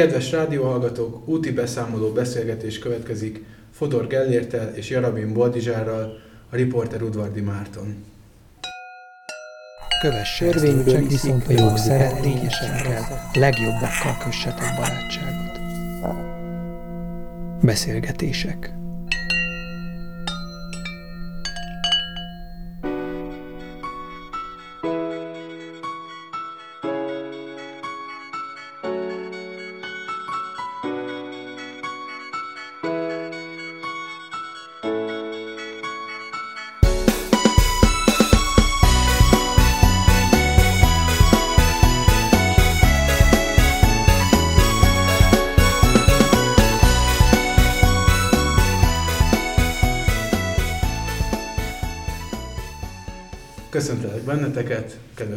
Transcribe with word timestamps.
Kedves 0.00 0.30
rádióhallgatók, 0.30 1.28
úti 1.28 1.50
beszámoló 1.50 2.12
beszélgetés 2.12 2.78
következik 2.78 3.44
Fodor 3.70 4.06
Gellértel 4.06 4.74
és 4.74 4.90
Jarabin 4.90 5.32
Boldizsárral, 5.32 6.18
a 6.50 6.56
riporter 6.56 7.02
Udvardi 7.02 7.40
Márton. 7.40 8.04
Kövesse 10.02 10.44
Törvényből 10.44 11.06
viszont 11.06 11.46
a 11.48 11.52
jók 11.52 11.76
szeretnényesekkel, 11.76 13.30
legjobbakkal 13.32 14.16
kössetek 14.24 14.74
barátságot. 14.76 15.58
Beszélgetések. 17.62 18.79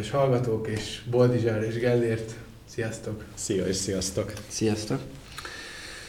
Kedves 0.04 0.20
hallgatók, 0.20 0.68
és 0.68 1.00
Boldizsár 1.10 1.62
és 1.62 1.78
Gellért. 1.78 2.34
Sziasztok! 2.68 3.24
Szia 3.34 3.66
és 3.66 3.76
sziasztok! 3.76 4.32
Sziasztok! 4.48 4.98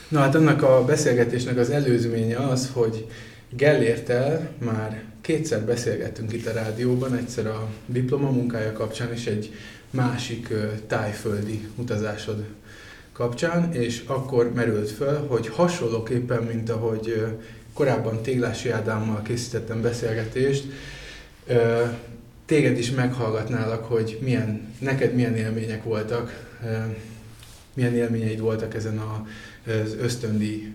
Na 0.07 0.19
hát 0.19 0.35
annak 0.35 0.63
a 0.63 0.85
beszélgetésnek 0.85 1.57
az 1.57 1.69
előzménye 1.69 2.37
az, 2.37 2.69
hogy 2.73 3.07
Gellértel 3.49 4.49
már 4.57 5.03
kétszer 5.21 5.61
beszélgettünk 5.61 6.33
itt 6.33 6.45
a 6.45 6.51
rádióban, 6.51 7.15
egyszer 7.15 7.47
a 7.47 7.67
diplomamunkája 7.85 8.73
kapcsán, 8.73 9.11
és 9.13 9.25
egy 9.25 9.53
másik 9.89 10.53
tájföldi 10.87 11.67
utazásod 11.75 12.45
kapcsán, 13.13 13.73
és 13.73 14.03
akkor 14.05 14.53
merült 14.53 14.89
föl, 14.89 15.27
hogy 15.27 15.47
hasonlóképpen, 15.47 16.43
mint 16.43 16.69
ahogy 16.69 17.25
korábban 17.73 18.21
Téglási 18.21 18.69
Ádámmal 18.69 19.21
készítettem 19.21 19.81
beszélgetést, 19.81 20.65
téged 22.45 22.77
is 22.77 22.91
meghallgatnálak, 22.91 23.83
hogy 23.85 24.17
milyen, 24.21 24.73
neked 24.79 25.13
milyen 25.13 25.35
élmények 25.35 25.83
voltak, 25.83 26.53
milyen 27.73 27.95
élményeid 27.95 28.39
voltak 28.39 28.73
ezen 28.75 28.97
az 28.97 29.95
ösztöndi, 29.99 30.73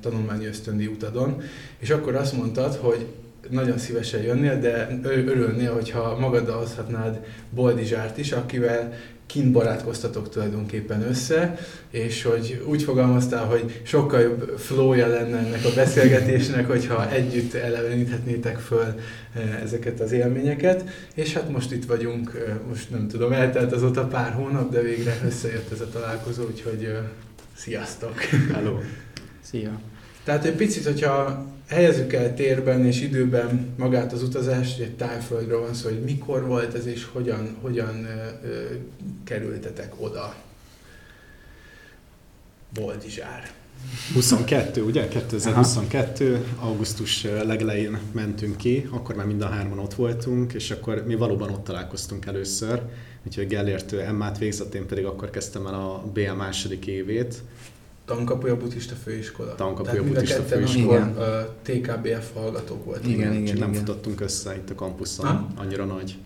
tanulmányi 0.00 0.46
ösztöndi 0.46 0.86
utadon, 0.86 1.42
és 1.78 1.90
akkor 1.90 2.14
azt 2.14 2.32
mondtad, 2.32 2.74
hogy 2.74 3.06
nagyon 3.50 3.78
szívesen 3.78 4.22
jönnél, 4.22 4.60
de 4.60 4.98
örülnél, 5.02 5.72
hogyha 5.72 6.18
magaddal 6.18 6.58
hozhatnád 6.58 7.24
Boldizsárt 7.50 8.18
is, 8.18 8.32
akivel 8.32 8.92
kint 9.28 9.52
barátkoztatok 9.52 10.28
tulajdonképpen 10.28 11.02
össze, 11.02 11.58
és 11.90 12.22
hogy 12.22 12.64
úgy 12.66 12.82
fogalmaztál, 12.82 13.44
hogy 13.44 13.80
sokkal 13.82 14.20
jobb 14.20 14.54
flója 14.58 15.06
lenne 15.06 15.38
ennek 15.38 15.64
a 15.64 15.74
beszélgetésnek, 15.74 16.66
hogyha 16.74 17.10
együtt 17.10 17.54
eleveníthetnétek 17.54 18.58
föl 18.58 18.94
eh, 19.34 19.62
ezeket 19.62 20.00
az 20.00 20.12
élményeket, 20.12 20.84
és 21.14 21.32
hát 21.32 21.50
most 21.50 21.72
itt 21.72 21.84
vagyunk, 21.84 22.44
eh, 22.46 22.54
most 22.68 22.90
nem 22.90 23.08
tudom, 23.08 23.32
eltelt 23.32 23.72
azóta 23.72 24.06
pár 24.06 24.32
hónap, 24.32 24.70
de 24.70 24.80
végre 24.80 25.20
összejött 25.24 25.72
ez 25.72 25.80
a 25.80 25.88
találkozó, 25.88 26.44
úgyhogy 26.44 26.84
eh, 26.84 26.98
sziasztok! 27.56 28.20
Hello! 28.52 28.78
Szia! 29.50 29.80
Tehát 30.24 30.44
egy 30.44 30.54
picit, 30.54 30.84
hogyha 30.84 31.46
helyezzük 31.68 32.12
el 32.12 32.34
térben 32.34 32.86
és 32.86 33.00
időben 33.00 33.74
magát 33.76 34.12
az 34.12 34.22
utazást, 34.22 34.80
egy 34.80 34.96
tájföldről 34.96 35.60
van 35.60 35.74
szó, 35.74 35.88
hogy 35.88 36.00
mikor 36.00 36.46
volt 36.46 36.74
ez 36.74 36.86
és 36.86 37.04
hogyan, 37.12 37.56
hogyan 37.60 38.04
ö, 38.04 38.46
ö, 38.48 38.64
kerültetek 39.24 39.92
oda. 39.98 40.34
Boldizsár. 42.74 43.50
22, 44.14 44.82
ugye? 44.82 45.08
2022, 45.08 46.34
Aha. 46.34 46.68
augusztus 46.68 47.22
legelején 47.22 47.98
mentünk 48.12 48.56
ki, 48.56 48.88
akkor 48.90 49.14
már 49.14 49.26
mind 49.26 49.42
a 49.42 49.48
hárman 49.48 49.78
ott 49.78 49.94
voltunk, 49.94 50.52
és 50.52 50.70
akkor 50.70 51.04
mi 51.06 51.14
valóban 51.14 51.50
ott 51.50 51.64
találkoztunk 51.64 52.26
először, 52.26 52.82
úgyhogy 53.26 53.46
Gellért 53.46 53.92
Emmát 53.92 54.38
végzett, 54.38 54.74
én 54.74 54.86
pedig 54.86 55.04
akkor 55.04 55.30
kezdtem 55.30 55.66
el 55.66 55.74
a 55.74 56.04
BA 56.14 56.34
második 56.34 56.86
évét, 56.86 57.42
Tankapuja 58.08 58.56
Buddhista 58.56 58.94
Főiskola. 59.04 59.54
Tankapuja 59.54 60.02
Buddhista 60.02 60.42
Főiskola. 60.42 61.12
TKBF 61.62 62.32
hallgatók 62.34 62.84
voltak. 62.84 63.06
Igen, 63.06 63.32
igen, 63.32 63.42
igen, 63.42 63.58
nem 63.58 63.68
igen. 63.70 63.84
futottunk 63.84 64.20
össze 64.20 64.54
itt 64.56 64.70
a 64.70 64.74
kampuszon, 64.74 65.26
ha? 65.26 65.48
annyira 65.56 65.84
nagy. 65.84 66.18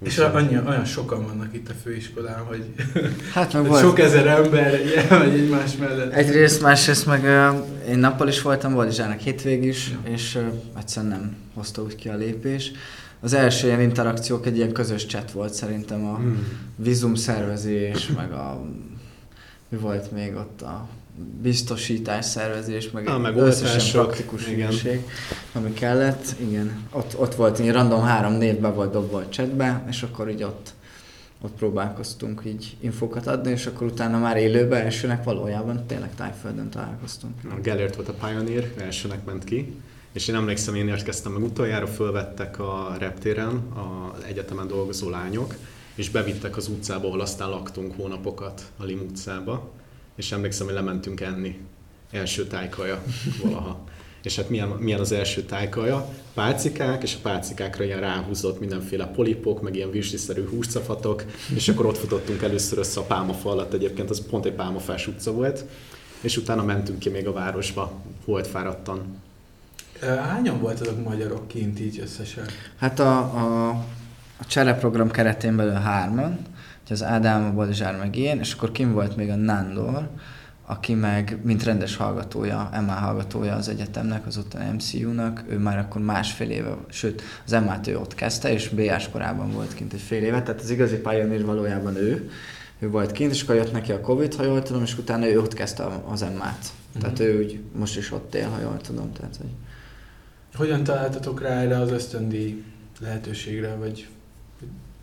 És 0.00 0.18
annyi, 0.18 0.58
olyan 0.66 0.84
sokan 0.84 1.24
vannak 1.26 1.54
itt 1.54 1.68
a 1.68 1.72
főiskolán, 1.82 2.44
hogy 2.44 2.64
hát 3.34 3.52
meg 3.52 3.66
volt. 3.68 3.80
sok 3.80 3.98
ezer 3.98 4.26
ember 4.26 4.80
vagy 5.08 5.32
egymás 5.32 5.76
mellett. 5.76 6.12
Egyrészt, 6.12 6.62
másrészt 6.62 7.06
meg 7.06 7.22
uh, 7.22 7.88
én 7.88 7.98
nappal 7.98 8.28
is 8.28 8.42
voltam, 8.42 8.74
Boldizsának 8.74 9.18
hétvég 9.18 9.64
is, 9.64 9.90
ja. 9.90 10.12
és 10.12 10.34
uh, 10.34 10.42
egyszerűen 10.78 11.12
nem 11.12 11.36
hozta 11.54 11.82
úgy 11.82 11.94
ki 11.94 12.08
a 12.08 12.16
lépés. 12.16 12.72
Az 13.20 13.32
első 13.32 13.66
ilyen 13.66 13.80
interakciók 13.80 14.46
egy 14.46 14.56
ilyen 14.56 14.72
közös 14.72 15.06
chat 15.06 15.30
volt 15.30 15.52
szerintem 15.52 16.06
a 16.06 16.16
hmm. 16.16 16.46
vízum 16.76 17.14
szervezés, 17.14 18.06
meg 18.16 18.32
a 18.32 18.64
mi 19.68 19.78
volt 19.78 20.12
még 20.12 20.34
ott 20.34 20.62
a 20.62 20.88
biztosítás, 21.42 22.24
szervezés, 22.24 22.90
meg, 22.90 23.08
ah, 23.08 23.20
meg 23.20 23.36
összesen 23.36 24.02
praktikus 24.02 24.48
ügyesség, 24.48 25.00
ami 25.52 25.72
kellett. 25.72 26.34
Igen, 26.40 26.86
ott, 26.92 27.18
ott 27.18 27.34
volt, 27.34 27.58
így 27.58 27.70
random 27.72 28.02
három 28.02 28.32
névbe 28.32 28.68
volt 28.68 28.92
dobva 28.92 29.18
a 29.18 29.28
chatbe, 29.28 29.84
és 29.88 30.02
akkor 30.02 30.30
így 30.30 30.42
ott, 30.42 30.72
ott 31.42 31.52
próbálkoztunk 31.52 32.42
így 32.46 32.76
infokat 32.80 33.26
adni, 33.26 33.50
és 33.50 33.66
akkor 33.66 33.86
utána 33.86 34.18
már 34.18 34.36
élőben 34.36 34.84
elsőnek 34.84 35.24
valójában 35.24 35.86
tényleg 35.86 36.14
tájföldön 36.14 36.70
találkoztunk. 36.70 37.34
A 37.50 37.60
Gellért 37.60 37.96
volt 37.96 38.08
a 38.08 38.26
Pioneer, 38.26 38.72
elsőnek 38.78 39.24
ment 39.24 39.44
ki, 39.44 39.74
és 40.12 40.28
én 40.28 40.34
emlékszem, 40.34 40.74
én 40.74 40.88
érkeztem 40.88 41.32
meg 41.32 41.42
utoljára, 41.42 41.86
fölvettek 41.86 42.58
a 42.58 42.96
reptéren 42.98 43.62
az 43.74 44.24
egyetemen 44.24 44.66
dolgozó 44.66 45.10
lányok, 45.10 45.54
és 45.94 46.10
bevittek 46.10 46.56
az 46.56 46.68
utcába, 46.68 47.06
ahol 47.06 47.20
aztán 47.20 47.48
laktunk 47.48 47.96
hónapokat, 47.96 48.62
a 48.76 48.84
Lim 48.84 49.00
utcába, 49.00 49.70
és 50.18 50.32
emlékszem, 50.32 50.66
hogy 50.66 50.74
lementünk 50.74 51.20
enni. 51.20 51.58
Első 52.10 52.46
tájkaja 52.46 53.02
valaha. 53.42 53.84
És 54.22 54.36
hát 54.36 54.48
milyen, 54.48 54.68
milyen 54.68 55.00
az 55.00 55.12
első 55.12 55.42
tájkaja? 55.42 56.08
Pálcikák, 56.34 57.02
és 57.02 57.14
a 57.14 57.18
pálcikákra 57.22 57.84
ilyen 57.84 58.00
ráhúzott 58.00 58.60
mindenféle 58.60 59.06
polipok, 59.06 59.62
meg 59.62 59.76
ilyen 59.76 59.90
vizsliszerű 59.90 60.48
húscafatok, 60.48 61.24
és 61.54 61.68
akkor 61.68 61.86
ott 61.86 61.98
futottunk 61.98 62.42
először 62.42 62.78
össze 62.78 63.00
a 63.00 63.02
pálmafa 63.02 63.50
alatt, 63.50 63.72
egyébként 63.72 64.10
az 64.10 64.26
pont 64.26 64.44
egy 64.44 64.52
pálmafás 64.52 65.06
utca 65.06 65.32
volt, 65.32 65.64
és 66.20 66.36
utána 66.36 66.62
mentünk 66.62 66.98
ki 66.98 67.08
még 67.08 67.26
a 67.26 67.32
városba, 67.32 67.92
volt 68.24 68.46
fáradtan. 68.46 69.20
Hányan 70.00 70.60
voltatok 70.60 71.04
magyarok 71.04 71.48
kint 71.48 71.80
így 71.80 72.00
összesen? 72.00 72.44
Hát 72.76 72.98
a, 72.98 73.18
a, 73.18 73.68
a 74.36 74.46
csereprogram 74.46 75.10
keretén 75.10 75.56
belül 75.56 75.72
hárman, 75.72 76.38
az 76.90 77.02
Ádám, 77.02 77.44
a 77.44 77.52
Balazsár 77.52 77.96
meg 77.96 78.16
én, 78.16 78.38
és 78.38 78.52
akkor 78.52 78.72
kim 78.72 78.92
volt 78.92 79.16
még 79.16 79.30
a 79.30 79.36
Nándor, 79.36 80.08
aki 80.70 80.94
meg, 80.94 81.38
mint 81.42 81.64
rendes 81.64 81.96
hallgatója, 81.96 82.70
MA 82.86 82.92
hallgatója 82.92 83.54
az 83.54 83.68
egyetemnek, 83.68 84.26
az 84.26 84.36
ottani 84.36 84.72
MCU-nak, 84.72 85.44
ő 85.48 85.58
már 85.58 85.78
akkor 85.78 86.00
másfél 86.02 86.50
éve, 86.50 86.76
sőt, 86.88 87.22
az 87.46 87.52
MA-t 87.52 87.86
ő 87.86 87.98
ott 87.98 88.14
kezdte, 88.14 88.52
és 88.52 88.68
BA-s 88.68 89.08
korában 89.08 89.50
volt 89.50 89.74
kint 89.74 89.92
egy 89.92 90.00
fél 90.00 90.22
éve, 90.22 90.42
tehát 90.42 90.60
az 90.60 90.70
igazi 90.70 90.96
pályanér 90.96 91.44
valójában 91.44 91.96
ő, 91.96 92.30
ő 92.78 92.88
volt 92.88 93.12
kint, 93.12 93.32
és 93.32 93.42
akkor 93.42 93.54
jött 93.54 93.72
neki 93.72 93.92
a 93.92 94.00
Covid, 94.00 94.34
ha 94.34 94.44
jól 94.44 94.62
tudom, 94.62 94.82
és 94.82 94.98
utána 94.98 95.26
ő 95.26 95.40
ott 95.40 95.54
kezdte 95.54 95.84
az 96.06 96.20
MA-t. 96.20 96.36
Uh-huh. 96.36 97.00
Tehát 97.00 97.18
ő 97.20 97.38
úgy 97.38 97.60
most 97.78 97.96
is 97.96 98.12
ott 98.12 98.34
él, 98.34 98.48
ha 98.48 98.60
jól 98.60 98.76
tudom. 98.76 99.12
Tehát, 99.12 99.36
hogy... 99.36 99.50
Hogyan 100.54 100.84
találtatok 100.84 101.40
rá 101.40 101.60
erre 101.60 101.78
az 101.78 101.90
ösztöndi 101.90 102.64
lehetőségre, 103.00 103.74
vagy 103.74 104.08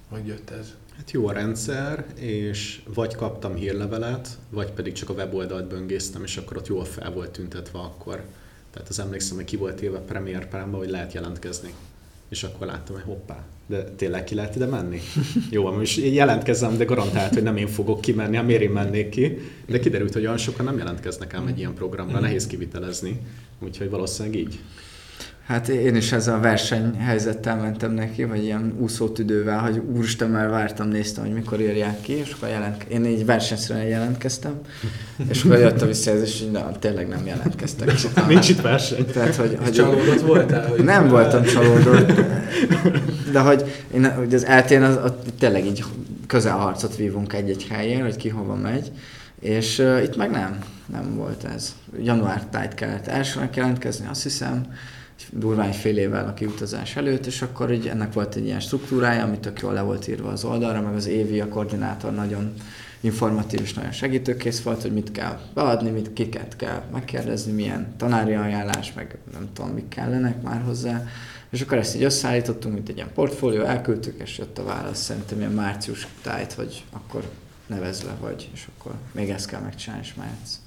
hogy 0.09 0.27
jött 0.27 0.49
ez? 0.49 0.73
Hát 0.97 1.11
jó 1.11 1.27
a 1.27 1.31
rendszer, 1.31 2.05
és 2.15 2.81
vagy 2.93 3.15
kaptam 3.15 3.55
hírlevelet, 3.55 4.29
vagy 4.49 4.71
pedig 4.71 4.93
csak 4.93 5.09
a 5.09 5.13
weboldalt 5.13 5.67
böngésztem, 5.67 6.23
és 6.23 6.37
akkor 6.37 6.57
ott 6.57 6.67
jól 6.67 6.85
fel 6.85 7.11
volt 7.11 7.29
tüntetve 7.29 7.79
akkor. 7.79 8.23
Tehát 8.71 8.89
az 8.89 8.99
emlékszem, 8.99 9.35
hogy 9.35 9.45
ki 9.45 9.55
volt 9.55 9.81
élve 9.81 9.99
Premier 9.99 10.47
Prime-ba, 10.47 10.77
hogy 10.77 10.89
lehet 10.89 11.13
jelentkezni. 11.13 11.73
És 12.29 12.43
akkor 12.43 12.67
láttam, 12.67 12.95
hogy 12.95 13.03
hoppá, 13.03 13.43
de 13.67 13.83
tényleg 13.83 14.23
ki 14.23 14.35
lehet 14.35 14.55
ide 14.55 14.65
menni? 14.65 14.99
Jó, 15.49 15.71
most 15.71 15.97
jelentkezem, 15.97 16.77
de 16.77 16.83
garantált, 16.83 17.33
hogy 17.33 17.43
nem 17.43 17.57
én 17.57 17.67
fogok 17.67 18.01
kimenni, 18.01 18.35
hát 18.35 18.45
miért 18.45 18.61
én 18.61 18.69
mennék 18.69 19.09
ki. 19.09 19.37
De 19.65 19.79
kiderült, 19.79 20.13
hogy 20.13 20.25
olyan 20.25 20.37
sokan 20.37 20.65
nem 20.65 20.77
jelentkeznek 20.77 21.33
ám 21.33 21.47
egy 21.47 21.57
ilyen 21.57 21.73
programra, 21.73 22.19
nehéz 22.19 22.47
kivitelezni. 22.47 23.19
Úgyhogy 23.59 23.89
valószínűleg 23.89 24.39
így. 24.39 24.59
Hát 25.45 25.67
én 25.67 25.95
is 25.95 26.11
ezzel 26.11 26.35
a 26.35 26.39
versenyhelyzettel 26.39 27.55
mentem 27.55 27.91
neki, 27.91 28.23
vagy 28.23 28.43
ilyen 28.43 28.73
úszótüdővel, 28.79 29.59
hogy 29.59 29.81
úristen 29.95 30.29
már 30.29 30.49
vártam, 30.49 30.87
néztem, 30.87 31.23
hogy 31.23 31.33
mikor 31.33 31.61
írják 31.61 32.01
ki, 32.01 32.13
és 32.13 32.31
akkor 32.31 32.49
jelent, 32.49 32.83
én 32.83 33.05
így 33.05 33.25
versenyszerűen 33.25 33.85
jelentkeztem, 33.85 34.53
és 35.29 35.43
akkor 35.43 35.57
jött 35.57 35.81
a 35.81 35.85
visszajelzés, 35.85 36.39
hogy 36.39 36.51
na, 36.51 36.71
tényleg 36.79 37.07
nem 37.07 37.25
jelentkeztek. 37.25 37.91
Nincs 38.27 38.49
itt 38.49 38.61
verseny. 38.61 39.05
Tehát, 39.05 39.35
hogy, 39.35 39.57
hogy 39.63 39.71
Csalódott 39.71 40.21
voltál? 40.21 40.67
Hogy 40.67 40.83
nem 40.83 41.07
voltam 41.07 41.43
csalódott, 41.43 42.11
de 43.31 43.39
hogy, 43.39 43.83
én, 43.93 44.13
hogy 44.13 44.33
az 44.33 44.45
eltén 44.45 44.81
az, 44.81 44.97
az, 45.03 45.11
tényleg 45.39 45.65
így 45.65 45.83
közelharcot 46.27 46.95
vívunk 46.95 47.33
egy-egy 47.33 47.67
helyen, 47.69 48.01
hogy 48.01 48.15
ki 48.15 48.29
hova 48.29 48.55
megy, 48.55 48.91
és 49.39 49.79
uh, 49.79 50.03
itt 50.03 50.15
meg 50.15 50.31
nem, 50.31 50.59
nem 50.91 51.15
volt 51.15 51.43
ez. 51.55 51.75
Január 52.03 52.45
tájt 52.45 52.73
kellett 52.73 53.07
elsőnek 53.07 53.55
jelentkezni, 53.55 54.07
azt 54.09 54.23
hiszem, 54.23 54.65
durvány 55.31 55.73
fél 55.73 55.97
évvel 55.97 56.27
a 56.27 56.33
kiutazás 56.33 56.95
előtt, 56.95 57.25
és 57.25 57.41
akkor 57.41 57.71
így 57.71 57.87
ennek 57.87 58.13
volt 58.13 58.35
egy 58.35 58.45
ilyen 58.45 58.59
struktúrája, 58.59 59.23
ami 59.23 59.37
tök 59.37 59.59
jól 59.59 59.73
le 59.73 59.81
volt 59.81 60.07
írva 60.07 60.29
az 60.29 60.43
oldalra, 60.43 60.81
meg 60.81 60.95
az 60.95 61.07
évi 61.07 61.39
a 61.39 61.47
koordinátor 61.47 62.13
nagyon 62.13 62.53
informatív 62.99 63.61
és 63.61 63.73
nagyon 63.73 63.91
segítőkész 63.91 64.61
volt, 64.61 64.81
hogy 64.81 64.93
mit 64.93 65.11
kell 65.11 65.39
beadni, 65.53 65.89
mit 65.89 66.13
kiket 66.13 66.55
kell 66.55 66.83
megkérdezni, 66.91 67.51
milyen 67.51 67.93
tanári 67.97 68.33
ajánlás, 68.33 68.93
meg 68.93 69.17
nem 69.33 69.49
tudom, 69.53 69.71
mik 69.71 69.87
kellenek 69.87 70.41
már 70.41 70.61
hozzá. 70.61 71.07
És 71.49 71.61
akkor 71.61 71.77
ezt 71.77 71.95
így 71.95 72.03
összeállítottunk, 72.03 72.73
mint 72.73 72.89
egy 72.89 72.95
ilyen 72.95 73.13
portfólió, 73.13 73.63
elküldtük, 73.63 74.21
és 74.21 74.37
jött 74.37 74.57
a 74.57 74.63
válasz 74.63 75.01
szerintem 75.01 75.39
ilyen 75.39 75.51
március 75.51 76.07
tájt, 76.21 76.53
hogy 76.53 76.83
akkor 76.91 77.29
nevezve 77.67 78.15
vagy, 78.19 78.49
és 78.53 78.67
akkor 78.77 78.93
még 79.11 79.29
ezt 79.29 79.47
kell 79.47 79.61
megcsinálni, 79.61 80.05
és 80.05 80.13
mehetsz. 80.13 80.59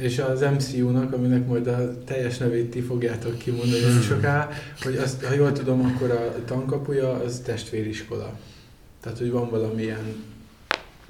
És 0.00 0.18
az 0.18 0.40
MCU-nak, 0.40 1.12
aminek 1.12 1.46
majd 1.46 1.66
a 1.66 2.04
teljes 2.04 2.38
nevét 2.38 2.70
ti 2.70 2.80
fogjátok 2.80 3.38
kimondani 3.38 3.80
nem 3.80 4.00
soká, 4.00 4.48
hogy 4.82 4.96
azt, 4.96 5.24
ha 5.24 5.34
jól 5.34 5.52
tudom, 5.52 5.80
akkor 5.84 6.10
a 6.10 6.44
tankapuja 6.44 7.12
az 7.12 7.42
testvériskola. 7.44 8.38
Tehát, 9.00 9.18
hogy 9.18 9.30
van 9.30 9.50
valamilyen 9.50 10.28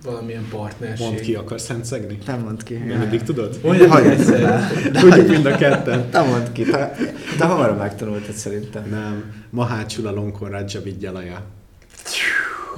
valamilyen 0.05 0.47
partnerség. 0.51 1.07
Mondd 1.07 1.21
ki, 1.21 1.35
akarsz 1.35 1.65
szentszegni? 1.65 2.19
Nem 2.27 2.41
mondd 2.41 2.65
ki. 2.65 2.75
Nem 2.75 2.99
mindig 2.99 3.23
tudod? 3.23 3.59
Mondja 3.63 3.89
meg 3.89 4.07
egyszer. 4.07 4.71
Tudjuk 4.93 5.29
mind 5.35 5.47
a 5.47 5.57
ketten. 5.57 6.09
Nem 6.13 6.27
mondd 6.27 6.53
ki. 6.53 6.63
Te, 6.63 6.97
te 7.39 7.45
hamarabb 7.45 7.79
megtanultad 7.79 8.35
szerintem. 8.35 8.89
Nem. 8.91 9.33
Mahácsula 9.51 10.11
Lonkon 10.11 10.51
Raja 10.51 10.83
Vigyalaja. 10.83 11.43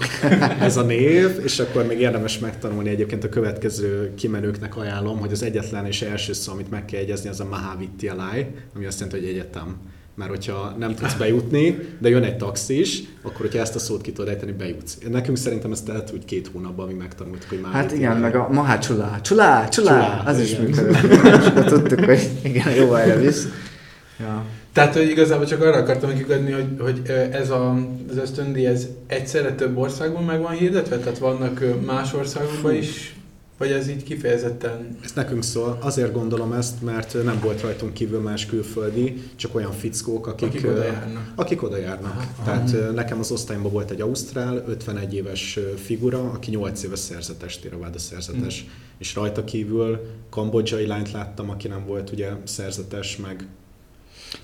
Ez 0.61 0.77
a 0.77 0.83
név, 0.83 1.41
és 1.45 1.59
akkor 1.59 1.87
még 1.87 2.01
érdemes 2.01 2.39
megtanulni 2.39 2.89
egyébként 2.89 3.25
a 3.25 3.29
következő 3.29 4.15
kimenőknek 4.15 4.77
ajánlom, 4.77 5.19
hogy 5.19 5.33
az 5.33 5.43
egyetlen 5.43 5.87
és 5.87 6.03
első 6.03 6.33
szó, 6.33 6.53
amit 6.53 6.71
meg 6.71 6.85
kell 6.85 7.01
jegyezni, 7.01 7.29
az 7.29 7.41
a 7.41 7.45
Mahavidyalai, 7.45 8.47
ami 8.75 8.87
azt 8.87 9.01
jelenti, 9.01 9.21
hogy 9.21 9.29
egyetem. 9.29 9.77
Mert 10.15 10.31
hogyha 10.31 10.75
nem 10.79 10.95
tudsz 10.95 11.15
bejutni, 11.15 11.79
de 11.99 12.09
jön 12.09 12.23
egy 12.23 12.37
taxis, 12.37 13.03
akkor 13.23 13.41
hogyha 13.41 13.59
ezt 13.59 13.75
a 13.75 13.79
szót 13.79 14.01
ki 14.01 14.13
tudod 14.13 14.31
ejteni, 14.31 14.53
bejutsz. 14.53 14.99
Nekünk 15.11 15.37
szerintem 15.37 15.73
ezt 15.73 15.89
lehet 15.89 16.13
úgy 16.13 16.25
két 16.25 16.51
hónapban, 16.53 16.87
mi 16.87 16.93
megtanultuk, 16.95 17.49
hogy 17.49 17.61
már. 17.61 17.73
Hát 17.73 17.93
igen, 17.93 18.17
meg 18.17 18.35
a 18.35 18.49
Mahácsula, 18.51 19.21
csulá, 19.23 19.69
csulá, 19.69 19.69
Csulá, 19.69 20.23
az 20.25 20.41
is 20.41 20.53
igen. 20.53 20.65
működött. 20.65 21.03
És 21.03 21.47
akkor 21.47 21.65
tudtuk, 21.65 22.05
hogy 22.05 22.29
igen, 22.43 22.75
jó 22.75 22.95
erre 22.95 23.17
visz. 23.17 23.49
Ja. 24.19 24.45
Tehát, 24.73 24.95
hogy 24.95 25.11
igazából 25.11 25.47
csak 25.47 25.63
arra 25.63 25.77
akartam 25.77 26.15
kikadni, 26.15 26.53
hogy, 26.53 26.67
hogy 26.79 27.03
ez 27.33 27.51
a, 27.51 27.71
az 28.11 28.17
ösztöndíj, 28.17 28.67
ez 28.67 28.87
egyszerre 29.07 29.55
több 29.55 29.77
országban 29.77 30.25
meg 30.25 30.41
van 30.41 30.53
hirdetve? 30.53 30.99
Tehát 30.99 31.19
vannak 31.19 31.65
más 31.87 32.15
országokban 32.15 32.75
is? 32.75 33.17
Vagy 33.59 33.71
ez 33.71 33.89
így 33.89 34.03
kifejezetten... 34.03 34.99
Ez 35.05 35.13
nekünk 35.13 35.43
szól. 35.43 35.79
Azért 35.81 36.13
gondolom 36.13 36.53
ezt, 36.53 36.83
mert 36.83 37.25
nem 37.25 37.41
volt 37.43 37.61
rajtunk 37.61 37.93
kívül 37.93 38.21
más 38.21 38.47
külföldi, 38.47 39.23
csak 39.37 39.55
olyan 39.55 39.73
fickók, 39.73 40.27
akik, 40.27 40.49
Akik 40.49 40.67
oda 40.67 40.85
járnak. 40.85 41.33
Akik 41.35 41.63
oda 41.63 41.77
járnak. 41.77 42.15
Aha. 42.17 42.45
Tehát 42.45 42.95
nekem 42.95 43.19
az 43.19 43.31
osztályomban 43.31 43.73
volt 43.73 43.91
egy 43.91 44.01
ausztrál, 44.01 44.65
51 44.67 45.15
éves 45.15 45.59
figura, 45.77 46.31
aki 46.31 46.51
8 46.51 46.83
éves 46.83 46.99
szerzetes, 46.99 47.59
Theravada 47.59 47.99
szerzetes. 47.99 48.63
Mhm. 48.63 48.73
És 48.99 49.15
rajta 49.15 49.45
kívül 49.45 50.01
kambodzsai 50.31 50.87
lányt 50.87 51.13
láttam, 51.13 51.51
aki 51.51 51.69
nem 51.69 51.87
volt 51.87 52.11
ugye 52.11 52.31
szerzetes, 52.45 53.17
meg 53.17 53.47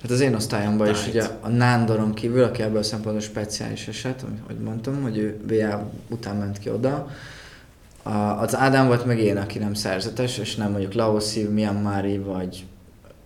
Hát 0.03 0.11
az 0.11 0.21
én 0.21 0.35
osztályomban 0.35 0.89
is 0.89 1.05
Night. 1.05 1.15
ugye 1.15 1.27
a 1.41 1.49
Nándoron 1.49 2.15
kívül, 2.15 2.43
aki 2.43 2.63
ebből 2.63 2.79
a 2.79 2.83
szempontból 2.83 3.21
speciális 3.23 3.89
eset, 3.89 4.25
ahogy 4.45 4.59
mondtam, 4.59 5.03
hogy 5.03 5.19
ő 5.19 5.41
BA 5.47 5.91
után 6.09 6.37
ment 6.37 6.59
ki 6.59 6.71
oda, 6.71 7.09
a, 8.03 8.11
az 8.11 8.57
Ádám 8.57 8.87
volt 8.87 9.05
meg 9.05 9.19
én, 9.19 9.37
aki 9.37 9.59
nem 9.59 9.75
szerzetes, 9.75 10.39
és 10.39 10.55
nem 10.55 10.71
mondjuk 10.71 10.93
Laoszi, 10.93 11.43
Myanmari, 11.43 12.19
vagy 12.19 12.67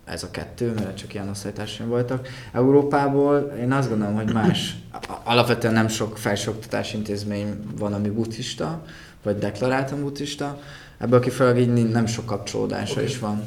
ez 0.05 0.23
a 0.23 0.31
kettő, 0.31 0.73
mert 0.73 0.97
csak 0.97 1.13
ilyen 1.13 1.29
osztálytársaim 1.29 1.89
voltak. 1.89 2.27
Európából 2.51 3.53
én 3.59 3.71
azt 3.71 3.89
gondolom, 3.89 4.15
hogy 4.15 4.33
más, 4.33 4.75
alapvetően 5.23 5.73
nem 5.73 5.87
sok 5.87 6.17
felsőoktatási 6.17 6.97
intézmény 6.97 7.59
van, 7.77 7.93
ami 7.93 8.09
buddhista, 8.09 8.83
vagy 9.23 9.37
deklaráltan 9.37 10.01
buddhista. 10.01 10.59
Ebből 10.97 11.19
kifolyólag 11.19 11.59
így 11.59 11.89
nem 11.89 12.05
sok 12.05 12.25
kapcsolódása 12.25 12.93
Oké. 12.93 13.03
is 13.03 13.19
van 13.19 13.43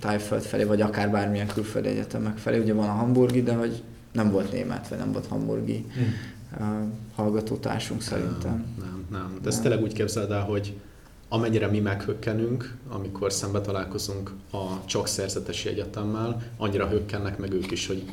Tájföld 0.00 0.42
felé, 0.42 0.64
vagy 0.64 0.80
akár 0.80 1.10
bármilyen 1.10 1.46
külföldi 1.46 1.88
egyetemek 1.88 2.36
felé. 2.36 2.58
Ugye 2.58 2.72
van 2.72 2.88
a 2.88 2.92
hamburgi, 2.92 3.42
de 3.42 3.54
hogy 3.54 3.82
nem 4.12 4.30
volt 4.30 4.52
német, 4.52 4.88
vagy 4.88 4.98
nem 4.98 5.12
volt 5.12 5.26
hamburgi 5.26 5.84
Hm. 5.94 6.00
uh, 6.64 6.68
hallgatótársunk 7.14 8.02
szerintem. 8.02 8.50
Nem, 8.52 8.64
nem, 8.80 9.04
nem. 9.10 9.38
De 9.42 9.48
ezt 9.48 9.62
Nem. 9.62 9.66
tényleg 9.70 9.84
úgy 9.88 9.92
képzeld 9.92 10.30
el, 10.30 10.42
hogy 10.42 10.72
amennyire 11.28 11.66
mi 11.66 11.78
meghökkenünk, 11.80 12.76
amikor 12.88 13.32
szembe 13.32 13.60
találkozunk 13.60 14.30
a 14.52 14.84
csak 14.84 15.06
szerzetesi 15.08 15.68
egyetemmel, 15.68 16.42
annyira 16.56 16.88
hökkennek 16.88 17.38
meg 17.38 17.52
ők 17.52 17.70
is, 17.70 17.86
hogy 17.86 18.04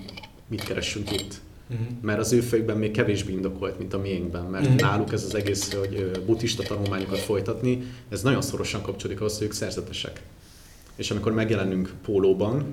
mit 0.47 0.63
keressünk 0.63 1.11
itt. 1.11 1.33
Mhm. 1.67 1.79
Mert 2.01 2.19
az 2.19 2.31
ő 2.33 2.39
fejükben 2.39 2.77
még 2.77 2.91
kevésbé 2.91 3.31
indokolt, 3.31 3.77
mint 3.77 3.93
a 3.93 3.97
miénkben, 3.99 4.43
mert 4.45 4.67
Mhm. 4.67 4.75
náluk 4.75 5.13
ez 5.13 5.23
az 5.23 5.35
egész, 5.35 5.73
hogy 5.73 6.23
buddhista 6.25 6.63
tanulmányokat 6.63 7.17
folytatni, 7.19 7.83
ez 8.09 8.21
nagyon 8.21 8.41
szorosan 8.41 8.81
kapcsolódik 8.81 9.19
ahhoz, 9.21 9.37
hogy 9.37 9.47
ők 9.47 9.53
szerzetesek. 9.53 10.21
És 11.01 11.11
amikor 11.11 11.33
megjelenünk 11.33 11.93
pólóban, 12.05 12.65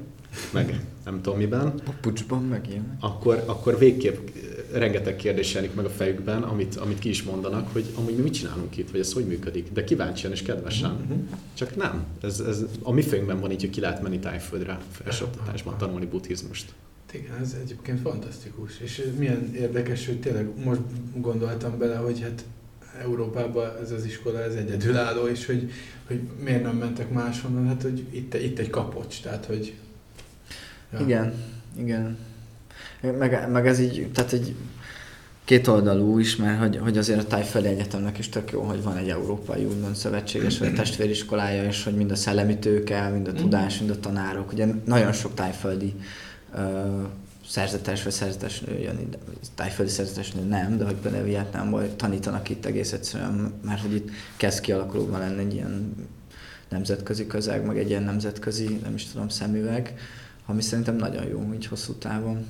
meg 0.52 0.84
nem 1.04 1.22
tudom 1.22 1.38
miben, 1.38 1.74
Papucsban 1.84 2.42
meg 2.42 2.66
ilyen. 2.68 2.96
akkor, 3.00 3.42
akkor 3.46 3.78
végképp 3.78 4.28
rengeteg 4.72 5.16
kérdés 5.16 5.54
jelenik 5.54 5.74
meg 5.74 5.84
a 5.84 5.88
fejükben, 5.88 6.42
amit, 6.42 6.76
amit 6.76 6.98
ki 6.98 7.08
is 7.08 7.22
mondanak, 7.22 7.72
hogy 7.72 7.84
amúgy 7.94 8.16
mi 8.16 8.22
mit 8.22 8.32
csinálunk 8.32 8.76
itt, 8.76 8.90
vagy 8.90 9.00
ez 9.00 9.12
hogy 9.12 9.26
működik, 9.26 9.72
de 9.72 9.84
kíváncsian 9.84 10.32
és 10.32 10.42
kedvesen. 10.42 10.90
Mhm. 10.90 11.18
Csak 11.54 11.76
nem. 11.76 12.04
Ez, 12.22 12.40
ez 12.40 12.64
a 12.82 12.92
mi 12.92 13.02
fejünkben 13.02 13.40
van 13.40 13.50
így, 13.50 13.60
hogy 13.60 13.70
ki 13.70 13.80
lehet 13.80 14.02
menni 14.02 14.18
tájföldre 14.18 14.78
felsőoktatásban 14.90 15.78
tanulni 15.78 16.06
buddhizmust. 16.06 16.72
Igen, 17.12 17.36
ez 17.40 17.56
egyébként 17.62 18.00
fantasztikus. 18.00 18.80
És 18.80 19.10
milyen 19.18 19.54
érdekes, 19.54 20.06
hogy 20.06 20.20
tényleg 20.20 20.64
most 20.64 20.80
gondoltam 21.14 21.78
bele, 21.78 21.96
hogy 21.96 22.20
hát 22.20 22.44
Európában 23.02 23.70
ez 23.82 23.90
az 23.90 24.04
iskola 24.04 24.42
ez 24.42 24.54
egyedülálló, 24.54 25.26
és 25.26 25.46
hogy, 25.46 25.70
hogy 26.06 26.20
miért 26.44 26.62
nem 26.62 26.76
mentek 26.76 27.10
máshonnan, 27.10 27.66
hát 27.66 27.82
hogy 27.82 28.04
itt, 28.10 28.34
itt 28.34 28.58
egy 28.58 28.70
kapocs, 28.70 29.20
tehát 29.22 29.44
hogy... 29.44 29.74
Igen, 31.00 31.34
igen. 31.78 32.18
Meg, 33.00 33.50
meg 33.50 33.66
ez 33.66 33.78
így, 33.78 34.06
tehát 34.12 34.32
egy 34.32 34.54
kétoldalú 35.44 36.18
is, 36.18 36.36
mert 36.36 36.58
hogy, 36.58 36.76
hogy 36.76 36.98
azért 36.98 37.20
a 37.20 37.26
Tájföldi 37.26 37.68
Egyetemnek 37.68 38.18
is 38.18 38.28
tök 38.28 38.50
jó, 38.50 38.60
hogy 38.60 38.82
van 38.82 38.96
egy 38.96 39.08
európai 39.08 39.64
úgymond 39.64 39.94
szövetséges, 39.94 40.58
vagy 40.58 40.68
a 40.68 40.72
testvériskolája, 40.72 41.64
és 41.64 41.84
hogy 41.84 41.94
mind 41.94 42.10
a 42.10 42.14
szellemi 42.14 42.58
tőke, 42.58 43.08
mind 43.08 43.28
a 43.28 43.32
tudás, 43.32 43.78
mind 43.78 43.90
a 43.90 44.00
tanárok. 44.00 44.52
Ugye 44.52 44.66
nagyon 44.84 45.12
sok 45.12 45.34
tájföldi 45.34 45.94
ö, 46.54 46.60
szerzetes 47.48 48.02
vagy 48.02 48.12
szerzetes 48.12 48.60
nő 48.60 48.78
jön 48.78 48.98
ide, 49.00 49.18
tájföldi 49.54 49.90
szerzetes 49.90 50.32
nő 50.32 50.42
nem, 50.42 50.78
de 50.78 50.84
hogy 50.84 50.94
például 50.94 51.24
Vietnámból 51.24 51.96
tanítanak 51.96 52.48
itt 52.48 52.64
egész 52.64 52.92
egyszerűen, 52.92 53.52
mert 53.64 53.80
hogy 53.80 53.94
itt 53.94 54.10
kezd 54.36 54.60
kialakulóban 54.60 55.20
lenni 55.20 55.40
egy 55.42 55.54
ilyen 55.54 55.94
nemzetközi 56.68 57.26
közeg, 57.26 57.64
meg 57.64 57.78
egy 57.78 57.88
ilyen 57.88 58.02
nemzetközi, 58.02 58.80
nem 58.82 58.94
is 58.94 59.04
tudom, 59.04 59.28
szemüveg, 59.28 59.94
ami 60.46 60.62
szerintem 60.62 60.96
nagyon 60.96 61.26
jó, 61.28 61.52
így 61.54 61.66
hosszú 61.66 61.92
távon. 61.92 62.46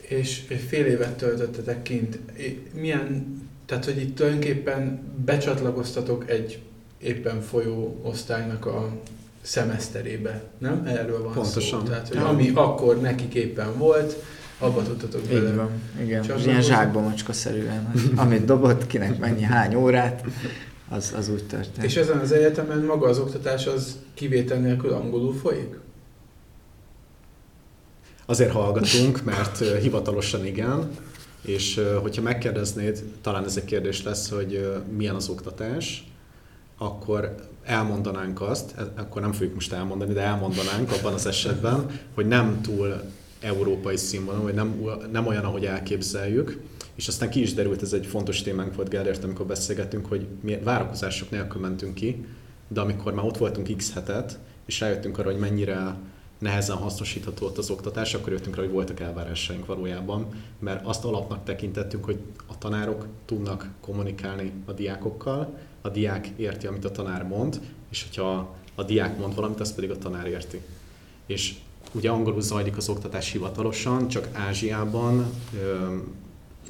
És 0.00 0.42
fél 0.68 0.86
évet 0.86 1.16
töltöttetek 1.16 1.82
kint. 1.82 2.18
Milyen, 2.72 3.36
tehát 3.66 3.84
hogy 3.84 4.00
itt 4.00 4.16
tulajdonképpen 4.16 5.00
becsatlakoztatok 5.24 6.30
egy 6.30 6.62
éppen 6.98 7.40
folyó 7.40 8.00
osztálynak 8.02 8.66
a 8.66 9.00
szemeszterébe, 9.42 10.42
nem? 10.58 10.82
Erről 10.86 11.22
van 11.22 11.32
Pontosan. 11.32 11.80
szó. 11.80 11.86
Tehát, 11.86 12.08
hogy 12.08 12.16
ami 12.16 12.50
akkor 12.54 13.00
nekik 13.00 13.34
éppen 13.34 13.78
volt, 13.78 14.16
abba 14.58 14.82
tudtatok 14.82 15.22
bele. 15.22 15.48
Így 15.48 15.54
van, 15.54 15.70
igen. 16.00 16.22
Csak 16.22 16.44
ilyen 16.46 16.62
zsákba 16.62 17.00
macska 17.00 17.32
szerűen, 17.32 17.90
hogy 17.92 18.10
amit 18.14 18.44
dobott, 18.44 18.86
kinek 18.86 19.18
mennyi, 19.18 19.42
hány 19.42 19.74
órát, 19.74 20.24
az, 20.88 21.14
az 21.16 21.28
úgy 21.28 21.44
történt. 21.44 21.86
És 21.86 21.96
ezen 21.96 22.18
az 22.18 22.32
egyetemen 22.32 22.78
maga 22.78 23.08
az 23.08 23.18
oktatás 23.18 23.66
az 23.66 23.98
kivétel 24.14 24.58
nélkül 24.58 24.92
angolul 24.92 25.34
folyik? 25.34 25.78
Azért 28.26 28.52
hallgatunk, 28.52 29.24
mert 29.24 29.58
hivatalosan 29.58 30.46
igen, 30.46 30.88
és 31.42 31.80
hogyha 32.02 32.22
megkérdeznéd, 32.22 33.02
talán 33.20 33.44
ez 33.44 33.56
egy 33.56 33.64
kérdés 33.64 34.02
lesz, 34.02 34.30
hogy 34.30 34.72
milyen 34.96 35.14
az 35.14 35.28
oktatás, 35.28 36.10
akkor 36.82 37.34
elmondanánk 37.62 38.40
azt, 38.40 38.74
e- 38.76 38.92
akkor 38.96 39.22
nem 39.22 39.32
fogjuk 39.32 39.54
most 39.54 39.72
elmondani, 39.72 40.12
de 40.12 40.20
elmondanánk 40.20 40.92
abban 40.92 41.12
az 41.12 41.26
esetben, 41.26 41.86
hogy 42.14 42.26
nem 42.26 42.60
túl 42.60 43.02
európai 43.40 43.96
színvonalú, 43.96 44.42
vagy 44.42 44.54
nem, 44.54 44.84
nem 45.12 45.26
olyan, 45.26 45.44
ahogy 45.44 45.64
elképzeljük. 45.64 46.60
És 46.94 47.08
aztán 47.08 47.30
ki 47.30 47.40
is 47.40 47.54
derült, 47.54 47.82
ez 47.82 47.92
egy 47.92 48.06
fontos 48.06 48.42
témánk 48.42 48.74
volt 48.74 48.88
Gellért, 48.88 49.24
amikor 49.24 49.46
beszélgettünk, 49.46 50.06
hogy 50.06 50.26
mi 50.40 50.56
várakozások 50.56 51.30
nélkül 51.30 51.60
mentünk 51.60 51.94
ki, 51.94 52.24
de 52.68 52.80
amikor 52.80 53.14
már 53.14 53.24
ott 53.24 53.38
voltunk 53.38 53.76
x 53.76 53.92
hetet, 53.92 54.38
és 54.66 54.80
rájöttünk 54.80 55.18
arra, 55.18 55.30
hogy 55.30 55.40
mennyire 55.40 55.96
nehezen 56.40 56.76
hasznosítható 56.76 57.46
ott 57.46 57.58
az 57.58 57.70
oktatás, 57.70 58.14
akkor 58.14 58.32
jöttünk 58.32 58.56
rá, 58.56 58.62
hogy 58.62 58.72
voltak 58.72 59.00
elvárásaink 59.00 59.66
valójában, 59.66 60.26
mert 60.58 60.86
azt 60.86 61.04
alapnak 61.04 61.44
tekintettünk, 61.44 62.04
hogy 62.04 62.18
a 62.46 62.58
tanárok 62.58 63.06
tudnak 63.24 63.68
kommunikálni 63.80 64.52
a 64.64 64.72
diákokkal, 64.72 65.58
a 65.80 65.88
diák 65.88 66.28
érti, 66.36 66.66
amit 66.66 66.84
a 66.84 66.90
tanár 66.90 67.22
mond, 67.22 67.60
és 67.90 68.02
hogyha 68.02 68.56
a 68.74 68.82
diák 68.82 69.18
mond 69.18 69.34
valamit, 69.34 69.60
azt 69.60 69.74
pedig 69.74 69.90
a 69.90 69.98
tanár 69.98 70.26
érti. 70.26 70.60
És 71.26 71.54
ugye 71.92 72.10
angolul 72.10 72.40
zajlik 72.40 72.76
az 72.76 72.88
oktatás 72.88 73.32
hivatalosan, 73.32 74.08
csak 74.08 74.28
Ázsiában 74.32 75.26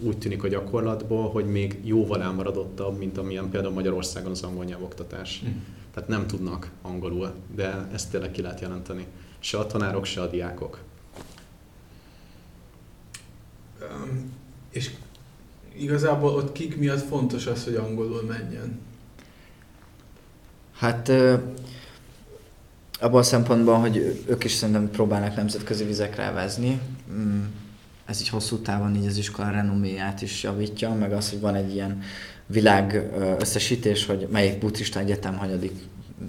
úgy 0.02 0.18
tűnik 0.18 0.42
a 0.42 0.48
gyakorlatból, 0.48 1.30
hogy 1.30 1.46
még 1.46 1.80
jóval 1.84 2.22
elmaradottabb, 2.22 2.98
mint 2.98 3.18
amilyen 3.18 3.50
például 3.50 3.74
Magyarországon 3.74 4.30
az 4.30 4.42
angol 4.42 4.64
nyelvoktatás. 4.64 5.42
Mm. 5.44 5.48
Tehát 5.94 6.08
nem 6.08 6.26
tudnak 6.26 6.70
angolul, 6.82 7.32
de 7.54 7.88
ezt 7.92 8.10
tényleg 8.10 8.30
ki 8.30 8.42
lehet 8.42 8.60
jelenteni. 8.60 9.06
Se 9.40 9.58
a 9.58 9.66
tanárok, 9.66 10.04
se 10.04 10.20
a 10.20 10.26
diákok. 10.26 10.78
Um, 13.80 14.32
és 14.70 14.90
igazából 15.76 16.34
ott 16.34 16.52
kik 16.52 16.76
miatt 16.76 17.06
fontos 17.06 17.46
az, 17.46 17.64
hogy 17.64 17.74
angolul 17.74 18.22
menjen? 18.22 18.80
Hát 20.76 21.08
abban 23.00 23.20
a 23.20 23.22
szempontból, 23.22 23.74
hogy 23.74 24.24
ők 24.26 24.44
is 24.44 24.52
szerintem 24.52 24.90
próbálnak 24.90 25.36
nemzetközi 25.36 25.84
vizekre 25.84 26.30
vezni. 26.30 26.80
Mm, 27.12 27.44
ez 28.04 28.20
így 28.20 28.28
hosszú 28.28 28.56
távon 28.56 28.96
így 28.96 29.06
az 29.06 29.16
iskola 29.16 29.50
renoméját 29.50 30.22
is 30.22 30.42
javítja, 30.42 30.94
meg 30.94 31.12
az, 31.12 31.30
hogy 31.30 31.40
van 31.40 31.54
egy 31.54 31.74
ilyen 31.74 32.02
világ 32.46 33.10
összesítés, 33.38 34.06
hogy 34.06 34.28
melyik 34.30 34.58
buddhista 34.58 34.98
egyetem 34.98 35.36
hanyadik 35.36 35.72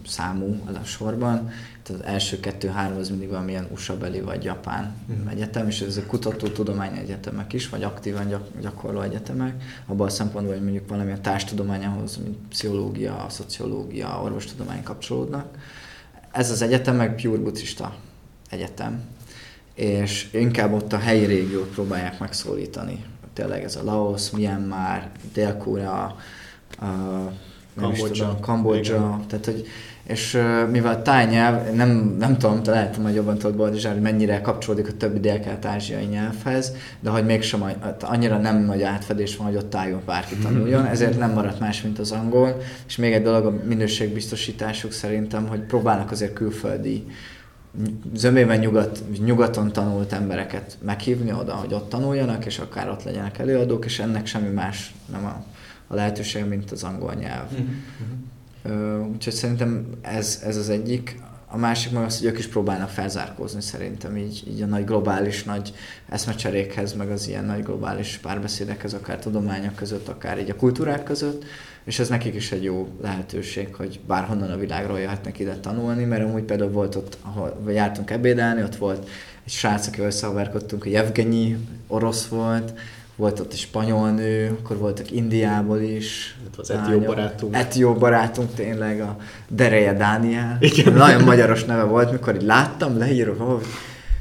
számú 0.06 0.64
a 0.82 0.84
sorban. 0.84 1.50
Tehát 1.84 2.02
az 2.02 2.08
első 2.08 2.40
kettő-három 2.40 2.98
az 2.98 3.10
mindig 3.10 3.30
valamilyen 3.30 3.68
USA 3.72 3.98
beli 3.98 4.22
vagy 4.22 4.44
Japán 4.44 4.96
mm. 5.12 5.28
egyetem, 5.28 5.68
és 5.68 5.82
ezek 5.82 6.06
kutató 6.06 6.48
tudomány 6.48 6.98
egyetemek 6.98 7.54
is, 7.54 7.70
vagy 7.70 7.84
aktívan 7.84 8.28
gyak- 8.28 8.60
gyakorló 8.62 9.02
egyetemek, 9.02 9.64
abban 9.86 10.08
a 10.08 10.10
szempontból, 10.10 10.54
hogy 10.54 10.64
mondjuk 10.64 10.88
valami 10.88 11.12
a 11.12 11.22
társtudományhoz, 11.22 12.18
mint 12.18 12.38
pszichológia, 12.50 13.26
szociológia, 13.30 14.22
orvostudomány 14.24 14.84
kapcsolódnak. 14.84 15.58
Ez 16.32 16.52
az 16.52 16.62
egyetem 16.62 16.96
meg 16.96 17.22
pure 17.22 17.40
buddhista 17.40 17.96
egyetem, 18.50 19.04
és 19.74 20.30
inkább 20.32 20.74
ott 20.74 20.94
a 20.94 20.98
helyi 20.98 21.26
régiót 21.26 21.70
próbálják 21.70 22.20
megszólítani. 22.20 23.06
Tényleg 23.34 23.64
ez 23.64 23.76
a 23.76 23.84
Laos, 23.84 24.30
Myanmar, 24.30 25.10
Dél-Korea, 25.34 26.16
Kambodzsa, 27.76 28.38
Kambodzsa, 28.42 29.20
tehát 29.28 29.46
hogy 29.46 29.68
és 30.04 30.34
uh, 30.34 30.70
mivel 30.70 31.02
tájnyelv, 31.02 31.74
nem, 31.74 32.16
nem 32.20 32.38
tudom, 32.38 32.64
te 32.64 32.72
lehet, 32.72 32.96
hogy 32.96 33.16
jobban 33.16 33.38
tudod 33.38 33.56
Boldizsár, 33.56 33.94
hogy 33.94 34.02
mennyire 34.02 34.42
kapcsolódik 34.42 34.88
a 34.88 34.98
többi 34.98 35.20
dél-kelet-ázsiai 35.20 36.06
nyelvhez, 36.06 36.74
de 37.00 37.10
hogy 37.10 37.26
mégsem 37.26 37.64
annyira 38.02 38.38
nem 38.38 38.58
nagy 38.58 38.82
átfedés 38.82 39.38
van, 39.38 39.48
hogy 39.48 39.56
ott 39.56 39.70
tájon 39.70 40.02
bárki 40.06 40.36
mhm. 40.36 40.44
tanuljon, 40.44 40.86
ezért 40.86 41.20
nem 41.20 41.32
maradt 41.32 41.60
más, 41.60 41.82
mint 41.82 42.00
az 42.00 42.12
angol. 42.12 42.58
És 42.88 42.96
még 42.96 43.14
egy 43.14 43.24
dolog 43.24 43.46
a 43.46 43.54
minőségbiztosításuk 43.68 44.92
szerintem, 44.92 45.48
hogy 45.48 45.60
próbálnak 45.60 46.12
azért 46.12 46.34
külföldi 46.34 47.06
zömében 48.14 48.60
nyugat, 48.60 49.04
nyugaton 49.26 49.72
tanult 49.72 50.14
embereket 50.14 50.78
meghívni 50.82 51.32
oda, 51.34 51.54
hogy 51.54 51.74
ott 51.74 51.90
tanuljanak, 51.90 52.46
és 52.46 52.60
akár 52.60 52.90
ott 52.90 53.04
legyenek 53.04 53.38
előadók, 53.38 53.86
és 53.86 54.00
ennek 54.00 54.26
semmi 54.26 54.50
más 54.50 54.94
nem 55.12 55.26
a, 55.26 55.44
a 55.88 55.96
lehetőség, 55.96 56.46
mint 56.46 56.72
az 56.72 56.84
angol 56.84 57.14
nyelv. 57.14 57.52
Uh-huh. 57.52 57.68
Úgyhogy 59.14 59.34
szerintem 59.34 59.86
ez, 60.02 60.42
ez 60.46 60.58
az 60.58 60.70
egyik. 60.70 61.20
A 61.48 61.58
másik 61.58 61.92
meg 61.92 62.04
az, 62.04 62.18
hogy 62.18 62.28
ők 62.28 62.38
is 62.38 62.48
próbálnak 62.48 62.90
felzárkózni 62.90 63.62
szerintem 63.62 64.18
így, 64.18 64.44
így 64.48 64.62
a 64.62 64.66
nagy 64.66 64.86
globális 64.86 65.44
nagy 65.44 65.74
eszmecserékhez, 66.10 66.94
meg 66.94 67.12
az 67.12 67.28
ilyen 67.28 67.46
nagy 67.46 67.64
globális 67.64 68.18
párbeszédekhez, 68.18 68.94
akár 68.94 69.20
tudományok 69.20 69.76
között, 69.76 70.08
akár 70.08 70.40
így 70.40 70.50
a 70.50 70.56
kultúrák 70.56 71.04
között, 71.04 71.44
és 71.84 72.00
ez 72.00 72.10
nekik 72.10 72.36
is 72.36 72.52
egy 72.52 72.64
jó 72.64 72.88
lehetőség, 73.02 73.76
hogy 73.76 74.00
bárhonnan 74.08 74.52
a 74.52 74.58
világról 74.58 75.00
jöhetnek 75.00 75.40
ide 75.40 75.56
tanulni, 75.56 76.04
mert 76.04 76.24
amúgy 76.24 76.44
például 76.44 76.72
volt 76.72 76.96
ott, 76.96 77.18
ahol 77.22 77.62
jártunk 77.68 78.10
ebédelni, 78.10 78.64
ott 78.64 78.76
volt 78.76 79.10
egy 79.46 79.52
srác, 79.52 79.88
aki 79.88 80.02
összehaverkodtunk, 80.02 80.84
hogy 80.84 80.94
Evgenyi 80.94 81.58
orosz 81.88 82.28
volt, 82.28 82.74
volt 83.22 83.40
ott 83.40 83.52
egy 83.52 83.60
spanyol 83.60 84.12
nő, 84.12 84.58
akkor 84.60 84.78
voltak 84.78 85.12
Indiából 85.12 85.80
is. 85.80 86.38
Az 86.58 86.70
etió 86.72 87.00
barátunk. 87.00 87.56
Etió 87.56 87.94
barátunk 87.94 88.54
tényleg, 88.54 89.02
a 89.02 89.18
Dereje 89.48 89.94
Dániel. 89.94 90.58
Igen. 90.60 90.94
Nagyon 90.94 91.24
magyaros 91.24 91.64
neve 91.64 91.84
volt, 91.84 92.12
mikor 92.12 92.36
így 92.36 92.42
láttam, 92.42 92.98
leírom, 92.98 93.38
hogy 93.38 93.66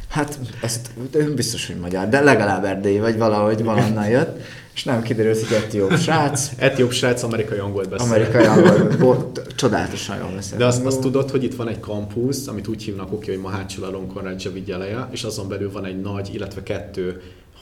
hát 0.09 0.38
ezt 0.62 0.90
biztos, 1.35 1.66
hogy 1.66 1.76
magyar, 1.76 2.09
de 2.09 2.21
legalább 2.21 2.64
erdélyi, 2.64 2.99
vagy 2.99 3.19
valahogy 3.19 3.64
valonnan 3.64 4.09
jött. 4.09 4.40
És 4.75 4.85
nem 4.85 5.02
kiderült, 5.02 5.47
hogy 5.47 5.57
etióp 5.57 5.97
srác. 5.97 6.50
etióp 6.57 6.92
srác 6.92 7.23
amerikai 7.23 7.59
angolt 7.59 7.88
beszél. 7.88 8.07
Amerikai 8.07 8.45
angolt, 8.45 9.54
csodálatosan 9.57 10.16
jól 10.16 10.30
beszél. 10.35 10.59
De 10.59 10.64
azt, 10.64 10.85
azt 10.85 11.00
tudod, 11.00 11.30
hogy 11.30 11.45
itt 11.45 11.54
van 11.54 11.69
egy 11.69 11.80
kampusz, 11.80 12.47
amit 12.47 12.69
úgy 12.69 12.83
hívnak 12.83 13.12
oké, 13.12 13.33
hogy 13.33 13.40
Mahácsilalon 13.40 14.07
Konrad 14.07 14.52
Vigyeleje, 14.52 15.09
és 15.11 15.23
azon 15.25 15.49
belül 15.49 15.73
van 15.73 15.85
egy 15.85 16.00
nagy, 16.00 16.30
illetve 16.35 16.62
kettő 16.62 17.21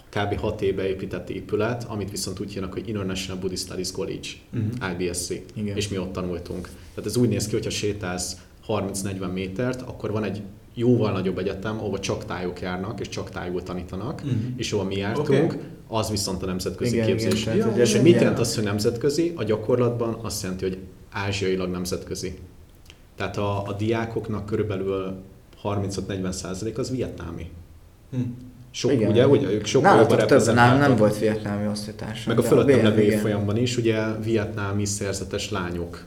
kb. 0.09 0.41
6 0.41 0.63
éve 0.63 0.89
épített 0.89 1.31
épület, 1.31 1.85
amit 1.89 2.11
viszont 2.11 2.41
úgy 2.41 2.53
hívnak, 2.53 2.73
hogy 2.73 2.89
International 2.89 3.41
Buddhist 3.41 3.65
Studies 3.65 3.91
College, 3.91 4.29
uh-huh. 4.53 4.69
Mhm. 4.81 5.01
IBSC, 5.01 5.31
Igen. 5.55 5.77
és 5.77 5.89
mi 5.89 5.99
ott 5.99 6.13
tanultunk. 6.13 6.69
Tehát 6.95 7.11
ez 7.11 7.17
úgy 7.17 7.29
néz 7.29 7.47
ki, 7.47 7.53
hogyha 7.53 7.71
sétálsz 7.71 8.37
30-40 8.69 9.33
métert, 9.33 9.83
akkor 9.83 10.11
van 10.11 10.25
egy 10.25 10.43
jóval 10.75 11.13
nagyobb 11.13 11.39
egyetem, 11.39 11.79
ahova 11.79 11.99
csak 11.99 12.25
tájok 12.25 12.61
járnak, 12.61 13.01
és 13.01 13.09
csak 13.09 13.31
tájul 13.31 13.63
tanítanak, 13.63 14.21
uh-huh. 14.25 14.41
és 14.57 14.73
ahol 14.73 14.85
mi 14.85 14.97
jártunk, 14.97 15.53
okay. 15.53 15.59
az 15.87 16.11
viszont 16.11 16.43
a 16.43 16.47
nemzetközi 16.47 16.95
igen, 16.95 17.07
képzés. 17.07 17.43
Igen, 17.43 17.59
tehát, 17.59 17.77
és 17.77 17.93
hogy 17.93 18.03
mit 18.03 18.15
jelent 18.15 18.39
az, 18.39 18.55
hogy 18.55 18.65
nemzetközi? 18.65 19.33
A 19.37 19.45
gyakorlatban 19.45 20.19
azt 20.23 20.43
jelenti, 20.43 20.65
hogy 20.65 20.79
ázsiailag 21.11 21.71
nemzetközi. 21.71 22.39
Tehát 23.17 23.37
a, 23.37 23.67
a 23.67 23.73
diákoknak 23.73 24.47
körülbelül 24.47 25.15
35-40 25.63 26.31
százalék 26.31 26.79
az 26.79 26.91
vietnámi. 26.91 27.51
Hm. 28.11 28.21
Sok, 28.71 28.93
igen. 28.93 29.11
ugye, 29.11 29.27
ugye 29.27 29.51
ők 29.51 29.67
sokkal 29.67 29.97
jobban 29.97 30.27
több, 30.27 30.45
nem, 30.55 30.79
nem 30.79 30.97
volt 30.97 31.19
vietnámi 31.19 31.67
osztatás. 31.67 32.25
Meg 32.25 32.39
a 32.39 32.43
fölöttem 32.43 32.83
levő 32.83 33.01
évfolyamban 33.01 33.57
is, 33.57 33.77
ugye 33.77 34.15
vietnámi 34.25 34.85
szerzetes 34.85 35.51
lányok 35.51 36.05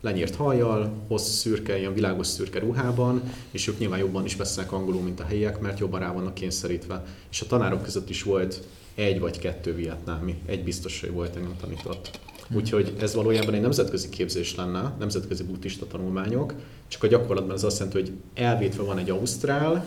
lenyírt 0.00 0.34
hajjal, 0.34 0.92
hossz 1.08 1.28
szürke, 1.28 1.78
ilyen 1.78 1.94
világos 1.94 2.26
szürke 2.26 2.58
ruhában, 2.58 3.22
és 3.50 3.68
ők 3.68 3.78
nyilván 3.78 3.98
jobban 3.98 4.24
is 4.24 4.36
beszélnek 4.36 4.72
angolul, 4.72 5.02
mint 5.02 5.20
a 5.20 5.24
helyiek, 5.24 5.60
mert 5.60 5.78
jobban 5.78 6.00
rá 6.00 6.12
vannak 6.12 6.34
kényszerítve. 6.34 7.04
És 7.30 7.40
a 7.40 7.46
tanárok 7.46 7.82
között 7.82 8.10
is 8.10 8.22
volt 8.22 8.60
egy 8.94 9.20
vagy 9.20 9.38
kettő 9.38 9.74
vietnámi, 9.74 10.34
egy 10.46 10.64
biztos, 10.64 11.00
hogy 11.00 11.10
volt 11.10 11.36
engem 11.36 11.56
tanított. 11.60 12.18
Úgyhogy 12.54 12.92
ez 13.00 13.14
valójában 13.14 13.54
egy 13.54 13.60
nemzetközi 13.60 14.08
képzés 14.08 14.54
lenne, 14.54 14.92
nemzetközi 14.98 15.42
buddhista 15.42 15.86
tanulmányok, 15.86 16.54
csak 16.88 17.02
a 17.02 17.06
gyakorlatban 17.06 17.56
ez 17.56 17.64
azt 17.64 17.78
jelenti, 17.78 18.00
hogy 18.00 18.12
elvétve 18.34 18.82
van 18.82 18.98
egy 18.98 19.10
ausztrál, 19.10 19.84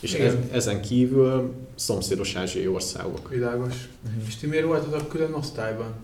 és 0.00 0.12
ez, 0.12 0.34
ezen 0.52 0.80
kívül 0.80 1.54
szomszédos 1.74 2.34
ázsiai 2.34 2.66
országok. 2.66 3.28
Világos. 3.28 3.74
Uh-huh. 4.06 4.22
És 4.26 4.36
ti 4.36 4.46
miért 4.46 4.64
voltatok 4.64 5.08
külön 5.08 5.32
osztályban? 5.32 5.94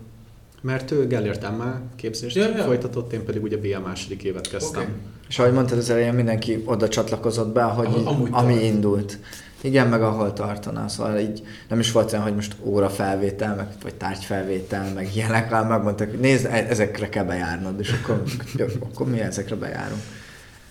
Mert 0.61 0.91
ő 0.91 1.07
Gellért 1.07 1.57
MA 1.57 1.81
képzést 1.95 2.35
ja, 2.35 2.47
ja. 2.47 2.63
folytatott, 2.63 3.13
én 3.13 3.23
pedig 3.23 3.43
ugye 3.43 3.57
BA 3.57 3.79
második 3.79 4.23
évet 4.23 4.49
kezdtem. 4.49 4.81
Okay. 4.81 4.93
És 5.27 5.39
ahogy 5.39 5.53
mondtad 5.53 5.77
az 5.77 5.89
elején, 5.89 6.13
mindenki 6.13 6.63
oda 6.65 6.87
csatlakozott 6.87 7.53
be, 7.53 7.63
hogy 7.63 7.85
Ahol, 7.85 8.27
ami 8.31 8.53
tart. 8.53 8.63
indult. 8.63 9.17
Igen, 9.61 9.87
meg 9.87 10.01
ahol 10.01 10.33
tartana. 10.33 10.87
Szóval 10.87 11.19
így 11.19 11.43
nem 11.69 11.79
is 11.79 11.91
volt 11.91 12.11
olyan, 12.11 12.23
hogy 12.23 12.35
most 12.35 12.55
óra 12.63 12.89
felvétel, 12.89 13.55
meg, 13.55 13.67
vagy 13.83 13.95
tárgyfelvétel, 13.95 14.93
meg 14.93 15.09
ilyenek, 15.15 15.49
hanem 15.49 15.67
megmondták, 15.67 16.09
hogy 16.09 16.19
nézd, 16.19 16.45
e- 16.45 16.67
ezekre 16.69 17.09
kell 17.09 17.23
bejárnod, 17.23 17.79
és 17.79 17.91
akkor, 18.01 18.23
akkor 18.91 19.07
mi 19.09 19.19
ezekre 19.19 19.55
bejárunk. 19.55 20.01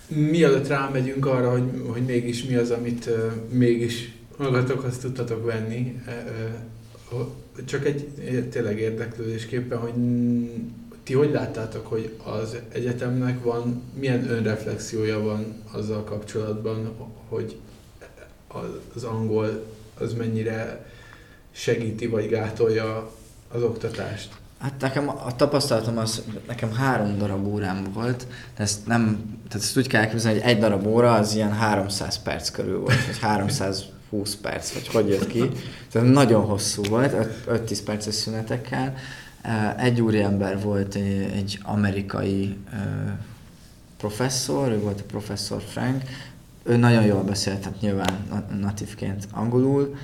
Mielőtt 0.07 0.67
rámegyünk 0.67 1.25
arra, 1.25 1.51
hogy, 1.51 1.63
hogy 1.87 2.05
mégis 2.05 2.43
mi 2.43 2.55
az, 2.55 2.71
amit 2.71 3.05
uh, 3.05 3.31
mégis 3.49 4.11
magatokhoz 4.37 4.97
tudtatok 4.97 5.45
venni, 5.45 6.01
uh, 6.07 7.25
csak 7.65 7.85
egy 7.85 8.09
tényleg 8.49 8.79
érdeklődésképpen, 8.79 9.77
hogy 9.77 9.93
ti 11.03 11.13
hogy 11.13 11.31
láttátok, 11.31 11.87
hogy 11.87 12.13
az 12.23 12.57
egyetemnek 12.71 13.43
van, 13.43 13.81
milyen 13.99 14.29
önreflexiója 14.29 15.19
van 15.19 15.63
azzal 15.71 16.03
kapcsolatban, 16.03 16.93
hogy 17.27 17.57
az 18.95 19.03
angol 19.03 19.65
az 19.99 20.13
mennyire 20.13 20.85
segíti 21.51 22.07
vagy 22.07 22.29
gátolja 22.29 23.11
az 23.51 23.63
oktatást? 23.63 24.35
Hát 24.59 24.73
nekem 24.79 25.09
a 25.09 25.35
tapasztalatom 25.35 25.97
az, 25.97 26.23
nekem 26.47 26.73
három 26.73 27.17
darab 27.17 27.47
órám 27.47 27.83
volt, 27.93 28.27
de 28.55 28.63
ezt 28.63 28.87
nem, 28.87 29.03
tehát 29.47 29.65
ezt 29.65 29.77
úgy 29.77 29.87
kell 29.87 30.01
elképzelni, 30.01 30.39
hogy 30.39 30.49
egy 30.49 30.59
darab 30.59 30.87
óra 30.87 31.13
az 31.13 31.35
ilyen 31.35 31.53
300 31.53 32.21
perc 32.21 32.49
körül 32.49 32.79
volt, 32.79 33.05
vagy 33.05 33.19
300 33.19 33.85
20 34.09 34.35
perc, 34.35 34.71
vagy 34.71 34.87
hogy 34.87 35.07
jött 35.07 35.27
ki. 35.27 35.49
Tehát 35.91 36.11
nagyon 36.11 36.45
hosszú 36.45 36.83
volt, 36.83 37.15
5-10 37.47 37.79
perces 37.85 38.15
szünetekkel. 38.15 38.93
Egy 39.77 40.01
úriember 40.01 40.61
volt 40.61 40.95
egy 41.35 41.59
amerikai 41.63 42.57
professzor, 43.97 44.71
ő 44.71 44.79
volt 44.79 44.99
a 44.99 45.03
professzor 45.03 45.61
Frank, 45.61 46.03
ő 46.63 46.75
nagyon 46.75 47.03
jól 47.05 47.23
beszélt, 47.23 47.59
tehát 47.59 47.81
nyilván 47.81 48.45
natívként 48.61 49.27
angolul, 49.31 49.95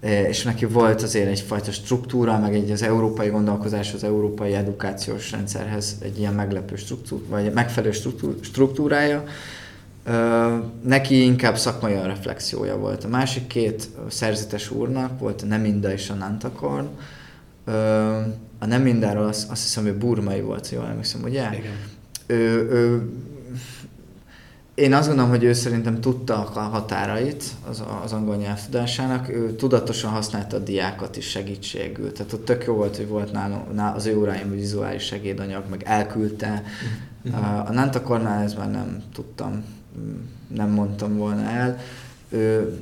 és 0.00 0.42
neki 0.42 0.64
volt 0.64 1.02
azért 1.02 1.28
egyfajta 1.28 1.72
struktúra, 1.72 2.38
meg 2.38 2.54
egy 2.54 2.70
az 2.70 2.82
európai 2.82 3.28
gondolkozás, 3.28 3.92
az 3.94 4.04
európai 4.04 4.52
edukációs 4.52 5.30
rendszerhez 5.30 5.96
egy 6.02 6.18
ilyen 6.18 6.34
meglepő 6.34 6.76
struktúra, 6.76 7.22
vagy 7.28 7.52
megfelelő 7.52 7.92
struktúrája. 8.40 9.24
Neki 10.82 11.22
inkább 11.22 11.58
szakmai 11.58 11.94
reflexiója 11.94 12.76
volt. 12.76 13.04
A 13.04 13.08
másik 13.08 13.46
két 13.46 13.88
szerzetes 14.08 14.70
úrnak 14.70 15.18
volt 15.18 15.42
a 15.42 15.46
Neminda 15.46 15.92
és 15.92 16.10
a 16.10 16.14
Nantakorn. 16.14 16.86
A 18.58 18.66
Nemindáról 18.66 19.26
azt, 19.26 19.50
azt 19.50 19.62
hiszem, 19.62 19.84
hogy 19.84 19.94
burmai 19.94 20.40
volt, 20.40 20.70
jól 20.70 20.86
emlékszem, 20.86 21.22
ugye? 21.22 21.48
Igen. 21.52 21.72
Ő, 22.26 22.70
ő 22.70 23.10
én 24.76 24.94
azt 24.94 25.06
gondolom, 25.06 25.30
hogy 25.30 25.44
ő 25.44 25.52
szerintem 25.52 26.00
tudta 26.00 26.50
a 26.54 26.60
határait 26.60 27.44
az, 27.68 27.82
az 28.04 28.12
angol 28.12 28.36
nyelv 28.36 28.60
tudásának, 28.64 29.28
ő 29.28 29.54
tudatosan 29.54 30.10
használta 30.10 30.56
a 30.56 30.60
diákat 30.60 31.16
is 31.16 31.28
segítségül. 31.30 32.12
Tehát 32.12 32.32
ott 32.32 32.44
tök 32.44 32.64
jó 32.64 32.74
volt, 32.74 32.96
hogy 32.96 33.08
volt 33.08 33.32
nálam, 33.32 33.94
az 33.94 34.06
ő 34.06 34.18
óráim 34.18 34.50
vizuális 34.50 35.02
segédanyag, 35.02 35.64
meg 35.70 35.82
elküldte. 35.84 36.62
Uh-huh. 37.24 37.68
A 37.68 37.72
Nantakornál 37.72 38.42
ez 38.42 38.54
már 38.54 38.70
nem 38.70 39.02
tudtam, 39.14 39.64
nem 40.48 40.70
mondtam 40.70 41.16
volna 41.16 41.50
el. 41.50 41.78
Ő, 42.28 42.78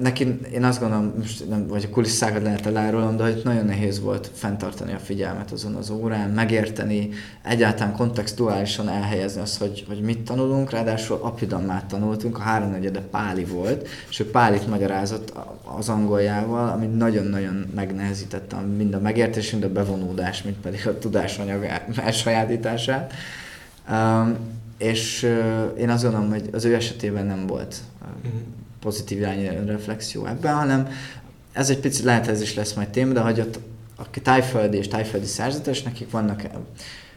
neki, 0.00 0.38
én 0.52 0.64
azt 0.64 0.80
gondolom, 0.80 1.12
most 1.18 1.48
nem, 1.48 1.66
vagy 1.66 1.84
a 1.84 1.92
kulisszákat 1.92 2.42
lehet 2.42 2.66
elárulom, 2.66 3.16
de 3.16 3.22
hogy 3.22 3.40
nagyon 3.44 3.64
nehéz 3.64 4.00
volt 4.00 4.30
fenntartani 4.34 4.92
a 4.92 4.98
figyelmet 4.98 5.50
azon 5.50 5.74
az 5.74 5.90
órán, 5.90 6.30
megérteni, 6.30 7.08
egyáltalán 7.42 7.92
kontextuálisan 7.92 8.88
elhelyezni 8.88 9.40
azt, 9.40 9.58
hogy, 9.58 9.84
hogy 9.88 10.00
mit 10.00 10.18
tanulunk, 10.18 10.70
ráadásul 10.70 11.18
apidammát 11.22 11.84
tanultunk, 11.84 12.38
a 12.38 12.40
háromnegyede 12.40 13.00
Páli 13.00 13.44
volt, 13.44 13.88
és 14.08 14.20
ő 14.20 14.30
Pálit 14.30 14.66
magyarázott 14.66 15.32
az 15.78 15.88
angoljával, 15.88 16.68
ami 16.68 16.86
nagyon-nagyon 16.86 17.66
megnehezítette 17.74 18.56
mind 18.56 18.94
a 18.94 19.00
megértés, 19.00 19.50
mind 19.50 19.64
a 19.64 19.72
bevonódás, 19.72 20.42
mint 20.42 20.56
pedig 20.56 20.86
a 20.86 20.98
tudásanyag 20.98 21.66
elsajátítását. 21.96 23.12
Um, 23.90 24.36
és 24.78 25.22
uh, 25.22 25.80
én 25.80 25.88
azt 25.88 26.02
gondolom, 26.02 26.30
hogy 26.30 26.48
az 26.52 26.64
ő 26.64 26.74
esetében 26.74 27.26
nem 27.26 27.46
volt 27.46 27.76
uh, 28.24 28.30
pozitív 28.86 29.18
irányú 29.18 29.66
reflexió 29.66 30.26
ebben, 30.26 30.54
hanem 30.54 30.88
ez 31.52 31.70
egy 31.70 31.78
picit 31.78 32.04
lehet, 32.04 32.28
ez 32.28 32.40
is 32.40 32.54
lesz 32.54 32.72
majd 32.72 32.88
téma, 32.88 33.12
de 33.12 33.20
hogy 33.20 33.40
ott 33.40 33.58
a 33.96 34.20
tájföldi 34.22 34.76
és 34.76 34.88
tájföldi 34.88 35.26
szerzetes, 35.26 35.82
nekik 35.82 36.10
vannak, 36.10 36.42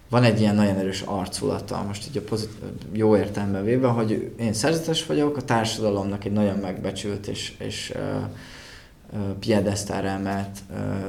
van 0.10 0.24
egy 0.24 0.40
ilyen 0.40 0.56
nagyon 0.56 0.78
erős 0.78 1.02
arculata, 1.02 1.84
most 1.88 2.08
így 2.10 2.18
a 2.18 2.22
pozit, 2.22 2.50
jó 2.92 3.18
értelemben 3.18 3.64
véve, 3.64 3.88
hogy 3.88 4.32
én 4.40 4.54
szerzetes 4.54 5.06
vagyok, 5.06 5.38
a 5.38 5.42
társadalomnak 5.42 6.26
egy 6.26 6.32
nagyon 6.32 6.58
megbecsült 6.58 7.28
és, 7.28 7.54
és 7.58 7.94
uh, 7.96 8.02
piedesztára 9.40 10.08
emelt 10.08 10.60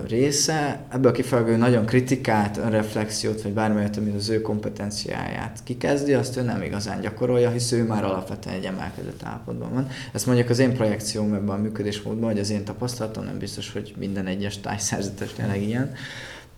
része. 0.09 0.81
Ebből 0.93 1.13
kifelelő 1.13 1.57
nagyon 1.57 1.87
kritikát, 1.87 2.57
önreflexiót, 2.57 3.43
vagy 3.43 3.53
bármelyet, 3.53 3.97
ami 3.97 4.11
az 4.17 4.29
ő 4.29 4.41
kompetenciáját 4.41 5.59
kikezdi, 5.65 6.15
azt 6.15 6.37
ő 6.37 6.43
nem 6.43 6.63
igazán 6.63 7.01
gyakorolja, 7.01 7.51
hisz 7.51 7.73
ő 7.73 7.85
már 7.85 8.05
alapvetően 8.05 8.57
egy 8.57 8.65
emelkedett 8.65 9.23
állapotban 9.23 9.73
van. 9.73 9.89
Ezt 10.13 10.27
mondjuk 10.27 10.49
az 10.49 10.59
én 10.59 10.75
projekcióm 10.75 11.35
ebben 11.35 11.55
a 11.55 11.61
működésmódban, 11.63 12.31
hogy 12.31 12.41
az 12.41 12.51
én 12.51 12.65
tapasztalatom 12.65 13.25
nem 13.25 13.39
biztos, 13.39 13.73
hogy 13.73 13.95
minden 13.99 14.27
egyes 14.27 14.59
tájszerzetes 14.59 15.33
tényleg 15.33 15.63
ilyen. 15.63 15.93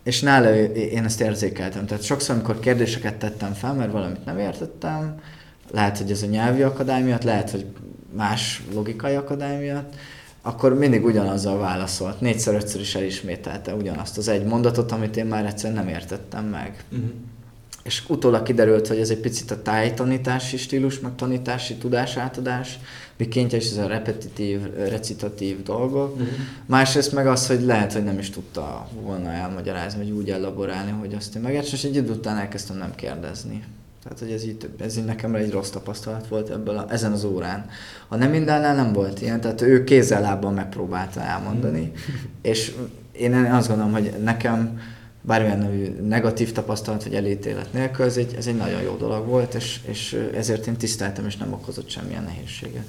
És 0.02 0.20
nála 0.20 0.54
én 0.74 1.04
ezt 1.04 1.20
érzékeltem. 1.20 1.86
Tehát 1.86 2.02
sokszor, 2.02 2.34
amikor 2.34 2.58
kérdéseket 2.58 3.14
tettem 3.14 3.52
fel, 3.52 3.74
mert 3.74 3.92
valamit 3.92 4.24
nem 4.24 4.38
értettem, 4.38 5.14
lehet, 5.70 5.98
hogy 5.98 6.10
ez 6.10 6.22
a 6.22 6.26
nyelvi 6.26 6.62
akadály 6.62 7.02
miatt, 7.02 7.22
lehet, 7.22 7.50
hogy 7.50 7.66
más 8.16 8.62
logikai 8.74 9.14
akadály 9.14 9.58
miatt, 9.58 9.94
akkor 10.42 10.74
mindig 10.74 11.04
ugyanazzal 11.04 11.58
válaszolt. 11.58 12.20
Négyszer-ötször 12.20 12.80
is 12.80 12.94
elismételte 12.94 13.74
ugyanazt 13.74 14.18
az 14.18 14.28
egy 14.28 14.44
mondatot, 14.44 14.92
amit 14.92 15.16
én 15.16 15.26
már 15.26 15.46
egyszer 15.46 15.72
nem 15.72 15.88
értettem 15.88 16.44
meg. 16.44 16.84
Uh-huh. 16.92 17.10
És 17.82 18.02
utólag 18.08 18.42
kiderült, 18.42 18.88
hogy 18.88 18.98
ez 18.98 19.10
egy 19.10 19.20
picit 19.20 19.50
a 19.50 19.62
tájtanítási 19.62 20.56
stílus, 20.56 21.00
meg 21.00 21.14
tanítási 21.16 21.74
tudásátadás, 21.74 22.78
mikéntje 23.16 23.58
is 23.58 23.70
ez 23.70 23.76
a 23.76 23.86
repetitív, 23.86 24.60
recitatív 24.74 25.62
dolgok. 25.62 26.12
Uh-huh. 26.12 26.28
Másrészt 26.66 27.12
meg 27.12 27.26
az, 27.26 27.46
hogy 27.46 27.62
lehet, 27.62 27.92
hogy 27.92 28.04
nem 28.04 28.18
is 28.18 28.30
tudta 28.30 28.88
volna 29.00 29.30
elmagyarázni, 29.30 29.98
vagy 29.98 30.10
úgy 30.10 30.30
elaborálni, 30.30 30.90
hogy 30.90 31.14
azt 31.14 31.34
én 31.34 31.42
megértsem, 31.42 31.74
és 31.74 31.84
egy 31.84 31.96
idő 31.96 32.10
után 32.10 32.36
elkezdtem 32.36 32.76
nem 32.76 32.94
kérdezni. 32.94 33.64
Tehát, 34.02 34.18
hogy 34.18 34.30
ez 34.30 34.44
így, 34.44 34.68
ez 34.78 34.96
így 34.96 35.04
nekem 35.04 35.34
egy 35.34 35.50
rossz 35.50 35.70
tapasztalat 35.70 36.28
volt 36.28 36.50
ebből 36.50 36.76
a, 36.76 36.86
ezen 36.88 37.12
az 37.12 37.24
órán. 37.24 37.68
A 38.08 38.16
nem 38.16 38.30
mindennel 38.30 38.74
nem 38.74 38.92
volt 38.92 39.20
ilyen, 39.20 39.40
tehát 39.40 39.60
ő 39.60 39.84
kézzel 39.84 40.20
lábban 40.20 40.54
megpróbálta 40.54 41.20
elmondani, 41.20 41.92
és 42.42 42.74
én 43.12 43.34
azt 43.34 43.68
gondolom, 43.68 43.92
hogy 43.92 44.14
nekem 44.22 44.80
bármilyen 45.20 45.94
negatív 46.08 46.52
tapasztalat 46.52 47.02
vagy 47.02 47.14
elítélet 47.14 47.72
nélkül, 47.72 48.04
ez 48.04 48.16
egy, 48.16 48.34
ez 48.34 48.46
egy 48.46 48.56
nagyon 48.56 48.82
jó 48.82 48.96
dolog 48.96 49.26
volt, 49.26 49.54
és, 49.54 49.80
és 49.86 50.26
ezért 50.34 50.66
én 50.66 50.76
tiszteltem, 50.76 51.26
és 51.26 51.36
nem 51.36 51.52
okozott 51.52 51.88
semmilyen 51.88 52.22
nehézséget. 52.22 52.86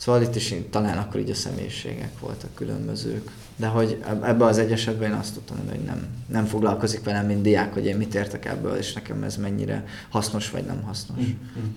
Szóval 0.00 0.22
itt 0.22 0.34
is 0.34 0.54
talán 0.70 0.98
akkor 0.98 1.20
így 1.20 1.30
a 1.30 1.34
személyiségek 1.34 2.18
voltak 2.18 2.54
különbözők. 2.54 3.30
De 3.56 3.66
hogy 3.66 4.02
ebben 4.04 4.48
az 4.48 4.58
egy 4.58 4.72
esetben 4.72 5.10
én 5.10 5.16
azt 5.16 5.34
tudtam 5.34 5.56
hogy 5.68 5.80
nem, 5.80 6.08
nem 6.26 6.44
foglalkozik 6.44 7.04
velem, 7.04 7.26
mint 7.26 7.42
diák, 7.42 7.72
hogy 7.72 7.84
én 7.84 7.96
mit 7.96 8.14
értek 8.14 8.44
ebből, 8.44 8.76
és 8.76 8.92
nekem 8.92 9.22
ez 9.22 9.36
mennyire 9.36 9.84
hasznos 10.08 10.50
vagy 10.50 10.64
nem 10.64 10.82
hasznos. 10.82 11.18
Mm-hmm. 11.18 11.74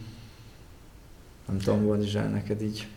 Nem 1.48 1.58
tudom, 1.58 1.84
volt 1.84 2.04
is 2.04 2.12
neked 2.12 2.62
így. 2.62 2.88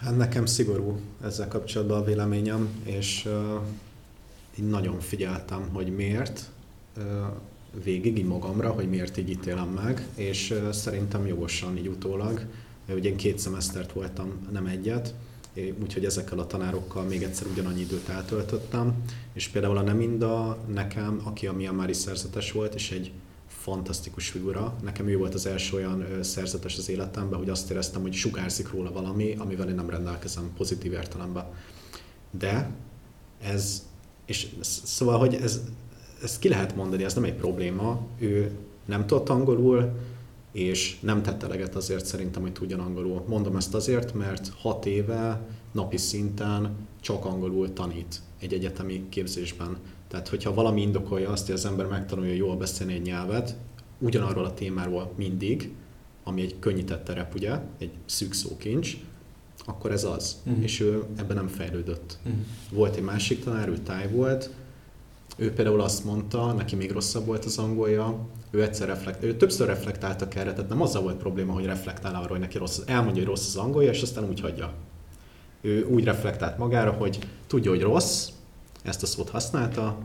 Hát 0.00 0.16
nekem 0.16 0.46
szigorú 0.46 1.00
ezzel 1.24 1.48
kapcsolatban 1.48 2.00
a 2.00 2.04
véleményem, 2.04 2.68
és 2.84 3.24
uh, 3.26 3.32
én 4.58 4.64
nagyon 4.64 5.00
figyeltem, 5.00 5.68
hogy 5.72 5.94
miért, 5.94 6.50
uh, 6.96 7.04
végig 7.84 8.18
így 8.18 8.26
magamra, 8.26 8.70
hogy 8.70 8.88
miért 8.88 9.16
így 9.16 9.30
ítélem 9.30 9.68
meg, 9.68 10.06
és 10.14 10.50
uh, 10.50 10.70
szerintem 10.70 11.26
jogosan 11.26 11.76
így 11.76 11.88
utólag 11.88 12.46
Ugye 12.88 13.08
én 13.08 13.16
két 13.16 13.38
szemesztert 13.38 13.92
voltam, 13.92 14.48
nem 14.52 14.66
egyet, 14.66 15.14
úgyhogy 15.82 16.04
ezekkel 16.04 16.38
a 16.38 16.46
tanárokkal 16.46 17.02
még 17.02 17.22
egyszer 17.22 17.46
ugyanannyi 17.46 17.80
időt 17.80 18.08
eltöltöttem, 18.08 18.94
és 19.32 19.48
például 19.48 19.76
a 19.76 19.82
Neminda 19.82 20.58
nekem, 20.72 21.20
aki 21.24 21.46
a 21.46 21.52
Myanmari 21.52 21.92
szerzetes 21.92 22.52
volt, 22.52 22.74
és 22.74 22.90
egy 22.90 23.12
fantasztikus 23.46 24.28
figura. 24.28 24.74
Nekem 24.82 25.08
ő 25.08 25.16
volt 25.16 25.34
az 25.34 25.46
első 25.46 25.76
olyan 25.76 26.06
szerzetes 26.20 26.78
az 26.78 26.88
életemben, 26.88 27.38
hogy 27.38 27.48
azt 27.48 27.70
éreztem, 27.70 28.02
hogy 28.02 28.12
sugárzik 28.12 28.70
róla 28.70 28.92
valami, 28.92 29.34
amivel 29.38 29.68
én 29.68 29.74
nem 29.74 29.90
rendelkezem 29.90 30.50
pozitív 30.56 30.92
értelemben. 30.92 31.44
De 32.30 32.70
ez, 33.42 33.86
és 34.26 34.48
szóval, 34.60 35.18
hogy 35.18 35.34
ez, 35.34 35.60
ezt 36.22 36.38
ki 36.38 36.48
lehet 36.48 36.76
mondani, 36.76 37.04
ez 37.04 37.14
nem 37.14 37.24
egy 37.24 37.34
probléma. 37.34 38.06
Ő 38.18 38.50
nem 38.84 39.06
tudott 39.06 39.28
angolul, 39.28 39.92
és 40.52 40.96
nem 41.00 41.22
tett 41.22 41.42
eleget 41.42 41.74
azért 41.74 42.06
szerintem, 42.06 42.42
hogy 42.42 42.52
tudjon 42.52 42.80
angolul. 42.80 43.24
Mondom 43.26 43.56
ezt 43.56 43.74
azért, 43.74 44.14
mert 44.14 44.52
hat 44.58 44.86
éve 44.86 45.46
napi 45.72 45.96
szinten 45.96 46.76
csak 47.00 47.24
angolul 47.24 47.72
tanít 47.72 48.20
egy 48.40 48.52
egyetemi 48.52 49.08
képzésben. 49.08 49.76
Tehát, 50.08 50.28
hogyha 50.28 50.54
valami 50.54 50.80
indokolja 50.80 51.30
azt, 51.30 51.46
hogy 51.46 51.54
az 51.54 51.66
ember 51.66 51.86
megtanulja 51.86 52.34
jól 52.34 52.56
beszélni 52.56 52.92
egy 52.92 53.02
nyelvet, 53.02 53.56
ugyanarról 53.98 54.44
a 54.44 54.54
témáról 54.54 55.12
mindig, 55.16 55.72
ami 56.24 56.42
egy 56.42 56.58
könnyített 56.58 57.04
terep, 57.04 57.34
ugye, 57.34 57.60
egy 57.78 57.90
szűk 58.06 58.32
szókincs, 58.32 58.96
akkor 59.64 59.92
ez 59.92 60.04
az. 60.04 60.36
Uh-huh. 60.44 60.62
És 60.62 60.80
ő 60.80 61.04
ebben 61.16 61.36
nem 61.36 61.48
fejlődött. 61.48 62.18
Uh-huh. 62.24 62.40
Volt 62.70 62.96
egy 62.96 63.02
másik 63.02 63.44
tanár, 63.44 63.68
ő 63.68 63.78
táj 63.78 64.10
volt, 64.10 64.50
ő 65.36 65.52
például 65.52 65.80
azt 65.80 66.04
mondta, 66.04 66.52
neki 66.52 66.76
még 66.76 66.90
rosszabb 66.90 67.26
volt 67.26 67.44
az 67.44 67.58
angolja, 67.58 68.26
ő 68.52 68.62
egyszer 68.62 68.88
reflekt, 68.88 69.22
ő 69.22 69.36
többször 69.36 69.66
reflektáltak 69.66 70.34
erre, 70.34 70.52
tehát 70.52 70.68
nem 70.68 70.82
azzal 70.82 71.02
volt 71.02 71.16
probléma, 71.16 71.52
hogy 71.52 71.64
reflektál 71.64 72.14
arra, 72.14 72.28
hogy 72.28 72.40
neki 72.40 72.58
rossz, 72.58 72.80
elmondja, 72.86 73.22
hogy 73.22 73.30
rossz 73.30 73.46
az 73.46 73.56
angolja, 73.56 73.90
és 73.90 74.02
aztán 74.02 74.28
úgy 74.28 74.40
hagyja. 74.40 74.72
Ő 75.60 75.84
úgy 75.84 76.04
reflektált 76.04 76.58
magára, 76.58 76.90
hogy 76.90 77.18
tudja, 77.46 77.70
hogy 77.70 77.82
rossz, 77.82 78.28
ezt 78.82 79.02
a 79.02 79.06
szót 79.06 79.30
használta, 79.30 79.98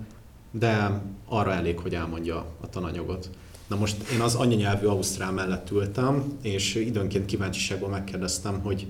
de 0.51 1.01
arra 1.25 1.53
elég, 1.53 1.79
hogy 1.79 1.95
elmondja 1.95 2.45
a 2.61 2.69
tananyagot. 2.69 3.29
Na 3.67 3.75
most 3.75 4.09
én 4.09 4.19
az 4.19 4.35
anyanyelvű 4.35 4.85
Ausztrál 4.85 5.31
mellett 5.31 5.71
ültem, 5.71 6.37
és 6.41 6.75
időnként 6.75 7.25
kíváncsiságból 7.25 7.89
megkérdeztem, 7.89 8.61
hogy 8.61 8.87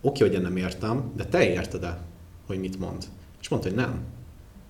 oké, 0.00 0.24
hogy 0.24 0.34
én 0.34 0.40
nem 0.40 0.56
értem, 0.56 1.12
de 1.16 1.24
te 1.24 1.50
érted-e, 1.50 1.98
hogy 2.46 2.60
mit 2.60 2.78
mond? 2.78 3.04
És 3.40 3.48
mondta, 3.48 3.68
hogy 3.68 3.76
nem. 3.76 4.00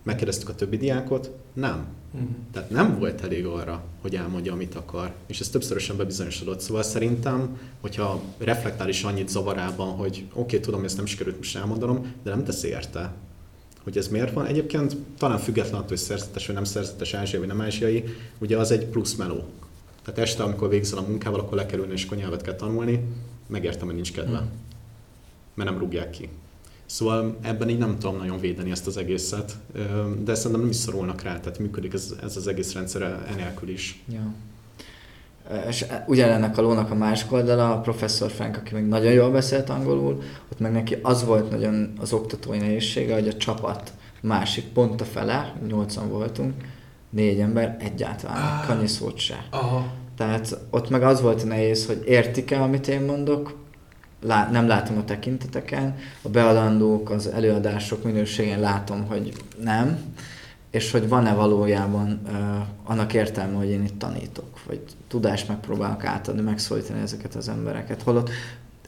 Megkérdeztük 0.03 0.49
a 0.49 0.55
többi 0.55 0.77
diákot, 0.77 1.31
nem. 1.53 1.87
Mhm. 2.11 2.25
Tehát 2.53 2.71
nem 2.71 2.99
volt 2.99 3.21
elég 3.21 3.47
arra, 3.47 3.85
hogy 4.01 4.17
elmondja, 4.17 4.53
amit 4.53 4.75
akar. 4.75 5.13
És 5.27 5.41
ez 5.41 5.49
többszörösen 5.49 5.97
bebizonyosodott. 5.97 6.61
Szóval 6.61 6.83
szerintem, 6.83 7.59
hogyha 7.81 8.23
reflektál 8.39 8.89
is 8.89 9.03
annyit 9.03 9.29
zavarában, 9.29 9.89
hogy 9.89 10.25
oké, 10.33 10.41
okay, 10.41 10.61
tudom, 10.61 10.85
ezt 10.85 10.97
nem 10.97 11.07
sikerült 11.07 11.37
most 11.37 11.57
elmondanom, 11.57 12.15
de 12.23 12.31
nem 12.31 12.45
teszi 12.45 12.69
érte, 12.69 13.13
hogy 13.83 13.97
ez 13.97 14.09
miért 14.09 14.33
van. 14.33 14.47
Egyébként 14.47 14.97
talán 15.19 15.39
független 15.39 15.75
attól, 15.75 15.89
hogy 15.89 15.97
szerzetes 15.97 16.47
vagy 16.47 16.55
nem 16.55 16.65
szerzetes 16.65 17.15
ázsiai 17.15 17.41
vagy 17.41 17.49
nem 17.49 17.61
ázsiai, 17.61 18.05
ugye 18.39 18.59
az 18.59 18.71
egy 18.71 18.87
plusz 18.87 19.15
meló. 19.15 19.45
Tehát 20.05 20.21
este, 20.21 20.43
amikor 20.43 20.69
végzel 20.69 20.99
a 20.99 21.07
munkával, 21.09 21.41
akkor 21.41 21.57
lekerülni 21.57 21.93
és 21.93 22.05
akkor 22.05 22.17
nyelvet 22.17 22.43
kell 22.43 22.55
tanulni, 22.55 23.05
megértem, 23.47 23.87
hogy 23.87 23.95
nincs 23.95 24.13
kedve. 24.13 24.39
Mhm. 24.39 24.49
Mert 25.55 25.71
nem 25.71 25.79
rúgják 25.79 26.11
ki. 26.11 26.29
Szóval 26.91 27.37
ebben 27.43 27.69
így 27.69 27.79
nem 27.79 27.99
tudom 27.99 28.17
nagyon 28.17 28.41
védeni 28.41 28.71
ezt 28.71 28.87
az 28.87 28.97
egészet, 28.97 29.53
de 30.25 30.35
szerintem 30.35 30.61
nem 30.61 30.71
is 30.71 30.77
szorulnak 30.77 31.23
rá, 31.23 31.41
tehát 31.41 31.59
működik 31.59 31.93
ez, 31.93 32.15
ez 32.23 32.37
az 32.37 32.47
egész 32.47 32.73
rendszer 32.75 33.27
enélkül 33.33 33.69
is. 33.69 34.03
Ja. 34.13 34.33
És 35.69 35.85
ugyanennek 36.07 36.59
a 36.59 36.63
lónak 36.63 36.91
a 36.91 36.95
másik 36.95 37.33
oldala, 37.33 37.73
a 37.73 37.81
professzor 37.81 38.31
Frank, 38.31 38.57
aki 38.57 38.75
még 38.75 38.85
nagyon 38.85 39.13
jól 39.13 39.31
beszélt 39.31 39.69
angolul, 39.71 40.23
ott 40.53 40.59
meg 40.59 40.73
neki 40.73 40.97
az 41.03 41.25
volt 41.25 41.51
nagyon 41.51 41.93
az 42.01 42.13
oktatói 42.13 42.59
nehézsége, 42.59 43.15
hogy 43.15 43.29
a 43.29 43.37
csapat 43.37 43.93
másik 44.21 44.65
pont 44.65 45.01
a 45.01 45.05
fele, 45.05 45.55
nyolcan 45.69 46.09
voltunk, 46.09 46.55
négy 47.11 47.39
ember 47.41 47.77
egyáltalán, 47.81 48.37
Ah. 48.63 48.71
annyi 48.71 48.87
szót 48.87 49.19
se. 49.19 49.47
Aha. 49.51 49.93
Tehát 50.17 50.59
ott 50.71 50.91
meg 50.91 51.03
az 51.03 51.21
volt 51.21 51.45
nehéz, 51.45 51.87
hogy 51.87 52.03
értik-e, 52.07 52.63
amit 52.63 52.89
én 52.89 53.01
mondok, 53.01 53.59
Lá, 54.23 54.51
nem 54.51 54.67
látom 54.67 54.99
a 54.99 55.05
tekinteteken, 55.05 55.97
a 56.23 56.29
beadandók, 56.29 57.11
az 57.11 57.27
előadások 57.27 58.05
minőségén 58.05 58.61
látom, 58.61 59.07
hogy 59.07 59.33
nem, 59.63 59.99
és 60.71 60.91
hogy 60.91 61.09
van-e 61.09 61.33
valójában 61.33 62.21
uh, 62.27 62.33
annak 62.85 63.15
értelme, 63.15 63.57
hogy 63.57 63.69
én 63.69 63.85
itt 63.85 63.99
tanítok, 63.99 64.61
vagy 64.67 64.81
tudást 65.09 65.49
megpróbálok 65.49 66.05
átadni, 66.05 66.41
megszólítani 66.41 67.01
ezeket 67.01 67.35
az 67.35 67.49
embereket. 67.49 68.03
Holott, 68.03 68.31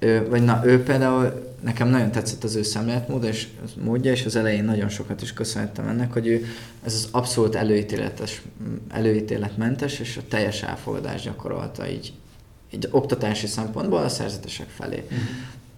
ő, 0.03 0.29
vagy 0.29 0.45
na, 0.45 0.61
ő 0.65 0.83
például, 0.83 1.55
nekem 1.61 1.89
nagyon 1.89 2.11
tetszett 2.11 2.45
az 2.45 2.55
ő 2.55 2.63
szemléletmód, 2.63 3.25
és 3.25 3.49
módja, 3.85 4.13
és 4.13 4.25
az 4.25 4.37
elején 4.37 4.65
nagyon 4.65 4.89
sokat 4.89 5.23
is 5.23 5.33
köszönhettem 5.33 5.89
ennek, 5.89 6.13
hogy 6.13 6.27
ő 6.27 6.45
ez 6.85 6.95
az 6.95 7.09
abszolút 7.11 7.55
előítéletes, 7.55 8.43
előítéletmentes, 8.89 9.99
és 9.99 10.17
a 10.17 10.23
teljes 10.29 10.63
elfogadást 10.63 11.25
gyakorolta 11.25 11.89
így, 11.89 12.13
így 12.75 12.89
oktatási 12.91 13.47
szempontból 13.47 13.99
a 13.99 14.09
szerzetesek 14.09 14.69
felé. 14.69 15.05
Mhm. 15.09 15.21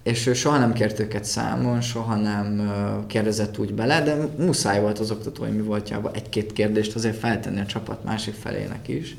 És 0.03 0.25
ő 0.25 0.33
soha 0.33 0.57
nem 0.57 0.73
kért 0.73 0.99
őket 0.99 1.23
számon, 1.23 1.81
soha 1.81 2.15
nem 2.15 2.71
kérdezett 3.07 3.57
úgy 3.57 3.73
bele, 3.73 4.01
de 4.01 4.15
muszáj 4.37 4.81
volt 4.81 4.99
az 4.99 5.11
oktatói 5.11 5.49
mi 5.49 5.61
voltjában 5.61 6.13
egy-két 6.13 6.53
kérdést 6.53 6.95
azért 6.95 7.17
feltenni 7.17 7.59
a 7.59 7.65
csapat 7.65 8.03
másik 8.03 8.33
felének 8.33 8.87
is. 8.87 9.17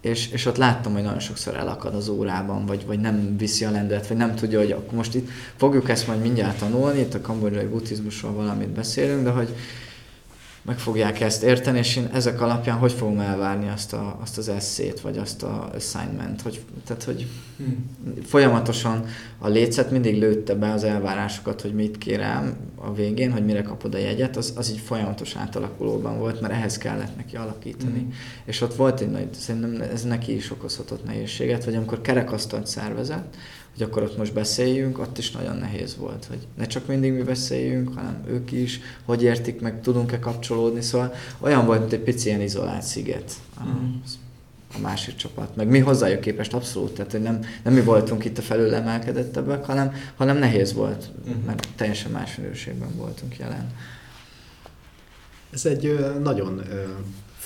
És, 0.00 0.30
és 0.30 0.46
ott 0.46 0.56
láttam, 0.56 0.92
hogy 0.92 1.02
nagyon 1.02 1.18
sokszor 1.18 1.56
elakad 1.56 1.94
az 1.94 2.08
órában, 2.08 2.66
vagy, 2.66 2.86
vagy 2.86 3.00
nem 3.00 3.36
viszi 3.36 3.64
a 3.64 3.70
lendület, 3.70 4.06
vagy 4.06 4.16
nem 4.16 4.34
tudja, 4.34 4.58
hogy 4.58 4.72
akkor 4.72 4.94
most 4.94 5.14
itt 5.14 5.28
fogjuk 5.56 5.88
ezt 5.88 6.06
majd 6.06 6.20
mindjárt 6.20 6.58
tanulni, 6.58 7.00
itt 7.00 7.14
a 7.14 7.20
kambodzsai 7.20 7.66
buddhizmusról 7.66 8.32
valamit 8.32 8.68
beszélünk, 8.68 9.24
de 9.24 9.30
hogy 9.30 9.48
meg 10.62 10.78
fogják 10.78 11.20
ezt 11.20 11.42
érteni, 11.42 11.78
és 11.78 11.96
én 11.96 12.08
ezek 12.12 12.40
alapján 12.40 12.78
hogy 12.78 12.92
fogom 12.92 13.20
elvárni 13.20 13.68
azt, 13.68 13.92
a, 13.92 14.18
azt 14.20 14.38
az 14.38 14.48
eszét, 14.48 15.00
vagy 15.00 15.18
azt 15.18 15.42
a 15.42 15.70
assignment, 15.74 16.42
hogy, 16.42 16.60
tehát 16.84 17.02
hogy 17.02 17.26
Mhm. 17.58 17.70
folyamatosan 18.24 19.04
a 19.38 19.48
lécet 19.48 19.90
mindig 19.90 20.18
lőtte 20.18 20.54
be 20.54 20.72
az 20.72 20.84
elvárásokat, 20.84 21.60
hogy 21.60 21.74
mit 21.74 21.98
kérem 21.98 22.56
a 22.74 22.94
végén, 22.94 23.32
hogy 23.32 23.44
mire 23.44 23.62
kapod 23.62 23.94
a 23.94 23.98
jegyet, 23.98 24.36
az, 24.36 24.52
az 24.56 24.70
így 24.70 24.78
folyamatos 24.78 25.36
átalakulóban 25.36 26.18
volt, 26.18 26.40
mert 26.40 26.52
ehhez 26.52 26.78
kellett 26.78 27.16
neki 27.16 27.36
alakítani. 27.36 27.98
Mhm. 27.98 28.10
És 28.44 28.60
ott 28.60 28.74
volt 28.74 29.00
egy 29.00 29.10
nagy, 29.10 29.28
szerintem 29.34 29.88
ez 29.92 30.04
neki 30.04 30.34
is 30.34 30.50
okozhatott 30.50 31.04
nehézséget, 31.04 31.64
vagy 31.64 31.74
amikor 31.74 32.00
kerekasztalt 32.00 32.66
szervezett, 32.66 33.36
hogy 33.78 33.86
akkor 33.86 34.02
ott 34.02 34.16
most 34.16 34.32
beszéljünk, 34.32 34.98
ott 34.98 35.18
is 35.18 35.30
nagyon 35.30 35.56
nehéz 35.56 35.96
volt, 35.96 36.24
hogy 36.24 36.38
ne 36.56 36.66
csak 36.66 36.86
mindig 36.86 37.12
mi 37.12 37.22
beszéljünk, 37.22 37.94
hanem 37.94 38.24
ők 38.28 38.52
is, 38.52 38.80
hogy 39.04 39.22
értik 39.22 39.60
meg, 39.60 39.80
tudunk-e 39.80 40.18
kapcsolódni, 40.18 40.80
szóval 40.82 41.14
olyan 41.38 41.66
volt, 41.66 41.80
mint 41.80 41.92
egy 41.92 42.00
pici 42.00 42.28
ilyen 42.28 42.40
izolált 42.40 42.82
sziget 42.82 43.32
a, 43.56 43.64
Mhm. 43.64 43.84
a 44.74 44.78
másik 44.78 45.16
csapat, 45.16 45.56
meg 45.56 45.68
mi 45.68 45.78
hozzájuk 45.78 46.20
képest 46.20 46.54
abszolút, 46.54 46.94
tehát 46.94 47.10
hogy 47.10 47.22
nem, 47.22 47.40
nem 47.64 47.72
mi 47.72 47.80
voltunk 47.80 48.24
itt 48.24 48.38
a 48.38 48.42
felülemelkedettebbek, 48.42 49.64
hanem, 49.64 49.92
hanem 50.16 50.36
nehéz 50.38 50.72
volt, 50.72 51.10
Mhm. 51.24 51.36
mert 51.46 51.68
teljesen 51.76 52.10
más 52.10 52.36
minőségben 52.36 52.96
voltunk 52.96 53.36
jelen. 53.36 53.70
Ez 55.50 55.66
egy 55.66 55.86
ö, 55.86 56.18
nagyon 56.22 56.58
ö, 56.70 56.82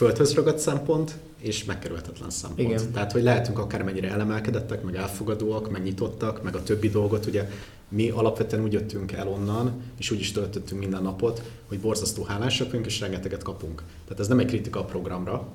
földhöz 0.03 0.35
ragadt 0.35 0.59
szempont, 0.59 1.15
és 1.39 1.65
megkerülhetetlen 1.65 2.31
szempont. 2.31 2.69
Igen. 2.69 2.93
Tehát, 2.93 3.13
hogy 3.13 3.23
lehetünk 3.23 3.59
akármennyire 3.59 4.11
elemelkedettek, 4.11 4.83
meg 4.83 4.95
elfogadóak, 4.95 5.71
meg 5.71 5.83
nyitottak, 5.83 6.43
meg 6.43 6.57
a 6.57 6.63
többi 6.63 6.89
dolgot, 6.89 7.27
ugye 7.27 7.49
mi 7.89 8.11
alapvetően 8.11 8.63
úgy 8.63 8.73
jöttünk 8.73 9.13
el 9.13 9.29
onnan, 9.29 9.83
és 9.99 10.11
úgy 10.11 10.21
is 10.21 10.33
töltöttünk 10.33 10.81
minden 10.81 11.03
napot, 11.03 11.43
hogy 11.69 11.81
borzasztó 11.81 12.23
hálásak 12.23 12.67
vagyunk, 12.67 12.87
és 12.87 13.01
rengeteget 13.01 13.43
kapunk. 13.43 13.83
Tehát 14.05 14.21
ez 14.21 14.29
nem 14.29 14.39
egy 14.39 14.47
kritika 14.47 14.81
a 14.81 14.85
programra, 14.85 15.47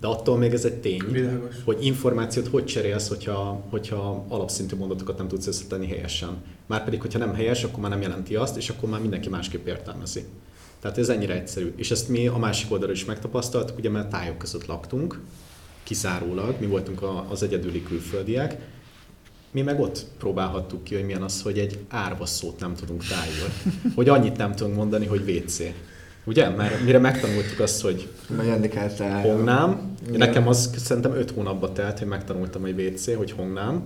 de 0.00 0.06
attól 0.06 0.38
még 0.38 0.52
ez 0.52 0.64
egy 0.64 0.80
tény, 0.80 1.02
Világos. 1.10 1.54
hogy 1.64 1.84
információt 1.84 2.48
hogy 2.48 2.64
cserélsz, 2.64 3.08
hogyha, 3.08 3.64
hogyha 3.70 4.24
alapszintű 4.28 4.76
mondatokat 4.76 5.18
nem 5.18 5.28
tudsz 5.28 5.46
összetenni 5.46 5.86
helyesen. 5.86 6.42
Márpedig, 6.66 7.00
hogyha 7.00 7.18
nem 7.18 7.34
helyes, 7.34 7.64
akkor 7.64 7.80
már 7.80 7.90
nem 7.90 8.00
jelenti 8.00 8.34
azt, 8.36 8.56
és 8.56 8.68
akkor 8.68 8.88
már 8.88 9.00
mindenki 9.00 9.28
másképp 9.28 9.66
értelmezi. 9.66 10.24
Tehát 10.80 10.98
ez 10.98 11.08
ennyire 11.08 11.34
egyszerű. 11.34 11.72
És 11.76 11.90
ezt 11.90 12.08
mi 12.08 12.26
a 12.26 12.36
másik 12.36 12.70
oldalról 12.70 12.96
is 12.96 13.04
megtapasztaltuk, 13.04 13.78
ugye 13.78 13.90
mert 13.90 14.10
tájok 14.10 14.38
között 14.38 14.66
laktunk, 14.66 15.20
kizárólag, 15.82 16.54
mi 16.60 16.66
voltunk 16.66 17.02
az 17.28 17.42
egyedüli 17.42 17.82
külföldiek, 17.82 18.56
mi 19.50 19.62
meg 19.62 19.80
ott 19.80 20.04
próbálhattuk 20.18 20.84
ki, 20.84 20.94
hogy 20.94 21.04
milyen 21.04 21.22
az, 21.22 21.42
hogy 21.42 21.58
egy 21.58 21.78
árva 21.88 22.26
szót 22.26 22.60
nem 22.60 22.74
tudunk 22.74 23.04
tájul. 23.04 23.74
Hogy 23.96 24.08
annyit 24.08 24.36
nem 24.36 24.54
tudunk 24.54 24.76
mondani, 24.76 25.06
hogy 25.06 25.28
WC. 25.28 25.62
Ugye? 26.24 26.48
Mert 26.48 26.84
mire 26.84 26.98
megtanultuk 26.98 27.60
azt, 27.60 27.82
hogy 27.82 28.08
hongnám, 29.22 29.96
nekem 30.12 30.48
az 30.48 30.70
szerintem 30.76 31.12
öt 31.12 31.30
hónapba 31.30 31.72
telt, 31.72 31.98
hogy 31.98 32.08
megtanultam, 32.08 32.62
hogy 32.62 32.80
WC, 32.80 33.16
hogy 33.16 33.30
hongnám. 33.30 33.82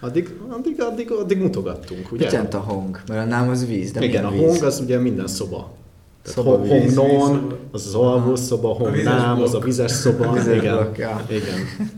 Addig, 0.00 0.36
addig, 0.48 0.80
addig, 0.80 1.10
addig 1.10 1.38
mutogattunk, 1.38 2.12
ugye? 2.12 2.40
Mit 2.40 2.54
a 2.54 2.58
hong? 2.58 3.00
Mert 3.08 3.20
a 3.20 3.24
nám 3.24 3.48
az 3.48 3.66
víz, 3.66 3.90
de 3.90 4.04
Igen, 4.04 4.24
a 4.24 4.30
víz? 4.30 4.40
hong 4.40 4.62
az 4.62 4.80
ugye 4.80 4.98
minden 4.98 5.26
szoba. 5.26 5.74
Szoba, 6.22 6.50
hong, 6.50 6.82
víz, 6.82 6.96
hongnon, 6.96 7.32
vízszoba. 7.32 7.58
az 7.72 7.86
az 7.86 7.94
A 7.94 8.30
vizes 8.30 8.50
hongnám, 8.50 9.42
az 9.42 9.54
a 9.54 9.58
vizes 9.58 9.90
szoba. 9.90 10.32
Vizes 10.32 10.56
igen. 10.56 10.76
blokk, 10.76 10.96
ja. 10.96 11.24
igen. 11.28 11.88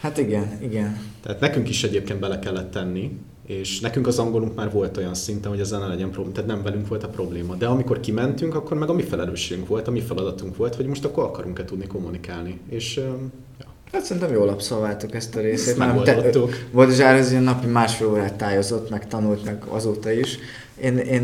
Hát 0.00 0.18
igen, 0.18 0.58
igen. 0.62 1.00
Tehát 1.22 1.40
nekünk 1.40 1.68
is 1.68 1.84
egyébként 1.84 2.20
bele 2.20 2.38
kellett 2.38 2.70
tenni, 2.70 3.18
és 3.46 3.80
nekünk 3.80 4.06
az 4.06 4.18
angolunk 4.18 4.54
már 4.54 4.72
volt 4.72 4.96
olyan 4.96 5.14
szinten, 5.14 5.50
hogy 5.50 5.60
ezzel 5.60 5.80
ne 5.80 5.86
legyen 5.86 6.10
probléma, 6.10 6.34
tehát 6.34 6.50
nem 6.50 6.62
velünk 6.62 6.88
volt 6.88 7.02
a 7.02 7.08
probléma. 7.08 7.54
De 7.54 7.66
amikor 7.66 8.00
kimentünk, 8.00 8.54
akkor 8.54 8.76
meg 8.76 8.88
a 8.88 8.92
mi 8.92 9.02
felelősségünk 9.02 9.66
volt, 9.68 9.88
a 9.88 9.90
mi 9.90 10.00
feladatunk 10.00 10.56
volt, 10.56 10.74
hogy 10.74 10.86
most 10.86 11.04
akkor 11.04 11.24
akarunk-e 11.24 11.64
tudni 11.64 11.86
kommunikálni. 11.86 12.60
És 12.68 12.96
ja, 12.96 13.66
Hát 13.92 14.04
szerintem 14.04 14.32
jól 14.32 14.48
abszolváltuk 14.48 15.14
ezt 15.14 15.36
a 15.36 15.40
részét. 15.40 15.68
ezt 15.68 15.78
Már 15.78 15.94
megoldottuk. 15.94 16.50
Volt 16.70 16.94
Zsár 16.94 17.14
az 17.14 17.30
ilyen 17.30 17.42
napi 17.42 17.66
másfél 17.66 18.06
órát 18.06 18.34
tájozott, 18.34 18.90
meg 18.90 19.08
tanult 19.08 19.44
meg 19.44 19.62
azóta 19.68 20.10
is. 20.10 20.38
Én, 20.82 20.98
én 20.98 21.22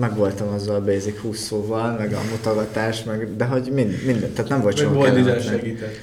meg 0.00 0.16
voltam 0.16 0.48
azzal 0.48 0.74
a 0.74 0.84
basic 0.84 1.18
20 1.18 1.38
szóval, 1.38 1.96
meg 1.96 2.12
a 2.12 2.20
mutogatás, 2.30 3.04
meg, 3.04 3.36
de 3.36 3.44
hogy 3.44 3.70
mind, 3.72 4.04
minden, 4.06 4.32
tehát 4.32 4.50
nem 4.50 4.60
volt 4.60 4.76
soha 4.76 4.94
Boldizás 4.94 5.44
kellemetlen. 5.44 5.58
segített. 5.58 5.94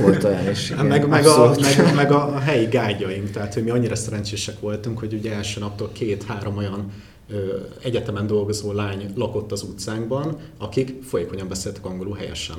Volt 0.00 0.24
olyan 0.24 0.50
is, 0.50 0.70
Hát 0.70 0.84
igen, 0.84 0.86
meg, 0.86 1.08
meg, 1.08 1.26
a, 1.26 1.54
meg, 1.60 1.94
meg, 1.94 2.12
a 2.12 2.38
helyi 2.38 2.66
gágyaink, 2.66 3.30
tehát 3.30 3.54
hogy 3.54 3.64
mi 3.64 3.70
annyira 3.70 3.94
szerencsések 3.94 4.60
voltunk, 4.60 4.98
hogy 4.98 5.12
ugye 5.12 5.32
első 5.32 5.60
naptól 5.60 5.90
két-három 5.92 6.56
olyan 6.56 6.92
ö, 7.30 7.56
egyetemen 7.82 8.26
dolgozó 8.26 8.72
lány 8.72 9.12
lakott 9.14 9.52
az 9.52 9.62
utcánkban, 9.62 10.38
akik 10.58 11.02
folyékonyan 11.02 11.48
beszéltek 11.48 11.84
angolul 11.84 12.16
helyesen. 12.16 12.56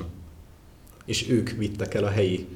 És 1.04 1.30
ők 1.30 1.50
vittek 1.50 1.94
el 1.94 2.04
a 2.04 2.10
helyi 2.10 2.46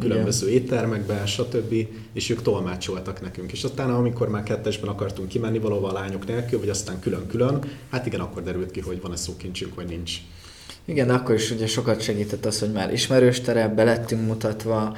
különböző 0.00 0.48
éttermekbe, 0.48 1.26
stb. 1.26 1.74
és 2.12 2.30
ők 2.30 2.42
tolmácsoltak 2.42 3.20
nekünk. 3.20 3.52
És 3.52 3.64
aztán, 3.64 3.90
amikor 3.90 4.28
már 4.28 4.42
kettesben 4.42 4.90
akartunk 4.90 5.28
kimenni 5.28 5.58
valahova 5.58 5.88
a 5.88 5.92
lányok 5.92 6.26
nélkül, 6.26 6.58
vagy 6.58 6.68
aztán 6.68 7.00
külön-külön, 7.00 7.64
hát 7.90 8.06
igen, 8.06 8.20
akkor 8.20 8.42
derült 8.42 8.70
ki, 8.70 8.80
hogy 8.80 9.00
van-e 9.00 9.16
szókincsünk, 9.16 9.74
vagy 9.74 9.88
nincs. 9.88 10.12
Igen, 10.84 11.06
de 11.06 11.12
akkor 11.12 11.34
is 11.34 11.50
ugye 11.50 11.66
sokat 11.66 12.00
segített 12.00 12.44
az, 12.44 12.58
hogy 12.58 12.72
már 12.72 12.92
ismerős 12.92 13.40
terep, 13.40 13.74
belettünk 13.74 14.26
mutatva, 14.26 14.96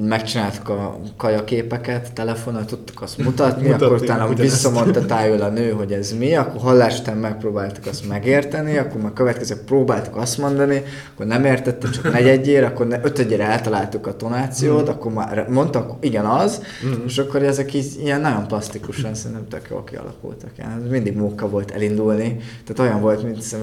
megcsináltuk 0.00 0.68
a 0.68 1.00
kajaképeket, 1.16 2.12
telefonon 2.12 2.66
tudtuk 2.66 3.02
azt 3.02 3.18
mutatni, 3.18 3.62
Mutatni, 3.68 3.84
akkor 3.86 4.02
utána 4.02 4.24
ugyanezt. 4.28 4.42
visszamondta 4.42 5.06
tájul 5.14 5.42
a 5.42 5.48
nő, 5.48 5.70
hogy 5.70 5.92
ez 5.92 6.12
mi, 6.12 6.34
akkor 6.34 6.60
hallás 6.60 6.98
után 6.98 7.16
megpróbáltuk 7.16 7.86
azt 7.86 8.08
megérteni, 8.08 8.76
akkor 8.76 9.00
már 9.00 9.12
következő 9.12 9.54
próbáltuk 9.66 10.16
azt 10.16 10.38
mondani, 10.38 10.82
akkor 11.14 11.26
nem 11.26 11.44
értette, 11.44 11.90
csak 11.90 12.12
negyedjére, 12.12 12.66
akkor 12.66 12.86
ne- 12.86 13.04
ötödjére 13.04 13.44
eltaláltuk 13.44 14.06
a 14.06 14.16
tonációt, 14.16 14.88
akkor 14.88 15.12
már 15.12 15.46
mondtak, 15.48 15.96
igen 16.00 16.24
az, 16.24 16.62
és 17.06 17.18
akkor 17.18 17.42
ezek 17.42 17.74
így 17.74 17.86
ilyen 18.02 18.20
nagyon 18.20 18.46
plastikusan 18.46 19.14
szerintem 19.14 19.48
tök 19.48 19.66
jól 19.70 19.84
kialakultak. 19.84 20.50
Yani 20.56 20.88
mindig 20.88 21.16
móka 21.16 21.48
volt 21.48 21.70
elindulni, 21.70 22.36
tehát 22.64 22.90
olyan 22.90 23.00
volt, 23.00 23.22
mint 23.22 23.56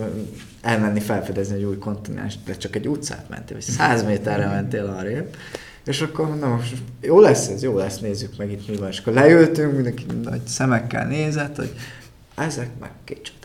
elmenni 0.62 1.00
felfedezni 1.00 1.56
egy 1.56 1.63
új 1.63 1.78
kontinens, 1.78 2.36
de 2.46 2.54
csak 2.54 2.76
egy 2.76 2.88
utcát 2.88 3.26
mentél, 3.30 3.56
vagy 3.56 3.65
száz 3.76 4.04
méterre 4.04 4.48
mentél 4.48 4.96
arrébb. 5.00 5.36
És 5.86 6.02
akkor 6.02 6.28
mondom, 6.28 6.50
most 6.50 6.76
jó 7.02 7.19
lesz 7.19 7.48
ez, 7.48 7.63
jó 7.63 7.78
lesz, 7.78 8.00
nézzük 8.00 8.38
meg 8.38 8.52
itt 8.52 8.67
mi 8.67 8.76
van. 8.76 8.89
És 8.89 9.00
akkor 9.00 9.13
leültünk, 9.13 9.74
mindenki 9.74 10.06
nagy 10.24 10.48
szemekkel 10.48 11.08
nézett, 11.08 11.56
hogy 11.56 11.74
ezek 12.36 12.69
meg 12.80 12.91
kicsodák. 13.04 13.41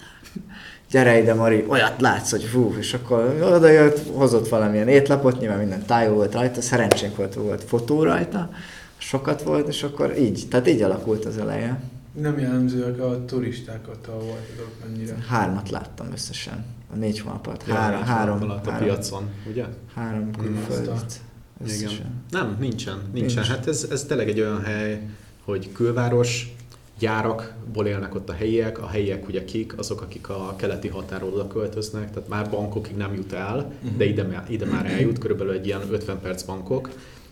Gyere 0.90 1.18
ide, 1.18 1.35
Mari, 1.35 1.64
olyat 1.68 2.01
látsz, 2.01 2.31
hogy 2.31 2.42
fú, 2.42 2.74
és 2.79 2.94
akkor 2.94 3.38
oda 3.42 3.68
jött, 3.68 4.01
hozott 4.14 4.48
valamilyen 4.48 4.88
étlapot, 4.88 5.40
nyilván 5.40 5.59
minden 5.59 5.87
tájó 5.87 6.14
volt 6.14 6.33
rajta, 6.35 6.61
szerencsénk 6.61 7.16
volt, 7.16 7.35
volt 7.35 7.64
fotó 7.64 8.03
rajta, 8.03 8.51
sokat 8.98 9.42
volt, 9.42 9.68
és 9.68 9.83
akkor 9.83 10.18
így, 10.18 10.46
tehát 10.51 10.68
így 10.68 10.83
alakult 10.83 11.24
az 11.24 11.38
eleje. 11.38 11.81
Nem 12.12 12.38
jellemzőek 12.38 13.01
a 13.01 13.24
turistákat, 13.24 14.07
ahol 14.07 14.20
voltatok 14.20 14.72
annyira. 14.87 15.14
Hármat 15.29 15.70
láttam 15.70 16.07
összesen, 16.12 16.64
a 16.92 16.96
négy 16.96 17.20
hónap 17.20 17.46
alatt. 17.46 17.64
Ja, 17.66 17.74
Három, 17.74 18.03
három, 18.03 18.42
alatt 18.42 18.66
a 18.66 18.70
három, 18.70 18.87
piacon, 18.87 19.29
ugye? 19.51 19.64
három 19.94 20.24
Mm, 20.24 20.31
külföldit. 20.31 21.20
Igen. 21.66 21.90
Nem, 22.31 22.57
nincsen. 22.61 22.99
Nincsen. 23.12 23.42
Nincs. 23.42 23.49
Hát 23.49 23.66
ez, 23.66 23.87
ez 23.90 24.05
tényleg 24.05 24.29
egy 24.29 24.40
olyan 24.40 24.62
hely, 24.62 25.09
hogy 25.44 25.73
külváros, 25.73 26.53
gyárakból 26.99 27.87
élnek 27.87 28.14
ott 28.14 28.29
a 28.29 28.33
helyiek, 28.33 28.83
a 28.83 28.87
helyiek 28.87 29.29
ugye 29.29 29.44
kik, 29.44 29.79
azok, 29.79 30.01
akik 30.01 30.29
a 30.29 30.55
keleti 30.57 30.88
határól 30.88 31.33
oda 31.33 31.47
költöznek, 31.47 32.11
tehát 32.11 32.29
már 32.29 32.51
bankokig 32.51 32.97
nem 32.97 33.14
jut 33.14 33.33
el, 33.33 33.73
de 33.97 34.05
ide, 34.05 34.44
ide 34.49 34.64
már 34.64 34.87
eljut, 34.87 35.18
körülbelül 35.18 35.53
egy 35.53 35.66
ilyen 35.66 35.81
50 35.90 36.21
perc 36.21 36.42
bankok, 36.42 36.90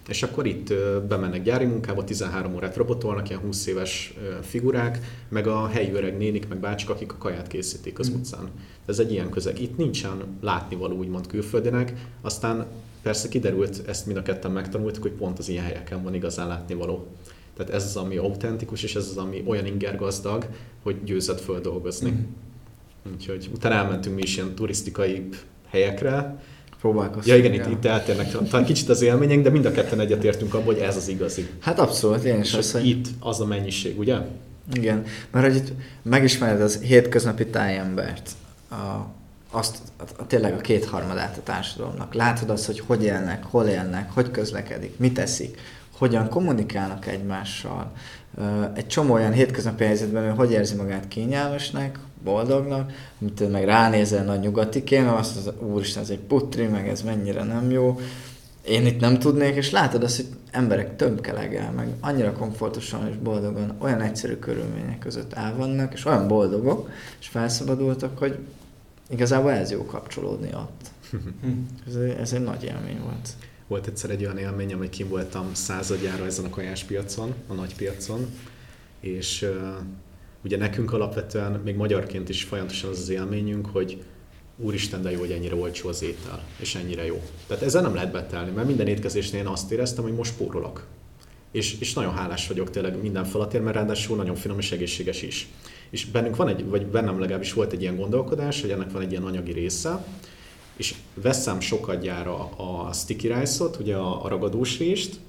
és 0.09 0.23
akkor 0.23 0.47
itt 0.47 0.73
bemennek 1.09 1.43
gyári 1.43 1.65
munkába, 1.65 2.05
13 2.05 2.55
órát 2.55 2.77
robotolnak, 2.77 3.29
ilyen 3.29 3.41
20 3.41 3.67
éves 3.67 4.15
figurák, 4.43 4.99
meg 5.29 5.47
a 5.47 5.67
helyi 5.67 5.93
öreg 5.93 6.17
nénik, 6.17 6.49
meg 6.49 6.59
bácsik, 6.59 6.91
akik 6.91 7.13
a 7.13 7.17
kaját 7.19 7.47
készítik 7.47 7.99
az 7.99 8.09
utcán. 8.09 8.51
Ez 8.87 8.99
egy 8.99 9.13
ilyen 9.13 9.31
közeg. 9.31 9.61
Itt 9.61 9.77
nincsen 9.77 10.39
látnivaló 10.41 10.97
úgymond 10.97 11.27
külföldinek, 11.27 11.93
aztán 12.21 12.67
persze 13.03 13.29
kiderült, 13.29 13.83
ezt 13.87 14.07
mind 14.07 14.19
a 14.19 14.23
ketten 14.23 14.51
megtanultuk, 14.51 15.03
hogy 15.03 15.13
pont 15.13 15.39
az 15.39 15.49
ilyen 15.49 15.65
helyeken 15.65 16.03
van 16.03 16.15
igazán 16.15 16.49
látnivaló. 16.49 17.07
Tehát 17.57 17.73
ez 17.73 17.85
az, 17.85 17.97
ami 17.97 18.17
autentikus, 18.17 18.83
és 18.83 18.97
ez 18.97 19.09
az, 19.09 19.17
ami 19.17 19.43
olyan 19.47 19.67
ingergazdag, 19.67 20.47
hogy 20.83 21.05
győzött 21.05 21.41
földolgozni. 21.41 22.11
Mhm. 22.11 22.21
Úgyhogy 23.13 23.51
utána 23.55 23.75
elmentünk 23.75 24.15
mi 24.15 24.23
is 24.23 24.37
ilyen 24.37 24.55
turisztikai 24.55 25.29
helyekre. 25.69 26.43
Próbálkoztunk. 26.81 27.27
Ja 27.27 27.37
igen, 27.37 27.53
itt, 27.53 27.67
itt 27.67 27.85
eltérnek 27.85 28.31
talán 28.31 28.65
kicsit 28.65 28.89
az 28.89 29.03
élményeink, 29.03 29.45
de 29.45 29.51
mind 29.51 29.65
a 29.65 29.73
ketten 29.73 30.01
egyetértünk 30.01 30.55
abban, 30.55 30.67
hogy 30.67 30.79
ez 30.79 30.97
az 30.97 31.09
igazi. 31.09 31.49
Hát 31.61 31.79
abszolút, 31.79 32.25
én 32.25 32.41
is 32.41 32.55
azt, 32.55 32.73
hogy 32.73 32.87
itt 32.87 33.07
az 33.21 33.41
a 33.41 33.47
mennyiség, 33.47 33.99
ugye? 33.99 34.17
Igen, 34.73 35.05
mert 35.31 35.47
hogy 35.47 35.57
itt 35.57 35.73
megismered 36.03 36.61
az 36.61 36.79
hétköznapi 36.79 37.47
tájembert, 37.47 38.31
a, 38.71 39.07
azt 39.51 39.79
a, 40.19 40.27
tényleg 40.27 40.55
a 40.55 40.57
kétharmadát 40.57 41.37
a 41.37 41.43
társadalomnak. 41.43 42.15
Látod 42.15 42.51
azt, 42.51 42.67
hogy 42.67 42.81
hogy 42.87 43.03
élnek, 43.03 43.45
hol 43.45 43.67
élnek, 43.67 44.11
hogy 44.13 44.31
közlekedik, 44.31 44.99
mit 44.99 45.15
teszik, 45.15 45.59
hogyan 45.99 46.29
kommunikálnak 46.29 47.07
egymással. 47.07 47.93
Egy 48.75 48.87
csomó 48.87 49.13
olyan 49.13 49.33
hétköznapi 49.33 49.85
helyzetben, 49.85 50.25
ő 50.25 50.29
hogy 50.29 50.51
érzi 50.51 50.75
magát 50.75 51.09
kényelmesnek, 51.09 51.99
boldognak, 52.27 52.93
mint 53.19 53.51
meg 53.53 53.65
ránézel 53.65 54.25
nagy 54.25 54.41
nyugatikén, 54.41 55.07
azt 55.07 55.37
az 55.37 55.53
úristen, 55.61 56.03
ez 56.03 56.11
egy 56.11 56.19
putri, 56.19 56.67
meg 56.67 56.89
ez 56.89 57.03
mennyire 57.03 57.43
nem 57.43 57.71
jó, 57.71 58.01
én 58.67 58.87
itt 58.87 59.01
nem 59.01 59.19
tudnék, 59.19 59.55
és 59.55 59.71
látod 59.71 60.03
azt, 60.03 60.17
hogy 60.17 60.27
emberek 60.51 60.97
tömkelegel, 60.97 61.71
meg 61.73 61.89
annyira 62.01 62.33
komfortosan 62.33 63.09
és 63.09 63.17
boldogan, 63.17 63.75
olyan 63.79 64.01
egyszerű 64.01 64.35
körülmények 64.35 64.99
között 64.99 65.33
elvannak, 65.33 65.93
és 65.93 66.05
olyan 66.05 66.29
boldogok, 66.29 66.91
és 67.21 67.29
felszabadultak, 67.29 68.19
hogy 68.19 68.39
igazából 69.11 69.51
ez 69.51 69.71
jó 69.71 69.85
kapcsolódni 69.85 70.49
ott. 70.55 70.91
Ez, 71.89 71.95
egy- 71.95 72.17
ez 72.21 72.33
egy 72.33 72.43
nagy 72.43 72.65
élmény 72.65 73.01
volt. 73.03 73.29
Volt 73.67 73.87
egyszer 73.87 74.11
egy 74.11 74.25
olyan 74.25 74.39
élményem, 74.39 74.79
hogy 74.79 74.89
kim 74.89 75.09
voltam 75.09 75.47
századjára 75.53 76.25
ezen 76.25 76.45
a 76.45 76.51
kajáspiacon, 76.51 77.35
a 77.49 77.53
nagy 77.55 77.77
piacon, 77.77 78.27
és 79.01 79.47
ugye 80.47 80.57
nekünk 80.57 80.93
alapvetően, 80.93 81.61
még 81.65 81.77
magyarként 81.77 82.29
is 82.29 82.43
folyamatosan 82.43 82.91
az 82.91 82.99
az 82.99 83.09
élményünk, 83.09 83.67
hogy 83.67 84.03
úristen, 84.57 85.03
de 85.03 85.11
jó, 85.11 85.19
hogy 85.19 85.31
ennyire 85.31 85.55
olcsó 85.55 85.89
az 85.89 86.03
étel, 86.03 86.45
és 86.59 86.75
ennyire 86.75 87.07
jó. 87.07 87.23
Tehát 87.47 87.63
ezzel 87.63 87.83
nem 87.83 87.95
lehet 87.95 88.13
betelni, 88.13 88.51
mert 88.51 88.67
minden 88.67 88.87
étkezésnél 88.87 89.41
én 89.41 89.47
azt 89.47 89.73
éreztem, 89.73 90.05
hogy 90.05 90.15
most 90.15 90.33
spórolok. 90.33 90.87
És, 91.53 91.77
és 91.81 91.93
nagyon 91.93 92.15
hálás 92.15 92.49
vagyok 92.49 92.71
tényleg 92.71 93.03
minden 93.03 93.25
falatért, 93.25 93.65
mert 93.65 93.77
ráadásul 93.77 94.17
nagyon 94.17 94.35
finom 94.35 94.59
és 94.59 94.73
egészséges 94.73 95.23
is. 95.23 95.49
És 95.91 96.05
bennünk 96.05 96.37
van 96.37 96.49
egy, 96.49 96.65
vagy 96.65 96.87
bennem 96.87 97.21
legalábbis 97.21 97.53
volt 97.53 97.73
egy 97.73 97.81
ilyen 97.81 97.97
gondolkodás, 97.97 98.61
hogy 98.61 98.71
ennek 98.71 98.91
van 98.91 99.03
egy 99.03 99.11
ilyen 99.11 99.25
anyagi 99.25 99.53
része, 99.53 100.05
és 100.77 100.95
veszem 101.15 101.61
sokadjára 101.61 102.51
a 102.57 102.93
sticky 102.93 103.33
rice-ot, 103.33 103.77
ugye 103.77 103.97
a, 103.97 104.25
a 104.25 104.29
ragadós 104.29 104.79
rést, 104.79 105.21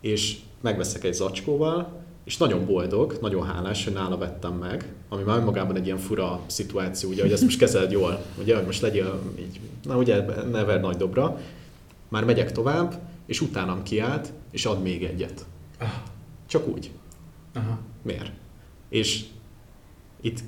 és 0.00 0.36
megveszek 0.60 1.04
egy 1.04 1.14
zacskóval, 1.14 2.08
és 2.30 2.36
nagyon 2.36 2.66
boldog, 2.66 3.18
nagyon 3.20 3.46
hálás, 3.46 3.84
hogy 3.84 3.92
nála 3.92 4.18
vettem 4.18 4.52
meg, 4.52 4.92
ami 5.08 5.22
már 5.22 5.38
önmagában 5.38 5.76
egy 5.76 5.86
ilyen 5.86 5.98
fura 5.98 6.40
szituáció, 6.46 7.10
ugye, 7.10 7.22
hogy 7.22 7.32
ezt 7.32 7.42
most 7.42 7.58
kezeled 7.58 7.90
jól, 7.90 8.24
ugye, 8.38 8.56
hogy 8.56 8.64
most 8.64 8.80
legyél 8.80 9.20
így, 9.38 9.60
na 9.82 9.96
ugye, 9.96 10.24
ne 10.50 10.64
ver 10.64 10.80
nagy 10.80 10.96
dobra, 10.96 11.40
már 12.08 12.24
megyek 12.24 12.52
tovább, 12.52 12.98
és 13.26 13.40
utánam 13.40 13.82
kiállt, 13.82 14.32
és 14.50 14.66
ad 14.66 14.82
még 14.82 15.04
egyet. 15.04 15.44
Csak 16.46 16.68
úgy. 16.68 16.90
aha. 17.54 17.78
Miért? 18.02 18.32
És 18.88 19.24
itt 20.20 20.38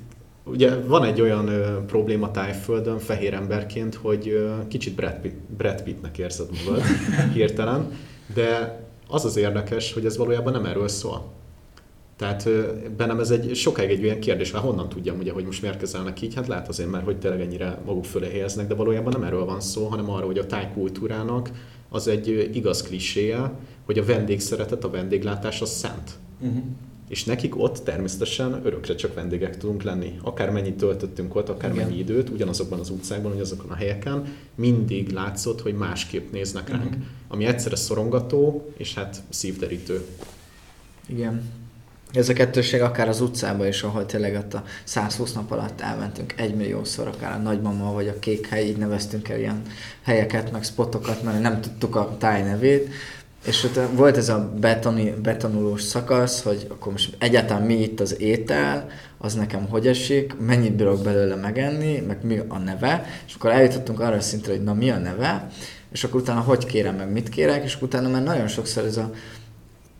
ugye 0.43 0.79
van 0.79 1.03
egy 1.03 1.21
olyan 1.21 1.47
ö, 1.47 1.85
probléma 1.85 2.31
tájföldön 2.31 2.99
fehér 2.99 3.33
emberként, 3.33 3.95
hogy 3.95 4.27
ö, 4.27 4.53
kicsit 4.67 4.95
Brad, 4.95 5.19
Pitt, 5.21 5.37
Brad 5.57 5.81
Pittnek 5.81 6.17
érzed 6.17 6.49
magad 6.65 6.81
hirtelen, 7.33 7.91
de 8.33 8.81
az 9.07 9.25
az 9.25 9.37
érdekes, 9.37 9.93
hogy 9.93 10.05
ez 10.05 10.17
valójában 10.17 10.53
nem 10.53 10.65
erről 10.65 10.87
szól. 10.87 11.41
Tehát 12.23 12.49
bennem 12.95 13.19
ez 13.19 13.31
egy 13.31 13.55
sokáig 13.55 13.89
egy 13.89 14.03
olyan 14.03 14.19
kérdés, 14.19 14.51
hogy 14.51 14.61
honnan 14.61 14.89
tudjam, 14.89 15.17
ugye, 15.17 15.31
hogy 15.31 15.45
most 15.45 15.61
miért 15.61 15.77
kezelnek 15.77 16.21
így, 16.21 16.33
hát 16.33 16.47
lehet 16.47 16.67
azért, 16.67 16.91
mert 16.91 17.05
hogy 17.05 17.17
tényleg 17.17 17.41
ennyire 17.41 17.81
maguk 17.85 18.05
fölé 18.05 18.29
helyeznek, 18.29 18.67
de 18.67 18.73
valójában 18.73 19.13
nem 19.13 19.23
erről 19.23 19.45
van 19.45 19.61
szó, 19.61 19.85
hanem 19.85 20.09
arról, 20.09 20.25
hogy 20.25 20.37
a 20.37 20.45
tájkultúrának 20.45 21.49
az 21.89 22.07
egy 22.07 22.49
igaz 22.53 22.81
kliséje, 22.81 23.51
hogy 23.85 23.99
a 23.99 24.05
vendégszeretet, 24.05 24.83
a 24.83 24.89
vendéglátás 24.89 25.61
az 25.61 25.69
szent. 25.69 26.11
Uh-huh. 26.39 26.63
És 27.09 27.23
nekik 27.23 27.59
ott 27.59 27.77
természetesen 27.77 28.61
örökre 28.65 28.95
csak 28.95 29.13
vendégek 29.13 29.57
tudunk 29.57 29.83
lenni. 29.83 30.19
Akár 30.21 30.51
mennyit 30.51 30.77
töltöttünk 30.77 31.35
ott, 31.35 31.49
akár 31.49 31.73
Igen. 31.73 31.85
mennyi 31.85 31.99
időt, 31.99 32.29
ugyanazokban 32.29 32.79
az 32.79 32.89
utcákban, 32.89 33.31
ugyanazokon 33.31 33.71
a 33.71 33.75
helyeken, 33.75 34.25
mindig 34.55 35.09
látszott, 35.11 35.61
hogy 35.61 35.73
másképp 35.73 36.31
néznek 36.31 36.69
ránk. 36.69 36.89
Mhm. 36.89 37.01
Ami 37.27 37.45
egyszerre 37.45 37.75
szorongató, 37.75 38.71
és 38.77 38.93
hát 38.93 39.21
szívderítő. 39.29 40.05
Igen. 41.07 41.61
Ez 42.13 42.29
a 42.29 42.33
kettőség 42.33 42.81
akár 42.81 43.09
az 43.09 43.21
utcában 43.21 43.67
is, 43.67 43.83
ahol 43.83 44.05
tényleg 44.05 44.35
ott 44.35 44.53
a 44.53 44.63
120 44.83 45.33
nap 45.33 45.51
alatt 45.51 45.81
elmentünk 45.81 46.33
egymilliószor, 46.37 47.07
akár 47.07 47.31
a 47.31 47.37
nagymama 47.37 47.93
vagy 47.93 48.07
a 48.07 48.19
kék 48.19 48.47
hely, 48.47 48.65
így 48.65 48.77
neveztünk 48.77 49.29
el 49.29 49.39
ilyen 49.39 49.61
helyeket, 50.03 50.51
meg 50.51 50.63
spotokat, 50.63 51.23
mert 51.23 51.41
nem 51.41 51.61
tudtuk 51.61 51.95
a 51.95 52.15
táj 52.19 52.43
nevét. 52.43 52.89
És 53.45 53.63
ott 53.63 53.79
volt 53.95 54.17
ez 54.17 54.29
a 54.29 54.53
betoni, 54.59 55.13
betonulós 55.21 55.81
szakasz, 55.81 56.41
hogy 56.41 56.67
akkor 56.69 56.91
most 56.91 57.15
egyáltalán 57.19 57.63
mi 57.63 57.81
itt 57.81 57.99
az 57.99 58.21
étel, 58.21 58.89
az 59.17 59.33
nekem 59.33 59.67
hogy 59.69 59.87
esik, 59.87 60.35
mennyit 60.39 60.75
bírok 60.75 61.03
belőle 61.03 61.35
megenni, 61.35 62.03
meg 62.07 62.17
mi 62.25 62.41
a 62.47 62.57
neve, 62.57 63.05
és 63.27 63.33
akkor 63.33 63.51
eljutottunk 63.51 63.99
arra 63.99 64.15
a 64.15 64.21
szintre, 64.21 64.51
hogy 64.51 64.63
na 64.63 64.73
mi 64.73 64.89
a 64.89 64.97
neve, 64.97 65.47
és 65.91 66.03
akkor 66.03 66.21
utána 66.21 66.39
hogy 66.39 66.65
kérem 66.65 66.95
meg, 66.95 67.11
mit 67.11 67.29
kérek, 67.29 67.63
és 67.63 67.81
utána 67.81 68.09
már 68.09 68.23
nagyon 68.23 68.47
sokszor 68.47 68.85
ez 68.85 68.97
a 68.97 69.11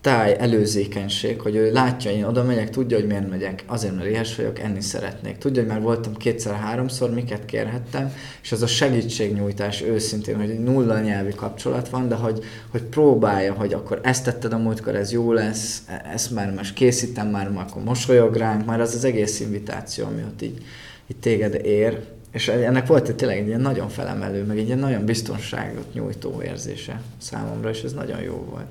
táj 0.04 0.36
előzékenység, 0.40 1.42
hogy 1.42 1.56
ő 1.56 1.72
látja, 1.72 2.12
én 2.12 2.24
oda 2.24 2.44
megyek, 2.44 2.70
tudja, 2.70 2.98
hogy 2.98 3.08
miért 3.08 3.30
megyek, 3.30 3.64
azért, 3.68 3.96
mert 3.96 4.08
éhes 4.08 4.36
vagyok, 4.36 4.60
enni 4.60 4.82
szeretnék. 4.82 5.38
Tudja, 5.38 5.62
hogy 5.62 5.72
már 5.72 5.82
voltam 5.82 6.18
kétszer-háromszor, 6.18 7.14
miket 7.14 7.46
kérhettem, 7.46 8.14
és 8.42 8.52
az 8.52 8.62
a 8.62 8.68
segítségnyújtás 8.68 9.82
őszintén, 9.82 10.36
hogy 10.36 10.50
egy 10.50 10.60
nulla 10.60 11.00
nyelvi 11.00 11.34
kapcsolat 11.36 11.90
van, 11.90 12.08
de 12.08 12.16
hogy, 12.16 12.44
hogy 12.70 12.82
próbálja, 12.82 13.54
hogy 13.54 13.74
akkor 13.74 14.00
ezt 14.04 14.24
tetted 14.24 14.54
a 14.54 14.58
múltkor, 14.58 14.96
ez 14.96 15.12
jó 15.12 15.32
lesz, 15.32 15.82
e- 15.88 16.06
ezt 16.14 16.32
már 16.32 16.54
most 16.54 16.74
készítem, 16.74 17.28
már, 17.28 17.50
már 17.50 17.66
akkor 17.70 17.84
mosolyog 17.84 18.36
ránk, 18.36 18.66
már 18.66 18.82
az 18.82 18.96
az 18.96 19.04
egész 19.04 19.40
invitáció, 19.40 20.06
ami 20.06 20.22
ott 20.22 20.42
így, 20.42 20.66
így 21.08 21.18
téged 21.18 21.54
ér, 21.66 22.00
és 22.32 22.48
ennek 22.48 22.88
volt 22.88 23.08
egy 23.08 23.16
tényleg 23.16 23.38
egy 23.38 23.48
ilyen 23.48 23.62
nagyon 23.62 23.90
felemelő, 23.90 24.44
meg 24.44 24.58
egy 24.58 24.66
ilyen 24.66 24.80
nagyon 24.80 25.06
biztonságot 25.06 25.94
nyújtó 25.94 26.42
érzése 26.42 27.02
számomra, 27.18 27.70
és 27.70 27.82
ez 27.82 27.94
nagyon 27.94 28.22
jó 28.22 28.46
volt. 28.50 28.68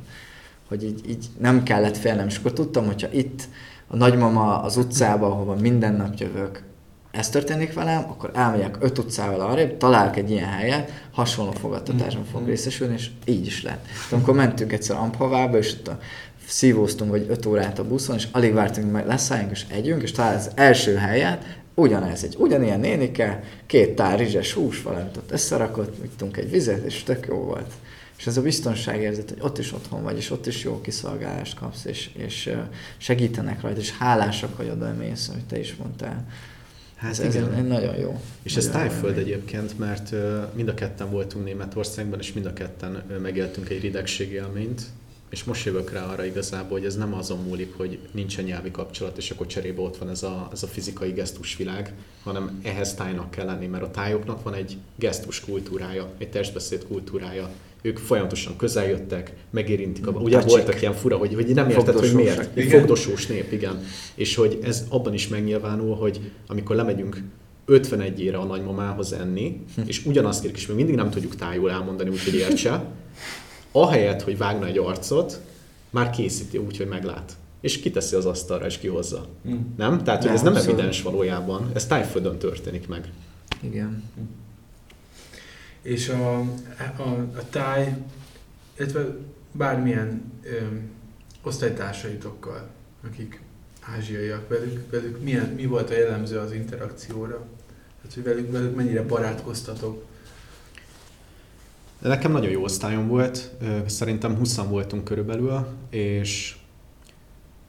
Hogy 0.73 0.85
így, 0.85 1.01
így 1.09 1.27
nem 1.39 1.63
kellett 1.63 1.97
félnem, 1.97 2.27
és 2.27 2.37
akkor 2.37 2.53
tudtam, 2.53 2.87
hogyha 2.87 3.09
itt 3.13 3.49
a 3.87 3.97
nagymama 3.97 4.63
az 4.63 4.77
utcába, 4.77 5.27
ahova 5.27 5.55
minden 5.55 5.95
nap 5.95 6.15
jövök, 6.19 6.63
ez 7.11 7.29
történik 7.29 7.73
velem, 7.73 8.05
akkor 8.09 8.31
elmegyek 8.35 8.77
öt 8.81 8.99
utcával 8.99 9.41
arrébb, 9.41 9.77
találok 9.77 10.17
egy 10.17 10.31
ilyen 10.31 10.49
helyet, 10.49 10.93
hasonló 11.11 11.51
fogadtatáson 11.51 12.25
fogok 12.25 12.47
részesülni, 12.47 12.95
és 12.95 13.11
így 13.25 13.47
is 13.47 13.63
lett. 13.63 13.85
De 14.11 14.17
amikor 14.17 14.35
mentünk 14.35 14.73
egyszer 14.73 14.97
Amphavába, 14.97 15.59
és 15.59 15.73
ott 15.73 15.89
a 15.89 15.99
szívóztunk 16.47 17.11
vagy 17.11 17.27
öt 17.29 17.47
órát 17.47 17.79
a 17.79 17.85
buszon, 17.85 18.17
és 18.17 18.29
alig 18.33 18.53
vártunk, 18.53 18.97
hogy 18.97 19.07
leszálljunk 19.07 19.51
és 19.51 19.65
együnk, 19.69 20.03
és 20.03 20.13
talán 20.13 20.37
az 20.37 20.51
első 20.55 20.95
helyet, 20.95 21.61
ugyanez, 21.75 22.25
egy 22.25 22.37
ugyanilyen 22.39 22.81
nénike, 22.81 23.43
két 23.67 23.95
tár 23.95 24.19
rizses 24.19 24.53
hús, 24.53 24.83
valamit 24.83 25.17
ott 25.17 25.33
összerakott, 25.33 26.05
ittunk 26.05 26.37
egy 26.37 26.51
vizet, 26.51 26.85
és 26.85 27.03
tök 27.03 27.27
jó 27.27 27.37
volt. 27.37 27.73
És 28.23 28.29
ez 28.29 28.37
a 28.37 28.43
biztonságérzet, 28.43 29.29
hogy 29.29 29.39
ott 29.41 29.59
is 29.59 29.73
otthon 29.73 30.03
vagy, 30.03 30.17
és 30.17 30.31
ott 30.31 30.47
is 30.47 30.65
jó 30.65 30.81
kiszolgálást 30.81 31.55
kapsz, 31.55 31.85
és, 31.85 32.11
és 32.17 32.51
segítenek 32.97 33.61
rajta, 33.61 33.81
és 33.81 33.97
hálásak, 33.97 34.57
hogy 34.57 34.69
oda 34.69 34.95
mész, 34.99 35.29
amit 35.29 35.45
te 35.45 35.59
is 35.59 35.75
mondtál. 35.75 36.27
Hát 36.97 37.11
ez, 37.11 37.21
ez 37.21 37.35
egy, 37.35 37.49
egy 37.57 37.67
nagyon 37.67 37.97
jó. 37.97 38.21
És 38.43 38.55
nagyon 38.55 38.71
ez 38.71 38.77
tájföld 38.77 39.19
egyébként, 39.19 39.79
mert 39.79 40.15
mind 40.55 40.69
a 40.69 40.75
ketten 40.75 41.11
voltunk 41.11 41.45
Németországban, 41.45 42.19
és 42.19 42.33
mind 42.33 42.47
a 42.47 42.53
ketten 42.53 43.03
megéltünk 43.23 43.69
egy 43.69 43.81
ridegségi 43.81 44.35
élményt, 44.35 44.83
és 45.31 45.45
most 45.45 45.65
jövök 45.65 45.93
rá 45.93 46.05
arra 46.05 46.25
igazából, 46.25 46.79
hogy 46.79 46.87
ez 46.87 46.97
nem 46.97 47.15
azon 47.15 47.43
múlik, 47.43 47.77
hogy 47.77 47.99
nincsen 48.13 48.45
nyelvi 48.45 48.71
kapcsolat, 48.71 49.17
és 49.17 49.31
akkor 49.31 49.47
cserébe 49.47 49.81
ott 49.81 49.97
van 49.97 50.09
ez 50.09 50.23
a, 50.23 50.49
ez 50.53 50.63
a 50.63 50.67
fizikai 50.67 51.11
gesztusvilág, 51.11 51.93
hanem 52.23 52.61
ehhez 52.63 52.95
tájnak 52.95 53.31
kell 53.31 53.47
lenni, 53.47 53.67
mert 53.67 53.83
a 53.83 53.91
tájoknak 53.91 54.43
van 54.43 54.55
egy 54.55 54.77
gesztus 54.97 55.41
kultúrája, 55.41 56.11
egy 56.19 56.31
testbeszéd 56.31 56.87
kultúrája. 56.87 57.51
Ők 57.83 57.99
folyamatosan 57.99 58.57
közeljöttek, 58.57 59.33
megérintik. 59.51 60.07
A, 60.07 60.11
ugye 60.11 60.37
Tácsik. 60.37 60.51
voltak 60.51 60.81
ilyen 60.81 60.95
fura, 60.95 61.17
hogy, 61.17 61.35
hogy 61.35 61.47
nem 61.47 61.71
érted, 61.71 61.99
hogy 61.99 62.13
miért. 62.15 62.57
Egy 62.57 62.69
fogdosós 62.69 63.27
nép, 63.27 63.53
igen. 63.53 63.85
És 64.15 64.35
hogy 64.35 64.59
ez 64.63 64.87
abban 64.89 65.15
is 65.15 65.29
megnyilvánul, 65.29 65.97
hogy 65.97 66.31
amikor 66.47 66.77
lemegyünk 66.77 67.23
51-ére 67.69 68.41
a 68.41 68.45
nagymamához 68.45 69.13
enni, 69.13 69.61
hm. 69.75 69.81
és 69.87 70.05
ugyanazt 70.05 70.41
kérik, 70.41 70.57
és 70.57 70.67
még 70.67 70.77
mindig 70.77 70.95
nem 70.95 71.11
tudjuk 71.11 71.37
tájul 71.37 71.71
elmondani, 71.71 72.11
úgyhogy 72.11 72.35
értse, 72.35 72.85
ahelyett, 73.73 74.23
hogy 74.23 74.39
vágna 74.39 74.67
egy 74.67 74.79
arcot, 74.79 75.41
már 75.91 76.11
készíti 76.11 76.59
úgy, 76.59 76.77
hogy 76.77 76.89
meglát. 76.89 77.33
És 77.61 77.81
kiteszi 77.81 78.17
az 78.17 78.27
asztalra, 78.27 78.67
és 78.67 78.79
kihozza. 78.79 79.27
Mm. 79.49 79.57
Nem? 79.77 80.05
Tehát, 80.05 80.23
hogy 80.23 80.33
ez 80.33 80.43
nem 80.43 80.55
szóval... 80.55 80.73
evidens 80.73 81.03
valójában. 81.03 81.71
Ez 81.75 81.87
tájföldön 81.87 82.39
történik 82.39 82.89
meg. 82.89 83.13
Igen. 83.61 84.03
És 85.83 86.09
a, 86.09 86.39
a, 86.97 87.03
a 87.37 87.49
táj, 87.51 87.97
illetve 88.79 89.17
bármilyen 89.53 90.33
ö, 90.43 90.59
osztálytársaitokkal, 91.43 92.69
akik 93.05 93.41
ázsiaiak 93.81 94.49
velük, 94.49 94.91
velük 94.91 95.23
milyen, 95.23 95.47
mi 95.47 95.67
volt 95.67 95.91
a 95.91 95.95
jellemző 95.95 96.39
az 96.39 96.53
interakcióra? 96.53 97.47
Tehát, 97.97 98.15
hogy 98.15 98.23
velük, 98.23 98.53
velük 98.53 98.77
mennyire 98.77 99.03
barátkoztatok? 99.03 100.05
Nekem 101.99 102.33
nagyon 102.33 102.51
jó 102.51 102.63
osztályom 102.63 103.09
volt, 103.09 103.51
szerintem 103.87 104.37
20 104.37 104.57
voltunk 104.57 105.05
körülbelül, 105.05 105.67
és 105.91 106.57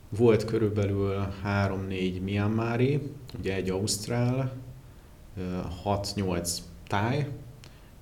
volt 0.09 0.45
körülbelül 0.45 1.27
3-4 1.45 2.21
Myanmari, 2.21 3.01
ugye 3.39 3.55
egy 3.55 3.69
Ausztrál, 3.69 4.53
6-8 5.85 6.57
táj, 6.87 7.27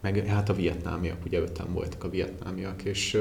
meg 0.02 0.26
hát 0.26 0.50
a 0.50 0.54
vietnámiak, 0.54 1.26
ugye 1.26 1.40
öten 1.40 1.74
voltak 1.74 2.04
a 2.04 2.10
vietnámiak, 2.10 2.84
és 2.84 3.18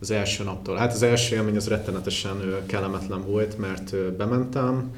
az 0.00 0.10
első 0.10 0.44
naptól, 0.44 0.76
hát 0.76 0.92
az 0.92 1.02
első 1.02 1.34
élmény 1.34 1.56
az 1.56 1.68
rettenetesen 1.68 2.36
kellemetlen 2.66 3.26
volt, 3.26 3.58
mert 3.58 4.16
bementem, 4.16 4.92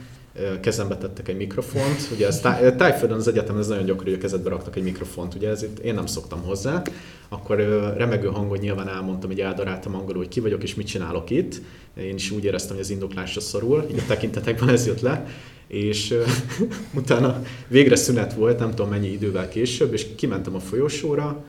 kezembe 0.61 0.97
tettek 0.97 1.29
egy 1.29 1.37
mikrofont, 1.37 2.09
ugye 2.13 2.27
ez 2.27 2.41
tájföldön 2.77 3.19
az 3.19 3.29
egyetem 3.29 3.59
ez 3.59 3.69
nagyon 3.69 3.85
gyakori, 3.85 4.11
hogy 4.11 4.19
a 4.19 4.23
kezedbe 4.23 4.49
raktak 4.49 4.77
egy 4.77 4.83
mikrofont, 4.83 5.35
ugye 5.35 5.49
ez 5.49 5.63
itt 5.63 5.79
én 5.79 5.95
nem 5.95 6.07
szoktam 6.07 6.43
hozzá, 6.43 6.83
akkor 7.29 7.57
remegő 7.97 8.29
hangon 8.29 8.59
nyilván 8.59 8.89
elmondtam, 8.89 9.31
hogy 9.31 9.41
eldaráltam 9.41 9.95
angolul, 9.95 10.23
hogy 10.23 10.29
ki 10.29 10.41
vagyok 10.41 10.63
és 10.63 10.75
mit 10.75 10.87
csinálok 10.87 11.31
itt, 11.31 11.61
én 11.97 12.15
is 12.15 12.31
úgy 12.31 12.45
éreztem, 12.45 12.73
hogy 12.75 12.85
az 12.85 12.91
indoklásra 12.91 13.41
szorul, 13.41 13.87
így 13.91 13.99
a 13.99 14.07
tekintetekben 14.07 14.69
ez 14.69 14.87
jött 14.87 15.01
le, 15.01 15.27
és 15.73 16.15
utána 16.95 17.43
végre 17.69 17.97
szünet 17.97 18.35
volt, 18.35 18.59
nem 18.59 18.71
tudom 18.71 18.91
mennyi 18.91 19.13
idővel 19.13 19.49
később, 19.49 19.93
és 19.93 20.07
kimentem 20.17 20.55
a 20.55 20.61
folyosóra, 20.61 21.45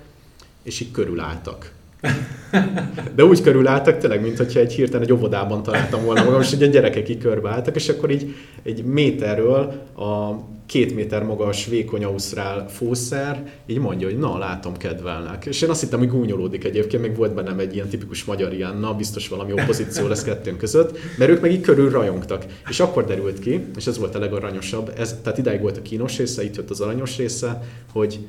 és 0.63 0.79
így 0.79 0.91
körülálltak 0.91 1.71
de 3.15 3.25
úgy 3.25 3.41
körülálltak 3.41 3.97
tényleg, 3.97 4.21
mint 4.21 4.37
hogyha 4.37 4.59
egy 4.59 4.73
hirtelen 4.73 5.01
egy 5.01 5.13
óvodában 5.13 5.63
találtam 5.63 6.05
volna 6.05 6.23
magam, 6.23 6.41
és 6.41 6.51
egy 6.51 6.69
gyerekek 6.69 7.09
így 7.09 7.17
körbeálltak, 7.17 7.75
és 7.75 7.89
akkor 7.89 8.11
így 8.11 8.35
egy 8.63 8.83
méterről 8.83 9.57
a 9.95 10.39
két 10.65 10.95
méter 10.95 11.23
magas, 11.23 11.65
vékony 11.65 12.03
ausztrál 12.03 12.69
fószer, 12.69 13.43
így 13.65 13.77
mondja, 13.77 14.07
hogy 14.07 14.17
na, 14.17 14.37
látom, 14.37 14.77
kedvelnek. 14.77 15.45
És 15.45 15.61
én 15.61 15.69
azt 15.69 15.81
hittem, 15.81 15.99
hogy 15.99 16.09
gúnyolódik 16.09 16.63
egyébként, 16.63 17.01
még 17.01 17.15
volt 17.15 17.33
bennem 17.33 17.59
egy 17.59 17.75
ilyen 17.75 17.87
tipikus 17.87 18.23
magyar 18.25 18.53
ilyen, 18.53 18.77
na, 18.77 18.93
biztos 18.93 19.27
valami 19.27 19.51
opozíció 19.51 20.07
lesz 20.07 20.23
kettőnk 20.23 20.57
között, 20.57 20.97
mert 21.17 21.31
ők 21.31 21.41
meg 21.41 21.51
így 21.51 21.61
körül 21.61 21.89
rajongtak. 21.89 22.45
És 22.69 22.79
akkor 22.79 23.05
derült 23.05 23.39
ki, 23.39 23.65
és 23.75 23.87
ez 23.87 23.97
volt 23.97 24.15
a 24.15 24.19
legaranyosabb, 24.19 24.93
ez, 24.97 25.19
tehát 25.23 25.37
idáig 25.37 25.61
volt 25.61 25.77
a 25.77 25.81
kínos 25.81 26.17
része, 26.17 26.43
itt 26.43 26.55
jött 26.55 26.69
az 26.69 26.81
aranyos 26.81 27.17
része, 27.17 27.63
hogy 27.91 28.19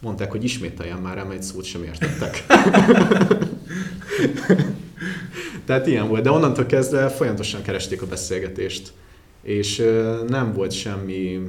mondták, 0.00 0.30
hogy 0.30 0.44
ismételjen 0.44 0.98
már, 0.98 1.18
ám 1.18 1.30
egy 1.30 1.42
szót 1.42 1.64
sem 1.64 1.82
értettek. 1.82 2.44
Tehát 5.66 5.86
ilyen 5.86 6.08
volt, 6.08 6.22
de 6.22 6.30
onnantól 6.30 6.66
kezdve 6.66 7.08
folyamatosan 7.08 7.62
keresték 7.62 8.02
a 8.02 8.06
beszélgetést. 8.06 8.92
És 9.42 9.76
nem 10.28 10.52
volt 10.52 10.72
semmi, 10.72 11.40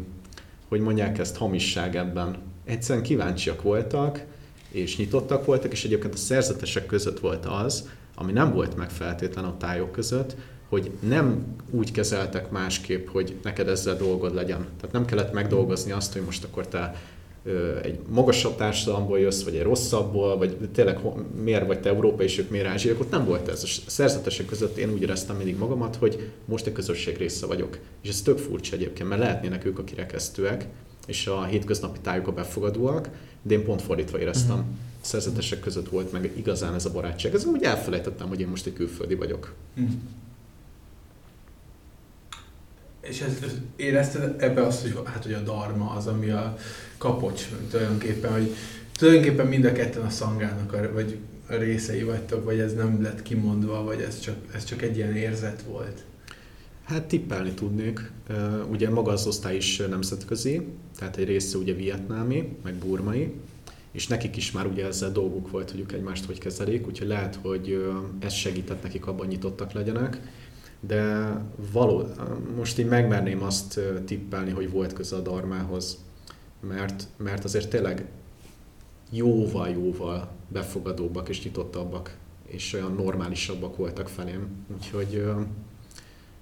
hogy 0.68 0.80
mondják 0.80 1.18
ezt, 1.18 1.38
hamisság 1.38 1.96
ebben. 1.96 2.38
Egyszerűen 2.66 3.06
kíváncsiak 3.06 3.62
voltak, 3.62 4.26
és 4.72 4.98
nyitottak 4.98 5.46
voltak, 5.46 5.72
és 5.72 5.86
egyébként 5.86 6.14
a 6.14 6.18
szerzetesek 6.18 6.86
között 6.86 7.20
volt 7.20 7.46
az, 7.46 7.90
ami 8.16 8.32
nem 8.32 8.54
volt 8.54 8.78
meg 8.78 8.90
feltétlen 8.90 9.44
a 9.44 9.58
tájok 9.58 9.92
között, 9.92 10.36
hogy 10.70 10.92
nem 11.08 11.56
úgy 11.70 11.92
kezeltek 11.92 12.52
másképp, 12.52 13.08
hogy 13.08 13.36
neked 13.44 13.68
ezzel 13.68 13.96
dolgod 13.98 14.34
legyen. 14.34 14.68
Tehát 14.80 14.92
nem 14.92 15.06
kellett 15.06 15.34
megdolgozni 15.34 15.92
azt, 15.92 16.14
hogy 16.14 16.22
most 16.22 16.44
akkor 16.44 16.68
te 16.68 16.96
egy 17.84 18.00
magasabb 18.10 18.56
társadalomból 18.56 19.20
jössz, 19.20 19.44
vagy 19.44 19.56
egy 19.56 19.64
rosszabbból, 19.64 20.38
vagy 20.38 20.58
tényleg 20.74 21.00
miért 21.44 21.68
vagy 21.68 21.80
te 21.80 21.90
Európa 21.90 22.24
és 22.24 22.38
ők 22.38 22.50
miért 22.50 22.68
ázsiak, 22.68 23.00
ott 23.00 23.12
nem 23.12 23.26
volt 23.26 23.48
ez. 23.48 23.64
A 23.64 23.90
szerzetesek 23.90 24.46
között 24.46 24.78
én 24.78 24.92
úgy 24.94 25.02
éreztem 25.02 25.36
mindig 25.36 25.58
magamat, 25.58 25.96
hogy 25.96 26.32
most 26.46 26.68
a 26.68 26.72
közösség 26.72 27.18
része 27.18 27.46
vagyok. 27.46 27.78
És 28.02 28.10
ez 28.10 28.22
tök 28.22 28.38
furcsa 28.38 28.76
egyébként, 28.76 29.10
mert 29.10 29.22
lehetnének 29.22 29.66
ők 29.66 29.80
a 29.80 29.84
kirekesztőek, 29.84 30.68
és 31.08 31.28
a 31.28 31.44
hétköznapi 31.44 32.00
tájuk 32.00 32.28
a 32.28 32.32
befogadóak, 32.32 33.10
de 33.42 33.54
én 33.54 33.64
pont 33.64 33.82
fordítva 33.82 34.20
éreztem. 34.20 34.56
Uh-huh. 34.56 34.70
Szerzetesek 35.02 35.60
között 35.60 35.90
volt 35.90 36.12
meg 36.12 36.32
igazán 36.38 36.74
ez 36.74 36.86
a 36.86 36.92
barátság. 36.92 37.34
Ez 37.34 37.46
úgy 37.46 37.64
elfelejtettem, 37.64 38.28
hogy 38.28 38.40
én 38.40 38.48
most 38.48 38.66
egy 38.66 38.74
külföldi 38.74 39.16
vagyok. 39.16 39.54
Uh-huh. 39.78 39.94
És 43.10 43.22
ezt, 43.22 43.44
ezt 43.44 43.58
érezted 43.76 44.42
ebbe 44.42 44.66
azt, 44.66 44.82
hogy, 44.82 44.98
hát, 45.06 45.24
hogy 45.24 45.34
a 45.34 45.40
darma 45.40 45.90
az, 45.90 46.08
ami 46.08 46.30
a 46.30 46.58
kapocs 46.98 47.48
tulajdonképpen, 47.70 48.32
hogy 48.32 48.56
tulajdonképpen 48.98 49.48
mind 49.48 49.66
a 49.66 49.72
ketten 49.72 50.06
a 50.06 50.10
szangának, 50.10 50.74
a, 50.74 50.94
vagy 50.94 51.18
a 51.50 51.56
részei 51.56 52.04
vagytok, 52.04 52.44
vagy 52.44 52.60
ez 52.60 52.74
nem 52.74 53.02
lett 53.02 53.22
kimondva, 53.22 53.84
vagy 53.84 54.02
ez 54.02 54.20
csak, 54.20 54.36
ez 54.54 54.64
csak 54.64 54.82
egy 54.82 54.98
ilyen 54.98 55.16
érzet 55.16 55.62
volt? 55.62 56.04
Hát 56.84 57.04
tippelni 57.04 57.52
tudnék. 57.52 58.12
Ugye 58.72 58.90
maga 58.90 59.12
az 59.12 59.28
osztály 59.28 59.56
is 59.56 59.78
nemzetközi, 59.90 60.68
tehát 60.98 61.18
egy 61.18 61.26
része 61.26 61.58
ugye 61.58 61.74
vietnámi, 61.74 62.58
meg 62.64 62.74
burmai, 62.74 63.34
és 63.92 64.08
nekik 64.08 64.38
is 64.38 64.52
már 64.52 64.66
ugye 64.66 64.86
ezzel 64.86 65.12
dolguk 65.12 65.52
volt, 65.52 65.72
hogy 65.72 65.80
ők 65.80 65.92
egymást 65.92 66.26
hogy 66.26 66.38
kezelik, 66.38 66.88
úgyhogy 66.88 67.08
lehet, 67.08 67.40
hogy 67.42 67.86
ez 68.20 68.34
segített 68.34 68.84
nekik 68.84 69.08
abban 69.08 69.28
nyitottak 69.28 69.72
legyenek 69.72 70.20
de 70.80 71.32
való, 71.72 72.08
most 72.56 72.80
így 72.80 72.88
megmerném 72.88 73.44
azt 73.44 73.80
tippelni, 74.06 74.52
hogy 74.52 74.72
volt 74.72 74.94
köze 74.94 75.16
a 75.16 75.20
darmához, 75.20 75.98
mert, 76.60 77.08
mert 77.18 77.44
azért 77.44 77.70
tényleg 77.70 78.06
jóval-jóval 79.10 80.30
befogadóbbak 80.48 81.30
és 81.30 81.44
nyitottabbak, 81.44 82.18
és 82.46 82.74
olyan 82.74 82.94
normálisabbak 82.94 83.78
voltak 83.78 84.08
felém. 84.08 84.48
Úgyhogy 84.76 85.24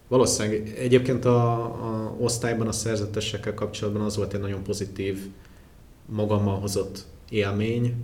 valószínűleg 0.08 0.73
egyébként 0.78 1.26
a, 1.26 1.63
a 1.63 2.15
osztályban 2.19 2.67
a 2.67 2.71
szerzetesekkel 2.71 3.54
kapcsolatban 3.54 4.02
az 4.02 4.15
volt 4.15 4.34
egy 4.34 4.39
nagyon 4.39 4.63
pozitív 4.63 5.28
magammal 6.06 6.60
hozott 6.60 7.06
élmény, 7.30 7.95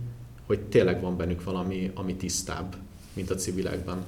hogy 0.46 0.60
tényleg 0.60 1.00
van 1.00 1.16
bennük 1.16 1.44
valami, 1.44 1.90
ami 1.94 2.14
tisztább, 2.14 2.76
mint 3.12 3.30
a 3.30 3.34
civilekben 3.34 4.04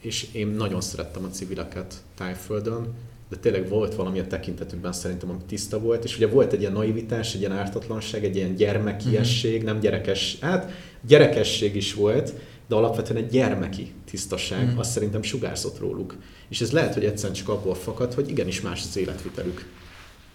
és 0.00 0.28
én 0.32 0.46
nagyon 0.46 0.80
szerettem 0.80 1.24
a 1.24 1.28
civileket 1.28 1.94
tájföldön, 2.16 2.94
de 3.28 3.36
tényleg 3.36 3.68
volt 3.68 3.94
valami 3.94 4.18
a 4.18 4.26
tekintetükben 4.26 4.92
szerintem, 4.92 5.30
ami 5.30 5.38
tiszta 5.46 5.78
volt, 5.80 6.04
és 6.04 6.16
ugye 6.16 6.26
volt 6.28 6.52
egy 6.52 6.60
ilyen 6.60 6.72
naivitás, 6.72 7.34
egy 7.34 7.40
ilyen 7.40 7.52
ártatlanság, 7.52 8.24
egy 8.24 8.36
ilyen 8.36 8.54
gyermekiesség, 8.54 9.56
mm-hmm. 9.56 9.64
nem 9.64 9.80
gyerekes, 9.80 10.38
hát 10.40 10.70
gyerekesség 11.06 11.76
is 11.76 11.94
volt, 11.94 12.32
de 12.68 12.74
alapvetően 12.74 13.24
egy 13.24 13.30
gyermeki 13.30 13.92
tisztaság, 14.04 14.66
Mhm. 14.66 14.78
azt 14.78 14.90
szerintem 14.90 15.22
sugárzott 15.22 15.78
róluk. 15.78 16.16
És 16.48 16.60
ez 16.60 16.72
lehet, 16.72 16.94
hogy 16.94 17.04
egyszerűen 17.04 17.34
csak 17.36 17.48
abból 17.48 17.74
fakad, 17.74 18.14
hogy 18.14 18.28
igenis 18.28 18.60
más 18.60 18.82
az 18.88 18.96
életvitelük. 18.96 19.66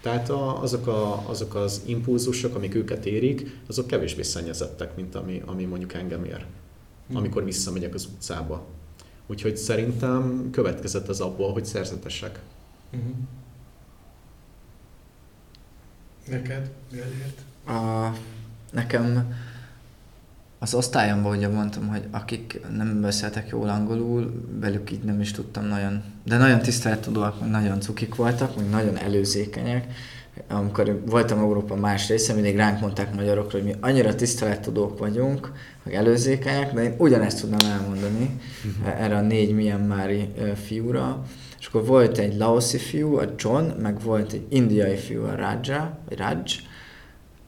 Tehát 0.02 0.30
a, 0.30 0.62
azok, 0.62 0.86
a, 0.86 1.28
azok 1.28 1.54
az 1.54 1.82
impulzusok, 1.86 2.54
amik 2.54 2.74
őket 2.74 3.06
érik, 3.06 3.56
azok 3.68 3.86
kevésbé 3.86 4.22
szennyezettek, 4.22 4.96
mint 4.96 5.14
ami, 5.14 5.42
ami 5.46 5.64
mondjuk 5.64 5.92
engem 5.94 6.24
ér, 6.24 6.44
Mhm. 7.08 7.16
amikor 7.16 7.44
visszamegyek 7.44 7.94
az 7.94 8.08
utcába. 8.14 8.66
Úgyhogy 9.26 9.56
szerintem 9.56 10.48
következett 10.50 11.08
az 11.08 11.20
abból, 11.20 11.52
hogy 11.52 11.64
szerzetesek. 11.64 12.40
Mhm. 12.90 13.02
Neked, 16.28 16.70
Gellért? 16.90 17.40
A, 17.66 18.12
nekem 18.72 19.34
az 20.58 20.74
osztályomban 20.74 21.36
ugye 21.36 21.48
mondtam, 21.48 21.88
hogy 21.88 22.04
akik 22.10 22.60
nem 22.76 23.00
beszéltek 23.00 23.48
jól 23.48 23.68
angolul, 23.68 24.44
velük 24.60 24.90
így 24.90 25.02
nem 25.02 25.20
is 25.20 25.30
tudtam 25.30 25.64
nagyon, 25.64 26.02
de 26.24 26.36
nagyon 26.36 26.60
tisztelettudóak, 26.60 27.48
nagyon 27.50 27.80
cukik 27.80 28.14
voltak, 28.14 28.56
meg 28.56 28.68
nagyon 28.68 28.96
előzékenyek. 28.96 29.94
Amikor 30.48 31.02
voltam 31.06 31.38
Európa 31.38 31.74
más 31.74 32.08
része, 32.08 32.32
mindig 32.32 32.56
ránk 32.56 32.80
mondták 32.80 33.14
magyarokra, 33.14 33.58
hogy 33.58 33.66
mi 33.66 33.74
annyira 33.80 34.14
tisztelettudók 34.14 34.98
vagyunk, 34.98 35.52
meg 35.82 35.94
előzékenyek, 35.94 36.72
de 36.72 36.82
én 36.82 36.94
ugyanezt 36.98 37.40
tudnám 37.40 37.72
elmondani 37.72 38.40
erre 38.98 39.16
a 39.16 39.20
négy 39.20 39.54
Myanmari 39.54 40.28
ö, 40.38 40.50
fiúra. 40.64 41.22
És 41.60 41.66
akkor 41.66 41.86
volt 41.86 42.18
egy 42.18 42.36
laoszi 42.36 42.78
fiú, 42.78 43.16
a 43.16 43.24
John, 43.36 43.64
meg 43.80 44.02
volt 44.02 44.32
egy 44.32 44.44
indiai 44.48 44.96
fiú, 44.96 45.22
a 45.24 45.34
Raja, 45.34 45.98
vagy 46.08 46.18
Raj, 46.18 46.42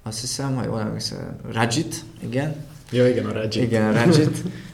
azt 0.02 0.20
hiszem, 0.20 0.62
jól 0.64 0.80
emlékszem, 0.80 1.36
Rajit, 1.52 1.94
igen, 2.20 2.54
Ja, 2.90 3.08
igen, 3.08 3.26
a 3.26 3.32
Reggie. 3.32 3.62
igen, 3.62 3.88
a 3.88 3.92
Rajit. 3.92 4.42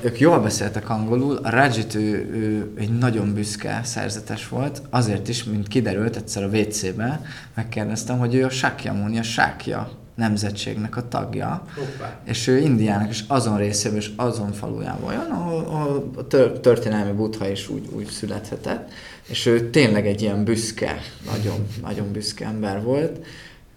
Ők 0.00 0.20
jól 0.20 0.40
beszéltek 0.40 0.90
angolul, 0.90 1.36
a 1.36 1.50
Rajit 1.50 1.94
ő, 1.94 2.30
ő 2.32 2.72
egy 2.78 2.98
nagyon 2.98 3.34
büszke 3.34 3.80
szerzetes 3.84 4.48
volt, 4.48 4.82
azért 4.90 5.28
is, 5.28 5.44
mint 5.44 5.68
kiderült 5.68 6.16
egyszer 6.16 6.42
a 6.42 6.48
WC-be, 6.48 7.22
megkérdeztem, 7.54 8.18
hogy 8.18 8.34
ő 8.34 8.44
a 8.44 8.50
Sakyamuni, 8.50 9.18
a 9.18 9.22
Sákja 9.22 9.90
nemzetségnek 10.14 10.96
a 10.96 11.08
tagja, 11.08 11.64
Hoppá. 11.76 12.18
és 12.24 12.46
ő 12.46 12.58
Indiának 12.58 13.10
is 13.10 13.24
azon 13.28 13.56
részében 13.56 13.98
és 13.98 14.10
azon 14.16 14.52
falujában 14.52 15.08
olyan, 15.08 15.30
ahol, 15.30 15.64
ahol 15.64 16.10
a 16.16 16.26
tör, 16.26 16.60
történelmi 16.60 17.12
buddha 17.12 17.48
is 17.48 17.68
úgy, 17.68 17.88
úgy 17.92 18.06
születhetett, 18.06 18.90
és 19.28 19.46
ő 19.46 19.70
tényleg 19.70 20.06
egy 20.06 20.22
ilyen 20.22 20.44
büszke, 20.44 20.98
nagyon, 21.32 21.66
nagyon 21.82 22.12
büszke 22.12 22.46
ember 22.46 22.82
volt. 22.82 23.26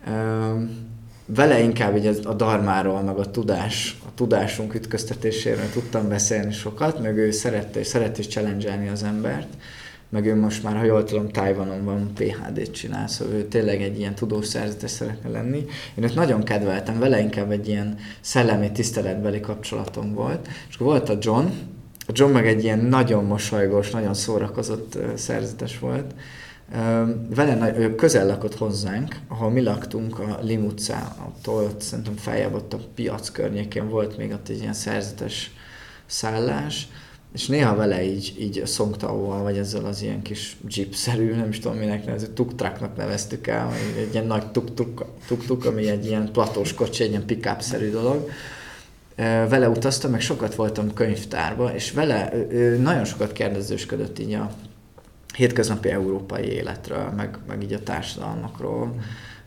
Üm, 0.07 0.89
Vele 1.35 1.59
inkább 1.59 1.97
így 1.97 2.19
a 2.23 2.33
darmáról, 2.33 3.01
meg 3.01 3.17
a 3.17 3.31
tudás, 3.31 3.97
a 4.05 4.13
tudásunk 4.15 4.73
ütköztetéséről 4.73 5.69
tudtam 5.73 6.09
beszélni 6.09 6.51
sokat, 6.51 7.01
meg 7.01 7.17
ő 7.17 7.31
szerette, 7.31 7.79
és 7.79 7.87
szerette 7.87 8.19
is 8.19 8.27
challenge 8.27 8.89
az 8.91 9.03
embert, 9.03 9.47
meg 10.09 10.25
ő 10.25 10.35
most 10.35 10.63
már, 10.63 10.75
ha 10.75 10.83
jól 10.83 11.03
tudom, 11.03 11.29
Tajvanon 11.29 11.83
van, 11.83 12.11
PHD-t 12.13 12.71
csinál, 12.71 13.07
szóval 13.07 13.33
ő 13.33 13.43
tényleg 13.43 13.81
egy 13.81 13.99
ilyen 13.99 14.15
tudós 14.15 14.47
szerzetes 14.47 14.91
szeretne 14.91 15.29
lenni. 15.29 15.65
Én 15.95 16.03
őt 16.03 16.15
nagyon 16.15 16.43
kedveltem, 16.43 16.99
vele 16.99 17.19
inkább 17.19 17.51
egy 17.51 17.67
ilyen 17.67 17.97
szellemi 18.21 18.71
tiszteletbeli 18.71 19.39
kapcsolatom 19.39 20.13
volt. 20.13 20.47
És 20.69 20.75
akkor 20.75 20.87
volt 20.87 21.09
a 21.09 21.17
John, 21.19 21.45
a 22.07 22.11
John 22.13 22.31
meg 22.31 22.47
egy 22.47 22.63
ilyen 22.63 22.79
nagyon 22.79 23.25
mosolygós, 23.25 23.89
nagyon 23.89 24.13
szórakozott 24.13 24.97
szerzetes 25.15 25.79
volt. 25.79 26.13
Vele 27.35 27.77
ő 27.77 27.95
közel 27.95 28.25
lakott 28.25 28.57
hozzánk, 28.57 29.15
ahol 29.27 29.49
mi 29.49 29.61
laktunk 29.61 30.19
a 30.19 30.39
Lim 30.41 30.65
utcától, 30.65 31.63
ott 31.63 31.81
szerintem 31.81 32.15
feljebb 32.15 32.53
ott 32.53 32.73
a 32.73 32.79
piac 32.95 33.29
környékén 33.29 33.89
volt 33.89 34.17
még 34.17 34.31
ott 34.31 34.49
egy 34.49 34.59
ilyen 34.59 34.73
szerzetes 34.73 35.51
szállás, 36.05 36.87
és 37.33 37.47
néha 37.47 37.75
vele 37.75 38.03
így, 38.03 38.35
így 38.39 38.59
a 38.59 38.65
Songtao-val, 38.65 39.41
vagy 39.43 39.57
ezzel 39.57 39.85
az 39.85 40.01
ilyen 40.01 40.21
kis 40.21 40.57
jeep-szerű, 40.67 41.35
nem 41.35 41.49
is 41.49 41.59
tudom 41.59 41.77
minek 41.77 42.05
nevezzük, 42.05 42.33
tuk-traknak 42.33 42.95
neveztük 42.97 43.47
el, 43.47 43.73
egy 43.97 44.13
ilyen 44.13 44.25
nagy 44.25 44.51
tuk-tuk, 45.27 45.65
ami 45.65 45.87
egy 45.87 46.05
ilyen 46.05 46.31
platós 46.31 46.73
kocsi, 46.73 47.03
egy 47.03 47.09
ilyen 47.09 47.25
pick-up-szerű 47.25 47.89
dolog. 47.89 48.29
Vele 49.15 49.69
utaztam, 49.69 50.11
meg 50.11 50.21
sokat 50.21 50.55
voltam 50.55 50.93
könyvtárba, 50.93 51.73
és 51.73 51.91
vele 51.91 52.31
ő, 52.33 52.47
ő 52.49 52.77
nagyon 52.77 53.05
sokat 53.05 53.31
kérdezősködött 53.31 54.19
így 54.19 54.33
a 54.33 54.51
hétköznapi 55.35 55.89
európai 55.89 56.45
életről, 56.45 57.09
meg, 57.15 57.37
meg 57.47 57.63
így 57.63 57.73
a 57.73 57.83
társadalmakról, 57.83 58.95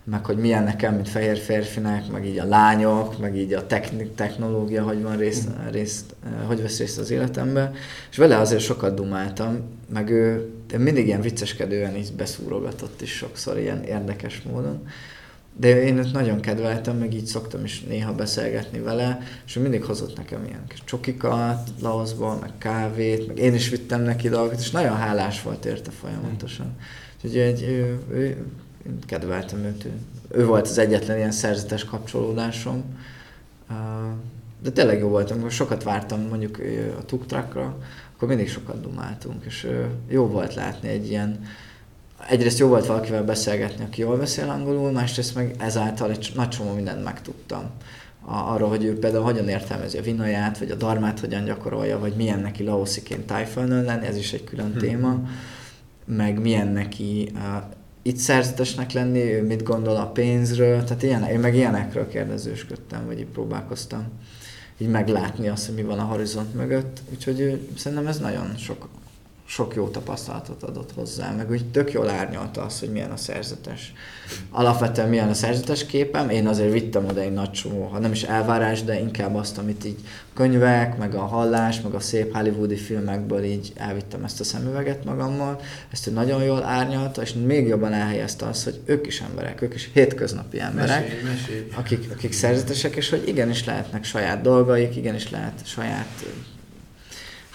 meg 0.04 0.24
hogy 0.24 0.36
milyen 0.36 0.62
nekem, 0.62 0.94
mint 0.94 1.08
fehér 1.08 1.36
férfinek, 1.36 2.10
meg 2.10 2.26
így 2.26 2.38
a 2.38 2.44
lányok, 2.44 3.18
meg 3.18 3.36
így 3.36 3.52
a 3.52 3.66
technik, 3.66 4.14
technológia, 4.14 4.82
hogy 4.82 5.02
van 5.02 5.16
részt, 5.16 5.48
részt, 5.70 6.14
hogy 6.46 6.62
vesz 6.62 6.78
részt 6.78 6.98
az 6.98 7.10
életemben, 7.10 7.74
és 8.10 8.16
vele 8.16 8.38
azért 8.38 8.62
sokat 8.62 8.94
dumáltam, 8.94 9.58
meg 9.92 10.10
ő 10.10 10.50
mindig 10.78 11.06
ilyen 11.06 11.20
vicceskedően 11.20 11.96
így 11.96 12.12
beszúrogatott 12.12 13.02
is 13.02 13.12
sokszor, 13.12 13.58
ilyen 13.58 13.82
érdekes 13.82 14.42
módon. 14.42 14.86
De 15.56 15.82
én 15.82 15.96
őt 15.96 16.12
nagyon 16.12 16.40
kedveltem, 16.40 16.96
meg 16.96 17.14
így 17.14 17.26
szoktam 17.26 17.64
is 17.64 17.80
néha 17.80 18.14
beszélgetni 18.14 18.78
vele, 18.80 19.20
és 19.46 19.56
ő 19.56 19.60
mindig 19.60 19.84
hozott 19.84 20.16
nekem 20.16 20.44
ilyen 20.44 20.64
kis 20.68 20.84
csokikat 20.84 21.70
Laosból, 21.80 22.38
meg 22.40 22.50
kávét, 22.58 23.26
meg 23.26 23.38
én 23.38 23.54
is 23.54 23.68
vittem 23.68 24.02
neki 24.02 24.28
dolgokat, 24.28 24.60
és 24.60 24.70
nagyon 24.70 24.96
hálás 24.96 25.42
volt 25.42 25.64
érte 25.64 25.90
folyamatosan. 25.90 26.76
Úgyhogy 27.16 27.38
egy, 27.38 27.62
ő, 27.62 27.98
ő, 28.10 28.24
én 28.86 28.98
kedveltem 29.06 29.64
őt, 29.64 29.84
ő, 29.84 29.92
ő 30.30 30.46
volt 30.46 30.68
az 30.68 30.78
egyetlen 30.78 31.16
ilyen 31.16 31.30
szerzetes 31.30 31.84
kapcsolódásom. 31.84 32.84
De 34.62 34.70
tényleg 34.70 34.98
jó 34.98 35.08
voltam, 35.08 35.36
amikor 35.36 35.52
sokat 35.52 35.82
vártam 35.82 36.20
mondjuk 36.20 36.60
a 36.98 37.04
tuktrakra, 37.04 37.78
akkor 38.14 38.28
mindig 38.28 38.48
sokat 38.48 38.80
dumáltunk, 38.80 39.44
és 39.44 39.68
jó 40.08 40.26
volt 40.26 40.54
látni 40.54 40.88
egy 40.88 41.08
ilyen, 41.08 41.44
egyrészt 42.28 42.58
jó 42.58 42.68
volt 42.68 42.86
valakivel 42.86 43.24
beszélgetni, 43.24 43.84
aki 43.84 44.00
jól 44.00 44.16
beszél 44.16 44.48
angolul, 44.48 44.90
másrészt 44.90 45.34
meg 45.34 45.54
ezáltal 45.58 46.10
egy 46.10 46.32
nagy 46.34 46.48
csomó 46.48 46.72
mindent 46.72 47.04
megtudtam. 47.04 47.70
A, 48.26 48.34
arról, 48.34 48.68
hogy 48.68 48.84
ő 48.84 48.98
például 48.98 49.24
hogyan 49.24 49.48
értelmezi 49.48 49.98
a 49.98 50.02
vinaját, 50.02 50.58
vagy 50.58 50.70
a 50.70 50.74
darmát 50.74 51.20
hogyan 51.20 51.44
gyakorolja, 51.44 51.98
vagy 51.98 52.14
milyen 52.16 52.40
neki 52.40 52.64
laosziként 52.64 53.26
tájföldön 53.26 53.84
lenni, 53.84 54.06
ez 54.06 54.16
is 54.16 54.32
egy 54.32 54.44
külön 54.44 54.72
Hm. 54.72 54.78
téma, 54.78 55.20
meg 56.04 56.40
milyen 56.40 56.68
neki 56.68 57.30
uh, 57.34 57.40
itt 58.02 58.16
szerzetesnek 58.16 58.92
lenni, 58.92 59.20
ő 59.20 59.42
mit 59.42 59.62
gondol 59.62 59.96
a 59.96 60.06
pénzről, 60.06 60.84
tehát 60.84 61.02
ilyen, 61.02 61.24
én 61.24 61.38
meg 61.38 61.54
ilyenekről 61.54 62.08
kérdezősködtem, 62.08 63.06
vagy 63.06 63.18
így 63.18 63.26
próbálkoztam 63.26 64.06
így 64.78 64.88
meglátni 64.88 65.48
azt, 65.48 65.66
hogy 65.66 65.74
mi 65.74 65.82
van 65.82 65.98
a 65.98 66.02
horizont 66.02 66.54
mögött, 66.54 67.00
úgyhogy 67.12 67.40
ő, 67.40 67.68
szerintem 67.76 68.06
ez 68.06 68.18
nagyon 68.18 68.56
sok, 68.56 68.88
sok 69.46 69.74
jó 69.74 69.88
tapasztalatot 69.88 70.62
adott 70.62 70.92
hozzá, 70.94 71.30
meg 71.30 71.50
úgy 71.50 71.70
tök 71.70 71.92
jól 71.92 72.10
árnyalta 72.10 72.62
azt, 72.62 72.80
hogy 72.80 72.88
milyen 72.88 73.10
a 73.10 73.16
szerzetes. 73.16 73.92
Alapvetően 74.50 75.08
milyen 75.08 75.28
a 75.28 75.34
szerzetes 75.34 75.86
képem, 75.86 76.30
én 76.30 76.46
azért 76.46 76.72
vittem 76.72 77.06
oda 77.06 77.20
egy 77.20 77.32
nagy 77.32 77.50
csomó, 77.50 77.86
ha 77.86 77.98
nem 77.98 78.12
is 78.12 78.22
elvárás, 78.22 78.82
de 78.82 79.00
inkább 79.00 79.34
azt, 79.34 79.58
amit 79.58 79.84
így 79.84 79.98
könyvek, 80.34 80.98
meg 80.98 81.14
a 81.14 81.20
hallás, 81.20 81.80
meg 81.80 81.94
a 81.94 82.00
szép 82.00 82.36
hollywoodi 82.36 82.76
filmekből 82.76 83.42
így 83.44 83.72
elvittem 83.76 84.24
ezt 84.24 84.40
a 84.40 84.44
szemüveget 84.44 85.04
magammal, 85.04 85.60
ezt 85.92 86.06
ő 86.06 86.10
nagyon 86.10 86.42
jól 86.42 86.62
árnyalta, 86.62 87.22
és 87.22 87.32
még 87.32 87.66
jobban 87.66 87.92
elhelyezte 87.92 88.46
azt, 88.46 88.64
hogy 88.64 88.80
ők 88.84 89.06
is 89.06 89.20
emberek, 89.20 89.62
ők 89.62 89.74
is 89.74 89.90
hétköznapi 89.92 90.60
emberek, 90.60 91.02
Mesélj, 91.02 91.22
mesélj. 91.22 91.68
akik, 91.74 92.10
akik 92.12 92.32
szerzetesek, 92.32 92.96
és 92.96 93.10
hogy 93.10 93.28
igenis 93.28 93.64
lehetnek 93.64 94.04
saját 94.04 94.40
dolgaik, 94.40 94.96
igenis 94.96 95.30
lehet 95.30 95.60
saját 95.64 96.24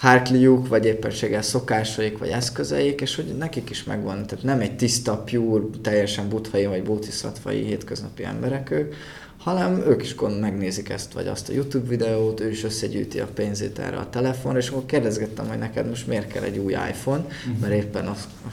ö, 0.02 0.06
hártliuk, 0.06 0.68
vagy 0.68 0.84
éppenséggel 0.84 1.42
szokásaik, 1.42 2.18
vagy 2.18 2.28
eszközeik, 2.28 3.00
és 3.00 3.16
hogy 3.16 3.24
nekik 3.38 3.70
is 3.70 3.84
megvan. 3.84 4.26
Tehát 4.26 4.44
nem 4.44 4.60
egy 4.60 4.76
tiszta, 4.76 5.16
pure, 5.16 5.64
teljesen 5.82 6.28
buddhai 6.28 6.66
vagy 6.66 6.82
bodhisattva-i 6.82 7.64
hétköznapi 7.64 8.24
emberek 8.24 8.70
ők, 8.70 8.94
hanem 9.42 9.82
ők 9.86 10.02
is 10.02 10.14
gond 10.14 10.40
megnézik 10.40 10.88
ezt, 10.88 11.12
vagy 11.12 11.26
azt 11.26 11.48
a 11.48 11.52
YouTube 11.52 11.88
videót, 11.88 12.40
ő 12.40 12.50
is 12.50 12.64
összegyűjti 12.64 13.20
a 13.20 13.26
pénzét 13.34 13.78
erre 13.78 13.96
a 13.96 14.10
telefonra, 14.10 14.58
és 14.58 14.68
akkor 14.68 14.86
kérdezgettem, 14.86 15.48
hogy 15.48 15.58
neked 15.58 15.88
most 15.88 16.06
miért 16.06 16.32
kell 16.32 16.42
egy 16.42 16.58
új 16.58 16.72
iPhone, 16.72 17.26
mert 17.60 17.72
éppen 17.72 18.06
a, 18.06 18.16
a, 18.46 18.50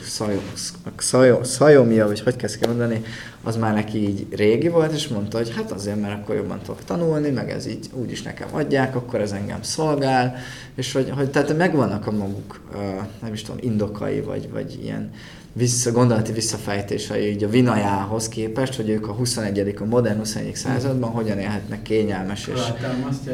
Xiaomi- 0.96 1.32
a 1.32 1.40
Xiaomi, 1.40 2.00
vagy 2.00 2.20
hogy 2.20 2.36
kezd 2.36 2.58
kell 2.58 2.68
mondani, 2.68 3.02
az 3.42 3.56
már 3.56 3.74
neki 3.74 4.08
így 4.08 4.26
régi 4.30 4.68
volt, 4.68 4.92
és 4.92 5.08
mondta, 5.08 5.36
hogy 5.36 5.54
hát 5.54 5.72
azért, 5.72 6.00
mert 6.00 6.22
akkor 6.22 6.34
jobban 6.34 6.58
tudok 6.58 6.84
tanulni, 6.84 7.30
meg 7.30 7.50
ez 7.50 7.66
így 7.66 7.86
úgyis 7.92 8.22
nekem 8.22 8.48
adják, 8.52 8.96
akkor 8.96 9.20
ez 9.20 9.32
engem 9.32 9.62
szolgál, 9.62 10.36
és 10.74 10.92
hogy, 10.92 11.10
hogy 11.10 11.30
tehát 11.30 11.56
megvannak 11.56 12.06
a 12.06 12.10
maguk, 12.10 12.60
uh, 12.72 12.78
nem 13.22 13.32
is 13.32 13.42
tudom, 13.42 13.60
indokai, 13.60 14.20
vagy, 14.20 14.50
vagy 14.50 14.78
ilyen 14.82 15.10
vissza, 15.58 15.92
gondolati 15.92 16.32
visszafejtései 16.32 17.30
így 17.30 17.44
a 17.44 17.48
vinajához 17.48 18.28
képest, 18.28 18.74
hogy 18.74 18.88
ők 18.88 19.08
a 19.08 19.12
21. 19.12 19.74
a 19.78 19.84
modern 19.84 20.18
21. 20.18 20.56
században 20.56 21.10
hogyan 21.10 21.38
élhetnek 21.38 21.82
kényelmes 21.82 22.46
és, 22.46 22.60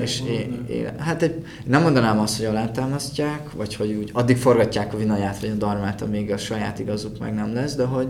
és 0.00 0.20
é, 0.20 0.32
maguknak. 0.32 0.68
é, 0.70 0.88
hát 0.98 1.22
egy, 1.22 1.44
nem 1.64 1.82
mondanám 1.82 2.18
azt, 2.18 2.36
hogy 2.36 2.46
alátámasztják, 2.46 3.52
vagy 3.52 3.74
hogy 3.74 3.92
úgy 3.92 4.10
addig 4.12 4.36
forgatják 4.36 4.94
a 4.94 4.96
vinaját, 4.96 5.40
vagy 5.40 5.50
a 5.50 5.54
darmát, 5.54 6.02
amíg 6.02 6.32
a 6.32 6.36
saját 6.36 6.78
igazuk 6.78 7.18
meg 7.18 7.34
nem 7.34 7.54
lesz, 7.54 7.74
de 7.74 7.84
hogy, 7.84 8.08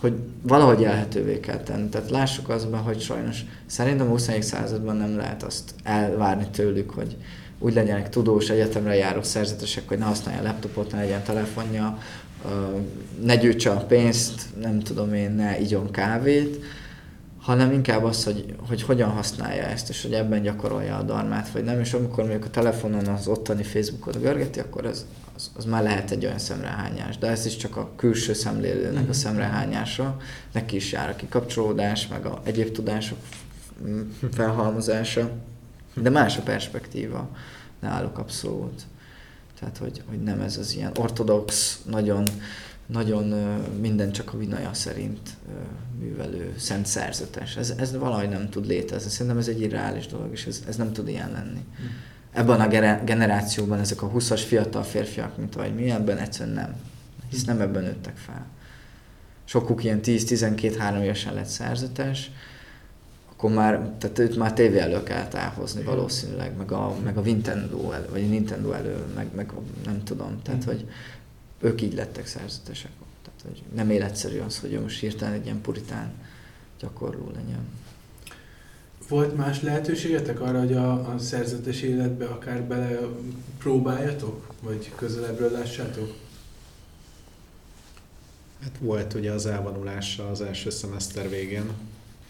hogy 0.00 0.12
valahogy 0.42 0.84
elhetővé 0.84 1.40
kell 1.40 1.60
tenni. 1.60 1.88
Tehát 1.88 2.10
lássuk 2.10 2.48
azban, 2.48 2.80
hogy 2.80 3.00
sajnos 3.00 3.44
szerintem 3.66 4.06
a 4.06 4.10
21. 4.10 4.42
században 4.42 4.96
nem 4.96 5.16
lehet 5.16 5.42
azt 5.42 5.74
elvárni 5.82 6.46
tőlük, 6.52 6.90
hogy, 6.90 7.16
úgy 7.58 7.74
legyenek 7.74 8.08
tudós, 8.08 8.48
egyetemre 8.48 8.94
járó 8.94 9.22
szerzetesek, 9.22 9.88
hogy 9.88 9.98
ne 9.98 10.04
használja 10.04 10.42
laptopot, 10.42 10.92
ne 10.92 10.98
legyen 10.98 11.22
telefonja, 11.22 11.98
ne 13.22 13.36
gyűjtse 13.36 13.70
a 13.70 13.84
pénzt, 13.84 14.42
nem 14.60 14.80
tudom 14.80 15.14
én, 15.14 15.30
ne 15.30 15.60
igyon 15.60 15.90
kávét, 15.90 16.64
hanem 17.46 17.72
inkább 17.72 18.04
az, 18.04 18.24
hogy, 18.24 18.54
hogy 18.68 18.82
hogyan 18.82 19.10
használja 19.10 19.62
ezt, 19.62 19.88
és 19.88 20.02
hogy 20.02 20.12
ebben 20.12 20.42
gyakorolja 20.42 20.96
a 20.96 21.02
darmát, 21.02 21.50
vagy 21.50 21.64
nem, 21.64 21.80
és 21.80 21.92
amikor 21.92 22.24
mondjuk 22.24 22.44
a 22.44 22.50
telefonon 22.50 23.06
az 23.06 23.26
ottani 23.26 23.62
Facebookot 23.62 24.20
görgeti, 24.20 24.60
akkor 24.60 24.86
az, 24.86 25.06
az, 25.36 25.50
az 25.56 25.64
már 25.64 25.82
lehet 25.82 26.10
egy 26.10 26.24
olyan 26.24 26.38
szemrehányás. 26.38 27.18
De 27.18 27.26
ez 27.26 27.46
is 27.46 27.56
csak 27.56 27.76
a 27.76 27.90
külső 27.96 28.32
szemlélőnek 28.32 29.02
a 29.02 29.02
mhm. 29.02 29.10
szemrehányása, 29.10 30.16
neki 30.52 30.76
is 30.76 30.92
jár 30.92 31.08
a 31.08 31.16
kikapcsolódás, 31.16 32.08
meg 32.08 32.26
a 32.26 32.40
egyéb 32.44 32.72
tudások 32.72 33.18
felhalmozása, 34.32 35.30
de 35.94 36.10
más 36.10 36.36
a 36.36 36.42
perspektíva 36.42 37.28
náluk 37.80 38.18
abszolút. 38.18 38.82
Tehát, 39.60 39.76
hogy, 39.78 40.02
hogy 40.08 40.22
nem 40.22 40.40
ez 40.40 40.56
az 40.56 40.74
ilyen 40.74 40.92
ortodox, 40.96 41.78
nagyon, 41.90 42.24
nagyon 42.86 43.24
minden 43.80 44.12
csak 44.12 44.32
a 44.32 44.36
vinaja 44.38 44.74
szerint 44.74 45.30
művelő 45.98 46.54
szent 46.58 46.86
szerzetes. 46.86 47.56
Ez, 47.56 47.74
ez 47.78 47.96
valahogy 47.96 48.28
nem 48.28 48.48
tud 48.48 48.66
létezni. 48.66 49.10
Szerintem 49.10 49.38
ez 49.38 49.48
egy 49.48 49.60
irreális 49.60 50.06
dolog, 50.06 50.32
és 50.32 50.46
ez, 50.46 50.62
ez 50.68 50.76
nem 50.76 50.92
tud 50.92 51.08
ilyen 51.08 51.32
lenni. 51.32 51.64
Ebben 52.32 52.60
a 52.60 52.68
generációban 53.04 53.78
ezek 53.78 54.02
a 54.02 54.10
20-as 54.10 54.42
fiatal 54.46 54.82
férfiak, 54.82 55.36
mint 55.36 55.56
ahogy 55.56 55.74
mi, 55.74 55.90
ebben 55.90 56.18
egyszerűen 56.18 56.54
nem. 56.54 56.74
Hisz 57.30 57.44
nem 57.44 57.60
ebben 57.60 57.82
nőttek 57.82 58.16
fel. 58.16 58.46
Sokuk 59.44 59.84
ilyen 59.84 60.00
10-12-3 60.02 61.02
évesen 61.02 61.34
lett 61.34 61.46
szerzetes, 61.46 62.30
akkor 63.36 63.50
már, 63.50 63.90
tehát 63.98 64.18
őt 64.18 64.36
már 64.36 64.52
tévé 64.52 64.78
elő 64.78 65.02
kell 65.02 65.26
elhozni 65.32 65.82
valószínűleg, 65.82 66.56
meg 66.56 66.72
a, 66.72 66.94
meg 67.04 67.16
a 67.16 67.20
Nintendo 67.20 67.90
elő, 67.90 68.08
vagy 68.10 68.22
a 68.22 68.26
Nintendo 68.26 68.72
elő, 68.72 69.04
meg, 69.14 69.26
meg 69.34 69.52
nem 69.84 70.02
tudom, 70.04 70.42
tehát 70.42 70.64
mm. 70.64 70.68
hogy 70.68 70.88
ők 71.60 71.82
így 71.82 71.94
lettek 71.94 72.26
szerzetesek. 72.26 72.90
Tehát, 73.22 73.40
hogy 73.42 73.62
nem 73.74 73.90
életszerű 73.90 74.38
az, 74.38 74.58
hogy 74.58 74.80
most 74.82 75.00
hirtelen 75.00 75.34
egy 75.34 75.44
ilyen 75.44 75.60
puritán 75.60 76.12
gyakorló 76.80 77.30
legyen. 77.34 77.68
Volt 79.08 79.36
más 79.36 79.62
lehetőségetek 79.62 80.40
arra, 80.40 80.58
hogy 80.58 80.72
a, 80.72 81.14
a 81.14 81.18
szerzetes 81.18 81.82
életbe 81.82 82.26
akár 82.26 82.62
bele 82.62 82.98
próbáljatok, 83.58 84.46
vagy 84.60 84.92
közelebbről 84.94 85.50
lássátok? 85.50 86.14
Hát 88.62 88.78
volt 88.80 89.14
ugye 89.14 89.32
az 89.32 89.46
elvonulása 89.46 90.30
az 90.30 90.40
első 90.40 90.70
szemeszter 90.70 91.28
végén, 91.28 91.70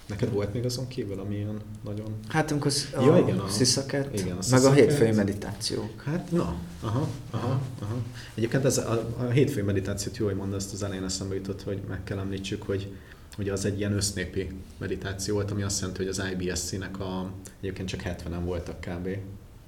Neked 0.06 0.32
volt 0.32 0.52
még 0.52 0.64
azon 0.64 0.88
kívül, 0.88 1.20
ami 1.20 1.34
ilyen 1.34 1.60
nagyon... 1.84 2.14
Hát 2.28 2.50
amikor 2.50 2.72
a, 2.96 3.02
ja, 3.02 3.18
igen, 3.18 3.38
a 3.38 3.48
sziszaket, 3.48 4.18
igen, 4.18 4.36
a 4.36 4.42
meg 4.50 4.64
a 4.64 4.72
hétfői 4.72 5.10
meditációk. 5.10 6.02
Hát 6.02 6.30
na, 6.30 6.56
aha, 6.80 7.08
aha, 7.30 7.60
aha. 7.80 7.96
Egyébként 8.34 8.64
ez 8.64 8.78
a, 8.78 9.14
a 9.18 9.22
hétfői 9.22 9.62
meditációt 9.62 10.16
jó, 10.16 10.26
hogy 10.26 10.36
mondasz, 10.36 10.72
az 10.72 10.82
elején 10.82 11.04
eszembe 11.04 11.34
jutott, 11.34 11.62
hogy 11.62 11.80
meg 11.88 12.04
kell 12.04 12.18
említsük, 12.18 12.62
hogy 12.62 12.88
ugye 13.38 13.52
az 13.52 13.64
egy 13.64 13.78
ilyen 13.78 13.92
össznépi 13.92 14.50
meditáció 14.78 15.34
volt, 15.34 15.50
ami 15.50 15.62
azt 15.62 15.80
jelenti, 15.80 16.04
hogy 16.04 16.12
az 16.18 16.22
IBSC-nek 16.32 17.00
a, 17.00 17.30
egyébként 17.60 17.88
csak 17.88 18.00
70-en 18.04 18.40
voltak 18.44 18.80
kb. 18.80 19.08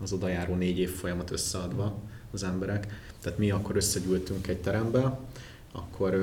az 0.02 0.12
odajáró 0.12 0.54
négy 0.54 0.78
év 0.78 0.90
folyamat 0.90 1.30
összeadva 1.30 1.98
az 2.32 2.42
emberek. 2.42 2.86
Tehát 3.22 3.38
mi 3.38 3.50
akkor 3.50 3.76
összegyűltünk 3.76 4.46
egy 4.46 4.60
terembe, 4.60 5.18
akkor 5.72 6.14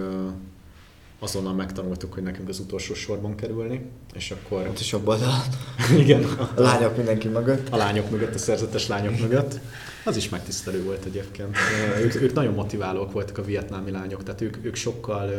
azonnal 1.19 1.53
megtanultuk, 1.53 2.13
hogy 2.13 2.23
nekünk 2.23 2.49
az 2.49 2.59
utolsó 2.59 2.93
sorban 2.93 3.35
kerülni, 3.35 3.85
és 4.13 4.31
akkor... 4.31 4.67
Ott 4.67 4.79
is 4.79 4.93
oldalon. 4.93 5.29
Igen. 6.03 6.23
A 6.55 6.61
lányok 6.61 6.97
mindenki 6.97 7.27
mögött. 7.27 7.69
A 7.69 7.77
lányok 7.77 8.09
mögött, 8.09 8.35
a 8.35 8.37
szerzetes 8.37 8.87
lányok 8.87 9.19
mögött. 9.19 9.59
Az 10.05 10.15
is 10.15 10.29
megtisztelő 10.29 10.83
volt 10.83 11.05
egyébként. 11.05 11.57
Ők, 11.99 12.15
ők 12.15 12.33
nagyon 12.33 12.53
motiválók 12.53 13.11
voltak 13.11 13.37
a 13.37 13.43
vietnámi 13.43 13.91
lányok, 13.91 14.23
tehát 14.23 14.41
ők, 14.41 14.57
ők 14.65 14.75
sokkal 14.75 15.31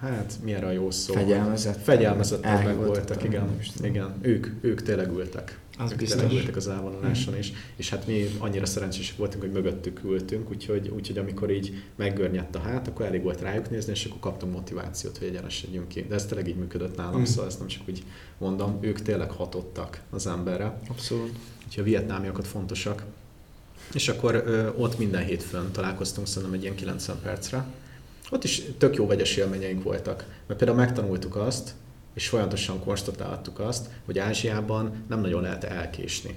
hát 0.00 0.38
milyen 0.42 0.64
a 0.64 0.70
jó 0.70 0.90
szó. 0.90 1.14
Fegyelmezett. 1.14 1.82
Fegyelmezettebbek 1.82 2.76
voltak, 2.76 3.24
igen. 3.24 3.58
igen. 3.82 4.14
Ők, 4.20 4.46
ők 4.60 4.82
tényleg 4.82 5.10
ültek. 5.10 5.58
Az 5.78 5.92
ők 5.92 5.98
biztos. 5.98 6.20
tényleg 6.20 6.38
ültek 6.38 6.56
az 6.56 6.68
elvonuláson 6.68 7.34
mm. 7.34 7.38
is. 7.38 7.52
És 7.76 7.90
hát 7.90 8.06
mi 8.06 8.28
annyira 8.38 8.66
szerencsések 8.66 9.16
voltunk, 9.16 9.42
hogy 9.42 9.52
mögöttük 9.52 10.00
ültünk, 10.04 10.50
úgyhogy, 10.50 10.88
úgyhogy 10.88 11.18
amikor 11.18 11.50
így 11.50 11.82
meggörnyedt 11.96 12.54
a 12.54 12.58
hát, 12.58 12.88
akkor 12.88 13.06
elég 13.06 13.22
volt 13.22 13.40
rájuk 13.40 13.70
nézni, 13.70 13.92
és 13.92 14.04
akkor 14.04 14.18
kaptunk 14.20 14.52
motivációt, 14.52 15.18
hogy 15.18 15.28
egyenesedjünk 15.28 15.88
ki. 15.88 16.06
De 16.08 16.14
ez 16.14 16.26
tényleg 16.26 16.48
így 16.48 16.56
működött 16.56 16.96
nálam, 16.96 17.20
mm. 17.20 17.24
szóval 17.24 17.46
ezt 17.46 17.58
nem 17.58 17.68
csak 17.68 17.82
úgy 17.88 18.04
mondom, 18.38 18.78
ők 18.80 19.02
tényleg 19.02 19.30
hatottak 19.30 20.00
az 20.10 20.26
emberre. 20.26 20.78
Abszolút. 20.88 21.32
Úgyhogy 21.66 21.82
a 21.82 21.86
vietnámiakat 21.86 22.46
fontosak. 22.46 23.04
És 23.92 24.08
akkor 24.08 24.34
ö, 24.34 24.68
ott 24.76 24.98
minden 24.98 25.24
hétfőn 25.24 25.72
találkoztunk 25.72 26.26
szerintem 26.26 26.52
egy 26.52 26.62
ilyen 26.62 26.74
90 26.74 27.16
percre, 27.22 27.66
ott 28.30 28.44
is 28.44 28.62
tök 28.78 28.96
jó 28.96 29.06
vegyes 29.06 29.36
élményeink 29.36 29.82
voltak. 29.82 30.24
Mert 30.46 30.58
például 30.58 30.78
megtanultuk 30.78 31.36
azt, 31.36 31.74
és 32.14 32.28
folyamatosan 32.28 32.80
konstatáltuk 32.80 33.58
azt, 33.58 33.86
hogy 34.04 34.18
Ázsiában 34.18 35.04
nem 35.08 35.20
nagyon 35.20 35.42
lehet 35.42 35.64
elkésni. 35.64 36.34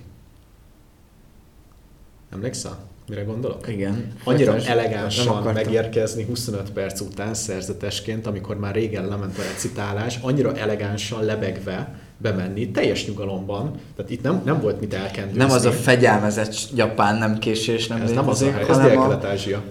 Emlékszel? 2.31 2.87
Mire 3.07 3.23
gondolok? 3.23 3.67
Igen. 3.67 4.13
Annyira 4.23 4.55
elegánsan 4.57 5.53
megérkezni 5.53 6.23
25 6.23 6.71
perc 6.71 6.99
után 6.99 7.33
szerzetesként, 7.33 8.27
amikor 8.27 8.57
már 8.59 8.73
régen 8.73 9.07
lement 9.07 9.37
a 9.37 9.41
recitálás, 9.41 10.17
annyira 10.21 10.55
elegánsan 10.55 11.23
lebegve, 11.23 11.99
bemenni, 12.21 12.71
teljes 12.71 13.07
nyugalomban, 13.07 13.71
tehát 13.95 14.11
itt 14.11 14.21
nem, 14.21 14.41
nem 14.45 14.61
volt 14.61 14.79
mit 14.79 14.93
elkendőzni. 14.93 15.37
Nem 15.37 15.51
az 15.51 15.65
a 15.65 15.71
fegyelmezett 15.71 16.55
japán 16.75 17.17
nem 17.17 17.37
késés, 17.37 17.87
nem 17.87 18.01
Ez 18.01 18.11
nem 18.11 18.29
az 18.29 18.41
a 18.41 18.51
hely, 18.51 18.65
ez 18.69 18.77
Dél-Kelet-Ázsia. 18.77 19.63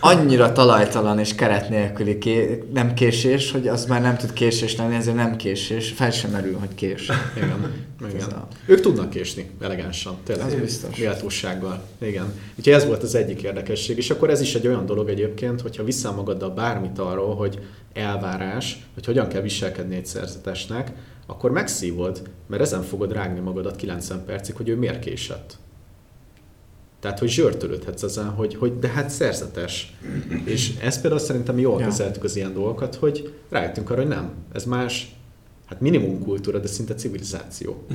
Annyira 0.00 0.52
talajtalan 0.52 1.18
és 1.18 1.34
keret 1.34 1.68
nélküli 1.68 2.18
ké, 2.18 2.64
nem 2.72 2.94
késés, 2.94 3.50
hogy 3.50 3.68
az 3.68 3.86
már 3.86 4.00
nem 4.00 4.16
tud 4.16 4.32
késés 4.32 4.76
lenni, 4.76 4.94
ezért 4.94 5.16
nem 5.16 5.36
késés, 5.36 5.90
fel 5.90 6.10
sem 6.10 6.30
merül, 6.30 6.56
hogy 6.58 6.74
kés. 6.74 7.10
Igen, 7.36 7.74
igen. 8.14 8.28
A... 8.28 8.48
Ők 8.66 8.80
tudnak 8.80 9.10
késni 9.10 9.50
elegánsan, 9.60 10.16
tényleg. 10.24 10.46
Ez 10.46 10.54
biztos. 10.54 10.96
Méltósággal. 10.96 11.82
Igen. 11.98 12.32
Úgyhogy 12.58 12.72
ez 12.72 12.86
volt 12.86 13.02
az 13.02 13.14
egyik 13.14 13.42
érdekesség, 13.42 13.96
és 13.96 14.10
akkor 14.10 14.30
ez 14.30 14.40
is 14.40 14.54
egy 14.54 14.66
olyan 14.66 14.86
dolog 14.86 15.08
egyébként, 15.08 15.60
hogyha 15.60 15.84
vissza 15.84 16.12
magaddal 16.12 16.50
bármit 16.50 16.98
arról, 16.98 17.34
hogy 17.34 17.58
elvárás, 17.92 18.86
hogy 18.94 19.04
hogyan 19.04 19.28
kell 19.28 19.42
viselkedni 19.42 19.96
egy 19.96 20.06
szerzetesnek, 20.06 20.92
akkor 21.32 21.50
megszívod, 21.50 22.22
mert 22.46 22.62
ezen 22.62 22.82
fogod 22.82 23.12
rágni 23.12 23.40
magadat 23.40 23.76
90 23.76 24.24
percig, 24.24 24.56
hogy 24.56 24.68
ő 24.68 24.76
miért 24.76 24.98
késett. 24.98 25.58
Tehát, 27.00 27.18
hogy 27.18 27.28
zsörtölődhetsz 27.28 28.02
ezen, 28.02 28.28
hogy, 28.28 28.54
hogy 28.54 28.78
de 28.78 28.88
hát 28.88 29.10
szerzetes. 29.10 29.96
És 30.44 30.76
ezt 30.80 31.00
például 31.00 31.22
szerintem 31.22 31.58
jól 31.58 31.80
ja. 31.80 31.86
kezeltük 31.86 32.24
az 32.24 32.36
ilyen 32.36 32.52
dolgokat, 32.52 32.94
hogy 32.94 33.34
rájöttünk 33.48 33.90
arra, 33.90 34.00
hogy 34.00 34.10
nem, 34.10 34.32
ez 34.52 34.64
más, 34.64 35.16
hát 35.72 35.80
minimum 35.80 36.22
kultúra, 36.22 36.58
de 36.58 36.66
szinte 36.66 36.94
civilizáció. 36.94 37.86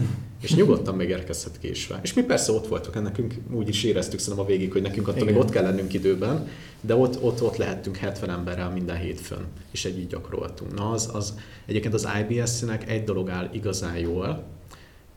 És 0.41 0.55
nyugodtan 0.55 0.95
megérkezhet 0.95 1.59
késve. 1.59 1.99
És 2.03 2.13
mi 2.13 2.21
persze 2.21 2.51
ott 2.51 2.67
voltunk, 2.67 3.03
nekünk 3.03 3.35
úgy 3.51 3.67
is 3.67 3.83
éreztük 3.83 4.19
szerintem 4.19 4.45
a 4.45 4.47
végig, 4.47 4.71
hogy 4.71 4.81
nekünk 4.81 5.07
attól 5.07 5.25
még 5.25 5.35
ott 5.35 5.49
kell 5.49 5.63
lennünk 5.63 5.93
időben, 5.93 6.47
de 6.81 6.95
ott, 6.95 7.23
ott, 7.23 7.41
ott 7.43 7.57
lehettünk 7.57 7.97
70 7.97 8.29
emberrel 8.29 8.69
minden 8.69 8.97
hétfőn, 8.97 9.45
és 9.71 9.85
egy 9.85 9.99
így 9.99 10.07
gyakoroltunk. 10.07 10.75
Na 10.75 10.91
az, 10.91 11.09
az 11.13 11.33
egyébként 11.65 11.93
az 11.93 12.07
IBS-nek 12.19 12.89
egy 12.89 13.03
dolog 13.03 13.29
áll 13.29 13.49
igazán 13.51 13.97
jól, 13.97 14.43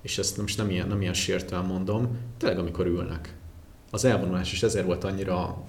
és 0.02 0.18
ezt 0.18 0.36
most 0.36 0.56
nem 0.56 0.70
ilyen, 0.70 0.88
nem 0.88 1.00
ilyen 1.00 1.14
sértően 1.14 1.64
mondom, 1.64 2.08
tényleg 2.38 2.58
amikor 2.58 2.86
ülnek. 2.86 3.34
Az 3.90 4.04
elvonulás 4.04 4.52
is 4.52 4.62
ezért 4.62 4.86
volt 4.86 5.04
annyira 5.04 5.64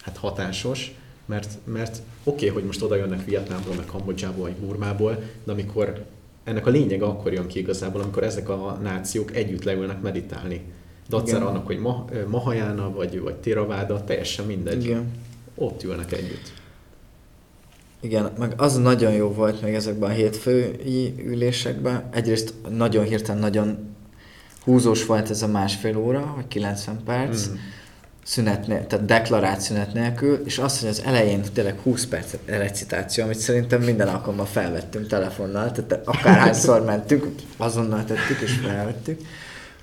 hát 0.00 0.16
hatásos, 0.16 0.94
mert, 1.26 1.58
mert 1.64 2.02
oké, 2.24 2.48
okay, 2.48 2.48
hogy 2.48 2.64
most 2.64 2.82
oda 2.82 2.96
jönnek 2.96 3.24
Vietnámból, 3.24 3.74
meg 3.74 3.86
Kambodzsából, 3.86 4.42
vagy 4.42 4.56
Burmából, 4.56 5.22
de 5.44 5.52
amikor 5.52 6.04
ennek 6.44 6.66
a 6.66 6.70
lényege 6.70 7.04
akkor 7.04 7.32
jön 7.32 7.46
ki 7.46 7.58
igazából, 7.58 8.00
amikor 8.00 8.22
ezek 8.22 8.48
a 8.48 8.78
nációk 8.82 9.36
együtt 9.36 9.64
leülnek 9.64 10.00
meditálni. 10.00 10.62
Dacára 11.08 11.48
annak, 11.48 11.66
hogy 11.66 11.80
Mahajana 12.26 12.90
vagy, 12.90 13.20
vagy 13.20 13.34
Tiraváda, 13.34 14.04
teljesen 14.04 14.46
mindegy. 14.46 14.84
Igen. 14.84 15.10
Ott 15.54 15.82
ülnek 15.82 16.12
együtt. 16.12 16.52
Igen, 18.00 18.30
meg 18.38 18.52
az 18.56 18.76
nagyon 18.76 19.12
jó 19.12 19.28
volt 19.28 19.62
még 19.62 19.74
ezekben 19.74 20.10
a 20.10 20.12
hétfői 20.12 21.14
ülésekben. 21.26 22.08
Egyrészt 22.10 22.54
nagyon 22.68 23.04
hirtelen, 23.04 23.40
nagyon 23.40 23.78
húzós 24.64 25.06
volt 25.06 25.30
ez 25.30 25.42
a 25.42 25.48
másfél 25.48 25.96
óra, 25.96 26.32
vagy 26.36 26.48
90 26.48 27.00
perc. 27.04 27.48
Mm 27.48 27.54
szünet, 28.24 28.66
tehát 28.66 29.04
deklarált 29.04 29.60
szünet 29.60 29.92
nélkül, 29.92 30.42
és 30.44 30.58
az, 30.58 30.80
hogy 30.80 30.88
az 30.88 31.02
elején 31.04 31.42
tényleg 31.52 31.78
20 31.82 32.06
perc 32.06 32.34
recitáció, 32.46 33.24
amit 33.24 33.38
szerintem 33.38 33.82
minden 33.82 34.08
alkalommal 34.08 34.46
felvettünk 34.46 35.06
telefonnal, 35.06 35.72
tehát 35.72 36.00
akárhányszor 36.04 36.84
mentünk, 36.84 37.26
azonnal 37.56 38.04
tettük 38.04 38.40
és 38.40 38.52
felvettük, 38.52 39.20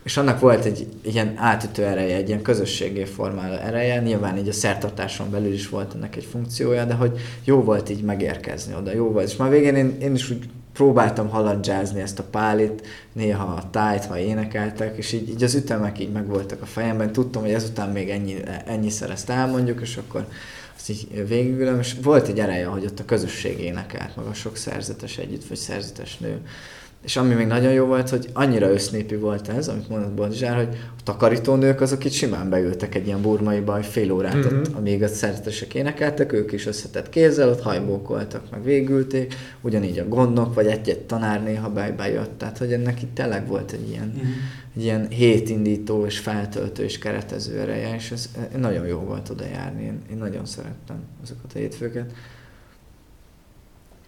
és 0.03 0.17
annak 0.17 0.39
volt 0.39 0.65
egy 0.65 0.87
ilyen 1.01 1.33
átütő 1.37 1.85
ereje, 1.85 2.15
egy 2.15 2.27
ilyen 2.27 2.41
közösségé 2.41 3.03
formáló 3.03 3.55
ereje, 3.55 4.01
nyilván 4.01 4.37
így 4.37 4.47
a 4.47 4.53
szertartáson 4.53 5.31
belül 5.31 5.53
is 5.53 5.69
volt 5.69 5.93
ennek 5.95 6.15
egy 6.15 6.27
funkciója, 6.31 6.85
de 6.85 6.93
hogy 6.93 7.19
jó 7.43 7.63
volt 7.63 7.89
így 7.89 8.03
megérkezni 8.03 8.73
oda, 8.73 8.93
jó 8.93 9.11
volt, 9.11 9.27
és 9.27 9.35
már 9.35 9.49
végén 9.49 9.75
én, 9.75 9.97
én 9.99 10.13
is 10.13 10.29
úgy 10.29 10.49
próbáltam 10.81 11.29
halandzsázni 11.29 12.01
ezt 12.01 12.19
a 12.19 12.23
pálit, 12.23 12.87
néha 13.13 13.43
a 13.43 13.69
tájt, 13.69 14.05
ha 14.05 14.17
énekeltek, 14.17 14.97
és 14.97 15.11
így, 15.11 15.29
így 15.29 15.43
az 15.43 15.55
ütemek 15.55 15.99
így 15.99 16.11
megvoltak 16.11 16.61
a 16.61 16.65
fejemben, 16.65 17.11
tudtam, 17.11 17.41
hogy 17.41 17.51
ezután 17.53 17.89
még 17.89 18.09
ennyi, 18.09 18.35
ennyiszer 18.65 19.09
ezt 19.09 19.29
elmondjuk, 19.29 19.81
és 19.81 19.97
akkor 19.97 20.27
azt 20.81 20.89
így 20.89 21.27
végigülöm, 21.27 21.79
és 21.79 21.95
volt 22.03 22.27
egy 22.27 22.39
ereje, 22.39 22.65
hogy 22.65 22.85
ott 22.85 22.99
a 22.99 23.05
közösség 23.05 23.59
énekelt, 23.59 24.15
meg 24.15 24.25
a 24.25 24.33
sok 24.33 24.55
szerzetes 24.55 25.17
együtt, 25.17 25.47
vagy 25.47 25.57
szerzetes 25.57 26.17
nő. 26.17 26.37
És 27.03 27.17
ami 27.17 27.33
még 27.33 27.47
nagyon 27.47 27.71
jó 27.71 27.85
volt, 27.85 28.09
hogy 28.09 28.29
annyira 28.33 28.71
össznépi 28.71 29.15
volt 29.15 29.47
ez, 29.47 29.67
amit 29.67 29.89
mondott 29.89 30.11
Boldizsár, 30.11 30.55
hogy 30.55 30.77
a 30.97 31.03
takarítónők 31.03 31.81
azok 31.81 32.05
itt 32.05 32.11
simán 32.11 32.49
beültek 32.49 32.95
egy 32.95 33.05
ilyen 33.05 33.21
burmaiba, 33.21 33.73
hogy 33.73 33.85
fél 33.85 34.11
órát 34.11 34.35
mm-hmm. 34.35 34.59
ott, 34.59 34.67
amíg 34.75 35.03
a 35.03 35.07
szerzetesek 35.07 35.73
énekeltek, 35.73 36.33
ők 36.33 36.51
is 36.51 36.65
összetett 36.65 37.09
kézzel, 37.09 37.49
ott 37.49 37.61
hajbókoltak, 37.61 38.51
meg 38.51 38.63
végülték, 38.63 39.35
ugyanígy 39.61 39.99
a 39.99 40.07
gondnok, 40.07 40.53
vagy 40.53 40.65
egy-egy 40.65 40.99
tanár 40.99 41.43
néha 41.43 41.69
bejött, 41.69 42.37
tehát 42.37 42.57
hogy 42.57 42.73
ennek 42.73 43.01
itt 43.01 43.15
tényleg 43.15 43.47
volt 43.47 43.71
egy 43.71 43.89
ilyen, 43.89 44.13
mm-hmm. 44.17 44.31
Egy 44.75 44.83
ilyen 44.83 45.07
hétindító 45.09 46.05
és 46.05 46.19
feltöltő 46.19 46.83
és 46.83 46.97
keretező 46.97 47.59
ereje, 47.59 47.95
és 47.95 48.11
ez 48.11 48.29
nagyon 48.57 48.87
jó 48.87 48.99
volt 48.99 49.29
oda 49.29 49.45
járni, 49.45 49.83
én, 49.83 50.01
én 50.11 50.17
nagyon 50.17 50.45
szerettem 50.45 51.03
azokat 51.23 51.51
a 51.53 51.57
hétfőket. 51.57 52.13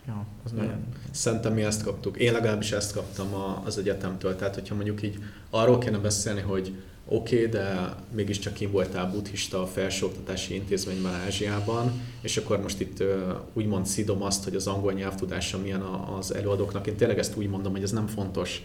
Ja, 0.08 0.26
az 0.44 0.52
ja. 0.52 0.58
nagyon... 0.58 0.86
Szerintem 1.12 1.54
mi 1.54 1.62
ezt 1.64 1.84
kaptuk. 1.84 2.18
Én 2.18 2.32
legalábbis 2.32 2.72
ezt 2.72 2.94
kaptam 2.94 3.34
a, 3.34 3.62
az 3.66 3.78
egyetemtől. 3.78 4.36
Tehát, 4.36 4.54
hogyha 4.54 4.76
mondjuk 4.76 5.02
így 5.02 5.18
arról 5.50 5.78
kéne 5.78 5.98
beszélni, 5.98 6.42
hogy 6.42 6.74
oké, 7.06 7.36
okay, 7.36 7.50
de 7.50 7.96
mégiscsak 8.12 8.60
én 8.60 8.72
voltál 8.72 9.12
buddhista 9.12 9.62
a 9.62 9.66
felsőoktatási 9.66 10.56
intézményben 10.56 11.14
Ázsiában, 11.14 12.02
és 12.22 12.38
akkor 12.38 12.62
most 12.62 12.80
itt 12.80 13.04
úgymond 13.54 13.86
szidom 13.86 14.24
azt, 14.24 14.44
hogy 14.44 14.56
az 14.56 14.68
angol 14.68 14.94
nyelvtudása 14.94 15.58
milyen 15.58 15.82
az 15.82 16.34
előadóknak. 16.34 16.88
Én 16.88 16.96
tényleg 16.96 17.18
ezt 17.20 17.36
úgy 17.36 17.50
mondom, 17.50 17.72
hogy 17.72 17.84
ez 17.84 17.92
nem 17.92 18.08
fontos, 18.08 18.62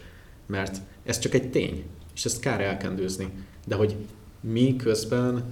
mert 0.49 0.81
ez 1.03 1.19
csak 1.19 1.33
egy 1.33 1.51
tény, 1.51 1.83
és 2.15 2.25
ezt 2.25 2.39
kár 2.39 2.61
elkendőzni. 2.61 3.29
De 3.65 3.75
hogy 3.75 3.95
mi 4.41 4.75
közben 4.75 5.43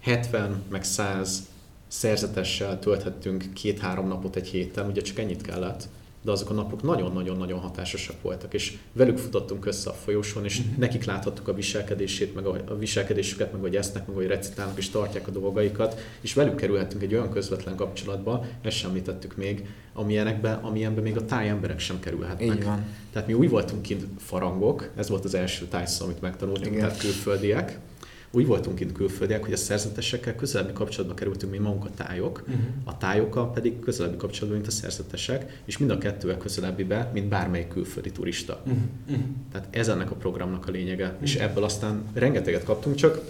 70 0.00 0.62
meg 0.70 0.84
100 0.84 1.48
szerzetessel 1.88 2.78
tölthettünk 2.78 3.44
két-három 3.52 4.08
napot 4.08 4.36
egy 4.36 4.46
héten, 4.46 4.86
ugye 4.86 5.00
csak 5.00 5.18
ennyit 5.18 5.42
kellett, 5.42 5.88
de 6.24 6.30
azok 6.30 6.50
a 6.50 6.54
napok 6.54 6.82
nagyon-nagyon-nagyon 6.82 7.58
hatásosak 7.58 8.22
voltak, 8.22 8.54
és 8.54 8.76
velük 8.92 9.18
futottunk 9.18 9.66
össze 9.66 9.90
a 9.90 9.92
folyosón, 9.92 10.44
és 10.44 10.58
uh-huh. 10.58 10.76
nekik 10.76 11.04
láthattuk 11.04 11.48
a 11.48 11.54
viselkedését, 11.54 12.34
meg 12.34 12.46
a, 12.46 12.76
viselkedésüket, 12.78 13.52
meg 13.52 13.60
hogy 13.60 13.76
esznek, 13.76 14.06
meg 14.06 14.16
hogy 14.16 14.26
recitálnak, 14.26 14.78
és 14.78 14.90
tartják 14.90 15.28
a 15.28 15.30
dolgaikat, 15.30 16.00
és 16.20 16.34
velük 16.34 16.56
kerülhettünk 16.56 17.02
egy 17.02 17.14
olyan 17.14 17.30
közvetlen 17.30 17.76
kapcsolatba, 17.76 18.44
ezt 18.62 18.76
sem 18.76 18.88
említettük 18.88 19.36
még, 19.36 19.66
amilyenekbe, 19.92 20.52
amilyenbe 20.52 21.00
még 21.00 21.16
a 21.16 21.24
tájemberek 21.24 21.78
sem 21.78 22.00
kerülhetnek. 22.00 22.56
Így 22.56 22.64
van. 22.64 22.84
Tehát 23.12 23.28
mi 23.28 23.34
úgy 23.34 23.50
voltunk 23.50 23.82
kint 23.82 24.04
farangok, 24.18 24.90
ez 24.96 25.08
volt 25.08 25.24
az 25.24 25.34
első 25.34 25.64
tájszó, 25.64 26.04
amit 26.04 26.20
megtanultunk, 26.20 26.66
Igen. 26.66 26.78
tehát 26.78 26.98
külföldiek, 26.98 27.78
úgy 28.34 28.46
voltunk 28.46 28.80
itt 28.80 28.92
külföldiek, 28.92 29.44
hogy 29.44 29.52
a 29.52 29.56
szerzetesekkel 29.56 30.34
közelebbi 30.34 30.72
kapcsolatba 30.72 31.14
kerültünk, 31.14 31.52
mint 31.52 31.64
magunk 31.64 31.84
a 31.84 31.90
tájok, 31.96 32.42
uh-huh. 32.46 32.64
a 32.84 32.98
tájokkal 32.98 33.52
pedig 33.52 33.78
közelebbi 33.78 34.16
kapcsolatban, 34.16 34.60
mint 34.60 34.66
a 34.66 34.76
szerzetesek, 34.76 35.60
és 35.64 35.78
mind 35.78 35.90
a 35.90 35.98
kettővel 35.98 36.36
közelebbibe, 36.36 37.10
mint 37.12 37.28
bármelyik 37.28 37.68
külföldi 37.68 38.10
turista. 38.10 38.60
Uh-huh. 38.64 38.82
Uh-huh. 39.08 39.24
Tehát 39.52 39.68
ez 39.70 39.88
ennek 39.88 40.10
a 40.10 40.14
programnak 40.14 40.68
a 40.68 40.70
lényege, 40.70 41.04
uh-huh. 41.04 41.22
és 41.22 41.34
ebből 41.34 41.64
aztán 41.64 42.02
rengeteget 42.14 42.64
kaptunk, 42.64 42.96
csak 42.96 43.20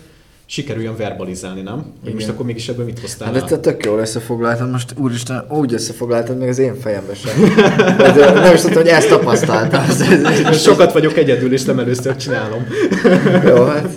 sikerüljön 0.46 0.96
verbalizálni, 0.96 1.62
nem? 1.62 1.74
Hogy 1.74 1.84
Igen. 2.02 2.14
most 2.14 2.28
akkor 2.28 2.46
mégis 2.46 2.68
ebből 2.68 2.84
mit 2.84 2.98
hoztál 2.98 3.32
Hát 3.32 3.46
te 3.46 3.58
tök 3.58 3.84
jól 3.84 3.98
összefoglaltad, 3.98 4.70
most 4.70 4.94
úristen, 4.98 5.44
úgy 5.48 5.72
összefoglaltad 5.72 6.38
még 6.38 6.48
az 6.48 6.58
én 6.58 6.74
fejembe 6.74 7.14
sem. 7.14 7.44
Hát, 7.98 8.34
nem 8.34 8.54
is 8.54 8.60
tudtam, 8.60 8.82
hogy 8.82 8.90
ezt 8.90 9.08
tapasztaltam. 9.08 9.84
Sokat 10.52 10.92
vagyok 10.92 11.16
egyedül, 11.16 11.52
és 11.52 11.64
nem 11.64 11.78
először 11.78 12.16
csinálom. 12.16 12.66
Jó, 13.44 13.64
hát 13.64 13.88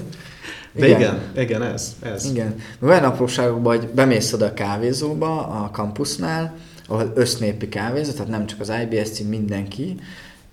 de 0.78 0.88
igen, 0.88 1.00
igen, 1.00 1.22
igen 1.36 1.64
ez, 1.64 1.96
ez. 2.02 2.26
Igen. 2.26 2.56
Olyan 2.82 3.04
apróságokban, 3.04 3.78
hogy 3.78 3.90
bemész 3.90 4.34
oda 4.34 4.46
a 4.46 4.54
kávézóba, 4.54 5.48
a 5.48 5.70
kampusznál, 5.72 6.56
ahol 6.88 7.12
össznépi 7.16 7.70
kávézó, 7.70 8.12
tehát 8.12 8.28
nem 8.28 8.46
csak 8.46 8.60
az 8.60 8.72
IBS 8.82 9.10
cím, 9.10 9.28
mindenki, 9.28 10.00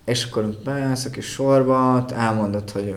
és 0.05 0.23
akkor 0.23 0.57
beállsz 0.63 1.05
a 1.05 1.09
kis 1.09 1.25
sorba, 1.25 2.05
elmondod, 2.15 2.69
hogy 2.69 2.95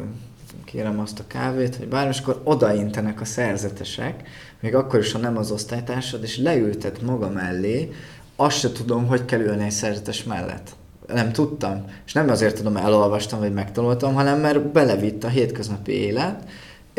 kérem 0.65 1.01
azt 1.01 1.19
a 1.19 1.25
kávét, 1.27 1.77
vagy 1.77 1.89
bármi, 1.89 2.11
és 2.11 2.21
akkor 2.21 2.41
odaintenek 2.45 3.21
a 3.21 3.25
szerzetesek, 3.25 4.23
még 4.61 4.75
akkor 4.75 5.01
is, 5.01 5.13
ha 5.13 5.19
nem 5.19 5.37
az 5.37 5.51
osztálytársad, 5.51 6.23
és 6.23 6.39
leültet 6.39 7.03
maga 7.03 7.29
mellé, 7.29 7.93
azt 8.37 8.59
se 8.59 8.73
tudom, 8.73 9.07
hogy 9.07 9.25
kell 9.25 9.41
ülni 9.41 9.65
egy 9.65 9.71
szerzetes 9.71 10.25
mellett. 10.25 10.71
Nem 11.07 11.33
tudtam. 11.33 11.85
És 12.07 12.13
nem 12.13 12.29
azért 12.29 12.57
tudom, 12.57 12.77
elolvastam, 12.77 13.39
vagy 13.39 13.53
megtanultam, 13.53 14.15
hanem 14.15 14.41
mert 14.41 14.73
belevitt 14.73 15.25
a 15.25 15.29
hétköznapi 15.29 15.93
élet, 15.93 16.45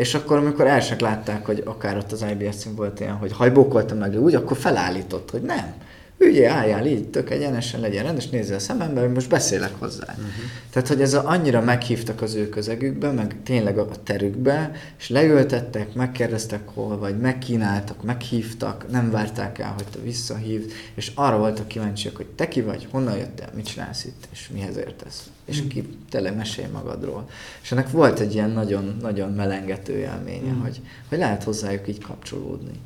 és 0.00 0.14
akkor, 0.14 0.36
amikor 0.36 0.66
el 0.66 0.80
látták, 1.00 1.46
hogy 1.46 1.62
akár 1.66 1.96
ott 1.96 2.12
az 2.12 2.24
IBS-en 2.30 2.74
volt 2.74 3.00
ilyen, 3.00 3.14
hogy 3.14 3.32
hajbókoltam 3.32 3.98
meg 3.98 4.20
úgy, 4.20 4.34
akkor 4.34 4.56
felállított, 4.56 5.30
hogy 5.30 5.42
nem 5.42 5.74
ügyé, 6.20 6.44
álljál 6.44 6.86
így, 6.86 7.08
tök 7.08 7.30
egyenesen 7.30 7.80
legyen 7.80 8.04
rendes, 8.04 8.28
nézze 8.28 8.54
a 8.54 8.58
szemembe, 8.58 9.00
hogy 9.00 9.12
most 9.12 9.28
beszélek 9.28 9.74
hozzá. 9.78 10.06
Uh-huh. 10.08 10.26
Tehát, 10.70 10.88
hogy 10.88 11.00
ez 11.00 11.14
a, 11.14 11.28
annyira 11.28 11.60
meghívtak 11.60 12.22
az 12.22 12.34
ő 12.34 12.48
közegükbe, 12.48 13.10
meg 13.10 13.36
tényleg 13.44 13.78
a 13.78 13.88
terükbe, 14.02 14.70
és 14.98 15.08
leültettek, 15.08 15.94
megkérdeztek 15.94 16.68
hol 16.68 16.98
vagy, 16.98 17.18
megkínáltak, 17.18 18.02
meghívtak, 18.02 18.90
nem 18.90 19.10
várták 19.10 19.58
el, 19.58 19.72
hogy 19.72 19.86
te 19.90 19.98
visszahív, 20.02 20.72
és 20.94 21.12
arra 21.14 21.38
voltak 21.38 21.68
kíváncsiak, 21.68 22.16
hogy 22.16 22.26
te 22.26 22.48
ki 22.48 22.60
vagy, 22.60 22.88
honnan 22.90 23.16
jöttél, 23.16 23.48
mit 23.54 23.66
csinálsz 23.66 24.04
itt, 24.04 24.28
és 24.32 24.48
mihez 24.52 24.76
értesz. 24.76 25.30
És 25.44 25.56
uh-huh. 25.56 25.72
ki 25.72 25.88
tényleg 26.10 26.36
mesélj 26.36 26.68
magadról. 26.72 27.28
És 27.62 27.72
ennek 27.72 27.90
volt 27.90 28.20
egy 28.20 28.34
ilyen 28.34 28.50
nagyon, 28.50 28.96
nagyon 29.02 29.32
melengető 29.32 29.92
élménye, 29.92 30.48
uh-huh. 30.48 30.62
hogy, 30.62 30.80
hogy 31.08 31.18
lehet 31.18 31.42
hozzájuk 31.42 31.88
így 31.88 32.02
kapcsolódni 32.02 32.80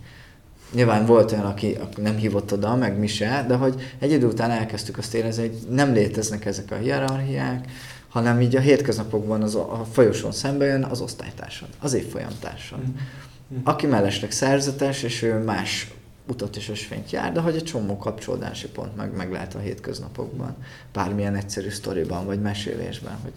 nyilván 0.73 1.07
volt 1.07 1.33
olyan, 1.33 1.45
aki, 1.45 1.75
aki 1.81 2.01
nem 2.01 2.17
hívott 2.17 2.53
oda, 2.53 2.77
meg 2.77 2.99
mi 2.99 3.07
se, 3.07 3.45
de 3.49 3.55
hogy 3.55 3.95
egy 3.99 4.13
idő 4.13 4.27
után 4.27 4.51
elkezdtük 4.51 4.99
azt 4.99 5.15
érezni, 5.15 5.49
hogy 5.49 5.59
nem 5.71 5.93
léteznek 5.93 6.45
ezek 6.45 6.71
a 6.71 6.77
hierarchiák, 6.77 7.69
hanem 8.09 8.41
így 8.41 8.57
a 8.57 8.61
hétköznapokban 8.61 9.43
az, 9.43 9.55
a 9.55 9.87
folyosón 9.93 10.33
szembe 10.33 10.65
jön 10.65 10.83
az 10.83 11.01
osztálytársad, 11.01 11.69
az 11.81 11.93
évfolyamtársad. 11.93 12.79
Mm-hmm. 12.79 13.61
Aki 13.65 13.87
mellesleg 13.87 14.31
szerzetes, 14.31 15.03
és 15.03 15.23
ő 15.23 15.43
más 15.43 15.95
utat 16.27 16.57
és 16.57 16.69
ösvényt 16.69 17.11
jár, 17.11 17.33
de 17.33 17.41
hogy 17.41 17.57
egy 17.57 17.65
csomó 17.65 17.97
kapcsolódási 17.97 18.69
pont 18.69 18.97
meg, 18.97 19.17
meg 19.17 19.33
lehet 19.33 19.55
a 19.55 19.59
hétköznapokban, 19.59 20.57
bármilyen 20.93 21.35
egyszerű 21.35 21.69
sztoriban, 21.69 22.27
vagy 22.27 22.41
mesélésben, 22.41 23.19
hogy, 23.23 23.33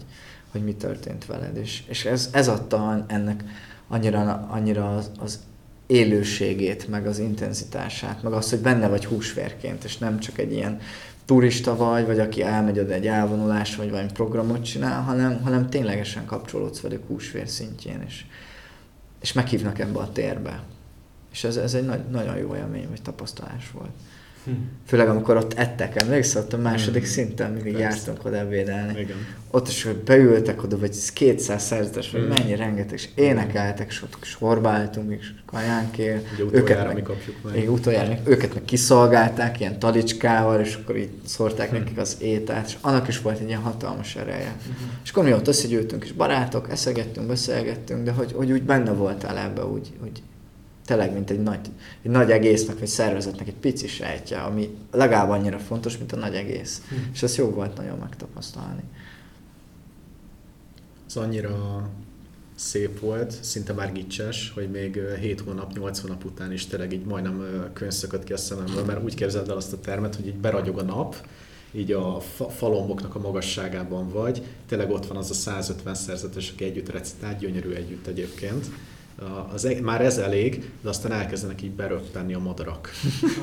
hogy 0.50 0.64
mi 0.64 0.74
történt 0.74 1.26
veled. 1.26 1.56
És, 1.56 1.82
és 1.88 2.04
ez, 2.04 2.28
ez 2.32 2.48
adta 2.48 3.04
ennek 3.06 3.44
annyira, 3.88 4.48
annyira 4.50 4.96
az, 4.96 5.10
az 5.18 5.38
élőségét, 5.88 6.88
meg 6.88 7.06
az 7.06 7.18
intenzitását, 7.18 8.22
meg 8.22 8.32
azt, 8.32 8.50
hogy 8.50 8.58
benne 8.58 8.88
vagy 8.88 9.04
húsvérként, 9.04 9.84
és 9.84 9.98
nem 9.98 10.18
csak 10.18 10.38
egy 10.38 10.52
ilyen 10.52 10.80
turista 11.24 11.76
vagy, 11.76 12.06
vagy 12.06 12.18
aki 12.18 12.42
elmegy 12.42 12.78
oda 12.78 12.92
egy 12.92 13.06
elvonulás, 13.06 13.76
vagy 13.76 13.90
valami 13.90 14.12
programot 14.12 14.64
csinál, 14.64 15.02
hanem, 15.02 15.42
hanem 15.42 15.70
ténylegesen 15.70 16.24
kapcsolódsz 16.24 16.80
velük 16.80 17.06
húsvér 17.06 17.48
szintjén, 17.48 18.02
és, 18.06 18.24
és 19.20 19.32
meghívnak 19.32 19.78
ebbe 19.78 19.98
a 19.98 20.12
térbe. 20.12 20.62
És 21.32 21.44
ez, 21.44 21.56
ez 21.56 21.74
egy 21.74 21.84
nagy, 21.84 22.00
nagyon 22.10 22.36
jó 22.36 22.56
élmény, 22.56 22.86
vagy 22.88 23.02
tapasztalás 23.02 23.70
volt. 23.70 23.90
Főleg 24.86 25.08
amikor 25.08 25.36
ott 25.36 25.52
ettek, 25.52 26.02
emlékszel, 26.02 26.42
ott 26.42 26.52
a 26.52 26.56
második 26.56 27.02
hm. 27.02 27.08
szinten 27.08 27.52
mindig 27.52 27.72
Persze. 27.72 27.96
jártunk 27.96 28.24
oda 28.24 28.36
ebédelni. 28.36 29.00
Igen. 29.00 29.16
Ott 29.50 29.68
is, 29.68 29.82
hogy 29.82 29.96
beültek 29.96 30.62
oda, 30.62 30.78
vagy 30.78 31.12
200 31.12 31.62
szerzetes, 31.62 32.10
vagy 32.10 32.20
hm. 32.20 32.28
mennyi 32.28 32.56
rengeteg, 32.56 32.92
és 32.92 33.08
énekeltek, 33.14 33.86
és 33.88 34.02
ott 34.02 34.16
sorba 34.22 34.68
álltunk, 34.68 35.12
és 35.20 35.30
kajánkért. 35.46 36.26
őket 36.52 36.86
meg, 36.86 36.94
mi 36.94 37.02
kapjuk 37.02 37.36
meg. 37.44 37.56
Igen, 37.56 37.68
utoljára 37.68 38.14
őket 38.24 38.54
meg 38.54 38.64
kiszolgálták, 38.64 39.60
ilyen 39.60 39.78
talicskával, 39.78 40.60
és 40.60 40.78
akkor 40.82 40.96
így 40.96 41.10
szórták 41.24 41.68
hm. 41.68 41.76
nekik 41.76 41.98
az 41.98 42.16
ételt, 42.20 42.66
és 42.66 42.76
annak 42.80 43.08
is 43.08 43.20
volt 43.20 43.38
egy 43.38 43.48
ilyen 43.48 43.60
hatalmas 43.60 44.16
ereje. 44.16 44.54
Hm. 44.66 44.84
És 45.04 45.10
akkor 45.10 45.24
mi 45.24 45.32
ott 45.32 45.48
összegyűltünk, 45.48 46.04
és 46.04 46.12
barátok, 46.12 46.70
eszegettünk, 46.70 47.26
beszélgettünk, 47.26 48.04
de 48.04 48.12
hogy, 48.12 48.32
hogy 48.32 48.52
úgy 48.52 48.62
benne 48.62 48.92
voltál 48.92 49.38
ebbe, 49.38 49.64
úgy, 49.64 49.92
úgy 50.02 50.22
tényleg, 50.88 51.12
mint 51.12 51.30
egy 51.30 51.42
nagy, 51.42 51.68
egy 52.02 52.10
nagy 52.10 52.30
egésznek, 52.30 52.78
vagy 52.78 52.88
szervezetnek 52.88 53.48
egy 53.48 53.54
pici 53.54 53.86
sejtje, 53.86 54.40
ami 54.40 54.76
legalább 54.90 55.30
annyira 55.30 55.58
fontos, 55.58 55.98
mint 55.98 56.12
a 56.12 56.16
nagy 56.16 56.34
egész. 56.34 56.82
Hm. 56.88 56.94
És 57.12 57.22
ez 57.22 57.36
jó 57.36 57.50
volt 57.50 57.76
nagyon 57.76 57.98
megtapasztalni. 57.98 58.82
Ez 61.06 61.16
annyira 61.16 61.88
szép 62.54 63.00
volt, 63.00 63.44
szinte 63.44 63.72
már 63.72 63.92
gicses, 63.92 64.52
hogy 64.54 64.70
még 64.70 65.00
7 65.20 65.40
hónap, 65.40 65.72
8 65.72 66.00
hónap 66.00 66.24
után 66.24 66.52
is 66.52 66.66
tényleg 66.66 66.92
így 66.92 67.04
majdnem 67.04 67.70
könyv 67.72 68.24
ki 68.24 68.32
a 68.32 68.36
szememből, 68.36 68.84
mert 68.84 69.04
úgy 69.04 69.14
képzeld 69.14 69.48
el 69.48 69.56
azt 69.56 69.72
a 69.72 69.80
termet, 69.80 70.14
hogy 70.14 70.26
így 70.26 70.36
beragyog 70.36 70.78
a 70.78 70.82
nap, 70.82 71.26
így 71.72 71.92
a 71.92 72.20
fa- 72.20 72.52
falomboknak 72.52 73.14
a 73.14 73.18
magasságában 73.18 74.08
vagy, 74.08 74.42
tényleg 74.68 74.90
ott 74.90 75.06
van 75.06 75.16
az 75.16 75.30
a 75.30 75.34
150 75.34 75.94
szerzetes, 75.94 76.50
aki 76.50 76.64
együtt 76.64 76.88
recitál, 76.88 77.36
gyönyörű 77.36 77.70
együtt 77.70 78.06
egyébként, 78.06 78.66
Az, 79.52 79.68
már 79.82 80.04
ez 80.04 80.18
elég, 80.18 80.70
de 80.82 80.88
aztán 80.88 81.12
elkezdenek 81.12 81.62
így 81.62 81.70
beröppenni 81.70 82.34
a 82.34 82.38
madarak. 82.38 82.90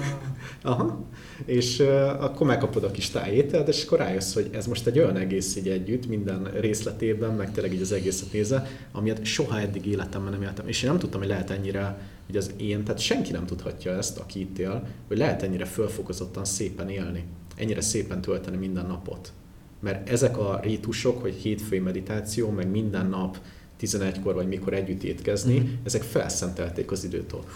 Aha. 0.62 1.06
És 1.46 1.80
uh, 1.80 2.24
akkor 2.24 2.48
megkapod 2.48 2.84
a 2.84 2.92
kis 2.92 3.10
tájételt, 3.10 3.68
és 3.68 3.86
akkor 3.86 3.98
rájössz, 3.98 4.34
hogy 4.34 4.50
ez 4.52 4.68
most 4.68 4.88
egy 4.88 5.00
olyan 5.00 5.18
egész 5.18 5.56
így 5.56 5.70
együtt, 5.70 6.08
minden 6.08 6.44
részletében, 6.60 7.34
meg 7.34 7.52
tényleg 7.52 7.74
így 7.74 7.82
az 7.82 7.92
egészet 7.92 8.32
nézve, 8.32 8.68
amilyet 8.92 9.26
soha 9.26 9.60
eddig 9.60 9.86
életemben 9.86 10.32
nem 10.32 10.42
éltem. 10.42 10.68
És 10.68 10.84
én 10.84 10.90
nem 10.90 11.00
tudtam, 11.00 11.20
hogy 11.20 11.30
lehet 11.30 11.50
ennyire, 11.50 11.98
hogy 12.26 12.38
az 12.38 12.54
én, 12.58 12.84
tehát 12.84 13.02
senki 13.02 13.32
nem 13.32 13.46
tudhatja 13.46 13.92
ezt, 13.92 14.18
aki 14.18 14.40
itt 14.40 14.58
él, 14.58 14.88
hogy 15.08 15.18
lehet 15.18 15.44
ennyire 15.44 15.66
fölfokozottan 15.66 16.46
szépen 16.46 16.90
élni, 16.90 17.24
ennyire 17.56 17.82
szépen 17.82 18.22
tölteni 18.22 18.58
minden 18.58 18.86
napot. 18.86 19.32
Mert 19.80 20.10
ezek 20.10 20.38
a 20.38 20.60
rítusok, 20.64 21.22
hogy 21.22 21.34
hétfői 21.34 21.80
meditáció, 21.80 22.50
meg 22.50 22.72
minden 22.72 23.06
nap 23.06 23.38
11-kor 23.82 24.34
vagy 24.34 24.48
mikor 24.48 24.74
együtt 24.74 25.04
étkezni, 25.04 25.60
mm-hmm. 25.60 25.74
ezek 25.84 26.02
felszentelték 26.02 26.92
az 26.92 27.04
időt 27.04 27.34
ott. 27.34 27.50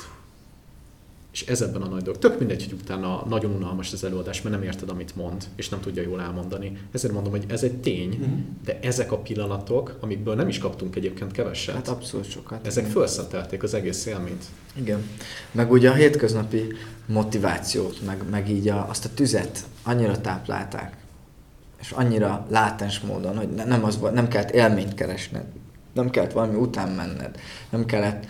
És 1.32 1.46
ez 1.46 1.62
ebben 1.62 1.82
a 1.82 1.88
nagy 1.88 2.02
dolog. 2.02 2.20
Tök 2.20 2.40
mindegy, 2.40 2.64
hogy 2.64 2.80
utána 2.82 3.26
nagyon 3.28 3.52
unalmas 3.52 3.94
az 3.94 4.04
előadás, 4.04 4.42
mert 4.42 4.56
nem 4.56 4.64
érted, 4.64 4.90
amit 4.90 5.16
mond, 5.16 5.44
és 5.56 5.70
nem 5.70 5.80
tudja 5.80 6.02
jól 6.02 6.22
elmondani. 6.22 6.78
Ezért 6.92 7.14
mondom, 7.14 7.32
hogy 7.32 7.46
ez 7.48 7.64
egy 7.64 7.76
tény, 7.78 8.08
Mhm. 8.10 8.32
de 8.66 8.80
ezek 8.82 9.12
a 9.12 9.18
pillanatok, 9.18 9.98
amikből 10.00 10.36
nem 10.36 10.48
is 10.48 10.58
kaptunk 10.58 10.96
egyébként 10.96 11.32
keveset, 11.32 11.76
Hát 11.76 11.88
abszolút 11.88 12.30
sokat. 12.30 12.68
ezek 12.68 12.84
igen. 12.84 12.96
felszentelték 12.96 13.64
az 13.64 13.74
egész 13.74 14.06
élményt. 14.06 14.44
Igen. 14.76 15.04
Meg 15.52 15.72
ugye 15.72 15.90
a 15.90 15.94
hétköznapi 15.94 16.74
motivációt, 17.06 18.06
meg, 18.06 18.24
meg 18.30 18.50
így 18.50 18.68
a, 18.68 18.90
azt 18.90 19.06
a 19.06 19.10
tüzet 19.14 19.66
annyira 19.84 20.22
táplálták, 20.22 20.98
és 21.82 21.92
annyira 21.92 22.46
látens 22.50 23.00
módon, 23.00 23.38
hogy 23.38 23.50
ne, 23.50 23.66
nem, 23.66 23.84
az, 23.84 24.00
nem 24.14 24.28
kellett 24.28 24.52
élményt 24.52 24.94
keresned, 24.94 25.46
nem 26.00 26.10
kellett 26.10 26.32
valami 26.32 26.56
után 26.56 26.89
menned, 26.89 27.39
nem 27.70 27.86
kellett 27.86 28.26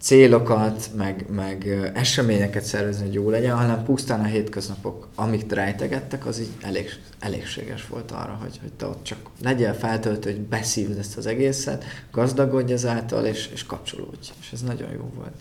célokat, 0.00 0.90
meg, 0.96 1.24
meg 1.30 1.90
eseményeket 1.94 2.64
szervezni, 2.64 3.04
hogy 3.04 3.14
jó 3.14 3.30
legyen, 3.30 3.56
hanem 3.56 3.84
pusztán 3.84 4.20
a 4.20 4.24
hétköznapok, 4.24 5.08
amik 5.14 5.52
rejtegettek, 5.52 6.26
az 6.26 6.40
így 6.40 6.52
elég, 6.60 6.90
elégséges 7.18 7.86
volt 7.86 8.10
arra, 8.10 8.38
hogy, 8.40 8.58
hogy 8.60 8.72
te 8.72 8.86
ott 8.86 9.02
csak 9.02 9.18
legyél 9.42 9.72
feltöltő, 9.72 10.30
hogy 10.30 10.40
beszívd 10.40 10.98
ezt 10.98 11.16
az 11.16 11.26
egészet, 11.26 11.84
gazdagodj 12.12 12.72
ezáltal, 12.72 13.24
és, 13.24 13.48
és 13.52 13.66
kapcsolódj. 13.66 14.30
És 14.40 14.52
ez 14.52 14.62
nagyon 14.62 14.90
jó 14.92 15.10
volt. 15.16 15.34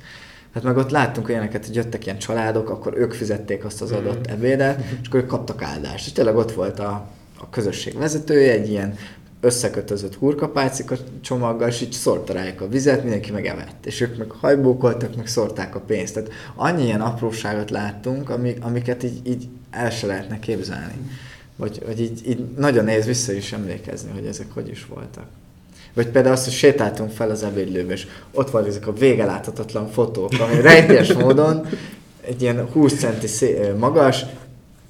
Hát 0.54 0.64
meg 0.64 0.78
ott 0.78 0.90
láttunk 0.90 1.30
olyaneket, 1.30 1.66
hogy 1.66 1.76
jöttek 1.76 2.06
ilyen 2.06 2.18
családok, 2.18 2.70
akkor 2.70 2.98
ők 2.98 3.14
fizették 3.14 3.66
azt 3.66 3.82
az 3.82 3.92
adott 3.92 4.28
ebédet, 4.28 4.84
és 5.02 5.08
akkor 5.08 5.20
ők 5.20 5.28
kaptak 5.28 5.62
áldást. 5.62 6.06
És 6.06 6.12
tényleg 6.12 6.36
ott 6.36 6.52
volt 6.52 6.80
a, 6.80 7.10
a 7.40 7.50
közösség 7.50 7.98
vezetője, 7.98 8.52
egy 8.52 8.70
ilyen 8.70 8.96
összekötözött 9.42 10.16
hurkapálcika 10.16 10.96
csomaggal, 11.22 11.68
és 11.68 11.82
így 11.82 11.92
szórta 11.92 12.34
rájuk 12.34 12.62
a 12.62 12.68
vizet, 12.68 13.02
mindenki 13.02 13.32
meg. 13.32 13.68
És 13.84 14.02
ők 14.02 14.18
meg 14.18 14.32
hajbókoltak, 14.32 15.16
meg 15.16 15.28
szórták 15.28 15.76
a 15.76 15.80
pénzt. 15.80 16.14
Tehát 16.14 16.32
annyi 16.56 16.84
ilyen 16.84 17.02
apróságot 17.02 17.70
láttunk, 17.70 18.30
ami, 18.30 18.56
amiket 18.62 19.04
így, 19.04 19.20
így 19.24 19.48
el 19.72 19.90
se 19.90 20.08
lehetne 20.08 20.40
képzelni. 20.40 20.94
Vagy, 21.56 21.82
vagy 21.86 22.02
így, 22.02 22.30
így 22.30 22.46
nagyon 22.58 22.84
nehéz 22.84 23.06
vissza 23.06 23.32
is 23.32 23.54
emlékezni, 23.54 24.12
hogy 24.14 24.26
ezek 24.26 24.48
hogy 24.54 24.68
is 24.70 24.86
voltak. 24.86 25.26
Vagy 25.94 26.08
például 26.08 26.34
azt, 26.34 26.44
hogy 26.44 26.54
sétáltunk 26.54 27.12
fel 27.12 27.30
az 27.30 27.44
ebédlőbe, 27.44 27.94
és 27.94 28.08
ott 28.32 28.50
van 28.50 28.66
ezek 28.66 28.88
a 28.88 28.94
vége 28.94 29.26
láthatatlan 29.26 29.88
fotók, 29.88 30.32
ami 30.40 30.62
rejtélyes 30.62 31.14
módon 31.14 31.66
egy 32.22 32.42
ilyen 32.42 32.68
20 32.72 32.94
centi 32.94 33.28
magas, 33.78 34.26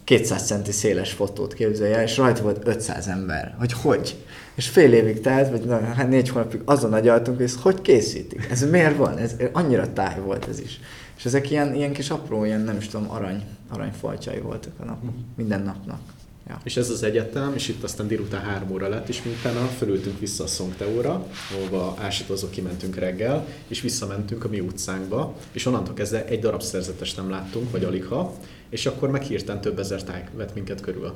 200 0.09 0.45
centi 0.45 0.71
széles 0.71 1.11
fotót 1.11 1.53
képzelje, 1.53 1.95
el, 1.95 2.03
és 2.03 2.17
rajta 2.17 2.41
volt 2.41 2.67
500 2.67 3.07
ember. 3.07 3.55
Hogy 3.59 3.73
hogy? 3.73 4.15
És 4.55 4.67
fél 4.67 4.93
évig 4.93 5.21
telt, 5.21 5.49
vagy 5.49 5.61
na, 5.61 5.79
hát 5.79 6.09
négy 6.09 6.29
hónapig 6.29 6.61
azon 6.65 6.93
agyaltunk, 6.93 7.37
hogy 7.37 7.45
ezt 7.45 7.59
hogy 7.59 7.81
készítik? 7.81 8.47
Ez 8.51 8.69
miért 8.69 8.97
van? 8.97 9.17
Ez 9.17 9.35
annyira 9.51 9.93
táj 9.93 10.19
volt 10.19 10.47
ez 10.47 10.59
is. 10.59 10.79
És 11.17 11.25
ezek 11.25 11.51
ilyen, 11.51 11.75
ilyen 11.75 11.93
kis 11.93 12.09
apró, 12.09 12.45
ilyen 12.45 12.61
nem 12.61 12.77
is 12.77 12.87
tudom, 12.87 13.11
arany, 13.11 13.43
aranyfalcsai 13.69 14.39
voltak 14.39 14.73
a 14.79 14.85
nap, 14.85 14.97
minden 15.35 15.61
napnak. 15.61 15.99
Ja. 16.47 16.59
És 16.63 16.77
ez 16.77 16.89
az 16.89 17.03
egyetem, 17.03 17.53
és 17.55 17.67
itt 17.67 17.83
aztán 17.83 18.07
délután 18.07 18.41
három 18.41 18.71
óra 18.71 18.87
lett, 18.87 19.09
és 19.09 19.21
utána 19.39 19.65
fölültünk 19.67 20.19
vissza 20.19 20.43
a 20.43 20.47
Szongteóra, 20.47 21.27
ahova 21.57 21.95
ásítozó 21.99 22.49
kimentünk 22.49 22.95
reggel, 22.95 23.47
és 23.67 23.81
visszamentünk 23.81 24.43
a 24.43 24.47
mi 24.47 24.59
utcánkba, 24.59 25.35
és 25.51 25.65
onnantól 25.65 25.93
kezdve 25.93 26.25
egy 26.25 26.39
darab 26.39 26.61
szerzetes 26.61 27.15
nem 27.15 27.29
láttunk, 27.29 27.71
vagy 27.71 27.83
alig 27.83 28.05
ha, 28.05 28.33
és 28.69 28.85
akkor 28.85 29.09
meg 29.09 29.21
hirtelen 29.21 29.61
több 29.61 29.79
ezer 29.79 30.03
táj 30.03 30.27
vett 30.35 30.53
minket 30.53 30.81
körül. 30.81 31.13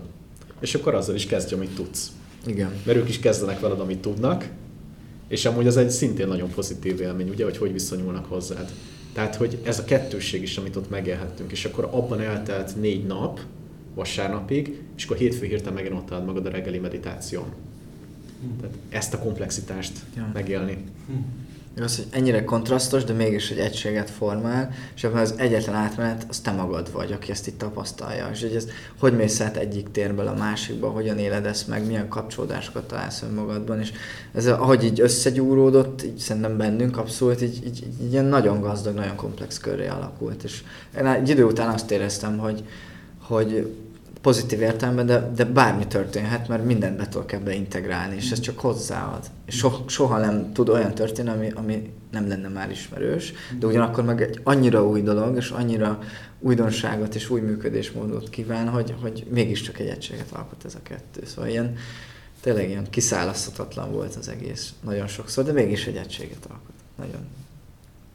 És 0.60 0.76
akkor 0.76 0.96
azzal 0.96 1.16
is 1.16 1.26
kezdj, 1.26 1.54
amit 1.54 1.76
tudsz. 1.76 2.12
Igen. 2.46 2.72
Mert 2.86 2.98
ők 2.98 3.10
is 3.10 3.20
kezdenek 3.20 3.60
veled, 3.60 3.80
amit 3.80 4.02
tudnak, 4.02 4.50
és 5.28 5.46
amúgy 5.46 5.68
az 5.68 5.78
egy 5.78 5.90
szintén 5.90 6.28
nagyon 6.28 6.50
pozitív 6.50 7.02
élmény, 7.02 7.30
ugye, 7.30 7.44
hogy 7.44 7.58
hogy 7.58 7.74
viszonyulnak 7.74 8.26
hozzád. 8.26 8.72
Tehát, 9.14 9.36
hogy 9.36 9.58
ez 9.64 9.80
a 9.80 9.84
kettősség 9.84 10.42
is, 10.42 10.58
amit 10.58 10.76
ott 10.76 10.90
megélhettünk, 10.90 11.52
és 11.52 11.66
akkor 11.66 11.90
abban 11.92 12.22
eltelt 12.22 12.76
négy 12.80 13.06
nap, 13.06 13.40
vasárnapig, 13.96 14.82
és 14.98 15.06
akkor 15.06 15.18
hétfő 15.18 15.46
hirtelen 15.46 15.74
megint 15.74 15.94
ott 15.94 16.26
magad 16.26 16.46
a 16.46 16.50
reggeli 16.50 16.78
meditáción. 16.80 17.54
Tehát 18.62 18.76
ezt 18.90 19.14
a 19.14 19.20
komplexitást 19.20 20.00
Ja. 20.16 20.30
megélni. 20.34 20.78
Az, 21.82 21.96
hogy 21.96 22.06
ennyire 22.10 22.44
kontrasztos, 22.44 23.04
de 23.04 23.14
mégis 23.14 23.50
egy 23.50 23.58
egységet 23.58 24.10
formál, 24.10 24.70
és 24.96 25.04
ebben 25.04 25.22
az 25.22 25.34
egyetlen 25.38 25.76
átmenet, 25.76 26.26
az 26.30 26.40
te 26.40 26.52
magad 26.52 26.92
vagy, 26.92 27.12
aki 27.12 27.32
ezt 27.32 27.48
itt 27.48 27.58
tapasztalja. 27.58 28.30
És 28.32 28.42
hogy 28.42 28.56
ez, 28.56 28.68
hogy 29.00 29.16
mész 29.16 29.42
át 29.42 29.58
egyik 29.58 29.92
térből 29.92 30.28
a 30.28 30.34
másikba, 30.34 30.90
hogyan 30.90 31.18
éled 31.18 31.46
ezt 31.46 31.68
meg, 31.68 31.86
milyen 31.86 32.08
kapcsolódásokat 32.08 32.88
találsz 32.88 33.22
önmagadban, 33.22 33.80
és 33.80 33.92
ez, 34.34 34.48
ahogy 34.48 34.84
így 34.84 35.00
összegyúródott, 35.00 36.04
így 36.04 36.18
szerintem 36.18 36.58
bennünk 36.58 36.98
abszolút, 36.98 37.42
így, 37.42 37.66
így, 37.66 37.66
így, 37.66 38.02
így 38.02 38.12
ilyen 38.12 38.26
nagyon 38.26 38.62
gazdag, 38.62 38.96
nagyon 38.96 39.16
komplex 39.16 39.60
köré 39.60 39.88
alakult. 39.88 40.44
És 40.44 40.64
én 40.98 41.06
egy 41.06 41.30
idő 41.30 41.44
után 41.44 41.74
azt 41.74 41.92
éreztem, 41.92 42.38
hogy, 42.38 42.64
hogy 43.22 43.76
pozitív 44.24 44.62
értelemben, 44.62 45.06
de, 45.06 45.32
de 45.36 45.46
bármi 45.46 45.88
történhet, 45.88 46.48
mert 46.48 46.66
mindent 46.66 46.98
be 46.98 47.08
tudok 47.08 47.32
ebbe 47.32 47.54
integrálni, 47.54 48.16
és 48.16 48.32
ez 48.32 48.40
csak 48.40 48.60
hozzáad. 48.60 49.32
És 49.46 49.56
so, 49.58 49.72
soha 49.88 50.18
nem 50.18 50.54
tud 50.54 50.70
olyan 50.70 50.94
történni, 50.94 51.30
ami, 51.30 51.52
ami 51.56 51.94
nem 52.12 52.28
lenne 52.28 52.48
már 52.48 52.72
ismerős, 52.72 53.34
de 53.60 53.68
ugyanakkor 53.68 54.04
meg 54.04 54.22
egy 54.22 54.40
annyira 54.44 54.88
új 54.88 55.02
dolog, 55.02 55.36
és 55.36 55.50
annyira 55.50 56.00
újdonságot 56.40 57.16
és 57.16 57.30
új 57.30 57.42
működésmódot 57.42 58.30
kíván, 58.30 58.70
hogy, 58.70 58.96
hogy 59.02 59.26
mégiscsak 59.30 59.80
egy 59.80 59.88
egységet 59.88 60.32
alkot 60.32 60.66
ez 60.66 60.76
a 60.76 60.82
kettő. 60.84 61.22
Szóval 61.26 61.50
ilyen, 61.50 61.76
tényleg 62.42 62.70
ilyen 62.70 62.90
kiszálaszthatatlan 62.90 63.92
volt 63.92 64.16
az 64.16 64.28
egész 64.28 64.74
nagyon 64.84 65.08
sokszor, 65.08 65.44
de 65.44 65.52
mégis 65.52 65.86
egy 65.88 65.96
egységet 65.96 66.46
alkot. 66.50 66.74
Nagyon, 66.98 67.22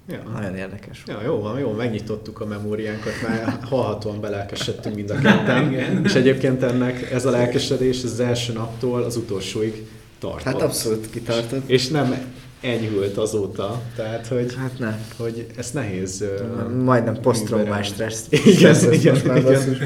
Ja. 0.09 0.23
nagyon 0.33 0.57
érdekes. 0.57 1.03
Ja, 1.07 1.21
jó 1.25 1.41
van, 1.41 1.59
jó, 1.59 1.73
megnyitottuk 1.73 2.41
a 2.41 2.47
memóriánkat, 2.47 3.13
már 3.29 3.59
hallhatóan 3.63 4.21
belelkesedtünk 4.21 4.95
mind 4.95 5.11
a 5.11 5.19
ketten, 5.19 5.73
és 6.05 6.15
egyébként 6.15 6.63
ennek 6.63 7.11
ez 7.11 7.27
a 7.27 7.31
lelkesedés 7.31 8.05
az 8.05 8.21
első 8.21 8.53
naptól 8.53 9.03
az 9.03 9.17
utolsóig 9.17 9.87
tartott. 10.19 10.43
Hát 10.43 10.63
abszolút 10.63 11.11
kitartott. 11.11 11.69
És 11.69 11.89
nem 11.89 12.15
enyhült 12.61 13.17
azóta, 13.17 13.83
tehát 13.97 14.27
hogy, 14.27 14.55
Hát 14.55 14.79
nem. 14.79 14.99
hogy 15.17 15.47
ez 15.57 15.71
nehéz... 15.71 16.21
ö, 16.21 16.69
Majdnem 16.85 17.21
posztraumás 17.21 17.87
stressz. 17.87 18.27
Igen, 18.31 18.75
stressz, 18.75 18.83
igen, 18.93 19.13
most 19.15 19.25
igen. 19.25 19.43
basszus. 19.43 19.79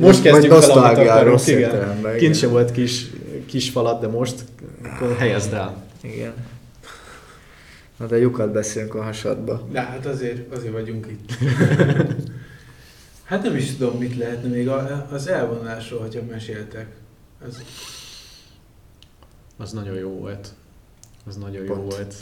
Most 0.00 0.22
kezdjük 0.22 0.52
fel, 0.52 0.70
amit 0.70 0.98
akarunk, 0.98 1.28
rossz 1.28 1.46
igen. 1.46 1.60
értelemben, 1.60 2.10
Kint 2.10 2.20
igen. 2.22 2.32
sem 2.32 2.50
volt 2.50 2.70
kis, 2.72 3.06
kis 3.46 3.70
falat, 3.70 4.00
de 4.00 4.08
most 4.08 4.34
akkor 4.82 5.16
helyezd 5.18 5.52
el. 5.52 5.82
Igen. 6.00 6.32
Na 7.98 8.06
de 8.06 8.18
lyukat 8.18 8.52
beszélünk 8.52 8.94
a 8.94 9.02
hasadba. 9.02 9.68
De 9.70 9.80
hát 9.80 10.06
azért, 10.06 10.52
azért 10.54 10.72
vagyunk 10.72 11.06
itt. 11.06 11.32
hát 13.24 13.42
nem 13.42 13.56
is 13.56 13.76
tudom, 13.76 13.98
mit 13.98 14.16
lehetne 14.16 14.48
még 14.48 14.68
az 15.10 15.26
elvonulásról, 15.26 16.00
hogyha 16.00 16.20
meséltek. 16.30 16.86
Ez, 17.46 17.62
Az 19.56 19.72
nagyon 19.72 19.94
jó 19.94 20.10
volt. 20.10 20.48
Az 21.26 21.36
nagyon 21.36 21.64
jó 21.64 21.74
Pont. 21.74 21.92
volt. 21.92 22.14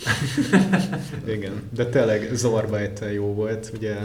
Igen, 1.37 1.63
de 1.71 1.87
tényleg 1.87 2.31
zavarba 2.35 2.79
ejtve 2.79 3.13
jó 3.13 3.35
volt. 3.35 3.73
Ugye 3.77 3.97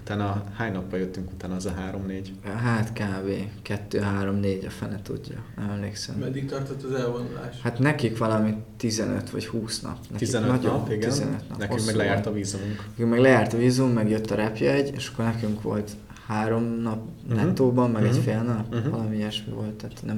utána 0.00 0.44
hány 0.56 0.72
nappal 0.72 0.98
jöttünk 0.98 1.30
utána 1.32 1.54
az 1.54 1.66
a 1.66 1.70
három-négy? 1.72 2.32
Hát 2.56 2.92
kb. 2.92 3.30
2, 3.62 3.98
3, 4.00 4.34
4 4.36 4.64
a 4.64 4.70
fene 4.70 5.02
tudja. 5.02 5.44
Nem 5.56 5.70
emlékszem. 5.70 6.14
meddig 6.18 6.46
tartott 6.48 6.82
az 6.82 6.92
elvonulás? 6.92 7.60
Hát 7.62 7.78
nekik 7.78 8.18
valami 8.18 8.54
15 8.76 9.30
vagy 9.30 9.46
20 9.46 9.80
nap. 9.80 9.96
Nekik 10.10 10.16
15 10.18 10.48
nagyon- 10.50 10.72
nap, 10.78 10.90
igen. 10.90 11.10
15 11.10 11.48
nap. 11.48 11.58
Nekünk 11.58 11.86
meg 11.86 11.94
lejárt 11.94 12.26
a 12.26 12.32
vízumunk. 12.32 12.84
Nekünk 12.90 13.10
meg 13.10 13.20
lejárt 13.20 13.52
a 13.52 13.56
vízum, 13.56 13.90
meg 13.90 14.08
jött 14.10 14.30
a 14.30 14.34
repjegy, 14.34 14.94
és 14.94 15.08
akkor 15.08 15.24
nekünk 15.24 15.62
volt 15.62 15.90
három 16.26 16.62
nap 16.64 17.02
Mhm. 17.26 17.34
nettóban, 17.36 17.90
meg 17.90 18.04
egy 18.04 18.10
Mhm. 18.12 18.20
fél 18.20 18.42
nap, 18.42 18.74
Mhm. 18.74 18.90
valami 18.90 19.16
ilyesmi 19.16 19.52
volt, 19.52 19.70
tehát 19.74 20.02
nem, 20.04 20.16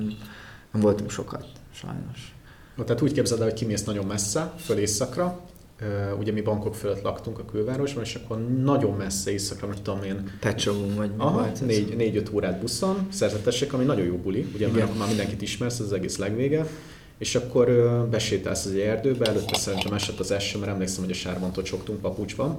nem 0.72 0.82
voltunk 0.82 1.10
sokat, 1.10 1.46
sajnos. 1.74 2.34
No, 2.76 2.84
tehát 2.84 3.02
úgy 3.02 3.12
képzeld 3.12 3.40
el, 3.40 3.46
hogy 3.46 3.58
kimész 3.58 3.84
nagyon 3.84 4.06
messze, 4.06 4.52
föl 4.58 4.76
északra, 4.78 5.40
Ö, 5.46 5.57
ugye 6.18 6.32
mi 6.32 6.40
bankok 6.40 6.74
fölött 6.74 7.02
laktunk 7.02 7.38
a 7.38 7.44
külvárosban, 7.44 8.02
és 8.02 8.14
akkor 8.14 8.38
nagyon 8.62 8.96
messze 8.96 9.30
északra, 9.30 9.66
nem 9.66 9.76
tudom 9.82 10.02
én, 10.02 10.30
Pecsovum 10.40 10.94
vagy 10.94 11.10
mi 11.10 11.22
Aha, 11.22 11.50
négy, 11.66 11.96
négy-öt 11.96 12.30
órát 12.32 12.60
buszon, 12.60 13.06
szerzetesség, 13.10 13.72
ami 13.72 13.84
nagyon 13.84 14.06
jó 14.06 14.16
buli, 14.16 14.46
ugye 14.54 14.68
Igen. 14.68 14.82
akkor 14.82 14.96
már 14.96 15.08
mindenkit 15.08 15.42
ismersz, 15.42 15.78
ez 15.78 15.84
az 15.84 15.92
egész 15.92 16.18
legvége, 16.18 16.66
és 17.18 17.34
akkor 17.34 17.68
ö, 17.68 18.04
besétálsz 18.10 18.64
az 18.64 18.74
erdőbe, 18.74 19.26
előtte 19.26 19.56
szerintem 19.56 19.92
esett 19.92 20.18
az 20.18 20.30
eső, 20.30 20.58
mert 20.58 20.70
emlékszem, 20.70 21.02
hogy 21.02 21.12
a 21.12 21.14
sárban 21.14 21.52
tocsogtunk 21.52 22.00
papucsban, 22.00 22.58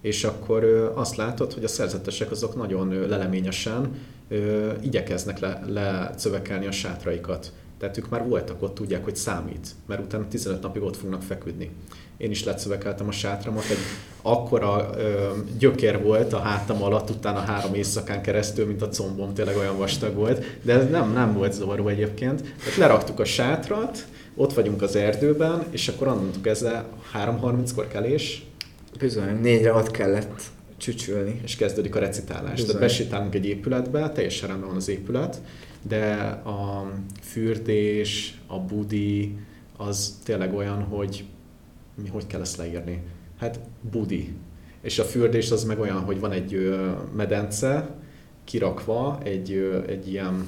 és 0.00 0.24
akkor 0.24 0.62
ö, 0.62 0.90
azt 0.94 1.16
látod, 1.16 1.52
hogy 1.52 1.64
a 1.64 1.68
szerzetesek 1.68 2.30
azok 2.30 2.56
nagyon 2.56 2.92
ö, 2.92 3.08
leleményesen 3.08 3.90
ö, 4.28 4.70
igyekeznek 4.80 5.38
le, 5.38 5.64
lecövekelni 5.66 6.66
a 6.66 6.72
sátraikat. 6.72 7.52
Tehát 7.78 7.98
ők 7.98 8.08
már 8.08 8.28
voltak 8.28 8.62
ott, 8.62 8.74
tudják, 8.74 9.04
hogy 9.04 9.16
számít, 9.16 9.68
mert 9.86 10.00
utána 10.00 10.28
15 10.28 10.62
napig 10.62 10.82
ott 10.82 10.96
fognak 10.96 11.22
feküdni. 11.22 11.70
Én 12.16 12.30
is 12.30 12.44
lecövekeltem 12.44 13.08
a 13.08 13.12
sátramat, 13.12 13.64
egy 13.70 13.76
akkora 14.22 14.90
ö, 14.96 15.30
gyökér 15.58 16.02
volt 16.02 16.32
a 16.32 16.38
hátam 16.38 16.82
alatt, 16.82 17.10
utána 17.10 17.38
három 17.38 17.74
éjszakán 17.74 18.22
keresztül, 18.22 18.66
mint 18.66 18.82
a 18.82 18.88
combom, 18.88 19.34
tényleg 19.34 19.56
olyan 19.56 19.78
vastag 19.78 20.14
volt, 20.14 20.44
de 20.62 20.72
ez 20.72 20.90
nem, 20.90 21.12
nem 21.12 21.34
volt 21.34 21.52
zavaró 21.52 21.88
egyébként. 21.88 22.40
Tehát 22.42 22.76
leraktuk 22.76 23.20
a 23.20 23.24
sátrat, 23.24 24.06
ott 24.36 24.52
vagyunk 24.54 24.82
az 24.82 24.96
erdőben, 24.96 25.64
és 25.70 25.88
akkor 25.88 26.06
annantuk 26.08 26.46
ezzel 26.46 26.86
3.30-kor 27.14 27.88
kelés, 27.88 28.46
Bizony, 28.98 29.40
négyre 29.40 29.72
ott 29.72 29.90
kellett 29.90 30.42
csücsülni. 30.76 31.40
és 31.44 31.56
kezdődik 31.56 31.94
a 31.94 31.98
recitálás. 31.98 32.50
Bizony. 32.50 32.66
Tehát 32.66 32.80
besétálunk 32.80 33.34
egy 33.34 33.46
épületbe, 33.46 34.10
teljesen 34.10 34.48
rendben 34.48 34.68
van 34.68 34.78
az 34.78 34.88
épület, 34.88 35.40
de 35.88 36.14
a 36.44 36.92
fürdés, 37.20 38.40
a 38.46 38.58
budi, 38.58 39.36
az 39.76 40.18
tényleg 40.24 40.54
olyan, 40.54 40.82
hogy 40.82 41.24
mi, 42.02 42.08
hogy 42.08 42.26
kell 42.26 42.40
ezt 42.40 42.56
leírni? 42.56 43.02
Hát 43.38 43.60
budi. 43.90 44.34
És 44.80 44.98
a 44.98 45.04
fürdés 45.04 45.50
az 45.50 45.64
meg 45.64 45.78
olyan, 45.78 46.00
hogy 46.00 46.20
van 46.20 46.32
egy 46.32 46.78
medence 47.16 47.94
kirakva 48.44 49.20
egy, 49.22 49.82
egy 49.86 50.10
ilyen 50.10 50.46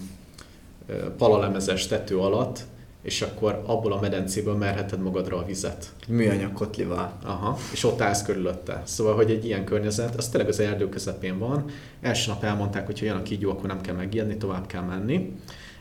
palalemezes 1.16 1.86
tető 1.86 2.18
alatt, 2.18 2.66
és 3.06 3.22
akkor 3.22 3.62
abból 3.66 3.92
a 3.92 4.00
medencéből 4.00 4.54
merheted 4.54 5.02
magadra 5.02 5.36
a 5.36 5.44
vizet. 5.44 5.86
Műanyag 6.08 6.52
kotlival. 6.52 7.12
Aha, 7.24 7.58
és 7.72 7.84
ott 7.84 8.00
állsz 8.00 8.22
körülötte. 8.22 8.82
Szóval, 8.84 9.14
hogy 9.14 9.30
egy 9.30 9.44
ilyen 9.44 9.64
környezet, 9.64 10.14
az 10.14 10.28
tényleg 10.28 10.48
az 10.48 10.60
erdő 10.60 10.88
közepén 10.88 11.38
van. 11.38 11.64
Első 12.00 12.30
nap 12.30 12.44
elmondták, 12.44 12.86
hogy 12.86 12.98
ha 12.98 13.04
jön 13.04 13.16
a 13.16 13.22
kígyó, 13.22 13.50
akkor 13.50 13.68
nem 13.68 13.80
kell 13.80 13.94
megijedni, 13.94 14.36
tovább 14.36 14.66
kell 14.66 14.82
menni. 14.82 15.32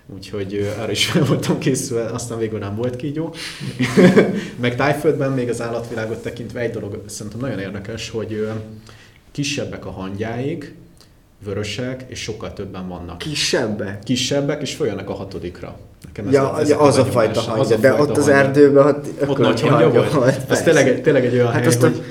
Úgyhogy 0.05 0.73
arra 0.79 0.91
is 0.91 1.05
fel 1.09 1.25
voltam 1.25 1.57
készülve, 1.57 2.05
aztán 2.05 2.37
végül 2.37 2.59
nem 2.59 2.75
volt 2.75 2.95
kígyó. 2.95 3.33
Meg 4.61 4.75
Tájföldben 4.75 5.31
még 5.31 5.49
az 5.49 5.61
állatvilágot 5.61 6.21
tekintve 6.21 6.59
egy 6.59 6.71
dolog 6.71 7.03
szerintem 7.05 7.41
nagyon 7.41 7.59
érdekes, 7.59 8.09
hogy 8.09 8.47
kisebbek 9.31 9.85
a 9.85 9.91
hangyáig, 9.91 10.73
vörösek, 11.43 12.05
és 12.07 12.21
sokkal 12.21 12.53
többen 12.53 12.87
vannak. 12.87 13.17
Kisebbek? 13.17 14.03
Kisebbek, 14.03 14.61
és 14.61 14.75
följönnek 14.75 15.09
a 15.09 15.13
hatodikra. 15.13 15.79
Nekem 16.05 16.31
Ja, 16.31 16.59
ez 16.59 16.69
ja, 16.69 16.79
az 16.79 16.97
a 16.97 17.03
benyomásom. 17.03 17.11
fajta 17.11 17.39
Az 17.39 17.47
a 17.47 17.51
hangja, 17.51 17.77
de 17.77 17.87
fajta 17.89 18.03
ott 18.03 18.17
az 18.17 18.23
hangya. 18.23 18.39
erdőben 18.39 18.85
ott, 18.87 19.05
Ott 19.29 19.37
nagy 19.37 19.61
hangya 19.61 19.89
volt? 20.11 20.27
Ez 20.27 20.45
persze. 20.45 20.63
tényleg, 20.63 20.87
egy- 20.87 21.01
tényleg 21.01 21.25
egy 21.25 21.33
olyan 21.33 21.45
Hát 21.45 21.55
hely, 21.55 21.65
azt 21.65 21.83
a, 21.83 21.87
hogy... 21.87 22.03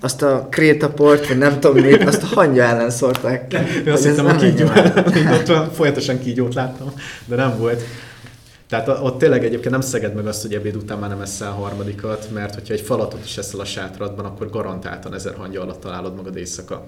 azt 0.00 0.22
a 0.22 0.46
krétaport, 0.50 1.26
vagy 1.28 1.38
nem 1.38 1.60
tudom 1.60 1.82
mit, 1.82 2.02
azt 2.04 2.22
a 2.22 2.26
hangya 2.26 2.62
ellen 2.62 2.90
szórták. 2.90 3.52
Én 3.52 3.66
Hogy 3.84 3.92
azt 3.92 4.04
ez 4.06 4.10
hittem, 4.16 4.26
a 4.26 4.36
kígyó. 4.36 4.66
Én 5.16 5.28
ott 5.28 5.48
olyan 5.48 5.70
folyamatosan 5.70 6.18
kígyót 6.18 6.54
láttam, 6.54 6.92
de 7.24 7.36
nem 7.36 7.58
volt. 7.58 7.82
Tehát 8.68 8.88
a- 8.88 9.00
ott 9.02 9.18
tényleg 9.18 9.44
egyébként 9.44 9.70
nem 9.70 9.80
szeged 9.80 10.14
meg 10.14 10.26
azt, 10.26 10.42
hogy 10.42 10.54
ebéd 10.54 10.76
után 10.76 10.98
már 10.98 11.08
nem 11.10 11.20
eszel 11.20 11.50
harmadikat, 11.50 12.28
mert 12.34 12.54
hogyha 12.54 12.74
egy 12.74 12.80
falatot 12.80 13.20
is 13.24 13.36
eszel 13.36 13.60
a 13.60 13.64
sátradban, 13.64 14.24
akkor 14.24 14.50
garantáltan 14.50 15.14
ezer 15.14 15.34
hangya 15.38 15.62
alatt 15.62 15.80
találod 15.80 16.14
magad 16.16 16.36
éjszaka. 16.36 16.84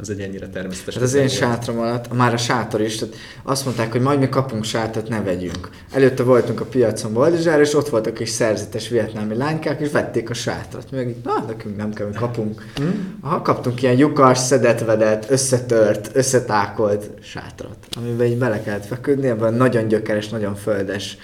Ez 0.00 0.08
egy 0.08 0.20
ennyire 0.20 0.48
természetes. 0.48 0.94
Hát 0.94 1.02
az 1.02 1.14
én 1.14 1.28
sátram 1.28 1.78
alatt, 1.78 2.12
már 2.12 2.32
a 2.32 2.36
sátor 2.36 2.80
is, 2.80 2.96
tehát 2.96 3.14
azt 3.42 3.64
mondták, 3.64 3.92
hogy 3.92 4.00
majd 4.00 4.18
mi 4.18 4.28
kapunk 4.28 4.64
sátrat, 4.64 5.08
ne 5.08 5.22
vegyünk. 5.22 5.68
Előtte 5.92 6.22
voltunk 6.22 6.60
a 6.60 6.64
piacon 6.64 7.12
Valdizsára, 7.12 7.60
és 7.60 7.74
ott 7.74 7.88
voltak 7.88 8.14
kis 8.14 8.28
szerzetes 8.28 8.88
vietnámi 8.88 9.36
lánykák, 9.36 9.80
és 9.80 9.90
vették 9.90 10.30
a 10.30 10.34
sátrat. 10.34 10.90
Meg 10.90 11.08
így, 11.08 11.16
na, 11.24 11.44
nekünk 11.46 11.76
nem 11.76 11.92
kell, 11.92 12.06
mi 12.06 12.14
kapunk. 12.14 12.64
Hm? 12.76 12.84
Aha, 13.20 13.42
kaptunk 13.42 13.82
ilyen 13.82 13.96
lyukas, 13.96 14.38
szedetvedett, 14.38 15.30
összetört, 15.30 16.10
összetákolt 16.12 17.10
sátrat, 17.22 17.76
amiben 17.96 18.26
így 18.26 18.38
bele 18.38 18.62
kellett 18.62 18.86
feküdni, 18.86 19.28
ebben 19.28 19.54
nagyon 19.54 19.88
gyökeres, 19.88 20.28
nagyon 20.28 20.54
földes, 20.54 21.16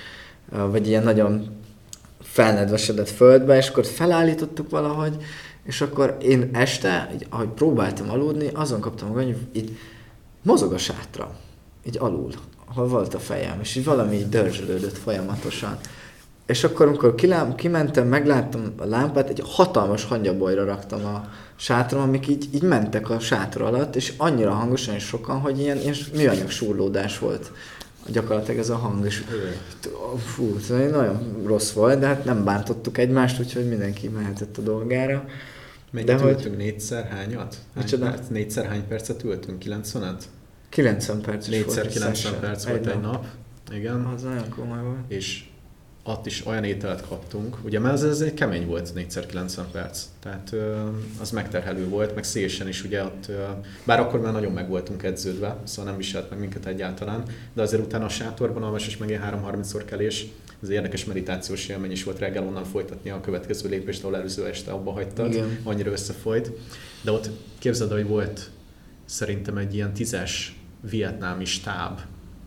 vagy 0.70 0.88
ilyen 0.88 1.02
nagyon 1.02 1.56
felnedvesedett 2.22 3.10
földbe, 3.10 3.56
és 3.56 3.68
akkor 3.68 3.86
felállítottuk 3.86 4.70
valahogy, 4.70 5.16
és 5.66 5.80
akkor 5.80 6.16
én 6.20 6.50
este, 6.52 7.10
így, 7.14 7.26
ahogy 7.30 7.48
próbáltam 7.48 8.10
aludni, 8.10 8.50
azon 8.54 8.80
kaptam 8.80 9.08
meg, 9.08 9.24
hogy 9.24 9.36
így 9.52 9.78
mozog 10.42 10.72
a 10.72 10.78
sátra, 10.78 11.34
így 11.86 11.96
alul, 12.00 12.30
ahol 12.68 12.88
volt 12.88 13.14
a 13.14 13.18
fejem, 13.18 13.60
és 13.60 13.74
így 13.74 13.84
valami 13.84 14.16
így 14.16 14.28
dörzsölődött 14.28 14.98
folyamatosan. 14.98 15.78
És 16.46 16.64
akkor, 16.64 16.86
amikor 16.86 17.14
kilám, 17.14 17.54
kimentem, 17.54 18.08
megláttam 18.08 18.72
a 18.76 18.84
lámpát, 18.84 19.28
egy 19.28 19.42
hatalmas 19.44 20.04
hangyabolyra 20.04 20.64
raktam 20.64 21.04
a 21.04 21.28
sátram, 21.56 22.00
amik 22.00 22.28
így, 22.28 22.48
így 22.54 22.62
mentek 22.62 23.10
a 23.10 23.18
sátor 23.18 23.62
alatt, 23.62 23.96
és 23.96 24.12
annyira 24.16 24.50
hangosan 24.50 24.94
és 24.94 25.04
sokan, 25.04 25.40
hogy 25.40 25.58
ilyen, 25.58 25.78
ilyen 25.78 25.94
műanyag 26.14 26.50
súrlódás 26.50 27.18
volt 27.18 27.52
gyakorlatilag 28.06 28.60
ez 28.60 28.70
a 28.70 28.76
hang, 28.76 29.04
és 29.04 29.24
fú, 30.34 30.56
nagyon 30.68 31.42
rossz 31.46 31.72
volt, 31.72 31.98
de 31.98 32.06
hát 32.06 32.24
nem 32.24 32.44
bántottuk 32.44 32.98
egymást, 32.98 33.40
úgyhogy 33.40 33.68
mindenki 33.68 34.08
mehetett 34.08 34.58
a 34.58 34.62
dolgára. 34.62 35.24
Mennyit 35.96 36.10
De 36.10 36.22
hogy- 36.22 36.30
ültünk? 36.32 36.56
Négyszer 36.56 37.04
hányat? 37.08 37.56
Hány 37.74 37.84
Micsoda? 37.84 38.04
perc? 38.10 38.28
Négyszer 38.28 38.64
hány 38.66 38.86
percet 38.88 39.22
ültünk? 39.24 39.62
90-et? 39.64 40.22
90 40.68 41.20
perc 41.20 41.46
is 41.46 41.52
Négyszer 41.52 41.82
volt. 41.82 41.92
90 41.92 42.14
session. 42.14 42.40
perc 42.40 42.66
volt 42.66 42.86
egy 42.86 43.00
nap. 43.00 43.26
Igen. 43.72 44.00
Az 44.14 44.22
nagyon 44.22 44.48
komoly 44.48 44.82
volt. 44.82 44.98
és 45.08 45.44
ott 46.02 46.26
is 46.26 46.46
olyan 46.46 46.64
ételt 46.64 47.08
kaptunk, 47.08 47.56
ugye 47.64 47.78
mert 47.78 47.94
ez, 47.94 48.02
ez 48.02 48.20
egy 48.20 48.34
kemény 48.34 48.66
volt 48.66 48.92
4x 48.96 49.24
90 49.28 49.66
perc, 49.72 50.02
tehát 50.22 50.48
ö, 50.52 50.88
az 51.20 51.30
megterhelő 51.30 51.88
volt, 51.88 52.14
meg 52.14 52.24
szélesen 52.24 52.68
is 52.68 52.84
ugye 52.84 53.02
ott, 53.04 53.24
ö, 53.28 53.44
bár 53.84 54.00
akkor 54.00 54.20
már 54.20 54.32
nagyon 54.32 54.52
meg 54.52 54.68
voltunk 54.68 55.02
edződve, 55.02 55.56
szóval 55.64 55.90
nem 55.90 55.96
viselt 56.00 56.30
meg 56.30 56.38
minket 56.38 56.66
egyáltalán, 56.66 57.22
de 57.54 57.62
azért 57.62 57.82
utána 57.82 58.04
a 58.04 58.08
sátorban 58.08 58.62
alvás 58.62 58.86
és 58.86 58.96
meg 58.96 59.12
egy 59.12 59.20
3-30-szor 59.30 59.82
kelés, 59.86 60.26
egy 60.62 60.70
érdekes 60.70 61.04
meditációs 61.04 61.68
élmény 61.68 61.90
is 61.90 62.04
volt 62.04 62.18
reggel 62.18 62.46
onnan 62.46 62.64
folytatni 62.64 63.10
a 63.10 63.20
következő 63.20 63.68
lépést, 63.68 64.02
ahol 64.02 64.16
előző 64.16 64.46
este 64.46 64.70
abba 64.70 64.90
hagytad, 64.90 65.32
Igen. 65.32 65.58
annyira 65.62 65.90
összefolyt, 65.90 66.52
de 67.02 67.10
ott 67.10 67.30
képzeld, 67.58 67.92
hogy 67.92 68.06
volt 68.06 68.50
szerintem 69.04 69.56
egy 69.56 69.74
ilyen 69.74 69.92
tízes 69.92 70.60
vietnámi 70.90 71.44
stáb, 71.44 72.00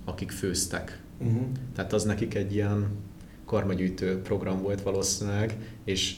akik 0.05 0.31
főztek. 0.31 0.99
Uh-huh. 1.17 1.47
Tehát 1.75 1.93
az 1.93 2.03
nekik 2.03 2.33
egy 2.33 2.53
ilyen 2.53 2.87
karmagyűjtő 3.45 4.21
program 4.21 4.61
volt 4.61 4.81
valószínűleg, 4.81 5.55
és 5.85 6.15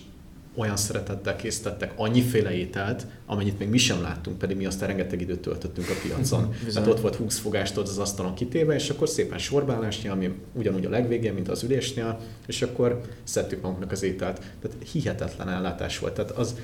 olyan 0.55 0.77
szeretettel 0.77 1.35
készítettek 1.35 1.93
annyiféle 1.95 2.51
ételt, 2.51 3.07
amennyit 3.25 3.59
még 3.59 3.69
mi 3.69 3.77
sem 3.77 4.01
láttunk, 4.01 4.37
pedig 4.37 4.57
mi 4.57 4.65
aztán 4.65 4.87
rengeteg 4.87 5.21
időt 5.21 5.39
töltöttünk 5.39 5.89
a 5.89 5.93
piacon. 6.07 6.53
Tehát 6.73 6.89
ott 6.89 6.99
volt 6.99 7.15
20 7.15 7.39
fogást 7.39 7.77
ott 7.77 7.87
az 7.87 7.97
asztalon 7.97 8.33
kitéve, 8.33 8.73
és 8.75 8.89
akkor 8.89 9.09
szépen 9.09 9.37
sorbálásnyal, 9.37 10.13
ami 10.13 10.33
ugyanúgy 10.53 10.85
a 10.85 10.89
legvégén, 10.89 11.33
mint 11.33 11.49
az 11.49 11.63
ülésnél, 11.63 12.19
és 12.47 12.61
akkor 12.61 13.01
szedtük 13.23 13.61
magunknak 13.61 13.91
az 13.91 14.03
ételt. 14.03 14.41
Tehát 14.61 14.77
hihetetlen 14.91 15.49
ellátás 15.49 15.99
volt. 15.99 16.13
Tehát 16.13 16.31
az 16.31 16.55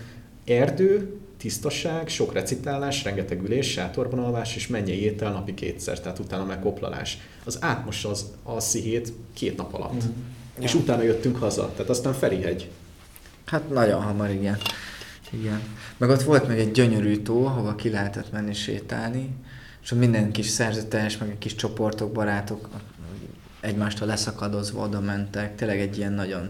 erdő, 0.45 1.13
tisztaság, 1.37 2.07
sok 2.07 2.33
recitálás, 2.33 3.03
rengeteg 3.03 3.43
ülés, 3.43 3.71
sátorban 3.71 4.19
alvás, 4.19 4.55
és 4.55 4.67
mennyei 4.67 5.01
étel 5.03 5.31
napi 5.31 5.53
kétszer, 5.53 5.99
tehát 5.99 6.19
utána 6.19 6.45
meg 6.45 6.59
koplalás. 6.59 7.17
Az 7.43 7.57
átmossa 7.61 8.09
az 8.09 8.25
a 8.43 8.59
szihét 8.59 9.13
két 9.33 9.57
nap 9.57 9.73
alatt. 9.73 9.93
Mhm. 10.03 10.11
És 10.59 10.73
Ja. 10.73 10.79
utána 10.79 11.01
jöttünk 11.01 11.37
haza. 11.37 11.71
Tehát 11.75 11.89
aztán 11.89 12.13
Ferihegy. 12.13 12.69
Hát 13.47 13.69
nagyon 13.69 14.01
hamar, 14.01 14.29
igen. 14.29 14.57
Igen. 15.29 15.61
Meg 15.97 16.09
ott 16.09 16.23
volt 16.23 16.47
meg 16.47 16.59
egy 16.59 16.71
gyönyörű 16.71 17.17
tó, 17.17 17.45
ahova 17.45 17.75
ki 17.75 17.89
lehetett 17.89 18.31
menni 18.31 18.53
sétálni, 18.53 19.35
és 19.81 19.93
minden 19.93 20.31
kis 20.31 20.47
szerzetes, 20.47 21.17
meg 21.17 21.29
egy 21.29 21.37
kis 21.37 21.55
csoportok, 21.55 22.11
barátok 22.11 22.69
egymástól 23.59 24.07
leszakadozva 24.07 24.81
oda 24.81 24.99
mentek. 24.99 25.55
Tényleg 25.55 25.79
egy 25.79 25.97
ilyen 25.97 26.13
nagyon 26.13 26.49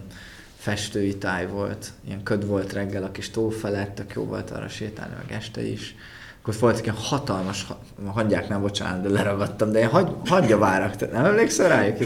festői 0.56 1.16
táj 1.16 1.46
volt. 1.46 1.92
Ilyen 2.06 2.22
köd 2.22 2.46
volt 2.46 2.72
reggel 2.72 3.02
a 3.02 3.10
kis 3.10 3.30
tó 3.30 3.48
felett, 3.48 3.94
tök 3.94 4.12
jó 4.14 4.24
volt 4.24 4.50
arra 4.50 4.68
sétálni, 4.68 5.14
meg 5.14 5.32
este 5.32 5.62
is. 5.62 5.94
Akkor 6.42 6.54
voltak 6.60 6.82
ilyen 6.84 6.96
hatalmas, 6.96 7.64
ha- 7.68 7.78
hagyják 8.12 8.48
nem, 8.48 8.60
bocsánat, 8.60 9.02
de 9.02 9.08
leragadtam, 9.08 9.72
de 9.72 9.78
ilyen 9.78 9.90
hagy, 9.90 10.08
hagyja 10.26 10.58
várak, 10.58 10.96
te 10.96 11.06
nem 11.12 11.24
emlékszel 11.24 11.68
rájuk? 11.68 11.96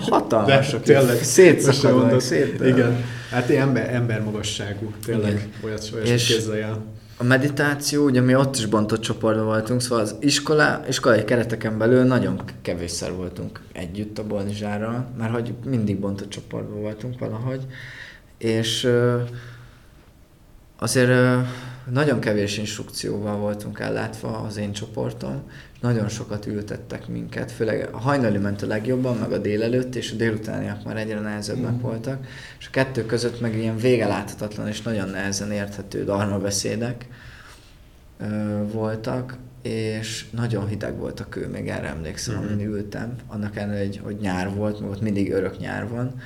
Hatalmasok, 0.00 0.82
tényleg, 0.82 1.16
szétszakadnak, 1.22 2.20
szét... 2.20 2.60
Igen. 2.60 3.04
Hát 3.30 3.48
ilyen 3.48 3.66
ember, 3.66 3.94
ember 3.94 4.22
magasságú. 4.22 4.92
Tényleg. 5.04 5.30
Igen. 5.32 5.50
Olyat, 5.64 5.90
olyat 5.94 6.06
És- 6.06 6.26
képzelj 6.26 6.60
el. 6.62 6.82
A 7.16 7.24
meditáció, 7.24 8.04
ugye 8.04 8.20
mi 8.20 8.34
ott 8.34 8.56
is 8.56 8.66
bontott 8.66 9.00
csoportban 9.00 9.44
voltunk, 9.44 9.80
szóval 9.80 10.04
az 10.04 10.14
iskola, 10.20 10.80
iskolai 10.88 11.24
kereteken 11.24 11.78
belül 11.78 12.02
nagyon 12.04 12.40
kevésszer 12.62 13.12
voltunk 13.12 13.60
együtt 13.72 14.18
a 14.18 14.26
Bolnizsárral, 14.26 15.06
mert 15.18 15.32
hogy 15.32 15.54
mindig 15.64 15.98
bontott 16.00 16.28
csoportban 16.28 16.80
voltunk 16.80 17.18
valahogy, 17.18 17.66
és 18.38 18.88
azért 20.78 21.10
nagyon 21.90 22.20
kevés 22.20 22.58
instrukcióval 22.58 23.36
voltunk 23.36 23.78
ellátva 23.78 24.38
az 24.38 24.56
én 24.56 24.72
csoportom, 24.72 25.42
nagyon 25.80 26.08
sokat 26.08 26.46
ültettek 26.46 27.08
minket, 27.08 27.52
főleg 27.52 27.88
a 27.92 27.98
hajnali 27.98 28.38
ment 28.38 28.62
a 28.62 28.66
legjobban, 28.66 29.16
meg 29.16 29.32
a 29.32 29.38
délelőtt, 29.38 29.94
és 29.94 30.12
a 30.12 30.16
délutániak 30.16 30.84
már 30.84 30.96
egyre 30.96 31.20
nehezebbek 31.20 31.72
mm. 31.72 31.80
voltak, 31.80 32.26
és 32.58 32.66
a 32.66 32.70
kettő 32.70 33.06
között 33.06 33.40
meg 33.40 33.56
ilyen 33.56 33.76
vége 33.76 34.06
láthatatlan 34.06 34.68
és 34.68 34.82
nagyon 34.82 35.08
nehezen 35.08 35.52
érthető 35.52 36.04
darmabeszédek 36.04 37.08
ö, 38.18 38.26
voltak, 38.72 39.36
és 39.62 40.26
nagyon 40.30 40.66
hideg 40.66 40.98
volt 40.98 41.20
a 41.20 41.28
kő, 41.28 41.48
még 41.48 41.68
erre 41.68 41.88
emlékszem, 41.88 42.34
mm-hmm. 42.34 42.52
amin 42.52 42.66
ültem, 42.66 43.14
annak 43.26 43.56
ellenére, 43.56 43.84
hogy, 43.84 44.00
hogy 44.04 44.16
nyár 44.16 44.54
volt, 44.54 44.80
meg 44.80 44.90
ott 44.90 45.00
mindig 45.00 45.32
örök 45.32 45.58
nyár 45.58 45.88
van, 45.88 46.20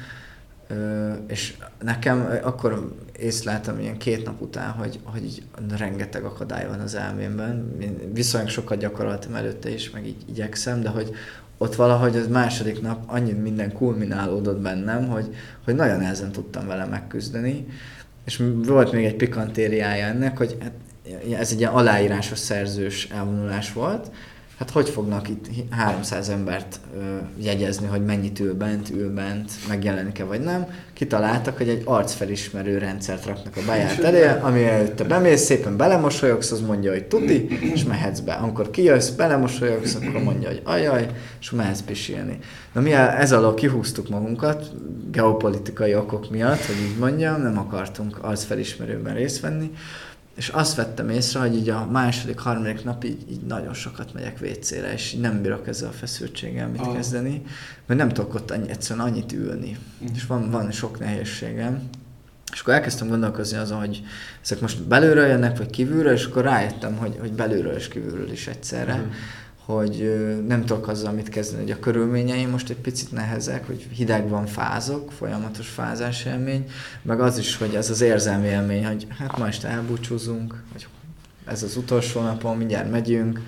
És 1.27 1.57
nekem 1.83 2.41
akkor 2.43 2.97
észleltem 3.19 3.81
ilyen 3.81 3.99
két 3.99 4.25
nap 4.25 4.41
után, 4.41 4.71
hogy, 4.71 4.99
hogy 5.05 5.43
rengeteg 5.77 6.25
akadály 6.25 6.67
van 6.69 6.81
az 6.81 6.95
elmémben. 6.95 7.77
Én 7.81 8.13
viszonylag 8.13 8.51
sokat 8.51 8.79
gyakoroltam 8.79 9.35
előtte 9.35 9.71
is, 9.71 9.91
meg 9.91 10.07
így 10.07 10.25
igyekszem, 10.29 10.83
de 10.83 10.89
hogy 10.89 11.15
ott 11.59 11.75
valahogy 11.75 12.17
az 12.17 12.27
második 12.29 12.81
nap 12.81 13.03
annyi 13.07 13.33
minden 13.33 13.73
kulminálódott 13.73 14.61
bennem, 14.61 15.09
hogy, 15.09 15.35
hogy 15.65 15.75
nagyon 15.75 15.99
nehezen 15.99 16.33
tudtam 16.33 16.67
vele 16.67 16.85
megküzdeni. 16.85 17.67
És 18.25 18.43
volt 18.65 18.93
még 18.93 19.05
egy 19.05 19.17
pikantériája 19.17 20.07
ennek, 20.07 20.37
hogy 20.37 20.57
hát 20.61 20.73
ez 21.39 21.53
egy 21.53 21.59
ilyen 21.59 21.73
aláírásos 21.73 22.39
szerzős 22.39 23.09
elvonulás 23.11 23.73
volt, 23.73 24.11
hát 24.59 24.71
hogy 24.71 24.89
fognak 24.89 25.29
itt 25.29 25.47
300 25.71 26.29
embert 26.29 26.81
ö, 26.97 27.17
jegyezni, 27.37 27.87
hogy 27.87 28.05
mennyit 28.05 28.41
ül 28.41 28.55
bent, 28.55 28.91
ül 28.91 29.15
bent, 29.15 29.51
megjelenik-e 29.69 30.25
vagy 30.25 30.41
nem. 30.41 30.67
Kitaláltak, 30.93 31.57
hogy 31.57 31.69
egy 31.69 31.83
arcfelismerő 31.85 32.79
rendszert 32.79 33.27
raknak 33.27 33.57
a 33.57 33.61
bejárt 33.67 34.03
elé, 34.03 34.29
ami 34.41 34.65
előtte 34.65 35.05
bemész, 35.05 35.41
szépen 35.41 35.77
belemosolyogsz, 35.77 36.51
az 36.51 36.61
mondja, 36.61 36.93
hogy 36.93 37.05
tuti, 37.05 37.49
és 37.75 37.85
mehetsz 37.85 38.21
be. 38.21 38.33
Amikor 38.33 38.71
kijössz, 38.71 39.09
belemosolyogsz, 39.09 39.95
akkor 39.95 40.23
mondja, 40.23 40.49
hogy 40.49 40.63
ajaj, 40.65 41.07
és 41.41 41.51
mehetsz 41.51 41.81
pisilni. 41.81 42.39
Na 42.73 42.81
mi 42.81 42.93
ez 42.93 43.33
alól 43.33 43.55
kihúztuk 43.55 44.09
magunkat, 44.09 44.71
geopolitikai 45.11 45.95
okok 45.95 46.31
miatt, 46.31 46.65
hogy 46.65 46.77
így 46.91 46.99
mondjam, 46.99 47.43
nem 47.43 47.59
akartunk 47.59 48.19
arcfelismerőben 48.25 49.15
részt 49.15 49.41
venni, 49.41 49.71
és 50.39 50.49
azt 50.49 50.75
vettem 50.75 51.11
észre, 51.11 51.41
hogy 51.41 51.55
így 51.55 51.69
a 51.69 51.87
második, 51.91 52.39
harmadik 52.39 52.85
nap 52.85 53.05
így, 53.05 53.31
így 53.31 53.41
nagyon 53.41 53.75
sokat 53.75 54.15
megyek 54.15 54.39
WC-re, 54.43 54.93
és 54.93 55.15
nem 55.15 55.43
bírok 55.43 55.69
ezzel 55.69 55.89
a 55.89 55.93
feszültséggel 55.93 56.69
mit 56.69 56.81
ah. 56.81 56.95
kezdeni, 56.95 57.43
mert 57.87 58.01
nem 58.01 58.09
tudok 58.09 58.35
ott 58.35 58.51
annyi, 58.51 58.71
egyszerűen 58.71 59.07
annyit 59.07 59.33
ülni. 59.33 59.79
Mm. 60.03 60.07
És 60.15 60.27
van, 60.27 60.51
van 60.51 60.71
sok 60.71 60.99
nehézségem. 60.99 61.89
És 62.53 62.61
akkor 62.61 62.75
elkezdtem 62.75 63.09
gondolkozni 63.09 63.57
azon, 63.57 63.79
hogy 63.79 64.03
ezek 64.43 64.61
most 64.61 64.83
belülről 64.83 65.27
jönnek, 65.27 65.59
vagy 65.59 65.71
kívülről, 65.71 66.13
és 66.13 66.25
akkor 66.25 66.43
rájöttem, 66.43 66.97
hogy, 66.97 67.17
hogy 67.21 67.33
belülről 67.33 67.75
és 67.75 67.89
kívülről 67.89 68.31
is 68.31 68.47
egyszerre. 68.47 68.97
Mm 68.97 69.11
hogy 69.75 70.25
nem 70.47 70.65
tudok 70.65 70.89
azzal 70.89 71.13
mit 71.13 71.29
kezdeni, 71.29 71.63
hogy 71.63 71.71
a 71.71 71.79
körülményeim 71.79 72.51
most 72.51 72.71
egy 72.71 72.77
picit 72.77 73.13
nehezek, 73.13 73.67
hogy 73.67 73.87
hideg 73.93 74.29
van, 74.29 74.47
fázok, 74.47 75.13
folyamatos 75.13 75.69
fázás 75.69 76.25
élmény, 76.25 76.65
meg 77.03 77.21
az 77.21 77.39
is, 77.39 77.57
hogy 77.57 77.75
ez 77.75 77.91
az 77.91 78.01
érzelmi 78.01 78.47
élmény, 78.47 78.87
hogy 78.87 79.07
hát 79.19 79.39
ma 79.39 79.47
este 79.47 79.69
elbúcsúzunk, 79.69 80.63
vagy 80.73 80.87
ez 81.45 81.63
az 81.63 81.77
utolsó 81.77 82.21
napon, 82.21 82.57
mindjárt 82.57 82.91
megyünk, 82.91 83.41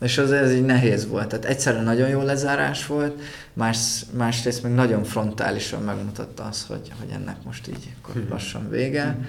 és 0.00 0.18
az 0.18 0.32
ez 0.32 0.52
így 0.52 0.64
nehéz 0.64 1.06
volt. 1.06 1.28
Tehát 1.28 1.44
egyszerre 1.44 1.82
nagyon 1.82 2.08
jó 2.08 2.22
lezárás 2.22 2.86
volt, 2.86 3.20
más, 3.52 4.04
másrészt 4.16 4.62
meg 4.62 4.74
nagyon 4.74 5.04
frontálisan 5.04 5.82
megmutatta 5.82 6.44
az, 6.44 6.64
hogy, 6.66 6.92
hogy 7.00 7.10
ennek 7.10 7.36
most 7.44 7.68
így 7.68 7.94
akkor 8.02 8.22
mhm. 8.22 8.30
lassan 8.30 8.70
vége, 8.70 9.16
mm. 9.18 9.22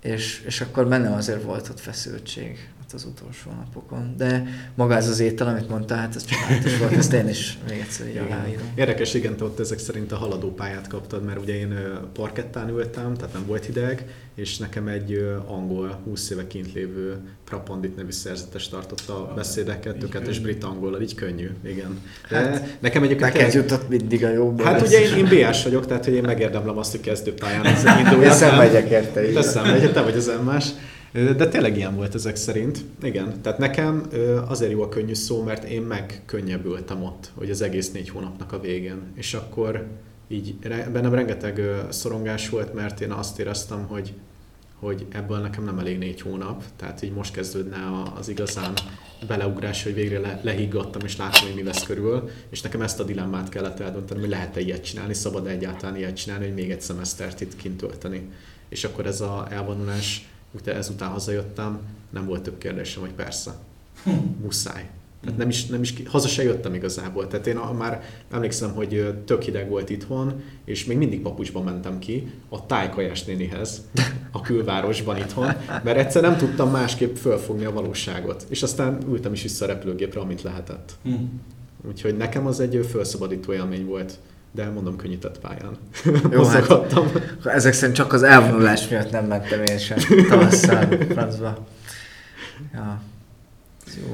és, 0.00 0.42
és 0.46 0.60
akkor 0.60 0.88
benne 0.88 1.14
azért 1.14 1.42
volt 1.42 1.68
ott 1.68 1.80
feszültség 1.80 2.68
az 2.94 3.04
utolsó 3.04 3.50
napokon. 3.50 4.14
De 4.16 4.44
maga 4.74 4.94
ez 4.96 5.08
az 5.08 5.20
étel, 5.20 5.46
amit 5.46 5.68
mondtál, 5.68 5.98
hát 5.98 6.16
ez 6.16 6.24
csodálatos 6.24 6.78
volt, 6.78 6.92
ezt 6.92 7.12
én 7.12 7.28
is 7.28 7.58
még 7.68 7.78
egyszer 7.78 8.08
így 8.08 8.16
aláírom. 8.16 8.72
Érdekes, 8.74 9.14
igen, 9.14 9.36
te 9.36 9.44
ott 9.44 9.60
ezek 9.60 9.78
szerint 9.78 10.12
a 10.12 10.16
haladó 10.16 10.54
pályát 10.54 10.86
kaptad, 10.86 11.24
mert 11.24 11.40
ugye 11.40 11.54
én 11.54 11.78
parkettán 12.12 12.68
ültem, 12.68 13.14
tehát 13.14 13.32
nem 13.32 13.46
volt 13.46 13.64
hideg, 13.64 14.06
és 14.34 14.58
nekem 14.58 14.88
egy 14.88 15.26
angol, 15.46 16.00
20 16.04 16.30
éve 16.30 16.46
kint 16.46 16.72
lévő 16.72 17.16
Prapandit 17.44 17.96
nevű 17.96 18.10
szerzetes 18.10 18.68
tartotta 18.68 19.30
a 19.30 19.34
beszédeket, 19.34 19.96
tökéletes 19.96 20.38
brit 20.38 20.64
angol, 20.64 21.00
így 21.02 21.14
könnyű, 21.14 21.50
igen. 21.64 22.00
De 22.28 22.36
hát, 22.36 22.76
nekem 22.80 23.02
egyébként... 23.02 23.32
Neked 23.32 23.52
jutott 23.52 23.88
mindig 23.88 24.24
a 24.24 24.28
jó. 24.28 24.54
Hát 24.58 24.82
ugye 24.86 25.00
én, 25.00 25.26
én 25.26 25.50
BS 25.50 25.62
vagyok, 25.62 25.86
tehát 25.86 26.04
hogy 26.04 26.14
én 26.14 26.22
megérdemlem 26.22 26.78
azt, 26.78 26.90
hogy 26.90 27.00
kezdőpályán 27.00 27.66
induljak. 27.98 28.24
Én 28.24 28.32
szenvedjek 28.32 28.88
érte. 28.90 29.32
Te 29.32 29.42
szenvedjek, 29.42 29.92
te 29.92 30.02
vagy 30.02 30.16
az 30.16 30.28
emmás. 30.28 30.68
De 31.14 31.48
tényleg 31.48 31.76
ilyen 31.76 31.94
volt 31.96 32.14
ezek 32.14 32.36
szerint. 32.36 32.84
Igen. 33.02 33.40
Tehát 33.42 33.58
nekem 33.58 34.08
azért 34.46 34.70
jó 34.70 34.82
a 34.82 34.88
könnyű 34.88 35.14
szó, 35.14 35.42
mert 35.42 35.64
én 35.64 35.82
megkönnyebbültem 35.82 37.02
ott, 37.02 37.30
hogy 37.34 37.50
az 37.50 37.62
egész 37.62 37.92
négy 37.92 38.08
hónapnak 38.08 38.52
a 38.52 38.60
végén. 38.60 39.00
És 39.14 39.34
akkor 39.34 39.86
így 40.28 40.54
bennem 40.92 41.14
rengeteg 41.14 41.60
szorongás 41.88 42.48
volt, 42.48 42.74
mert 42.74 43.00
én 43.00 43.10
azt 43.10 43.38
éreztem, 43.38 43.86
hogy 43.86 44.12
hogy 44.78 45.06
ebből 45.10 45.38
nekem 45.38 45.64
nem 45.64 45.78
elég 45.78 45.98
négy 45.98 46.20
hónap, 46.20 46.64
tehát 46.76 47.02
így 47.02 47.12
most 47.12 47.32
kezdődne 47.32 47.76
az 48.16 48.28
igazán 48.28 48.72
beleugrás, 49.26 49.82
hogy 49.82 49.94
végre 49.94 50.18
le, 50.18 50.40
lehiggadtam 50.42 51.02
és 51.04 51.16
látom, 51.16 51.46
hogy 51.46 51.54
mi 51.54 51.62
lesz 51.62 51.82
körül, 51.82 52.30
és 52.50 52.60
nekem 52.60 52.82
ezt 52.82 53.00
a 53.00 53.04
dilemmát 53.04 53.48
kellett 53.48 53.80
eldönteni, 53.80 54.20
hogy 54.20 54.28
lehet-e 54.28 54.60
ilyet 54.60 54.84
csinálni, 54.84 55.14
szabad 55.14 55.46
-e 55.46 55.50
egyáltalán 55.50 55.96
ilyet 55.96 56.16
csinálni, 56.16 56.44
hogy 56.44 56.54
még 56.54 56.70
egy 56.70 56.80
szemesztert 56.80 57.40
itt 57.40 57.56
kint 57.56 57.76
tölteni. 57.76 58.28
És 58.68 58.84
akkor 58.84 59.06
ez 59.06 59.20
a 59.20 59.46
elvonulás 59.50 60.28
Utána 60.54 60.78
ezután 60.78 61.08
hazajöttem, 61.08 61.78
nem 62.10 62.26
volt 62.26 62.42
több 62.42 62.58
kérdésem, 62.58 63.02
hogy 63.02 63.12
persze, 63.12 63.54
muszáj. 64.42 64.90
Tehát 65.24 65.38
nem 65.38 65.48
is, 65.48 65.66
nem 65.66 65.82
is, 65.82 65.94
haza 66.06 66.28
se 66.28 66.42
jöttem 66.42 66.74
igazából. 66.74 67.26
Tehát 67.26 67.46
én 67.46 67.56
már 67.56 68.02
emlékszem, 68.30 68.70
hogy 68.72 69.14
tök 69.24 69.42
hideg 69.42 69.68
volt 69.68 69.90
itthon, 69.90 70.42
és 70.64 70.84
még 70.84 70.96
mindig 70.96 71.20
papucsban 71.20 71.64
mentem 71.64 71.98
ki 71.98 72.32
a 72.48 72.66
tájkajás 72.66 73.24
nénihez, 73.24 73.82
a 74.30 74.40
külvárosban 74.40 75.16
itthon, 75.16 75.52
mert 75.84 75.98
egyszer 75.98 76.22
nem 76.22 76.36
tudtam 76.36 76.70
másképp 76.70 77.16
fölfogni 77.16 77.64
a 77.64 77.72
valóságot. 77.72 78.46
És 78.48 78.62
aztán 78.62 78.98
ültem 79.08 79.32
is 79.32 79.42
vissza 79.42 79.64
a 79.64 79.68
repülőgépre, 79.68 80.20
amit 80.20 80.42
lehetett. 80.42 80.92
Hm. 81.02 81.14
Úgyhogy 81.88 82.16
nekem 82.16 82.46
az 82.46 82.60
egy 82.60 82.86
felszabadító 82.90 83.52
élmény 83.52 83.86
volt 83.86 84.18
de 84.54 84.70
mondom, 84.70 84.96
könnyített 84.96 85.40
pályán. 85.40 85.76
Jó, 86.30 86.44
hát, 86.52 86.96
ezek 87.44 87.72
szerint 87.72 87.96
csak 87.96 88.12
az 88.12 88.22
elvonulás 88.22 88.88
miatt 88.88 89.10
nem 89.10 89.26
mentem 89.26 89.62
én 89.62 89.78
sem 89.78 89.98
tavasszal 90.28 90.86
francba. 91.08 91.66
Ja. 92.72 93.02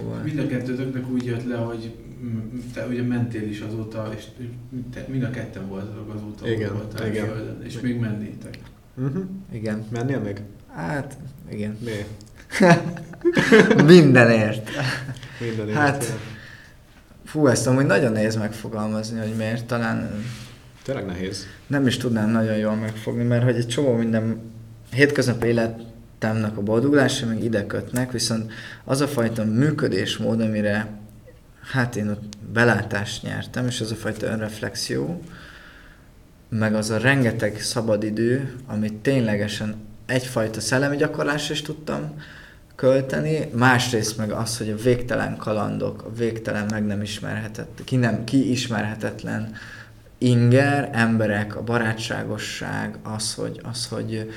Volt. 0.03 0.25
Mind 0.25 0.39
a 0.39 0.47
kettőtöknek 0.47 1.09
úgy 1.09 1.25
jött 1.25 1.47
le, 1.47 1.57
hogy 1.57 1.95
te 2.75 2.87
ugye 2.87 3.03
mentél 3.03 3.49
is 3.49 3.61
azóta, 3.61 4.13
és 4.17 4.25
te, 4.93 5.05
mind 5.09 5.23
a 5.23 5.31
ketten 5.31 5.69
voltatok 5.69 6.15
azóta, 6.15 6.51
igen, 6.51 6.73
voltál 6.73 7.07
igen. 7.07 7.27
Földön, 7.27 7.63
és 7.65 7.81
még 7.81 7.99
mennétek. 7.99 8.59
Uh-huh. 8.97 9.25
Igen. 9.53 9.87
Mennél 9.91 10.21
még? 10.21 10.41
Hát, 10.75 11.17
igen. 11.51 11.79
Mi? 11.85 11.91
Mindenért. 13.95 14.71
Mindenért. 15.41 15.77
Hát, 15.77 16.19
Fú, 17.31 17.47
ezt 17.47 17.67
amúgy 17.67 17.87
nagyon 17.87 18.13
nehéz 18.13 18.37
megfogalmazni, 18.37 19.19
hogy 19.19 19.35
miért. 19.37 19.65
Talán... 19.67 20.25
Tényleg 20.83 21.07
nehéz. 21.07 21.47
Nem 21.67 21.87
is 21.87 21.97
tudnám 21.97 22.31
nagyon 22.31 22.57
jól 22.57 22.75
megfogni, 22.75 23.23
mert 23.23 23.43
hogy 23.45 23.57
egy 23.57 23.69
csomó 23.69 23.93
minden 23.93 24.41
hétköznapi 24.93 25.47
életemnek 25.47 26.57
a 26.57 26.63
boldogulása 26.63 27.27
még 27.27 27.45
ide 27.45 27.67
kötnek, 27.67 28.13
viszont 28.13 28.53
az 28.85 29.01
a 29.01 29.09
fajta 29.09 29.45
működésmód, 29.45 30.41
amire 30.41 30.89
hát 31.73 31.97
én 31.97 32.09
ott 32.09 32.37
belátást 32.53 33.23
nyertem, 33.23 33.67
és 33.67 33.81
az 33.81 33.91
a 33.91 33.95
fajta 33.95 34.27
önreflexió, 34.27 35.23
meg 36.49 36.75
az 36.75 36.91
a 36.91 36.99
rengeteg 36.99 37.61
szabadidő, 37.61 38.55
amit 38.67 38.95
ténylegesen 38.95 39.75
egyfajta 40.07 40.61
szellemi 40.61 40.97
gyakorlásra 40.97 41.55
is 41.55 41.63
tudtam 41.63 42.15
költeni, 42.81 43.51
másrészt 43.53 44.17
meg 44.17 44.31
az, 44.31 44.59
hogy 44.59 44.71
a 44.71 44.77
végtelen 44.77 45.37
kalandok, 45.37 46.03
a 46.03 46.13
végtelen 46.13 46.67
meg 46.71 46.87
nem 46.87 47.03
ismerhetett, 47.03 47.81
ki, 47.85 47.97
nem, 47.97 48.25
ki 48.25 48.51
ismerhetetlen 48.51 49.53
inger, 50.19 50.91
emberek, 50.93 51.57
a 51.57 51.63
barátságosság, 51.63 52.99
az, 53.03 53.35
hogy, 53.35 53.61
az, 53.71 53.87
hogy 53.87 54.31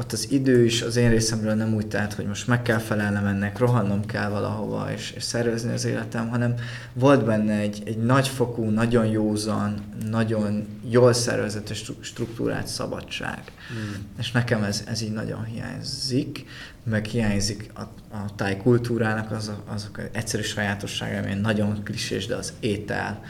ott 0.00 0.12
az 0.12 0.30
idő 0.30 0.64
is 0.64 0.82
az 0.82 0.96
én 0.96 1.10
részemről 1.10 1.54
nem 1.54 1.74
úgy 1.74 1.86
telt, 1.86 2.12
hogy 2.12 2.26
most 2.26 2.46
meg 2.46 2.62
kell 2.62 2.78
felelnem 2.78 3.26
ennek, 3.26 3.58
rohannom 3.58 4.06
kell 4.06 4.28
valahova 4.28 4.92
és, 4.92 5.10
és 5.16 5.22
szervezni 5.22 5.72
az 5.72 5.84
életem, 5.84 6.28
hanem 6.28 6.54
volt 6.92 7.24
benne 7.24 7.52
egy, 7.52 7.82
egy 7.84 7.98
nagyfokú, 7.98 8.64
nagyon 8.64 9.06
józan, 9.06 9.74
nagyon 10.10 10.66
jól 10.90 11.12
szervezett 11.12 11.70
és 11.70 11.92
struktúrált 12.00 12.66
szabadság. 12.66 13.42
Mm. 13.72 13.92
És 14.18 14.32
nekem 14.32 14.62
ez, 14.62 14.84
ez 14.86 15.02
így 15.02 15.12
nagyon 15.12 15.44
hiányzik, 15.44 16.44
meg 16.82 17.04
hiányzik 17.04 17.70
a, 17.74 17.80
a 18.16 18.34
tájkultúrának 18.36 19.30
az, 19.30 19.48
a, 19.48 19.62
azok 19.66 19.98
az 19.98 20.04
egyszerű 20.12 20.42
sajátossága, 20.42 21.18
ami 21.18 21.34
nagyon 21.34 21.82
klisés, 21.84 22.26
de 22.26 22.34
az 22.34 22.52
étel, 22.60 23.22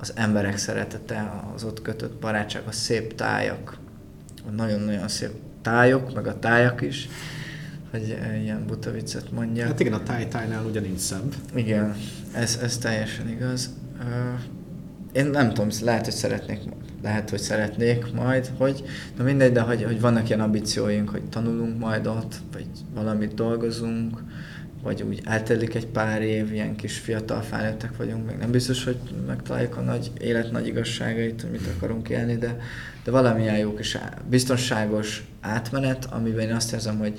az 0.00 0.12
emberek 0.14 0.58
szeretete, 0.58 1.42
az 1.54 1.64
ott 1.64 1.82
kötött 1.82 2.20
barátság, 2.20 2.62
a 2.66 2.72
szép 2.72 3.14
tájak, 3.14 3.76
a 4.48 4.50
nagyon-nagyon 4.50 5.08
szép 5.08 5.30
tájok, 5.62 6.14
meg 6.14 6.26
a 6.26 6.38
tájak 6.38 6.80
is. 6.80 7.08
hogy 7.90 8.18
ilyen 8.42 8.66
buta 8.66 8.90
viccet 8.90 9.32
mondja. 9.32 9.66
Hát 9.66 9.80
igen, 9.80 9.92
a 9.92 10.02
tájtájnál 10.02 10.64
ugye 10.64 10.80
nincs 10.80 10.98
szebb. 10.98 11.34
Igen, 11.54 11.94
ez, 12.32 12.58
ez 12.62 12.78
teljesen 12.78 13.28
igaz. 13.28 13.70
Én 15.12 15.26
nem 15.26 15.48
tudom, 15.48 15.68
lehet, 15.82 16.04
hogy 16.04 16.14
szeretnék, 16.14 16.60
lehet, 17.02 17.30
hogy 17.30 17.40
szeretnék 17.40 18.12
majd, 18.12 18.50
hogy, 18.58 18.84
na 19.16 19.24
mindegy, 19.24 19.52
de 19.52 19.60
hogy, 19.60 19.84
hogy 19.84 20.00
vannak 20.00 20.28
ilyen 20.28 20.40
ambícióink, 20.40 21.08
hogy 21.08 21.22
tanulunk 21.22 21.78
majd 21.78 22.06
ott, 22.06 22.34
vagy 22.52 22.66
valamit 22.94 23.34
dolgozunk, 23.34 24.22
vagy 24.82 25.02
úgy 25.02 25.20
eltelik 25.24 25.74
egy 25.74 25.86
pár 25.86 26.22
év, 26.22 26.52
ilyen 26.52 26.76
kis 26.76 26.98
fiatal 26.98 27.40
felnőttek 27.40 27.96
vagyunk, 27.96 28.26
még 28.26 28.36
nem 28.36 28.50
biztos, 28.50 28.84
hogy 28.84 28.98
megtaláljuk 29.26 29.76
a 29.76 29.80
nagy 29.80 30.10
élet 30.18 30.50
nagy 30.50 30.66
igazságait, 30.66 31.40
hogy 31.40 31.50
mit 31.50 31.66
akarunk 31.76 32.08
élni, 32.08 32.36
de, 32.36 32.60
de 33.04 33.10
valamilyen 33.10 33.58
jó 33.58 33.74
kis 33.74 33.98
biztonságos 34.28 35.24
átmenet, 35.40 36.04
amiben 36.04 36.48
én 36.48 36.54
azt 36.54 36.72
érzem, 36.72 36.98
hogy 36.98 37.18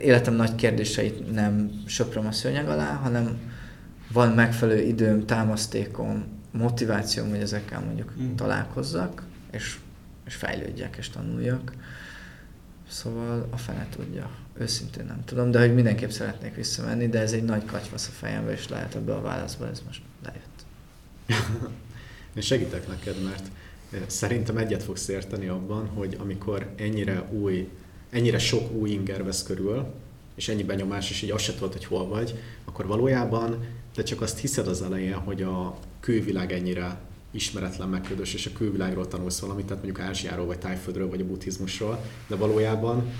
életem 0.00 0.34
nagy 0.34 0.54
kérdéseit 0.54 1.32
nem 1.32 1.70
söpröm 1.86 2.26
a 2.26 2.32
szőnyeg 2.32 2.68
alá, 2.68 2.92
hanem 2.94 3.38
van 4.12 4.32
megfelelő 4.32 4.80
időm, 4.80 5.26
támasztékom, 5.26 6.24
motivációm, 6.50 7.28
hogy 7.28 7.40
ezekkel 7.40 7.80
mondjuk 7.80 8.12
Mm. 8.20 8.34
találkozzak, 8.34 9.22
és, 9.50 9.78
és 10.26 10.34
fejlődjek, 10.34 10.96
és 10.98 11.10
tanuljak. 11.10 11.72
Szóval 12.88 13.48
a 13.50 13.56
fene 13.56 13.86
tudja. 13.96 14.30
Őszintén 14.60 15.04
nem 15.04 15.24
tudom, 15.24 15.50
de 15.50 15.60
hogy 15.60 15.74
mindenképp 15.74 16.10
szeretnék 16.10 16.54
visszamenni, 16.54 17.08
de 17.08 17.18
ez 17.18 17.32
egy 17.32 17.44
nagy 17.44 17.64
katyvasz 17.64 18.08
a 18.08 18.10
fejembe, 18.10 18.52
és 18.52 18.68
lehet 18.68 18.94
ebbe 18.94 19.14
a 19.14 19.20
válaszba 19.20 19.68
ez 19.68 19.82
most 19.86 20.02
lejött. 20.24 20.64
Én 22.34 22.42
segítek 22.42 22.88
neked, 22.88 23.22
mert 23.22 23.50
szerintem 24.06 24.56
egyet 24.56 24.82
fogsz 24.82 25.08
érteni 25.08 25.46
abban, 25.46 25.86
hogy 25.86 26.16
amikor 26.20 26.72
ennyire 26.76 27.28
új, 27.30 27.68
ennyire 28.10 28.38
sok 28.38 28.72
új 28.72 28.90
inger 28.90 29.24
vesz 29.24 29.42
körül, 29.42 29.94
és 30.34 30.48
ennyi 30.48 30.64
benyomás, 30.64 31.10
és 31.10 31.22
így 31.22 31.30
azt 31.30 31.44
se 31.44 31.54
tudod, 31.54 31.72
hogy 31.72 31.84
hol 31.84 32.08
vagy, 32.08 32.34
akkor 32.64 32.86
valójában 32.86 33.64
te 33.94 34.02
csak 34.02 34.20
azt 34.20 34.38
hiszed 34.38 34.66
az 34.66 34.82
elején, 34.82 35.14
hogy 35.14 35.42
a 35.42 35.78
külvilág 36.00 36.52
ennyire 36.52 37.00
ismeretlen, 37.30 37.88
megködös, 37.88 38.34
és 38.34 38.46
a 38.46 38.52
külvilágról 38.52 39.08
tanulsz 39.08 39.38
valamit, 39.38 39.66
tehát 39.66 39.82
mondjuk 39.82 40.06
Ázsiáról, 40.06 40.46
vagy 40.46 40.58
Tájföldről, 40.58 41.08
vagy 41.08 41.20
a 41.20 41.26
buddhizmusról, 41.26 42.04
de 42.26 42.36
valójában 42.36 43.12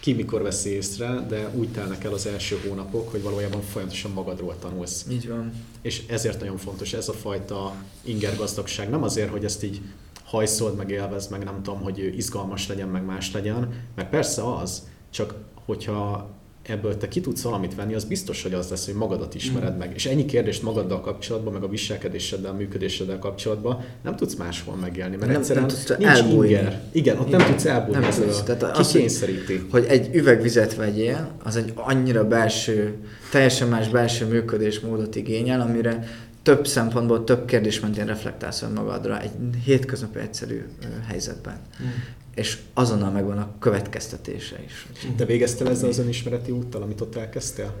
ki 0.00 0.12
mikor 0.12 0.42
veszi 0.42 0.70
észre, 0.70 1.24
de 1.28 1.50
úgy 1.54 1.68
telnek 1.68 2.04
el 2.04 2.12
az 2.12 2.26
első 2.26 2.58
hónapok, 2.68 3.10
hogy 3.10 3.22
valójában 3.22 3.60
folyamatosan 3.60 4.10
magadról 4.10 4.58
tanulsz. 4.58 5.06
Így 5.10 5.28
van. 5.28 5.52
És 5.82 6.02
ezért 6.06 6.40
nagyon 6.40 6.56
fontos 6.56 6.92
ez 6.92 7.08
a 7.08 7.12
fajta 7.12 7.74
ingergazdagság. 8.02 8.90
Nem 8.90 9.02
azért, 9.02 9.30
hogy 9.30 9.44
ezt 9.44 9.62
így 9.62 9.80
hajszold, 10.24 10.76
meg 10.76 10.90
élvezd, 10.90 11.30
meg 11.30 11.44
nem 11.44 11.62
tudom, 11.62 11.80
hogy 11.80 12.12
izgalmas 12.16 12.68
legyen, 12.68 12.88
meg 12.88 13.04
más 13.04 13.32
legyen, 13.32 13.84
mert 13.94 14.10
persze 14.10 14.54
az, 14.54 14.88
csak 15.10 15.34
hogyha 15.64 16.35
ebből 16.68 16.96
te 16.96 17.08
ki 17.08 17.20
tudsz 17.20 17.42
valamit 17.42 17.74
venni, 17.74 17.94
az 17.94 18.04
biztos, 18.04 18.42
hogy 18.42 18.52
az 18.54 18.68
lesz, 18.70 18.84
hogy 18.84 18.94
magadat 18.94 19.34
ismered 19.34 19.74
Mm. 19.74 19.78
meg. 19.78 19.92
És 19.94 20.06
ennyi 20.06 20.24
kérdést 20.24 20.62
magaddal 20.62 21.00
kapcsolatban, 21.00 21.52
meg 21.52 21.62
a 21.62 21.68
viselkedéseddel, 21.68 22.52
működéseddel 22.52 23.18
kapcsolatban 23.18 23.84
nem 24.02 24.16
tudsz 24.16 24.34
máshol 24.34 24.74
megélni, 24.76 25.16
mert 25.16 25.30
Nem- 25.30 25.40
egyszerűen 25.40 25.64
nem 25.66 25.74
tudsz 25.76 25.96
nincs 25.98 26.10
elbújni. 26.10 26.48
inger. 26.52 26.82
Igen, 26.92 27.18
ott 27.18 27.30
nem 27.30 27.40
Igen. 27.40 27.50
tudsz 27.50 27.64
elbújni 27.64 28.00
Nem 28.00 28.08
ezzel 28.08 28.24
tudsz. 28.24 28.42
Tehát 28.42 28.62
az, 28.62 28.90
kikényszeríti. 28.92 29.66
Hogy 29.70 29.84
egy 29.88 30.14
üveg 30.14 30.42
vizet 30.42 30.74
vegyél, 30.74 31.30
az 31.44 31.56
egy 31.56 31.72
annyira 31.74 32.26
belső, 32.28 32.94
teljesen 33.30 33.68
más 33.68 33.88
belső 33.88 34.26
működésmódot 34.26 35.16
igényel, 35.16 35.60
amire 35.60 36.04
több 36.42 36.66
szempontból, 36.66 37.24
több 37.24 37.44
kérdés 37.44 37.80
mentén 37.80 38.06
reflektálsz 38.06 38.62
önmagadra 38.62 39.20
egy 39.20 39.30
hétköznapi 39.64 40.18
egyszerű 40.18 40.64
helyzetben. 41.08 41.56
És 42.36 42.58
azonnal 42.74 43.10
megvan 43.10 43.38
a 43.38 43.48
következtetése 43.58 44.56
is. 44.66 44.86
Te 45.16 45.24
végeztél 45.24 45.68
ezzel 45.68 45.88
az 45.88 45.98
önismereti 45.98 46.50
úttal, 46.50 46.82
amit 46.82 47.00
ott 47.00 47.16
elkezdtél? 47.16 47.72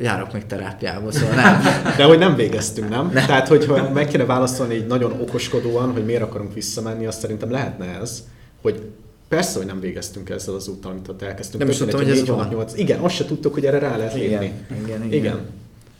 Járok 0.00 0.32
még 0.32 0.46
terápiába, 0.46 1.12
szóval 1.12 1.34
nem. 1.34 1.62
De 1.96 2.04
hogy 2.04 2.18
nem 2.18 2.34
végeztünk, 2.36 2.88
nem? 2.88 3.10
Nem. 3.12 3.26
Tehát, 3.26 3.48
hogyha 3.48 3.90
meg 3.90 4.08
kéne 4.08 4.24
válaszolni 4.24 4.74
így 4.74 4.86
nagyon 4.86 5.12
okoskodóan, 5.20 5.92
hogy 5.92 6.04
miért 6.04 6.22
akarunk 6.22 6.54
visszamenni, 6.54 7.06
azt 7.06 7.20
szerintem 7.20 7.50
lehetne 7.50 7.98
ez, 8.00 8.24
hogy 8.62 8.82
persze, 9.28 9.58
hogy 9.58 9.66
nem 9.66 9.80
végeztünk 9.80 10.30
ezzel 10.30 10.54
az 10.54 10.68
úttal, 10.68 10.90
amit 10.90 11.08
ott 11.08 11.22
elkezdtünk. 11.22 11.62
Nem 11.62 11.72
is 11.72 11.78
tudtam, 11.78 12.00
hogy 12.00 12.10
ez 12.10 12.26
van. 12.26 12.38
hat, 12.38 12.50
nyolc- 12.50 12.78
Igen, 12.78 13.00
azt 13.00 13.14
se 13.14 13.24
tudtuk, 13.24 13.54
hogy 13.54 13.66
erre 13.66 13.78
rá 13.78 13.96
lehet 13.96 14.14
lépni. 14.14 14.34
Igen, 14.34 14.84
igen, 14.84 15.04
igen. 15.04 15.12
Igen. 15.12 15.40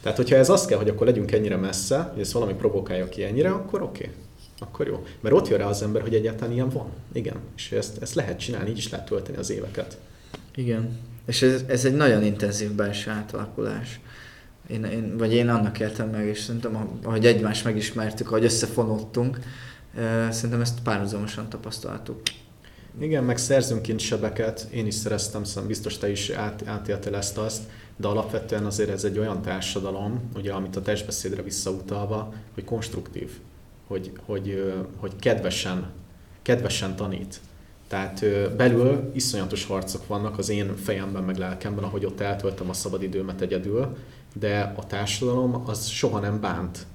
Tehát, 0.02 0.16
hogyha 0.16 0.36
ez 0.36 0.48
azt 0.48 0.66
kell, 0.66 0.78
hogy 0.78 0.88
akkor 0.88 1.06
legyünk 1.06 1.32
ennyire 1.32 1.56
messze, 1.56 2.10
hogy 2.12 2.20
ez 2.20 2.32
valami 2.32 2.52
provokálja 2.52 3.08
ki 3.08 3.24
ennyire, 3.24 3.50
akkor 3.50 3.82
oké. 3.82 4.04
Okay. 4.04 4.16
Akkor 4.62 4.86
jó. 4.86 5.04
Mert 5.20 5.34
ott 5.34 5.48
jön 5.48 5.58
rá 5.58 5.66
az 5.66 5.82
ember, 5.82 6.02
hogy 6.02 6.14
egyáltalán 6.14 6.52
ilyen 6.52 6.68
van. 6.68 6.86
Igen. 7.12 7.36
És 7.56 7.72
ezt, 7.72 8.02
ezt 8.02 8.14
lehet 8.14 8.38
csinálni, 8.38 8.70
így 8.70 8.76
is 8.76 8.88
lehet 8.88 9.06
tölteni 9.06 9.36
az 9.36 9.50
éveket. 9.50 9.98
Igen. 10.54 10.98
És 11.26 11.42
ez, 11.42 11.64
ez 11.66 11.84
egy 11.84 11.94
nagyon 11.94 12.22
intenzív 12.22 12.70
belső 12.72 13.10
átalakulás. 13.10 14.00
Én, 14.66 14.84
én, 14.84 15.16
vagy 15.16 15.32
én 15.32 15.48
annak 15.48 15.80
éltem 15.80 16.08
meg, 16.08 16.26
és 16.26 16.40
szerintem, 16.40 16.98
ahogy 17.02 17.26
egymást 17.26 17.64
megismertük, 17.64 18.28
ahogy 18.28 18.44
összefonódtunk, 18.44 19.38
szerintem 20.30 20.60
ezt 20.60 20.82
párhuzamosan 20.82 21.48
tapasztaltuk. 21.48 22.20
Igen, 22.98 23.24
meg 23.24 23.38
szerzünk 23.38 23.82
kincsebeket, 23.82 24.68
én 24.70 24.86
is 24.86 24.94
szereztem, 24.94 25.44
szóval 25.44 25.68
biztos 25.68 25.98
te 25.98 26.10
is 26.10 26.30
át, 26.30 26.66
átéltél 26.66 27.14
ezt 27.14 27.38
azt, 27.38 27.62
de 27.96 28.08
alapvetően 28.08 28.64
azért 28.64 28.90
ez 28.90 29.04
egy 29.04 29.18
olyan 29.18 29.42
társadalom, 29.42 30.30
ugye, 30.36 30.52
amit 30.52 30.76
a 30.76 30.82
testbeszédre 30.82 31.42
visszautalva, 31.42 32.32
hogy 32.54 32.64
konstruktív, 32.64 33.30
hogy, 33.92 34.12
hogy, 34.26 34.74
hogy 34.96 35.16
kedvesen, 35.16 35.90
kedvesen 36.42 36.96
tanít. 36.96 37.40
Tehát 37.88 38.24
belül 38.56 39.10
iszonyatos 39.14 39.64
harcok 39.66 40.06
vannak 40.06 40.38
az 40.38 40.48
én 40.48 40.76
fejemben, 40.76 41.22
meg 41.22 41.36
lelkemben, 41.36 41.84
ahogy 41.84 42.04
ott 42.04 42.20
eltöltöm 42.20 42.68
a 42.68 42.72
szabadidőmet 42.72 43.40
egyedül, 43.40 43.96
de 44.34 44.74
a 44.76 44.86
társadalom 44.86 45.62
az 45.66 45.86
soha 45.86 46.18
nem 46.18 46.40
bánt. 46.40 46.86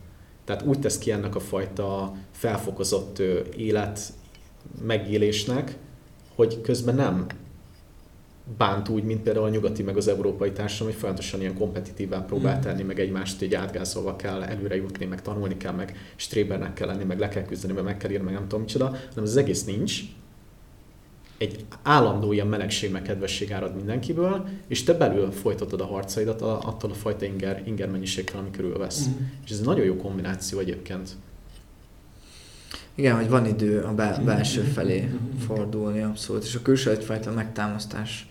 Tehát 0.46 0.66
úgy 0.66 0.80
tesz 0.80 0.98
ki 0.98 1.12
ennek 1.12 1.36
a 1.36 1.40
fajta 1.40 2.14
felfokozott 2.32 3.20
élet 3.56 4.00
megélésnek, 4.82 5.78
hogy 6.36 6.62
közben 6.62 6.96
nem 6.96 7.26
bánt 8.58 8.90
úgy, 8.90 9.04
mint 9.04 9.22
például 9.22 9.46
a 9.46 9.50
nyugati 9.50 9.84
meg 9.84 9.98
az 9.98 10.08
európai 10.08 10.52
társadalom, 10.52 10.92
hogy 10.92 11.02
folyamatosan 11.02 11.40
ilyen 11.42 11.54
kompetitívá 11.58 12.20
próbál 12.26 12.58
Mm. 12.58 12.62
tenni, 12.62 12.84
meg 12.84 13.00
egymást 13.00 13.42
így 13.42 13.54
átgázolva 13.56 14.16
kell 14.16 14.44
előre 14.44 14.76
jutni, 14.76 15.06
meg 15.06 15.22
tanulni 15.22 15.58
kell, 15.58 15.74
meg 15.74 15.96
strébernek 16.16 16.74
kell 16.74 16.88
lenni, 16.88 17.04
meg 17.04 17.20
le 17.20 17.28
kell 17.28 17.44
küzdeni, 17.44 17.74
meg 17.74 17.84
meg 17.84 17.98
kell 17.98 18.12
írni, 18.12 18.24
meg 18.24 18.34
nem 18.34 18.42
tudom 18.42 18.62
micsoda, 18.62 18.86
hanem 18.86 19.24
az 19.24 19.38
egész 19.38 19.64
nincs. 19.66 20.02
Egy 21.38 21.66
állandó 21.84 22.32
ilyen 22.32 22.48
melegség, 22.48 22.92
meg 22.92 23.02
kedvesség 23.02 23.52
árad 23.52 23.76
mindenkiből, 23.76 24.48
és 24.68 24.84
te 24.84 24.94
belül 24.94 25.32
folytatod 25.32 25.82
a 25.82 25.86
harcaidat 25.86 26.42
attól 26.42 26.92
a 26.92 26.94
fajta 26.94 27.26
inger, 27.26 27.62
inger 27.66 27.90
mennyiségtől, 27.90 28.40
ami 28.42 28.52
körülvesz. 28.52 29.06
Mhm. 29.08 29.16
És 29.46 29.52
ez 29.52 29.60
egy 29.60 29.66
nagyon 29.66 29.86
jó 29.86 29.96
kombináció 29.96 30.60
egyébként. 30.60 31.10
Igen, 32.96 33.16
hogy 33.16 33.30
van 33.30 33.46
idő 33.46 33.82
a 33.82 33.94
bel- 33.94 34.24
belső 34.24 34.62
felé 34.62 35.00
Mhm. 35.02 35.38
fordulni 35.46 36.02
abszolút, 36.02 36.44
és 36.44 36.56
a 36.56 36.62
külső 36.62 36.92
egyfajta 36.92 37.32
megtámasztás, 37.32 38.28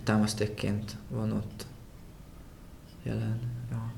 vagy 0.00 0.14
támasztékként 0.14 0.96
van 1.08 1.32
ott 1.32 1.66
jelen. 3.02 3.38
Ja. 3.70 3.92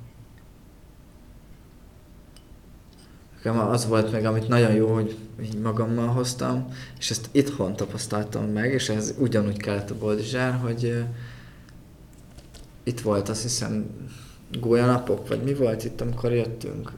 Nekem 3.34 3.59
az 3.59 3.86
volt 3.86 4.12
meg, 4.12 4.24
amit 4.24 4.48
nagyon 4.48 4.72
jó, 4.72 4.94
hogy 4.94 5.16
így 5.42 5.59
magammal 5.59 6.07
hoztam, 6.07 6.68
és 6.98 7.11
ezt 7.11 7.28
itthon 7.32 7.76
tapasztaltam 7.76 8.44
meg, 8.44 8.72
és 8.72 8.88
ez 8.88 9.14
ugyanúgy 9.18 9.57
kellett 9.57 9.90
a 9.90 9.98
boldizsár, 9.98 10.53
hogy 10.53 10.84
ö, 10.84 11.00
itt 12.82 13.00
volt 13.00 13.28
azt 13.28 13.42
hiszem 13.42 13.86
gólyanapok, 14.61 15.28
vagy 15.28 15.42
mi 15.42 15.55
volt 15.55 15.84
itt, 15.84 16.00
amikor 16.00 16.32
jöttünk? 16.32 16.92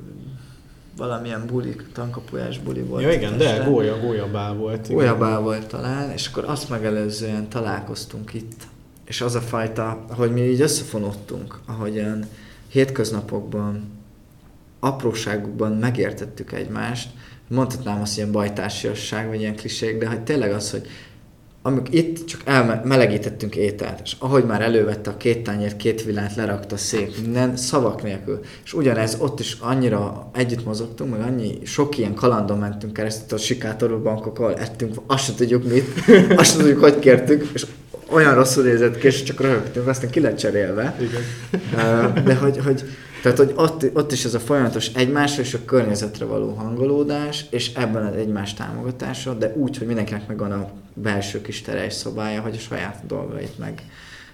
Valamilyen 0.97 1.47
bulik, 1.47 1.93
tankapujás 1.93 2.59
buli 2.59 2.83
volt. 2.83 3.03
Ja 3.03 3.13
igen, 3.13 3.39
de 3.39 3.49
este. 3.49 3.65
gólya, 3.65 4.01
gólyabál 4.01 4.55
volt. 4.55 4.85
igen. 4.85 4.97
Golyabál 4.97 5.41
volt 5.41 5.67
talán, 5.67 6.11
és 6.11 6.27
akkor 6.27 6.45
azt 6.45 6.69
megelőzően 6.69 7.49
találkoztunk 7.49 8.35
itt. 8.35 8.73
És 9.05 9.21
az 9.21 9.35
a 9.35 9.41
fajta, 9.41 10.05
ahogy 10.09 10.33
mi 10.33 10.41
így 10.41 10.61
összefonódtunk, 10.61 11.61
ahogyan 11.67 12.25
hétköznapokban, 12.69 13.91
apróságokban 14.81 15.73
megértettük 15.73 16.53
egymást, 16.53 17.11
mondhatnám 17.49 18.01
azt, 18.01 18.15
hogy 18.15 18.19
ilyen 18.23 18.33
bajtársiasság, 18.33 19.29
vagy 19.29 19.41
ilyen 19.41 19.57
klisék, 19.57 19.99
de 19.99 20.09
hogy 20.09 20.21
tényleg 20.21 20.53
az, 20.53 20.71
hogy 20.71 20.87
amikor 21.67 21.95
itt 21.95 22.27
csak 22.27 22.41
elmelegítettünk 22.45 23.57
ételt, 23.57 24.01
és 24.05 24.17
ahogy 24.19 24.45
már 24.45 24.63
elővette 24.63 25.11
a 25.11 25.17
két 25.17 25.43
tányért, 25.43 25.77
két 25.77 26.03
villánt, 26.03 26.35
lerakta 26.35 26.77
szép, 26.77 27.17
minden 27.21 27.57
szavak 27.57 28.03
nélkül. 28.03 28.41
És 28.65 28.75
ugyanez 28.75 29.17
ott 29.21 29.41
is 29.41 29.57
annyira 29.61 30.31
együtt 30.35 30.65
mozogtunk, 30.65 31.11
meg 31.11 31.21
annyi 31.21 31.59
sok 31.65 31.99
ilyen 31.99 32.15
kalandon 32.15 32.59
mentünk 32.59 32.93
keresztül 32.93 33.39
a 33.39 33.41
sikátorú 33.41 34.03
bankok, 34.03 34.55
ettünk, 34.59 34.95
azt 35.07 35.25
sem 35.25 35.35
tudjuk 35.35 35.65
mit, 35.65 35.85
azt 36.37 36.51
sem 36.51 36.61
tudjuk, 36.61 36.81
hogy 36.81 36.99
kértük, 36.99 37.51
és 37.55 37.67
olyan 38.15 38.35
rosszul 38.35 38.65
nézett 38.65 38.99
ki, 38.99 39.07
és 39.07 39.23
csak 39.23 39.41
röhögtünk, 39.41 39.87
aztán 39.87 40.11
ki 40.11 40.21
lett 40.21 40.37
cserélve. 40.37 40.97
Igen. 41.01 41.23
De 42.25 42.35
hogy, 42.35 42.59
hogy, 42.59 42.85
tehát, 43.23 43.39
hogy 43.39 43.53
ott, 43.57 43.91
ott 43.93 44.13
is 44.13 44.25
ez 44.25 44.35
a 44.35 44.39
folyamatos 44.39 44.89
egymásra 44.95 45.43
és 45.43 45.55
a 45.55 45.65
környezetre 45.65 46.25
való 46.25 46.53
hangolódás, 46.53 47.45
és 47.51 47.75
ebben 47.75 48.07
az 48.07 48.17
egymás 48.17 48.55
támogatása, 48.55 49.35
de 49.35 49.53
úgy, 49.57 49.79
hogy 49.79 49.87
mindenkinek 49.87 50.27
megvan 50.27 50.53
a 50.53 50.71
belső 50.95 51.41
kis 51.41 51.63
teres 51.63 51.93
szobája, 51.93 52.41
hogy 52.41 52.55
a 52.57 52.59
saját 52.59 53.07
dolgait 53.07 53.59
meg, 53.59 53.83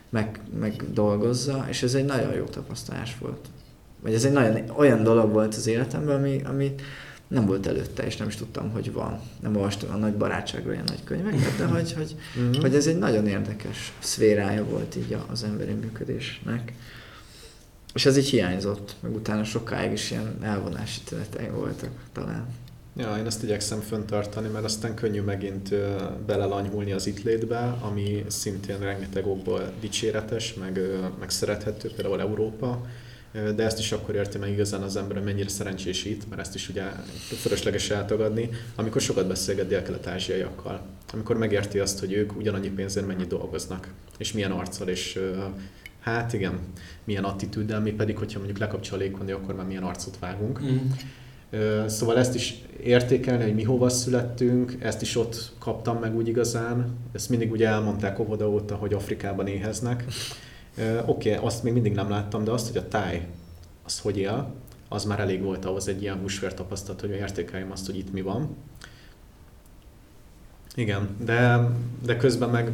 meg, 0.09 0.41
megdolgozza, 0.61 1.67
és 1.69 1.83
ez 1.83 1.95
egy 1.95 2.05
nagyon 2.05 2.35
jó 2.35 2.45
tapasztalás 2.45 3.17
volt. 3.21 3.47
Vagy 4.03 4.15
ez 4.15 4.25
egy 4.25 4.33
nagyon 4.33 4.63
olyan 4.77 5.03
dolog 5.03 5.33
volt 5.33 5.55
az 5.55 5.67
életemben, 5.67 6.17
ami, 6.17 6.41
ami 6.49 6.75
nem 7.31 7.47
volt 7.47 7.67
előtte, 7.67 8.07
és 8.07 8.17
nem 8.17 8.29
is 8.29 8.37
tudtam, 8.37 8.71
hogy 8.71 8.93
van. 8.93 9.21
Nem 9.41 9.57
olvastam 9.57 9.91
a 9.91 9.97
nagy 9.97 10.15
barátságról 10.15 10.73
ilyen 10.73 10.85
nagy 10.87 11.05
könyveket, 11.05 11.57
de 11.57 11.65
hogy, 11.65 11.93
hogy, 11.93 12.17
mm-hmm. 12.39 12.61
hogy 12.61 12.75
ez 12.75 12.87
egy 12.87 12.99
nagyon 12.99 13.27
érdekes 13.27 13.93
szférája 13.99 14.65
volt 14.65 14.97
így 14.97 15.17
az 15.31 15.45
emberi 15.45 15.73
működésnek. 15.73 16.73
És 17.95 18.07
ez 18.07 18.17
így 18.17 18.29
hiányzott, 18.29 18.97
meg 19.01 19.15
utána 19.15 19.45
sokáig 19.45 19.93
is 19.93 20.11
ilyen 20.11 20.37
elvonási 20.43 21.01
tüneteim 21.01 21.55
voltak 21.55 21.91
talán. 22.13 22.47
Ja, 22.97 23.17
én 23.19 23.27
ezt 23.27 23.43
igyekszem 23.43 23.81
föntartani, 23.81 24.49
mert 24.49 24.65
aztán 24.65 24.95
könnyű 24.95 25.21
megint 25.21 25.75
belelanyhulni 26.27 26.93
az 26.93 27.07
itt 27.07 27.23
létbe, 27.23 27.77
ami 27.81 28.25
szintén 28.27 28.79
rengeteg 28.79 29.27
okból 29.27 29.73
dicséretes, 29.81 30.55
meg, 30.55 30.81
meg 31.19 31.31
szerethető, 31.31 31.91
például 31.91 32.21
Európa, 32.21 32.87
de 33.33 33.63
ezt 33.63 33.79
is 33.79 33.93
akkor 33.93 34.15
érti 34.15 34.39
meg 34.39 34.51
igazán 34.51 34.83
az 34.83 34.97
ember, 34.97 35.23
mennyire 35.23 35.49
szerencsés 35.49 36.05
itt, 36.05 36.29
mert 36.29 36.41
ezt 36.41 36.55
is 36.55 36.69
ugye 36.69 36.83
fölösleges 37.41 37.91
eltagadni, 37.91 38.49
amikor 38.75 39.01
sokat 39.01 39.27
beszélget 39.27 39.67
dél-kelet-ázsiaiakkal. 39.67 40.81
Amikor 41.13 41.37
megérti 41.37 41.79
azt, 41.79 41.99
hogy 41.99 42.13
ők 42.13 42.37
ugyanannyi 42.37 42.69
pénzért 42.69 43.07
mennyit 43.07 43.29
dolgoznak, 43.29 43.89
és 44.19 44.33
milyen 44.33 44.51
arccal, 44.51 44.89
és 44.89 45.21
hát 46.01 46.33
igen, 46.33 46.59
milyen 47.05 47.25
attitűddel, 47.25 47.81
mi 47.81 47.91
pedig, 47.91 48.17
hogyha 48.17 48.39
mondjuk 48.39 48.59
lekapcsol 48.59 48.99
a 48.99 49.01
légkondi, 49.03 49.33
akkor 49.33 49.55
már 49.55 49.67
milyen 49.67 49.83
arcot 49.83 50.19
vágunk. 50.19 50.61
Mm. 50.63 50.77
Szóval 51.87 52.19
ezt 52.19 52.35
is 52.35 52.55
értékelni, 52.83 53.43
hogy 53.43 53.55
mi 53.55 53.63
hova 53.63 53.89
születtünk, 53.89 54.77
ezt 54.79 55.03
is 55.03 55.17
ott 55.17 55.53
kaptam 55.59 55.99
meg 55.99 56.17
úgy 56.17 56.29
igazán. 56.29 56.97
Ezt 57.13 57.29
mindig 57.29 57.51
ugye 57.51 57.69
elmondták 57.69 58.19
óvoda 58.19 58.49
óta, 58.49 58.75
hogy 58.75 58.93
Afrikában 58.95 59.47
éheznek. 59.47 60.05
Oké, 60.81 61.35
okay, 61.35 61.47
azt 61.47 61.63
még 61.63 61.73
mindig 61.73 61.93
nem 61.93 62.11
láttam, 62.11 62.45
de 62.45 62.51
azt, 62.51 62.67
hogy 62.67 62.77
a 62.77 62.89
táj 62.89 63.29
az 63.85 64.01
hogy 64.01 64.19
él, 64.19 64.53
az 64.89 65.05
már 65.05 65.21
elég 65.21 65.43
volt 65.43 65.65
ahhoz 65.65 65.89
egy 65.89 66.03
ilyen 66.03 66.19
húsvér 66.19 66.55
tapasztalat, 66.55 67.01
hogy 67.01 67.11
értékeljem 67.11 67.71
azt, 67.71 67.87
hogy 67.87 67.97
itt 67.97 68.13
mi 68.13 68.21
van. 68.21 68.57
Igen, 70.75 71.17
de, 71.25 71.69
de 72.05 72.17
közben 72.17 72.51
meg 72.51 72.73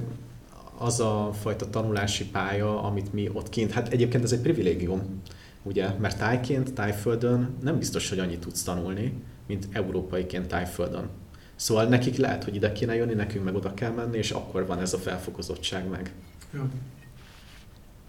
az 0.79 1.01
a 1.01 1.31
fajta 1.41 1.71
tanulási 1.71 2.27
pálya, 2.27 2.83
amit 2.83 3.13
mi 3.13 3.31
ott 3.33 3.49
kint, 3.49 3.73
hát 3.73 3.89
egyébként 3.89 4.25
ez 4.25 4.33
egy 4.33 4.41
privilégium, 4.41 5.23
ugye, 5.63 5.89
mert 5.99 6.19
tájként, 6.19 6.73
tájföldön 6.73 7.55
nem 7.63 7.79
biztos, 7.79 8.09
hogy 8.09 8.19
annyit 8.19 8.41
tudsz 8.41 8.63
tanulni, 8.63 9.23
mint 9.47 9.69
európaiként 9.73 10.47
tájföldön. 10.47 11.09
Szóval 11.57 11.85
nekik 11.85 12.17
lehet, 12.17 12.45
hogy 12.45 12.55
ide 12.55 12.73
kéne 12.73 12.95
jönni, 12.95 13.15
nekünk 13.15 13.45
meg 13.45 13.55
oda 13.55 13.75
kell 13.75 13.91
menni, 13.91 14.19
és 14.19 14.31
akkor 14.31 14.67
van 14.67 14.81
ez 14.81 14.93
a 14.93 14.99
felfokozottság 14.99 15.89
meg. 15.89 16.13
Ja. 16.55 16.69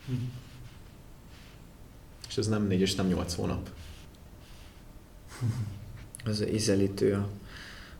Hm. 0.07 0.13
És 2.29 2.37
ez 2.37 2.47
nem 2.47 2.67
négy 2.67 2.81
és 2.81 2.95
nem 2.95 3.07
nyolc 3.07 3.33
hónap. 3.33 3.69
Ez 6.25 6.41
ízelítő. 6.41 7.25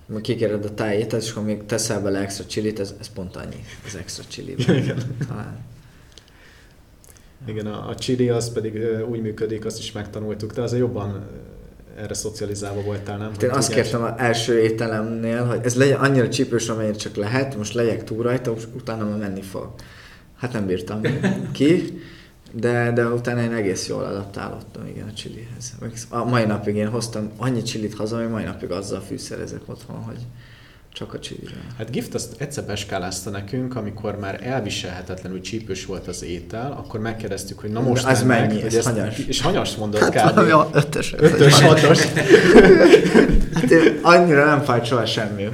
Amikor 0.08 0.24
kikéred 0.24 0.66
a 0.66 0.74
tájétet, 0.74 1.22
és 1.22 1.32
akkor 1.32 1.44
még 1.44 1.66
teszel 1.66 2.02
bele 2.02 2.20
extra 2.20 2.46
csilit, 2.46 2.80
ez, 2.80 2.94
ez 3.00 3.10
pont 3.10 3.36
annyi, 3.36 3.64
az 3.86 3.96
extra 3.96 4.24
csili. 4.28 4.52
Igen. 4.82 5.18
Talán. 5.28 5.66
Igen, 7.46 7.66
a, 7.66 7.90
a 7.90 7.96
chili 7.96 8.30
az 8.30 8.54
pedig 8.54 8.80
úgy 9.10 9.22
működik, 9.22 9.66
azt 9.66 9.80
is 9.80 9.92
megtanultuk, 9.92 10.54
de 10.54 10.62
azért 10.62 10.82
jobban 10.82 11.28
erre 11.98 12.14
szocializálva 12.14 12.82
voltál, 12.82 13.18
nem? 13.18 13.30
Hát 13.32 13.44
én 13.44 13.50
azt 13.50 13.74
kértem 13.74 14.04
az 14.04 14.14
első 14.18 14.62
ételemnél, 14.62 15.46
hogy 15.46 15.60
ez 15.64 15.76
legyen 15.76 16.00
annyira 16.00 16.30
csípős, 16.30 16.70
amennyire 16.70 16.96
csak 16.96 17.16
lehet, 17.16 17.56
most 17.56 17.74
legyek 17.74 18.04
túl 18.04 18.24
rajta, 18.24 18.54
utána 18.76 19.10
már 19.10 19.18
menni 19.18 19.42
fog. 19.42 19.74
Hát 20.38 20.54
nem 20.54 20.66
bírtam 20.66 21.02
ki, 21.52 22.02
de, 22.52 22.92
de 22.92 23.06
utána 23.06 23.42
én 23.42 23.54
egész 23.54 23.88
jól 23.88 24.04
adaptálottam 24.04 24.88
igen 24.88 25.08
a 25.08 25.14
csilihez. 25.14 25.74
A 26.10 26.24
mai 26.24 26.46
napig 26.46 26.76
én 26.76 26.90
hoztam 26.90 27.32
annyi 27.38 27.62
csilit 27.62 27.96
haza, 27.96 28.18
hogy 28.18 28.30
mai 28.30 28.44
napig 28.44 28.72
azzal 28.72 29.02
fűszerezek 29.02 29.62
otthon, 29.66 29.96
hogy 29.96 30.20
csak 30.98 31.14
a 31.14 31.20
csili. 31.20 31.48
Hát 31.78 31.92
Gift 31.92 32.14
azt 32.14 32.36
egyszer 32.38 32.64
beskálázta 32.64 33.30
nekünk, 33.30 33.76
amikor 33.76 34.20
már 34.20 34.40
elviselhetetlenül 34.44 35.42
csípős 35.42 35.86
volt 35.86 36.08
az 36.08 36.24
étel, 36.24 36.72
akkor 36.72 37.00
megkérdeztük, 37.00 37.60
hogy 37.60 37.70
na 37.70 37.82
most 37.82 38.06
az 38.06 38.24
mennyi, 38.24 38.54
meg, 38.54 38.66
ez 38.66 38.74
ezt, 38.74 38.88
hanyas. 38.88 39.18
És 39.18 39.42
hanyas 39.42 39.76
mondott 39.76 40.02
hát 40.02 40.32
kb. 40.32 40.36
Valami 40.36 40.70
ötös. 40.74 41.14
Ötös, 41.18 41.62
hatos. 41.62 42.06
hát 43.54 43.72
annyira 44.02 44.46
nem 44.46 44.62
fájt 44.62 44.86
soha 44.86 45.06
semmi. 45.06 45.48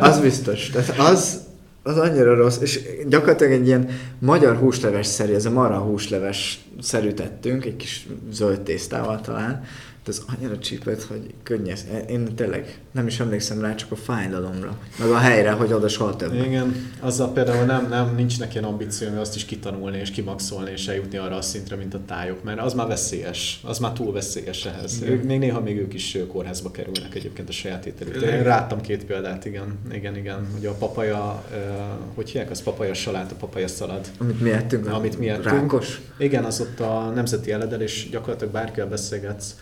az 0.00 0.20
biztos. 0.20 0.70
Tehát 0.70 0.98
az, 0.98 1.40
az 1.82 1.98
annyira 1.98 2.34
rossz, 2.34 2.60
és 2.60 2.80
gyakorlatilag 3.08 3.52
egy 3.52 3.66
ilyen 3.66 3.88
magyar 4.18 4.56
húsleves 4.56 5.06
szerű, 5.06 5.34
ez 5.34 5.46
a 5.46 5.50
mara 5.50 5.78
húsleves 5.78 6.64
szerű 6.80 7.12
tettünk, 7.12 7.64
egy 7.64 7.76
kis 7.76 8.06
zöld 8.30 8.60
tésztával 8.60 9.20
talán, 9.20 9.64
de 10.04 10.10
az 10.10 10.22
annyira 10.36 10.58
csípett, 10.58 11.02
hogy 11.02 11.34
könnyes. 11.42 11.80
Én 12.08 12.34
tényleg 12.34 12.78
nem 12.90 13.06
is 13.06 13.20
emlékszem 13.20 13.60
rá, 13.60 13.74
csak 13.74 13.92
a 13.92 13.96
fájdalomra, 13.96 14.78
meg 14.98 15.08
a 15.08 15.18
helyre, 15.18 15.50
hogy 15.50 15.72
oda 15.72 15.88
soha 15.88 16.16
több. 16.16 16.34
Igen, 16.34 16.90
azzal 17.00 17.32
például 17.32 17.64
nem, 17.64 17.88
nem 17.88 18.14
nincs 18.14 18.34
ilyen 18.52 18.64
ambíció, 18.64 19.08
hogy 19.08 19.18
azt 19.18 19.36
is 19.36 19.44
kitanulni 19.44 19.98
és 19.98 20.10
kimaxolni 20.10 20.70
és 20.70 20.86
eljutni 20.86 21.16
arra 21.16 21.36
a 21.36 21.42
szintre, 21.42 21.76
mint 21.76 21.94
a 21.94 22.00
tájok, 22.06 22.42
mert 22.42 22.60
az 22.60 22.74
már 22.74 22.86
veszélyes, 22.86 23.60
az 23.64 23.78
már 23.78 23.92
túl 23.92 24.12
veszélyes 24.12 24.64
ehhez. 24.64 25.02
Ők, 25.02 25.22
még 25.22 25.38
néha 25.38 25.60
még 25.60 25.76
ők 25.76 25.94
is 25.94 26.18
kórházba 26.28 26.70
kerülnek 26.70 27.14
egyébként 27.14 27.48
a 27.48 27.52
saját 27.52 27.86
ételük. 27.86 28.22
Én 28.22 28.42
láttam 28.42 28.80
két 28.80 29.04
példát, 29.04 29.44
igen, 29.44 29.78
igen, 29.92 30.16
igen. 30.16 30.46
Ugye 30.58 30.68
a 30.68 30.74
papaja, 30.74 31.44
hogy 32.14 32.30
hívják, 32.30 32.50
az 32.50 32.62
papaja 32.62 32.94
salát, 32.94 33.32
a 33.32 33.34
papaja 33.34 33.68
szalad. 33.68 34.06
Amit 34.18 34.40
mi 34.40 34.50
ettünk? 34.50 34.86
Amit 34.86 35.18
mi 35.18 35.28
ettünk. 35.28 35.44
Rákos? 35.44 36.00
Igen, 36.18 36.44
az 36.44 36.60
ott 36.60 36.80
a 36.80 37.12
nemzeti 37.14 37.52
eledel, 37.52 37.80
és 37.80 38.08
gyakorlatilag 38.10 38.52
bárkivel 38.52 38.88
beszélgetsz, 38.88 39.54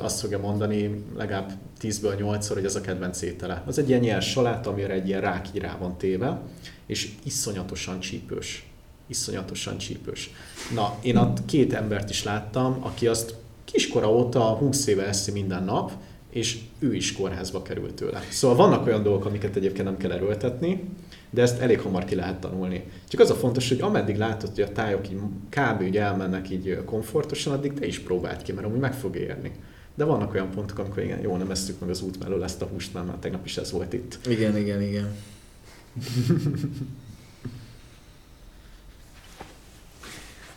azt 0.00 0.20
fogja 0.20 0.38
mondani 0.38 1.04
legalább 1.16 1.52
10-ből 1.82 2.14
8-szor, 2.18 2.50
hogy 2.52 2.64
ez 2.64 2.76
a 2.76 2.80
kedvenc 2.80 3.22
étele. 3.22 3.62
Az 3.66 3.78
egy 3.78 3.88
ilyen 3.88 4.00
nyers 4.00 4.30
salát, 4.30 4.66
amire 4.66 4.92
egy 4.92 5.08
ilyen 5.08 5.20
rák 5.20 5.48
rá 5.54 5.76
van 5.78 5.98
téve, 5.98 6.40
és 6.86 7.10
iszonyatosan 7.24 8.00
csípős. 8.00 8.66
Iszonyatosan 9.06 9.78
csípős. 9.78 10.30
Na, 10.74 10.98
én 11.02 11.16
ott 11.16 11.44
két 11.44 11.72
embert 11.72 12.10
is 12.10 12.22
láttam, 12.22 12.78
aki 12.80 13.06
azt 13.06 13.34
kiskora 13.64 14.12
óta 14.12 14.40
20 14.40 14.86
éve 14.86 15.06
eszi 15.06 15.30
minden 15.30 15.64
nap, 15.64 15.92
és 16.30 16.58
ő 16.78 16.94
is 16.94 17.12
kórházba 17.12 17.62
került 17.62 17.94
tőle. 17.94 18.20
Szóval 18.30 18.56
vannak 18.56 18.86
olyan 18.86 19.02
dolgok, 19.02 19.24
amiket 19.24 19.56
egyébként 19.56 19.84
nem 19.84 19.96
kell 19.96 20.12
erőltetni, 20.12 20.84
de 21.30 21.42
ezt 21.42 21.60
elég 21.60 21.80
hamar 21.80 22.04
ki 22.04 22.14
lehet 22.14 22.40
tanulni. 22.40 22.84
Csak 23.08 23.20
az 23.20 23.30
a 23.30 23.34
fontos, 23.34 23.68
hogy 23.68 23.80
ameddig 23.80 24.16
látod, 24.16 24.50
hogy 24.54 24.64
a 24.64 24.72
tájok 24.72 25.10
így 25.10 25.18
kb. 25.48 25.82
Így 25.82 25.96
elmennek 25.96 26.50
így 26.50 26.78
komfortosan, 26.84 27.52
addig 27.52 27.72
te 27.72 27.86
is 27.86 27.98
próbáld 27.98 28.42
ki, 28.42 28.52
mert 28.52 28.66
amúgy 28.66 28.78
meg 28.78 28.94
fog 28.94 29.16
érni. 29.16 29.52
De 29.94 30.04
vannak 30.04 30.34
olyan 30.34 30.50
pontok, 30.50 30.78
amikor 30.78 31.02
igen, 31.02 31.20
jó, 31.20 31.36
nem 31.36 31.50
esztük 31.50 31.80
meg 31.80 31.90
az 31.90 32.02
út 32.02 32.18
mellől 32.18 32.44
ezt 32.44 32.62
a 32.62 32.66
húst, 32.66 32.94
mert 32.94 33.06
már 33.06 33.16
tegnap 33.16 33.46
is 33.46 33.56
ez 33.56 33.70
volt 33.70 33.92
itt. 33.92 34.18
Igen, 34.26 34.56
igen, 34.56 34.82
igen. 34.82 35.16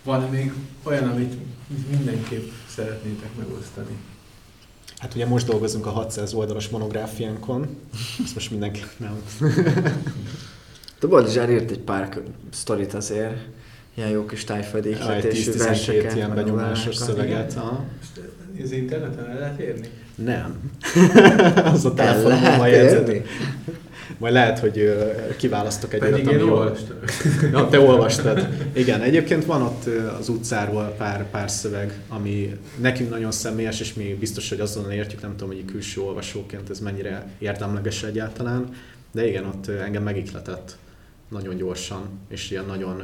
Van 0.04 0.30
még 0.30 0.54
olyan, 0.84 1.10
amit 1.10 1.34
mindenképp 1.90 2.50
szeretnétek 2.68 3.30
megosztani? 3.38 3.98
Hát 4.98 5.16
ugye 5.16 5.26
most 5.26 5.48
dolgozunk 5.48 5.86
a 5.86 5.90
600 5.90 6.34
oldalas 6.34 6.70
monográfiánkon, 6.70 7.78
ezt 8.24 8.34
most 8.34 8.52
mindenki 8.52 8.84
nem. 8.98 9.24
De 11.00 11.08
Boldizsár 11.08 11.50
írt 11.50 11.72
egy 11.72 11.80
pár 11.80 12.22
sztorit 12.50 12.94
azért, 12.94 13.38
ilyen 13.94 14.10
jó 14.10 14.26
kis 14.26 14.44
tájföldi 14.44 14.90
ihletésű 14.90 15.52
verseket. 15.52 16.16
ilyen 16.16 16.36
benyomásos 16.36 16.96
szöveget. 16.96 17.56
Aha. 17.56 17.86
Ez 18.64 18.72
interneten 18.72 19.30
el 19.30 19.40
lehet 19.40 19.60
érni? 19.60 19.88
Nem. 20.16 20.72
az 21.74 21.86
a 21.86 21.94
telefonon 21.94 22.58
majd 22.58 22.74
jegyzeni. 22.74 23.22
Majd 24.18 24.34
lehet, 24.34 24.60
hogy 24.60 24.96
kiválasztok 25.38 25.94
egy 25.94 26.02
olyat, 26.02 26.28
ami 26.28 26.42
olvastam. 26.42 26.98
ja, 27.52 27.68
te 27.68 27.80
olvastad. 27.80 28.48
Igen, 28.74 29.02
egyébként 29.02 29.46
van 29.46 29.62
ott 29.62 29.86
az 30.20 30.30
utcáról 30.30 30.96
pár, 30.98 31.30
pár 31.30 31.50
szöveg, 31.50 31.94
ami 32.08 32.60
nekünk 32.80 33.10
nagyon 33.10 33.32
személyes, 33.32 33.80
és 33.80 33.94
mi 33.94 34.18
biztos, 34.20 34.50
hogy 34.50 34.60
azonnal 34.60 34.92
értjük, 34.92 35.22
nem 35.22 35.32
tudom, 35.32 35.48
hogy 35.48 35.66
külső 35.66 36.02
olvasóként 36.02 36.70
ez 36.70 36.80
mennyire 36.80 37.28
érdemleges 37.38 38.04
egyáltalán, 38.04 38.70
de 39.12 39.28
igen, 39.28 39.46
ott 39.46 39.68
engem 39.68 40.04
megikletett 40.04 40.78
nagyon 41.30 41.56
gyorsan, 41.56 42.02
és 42.30 42.52
ilyen 42.52 42.66
nagyon, 42.66 43.02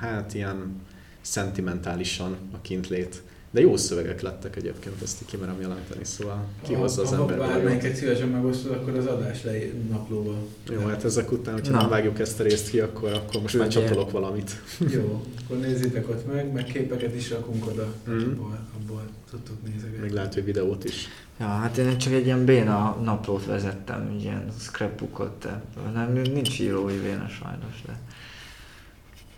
hát 0.00 0.34
ilyen 0.34 0.80
szentimentálisan 1.20 2.36
a 2.52 2.60
kintlét. 2.60 3.22
De 3.52 3.60
jó 3.60 3.76
szövegek 3.76 4.20
lettek 4.20 4.56
egyébként, 4.56 5.02
ezt 5.02 5.24
kimerem 5.26 5.60
jelenteni, 5.60 6.04
szóval 6.04 6.44
kihozza 6.62 7.02
az 7.02 7.12
ember. 7.12 7.38
Ha 7.38 7.46
bármelyiket 7.46 7.94
szívesen 7.94 8.28
megosztod, 8.28 8.72
akkor 8.72 8.94
az 8.94 9.06
adás 9.06 9.42
le 9.44 9.52
naplóval. 9.90 10.46
Jó, 10.70 10.86
hát 10.86 11.04
ezek 11.04 11.32
után, 11.32 11.54
hogyha 11.54 11.72
Na. 11.72 11.80
nem 11.80 11.88
vágjuk 11.88 12.18
ezt 12.18 12.40
a 12.40 12.42
részt 12.42 12.70
ki, 12.70 12.80
akkor, 12.80 13.12
akkor 13.12 13.42
most 13.42 13.58
már 13.58 13.68
csatolok 13.68 14.10
valamit. 14.10 14.50
Jó, 14.94 15.24
akkor 15.44 15.58
nézzétek 15.58 16.08
ott 16.08 16.26
meg, 16.26 16.52
meg 16.52 16.64
képeket 16.64 17.14
is 17.14 17.30
rakunk 17.30 17.66
oda, 17.66 17.94
mm. 18.10 18.18
abból, 18.18 18.58
abból 18.80 19.02
tudtuk 19.30 19.62
nézegetni. 19.62 20.02
Még 20.02 20.10
lehet, 20.10 20.34
hogy 20.34 20.44
videót 20.44 20.84
is. 20.84 21.08
Ja, 21.40 21.46
hát 21.46 21.76
én 21.76 21.98
csak 21.98 22.12
egy 22.12 22.24
ilyen 22.24 22.44
béna 22.44 22.96
naplót 23.02 23.46
vezettem, 23.46 24.16
ilyen 24.20 24.52
scrapbookot, 24.58 25.38
de 25.38 25.62
nem, 25.94 26.12
nincs 26.12 26.60
írói 26.60 26.98
béna 26.98 27.28
sajnos, 27.28 27.82
de 27.86 28.00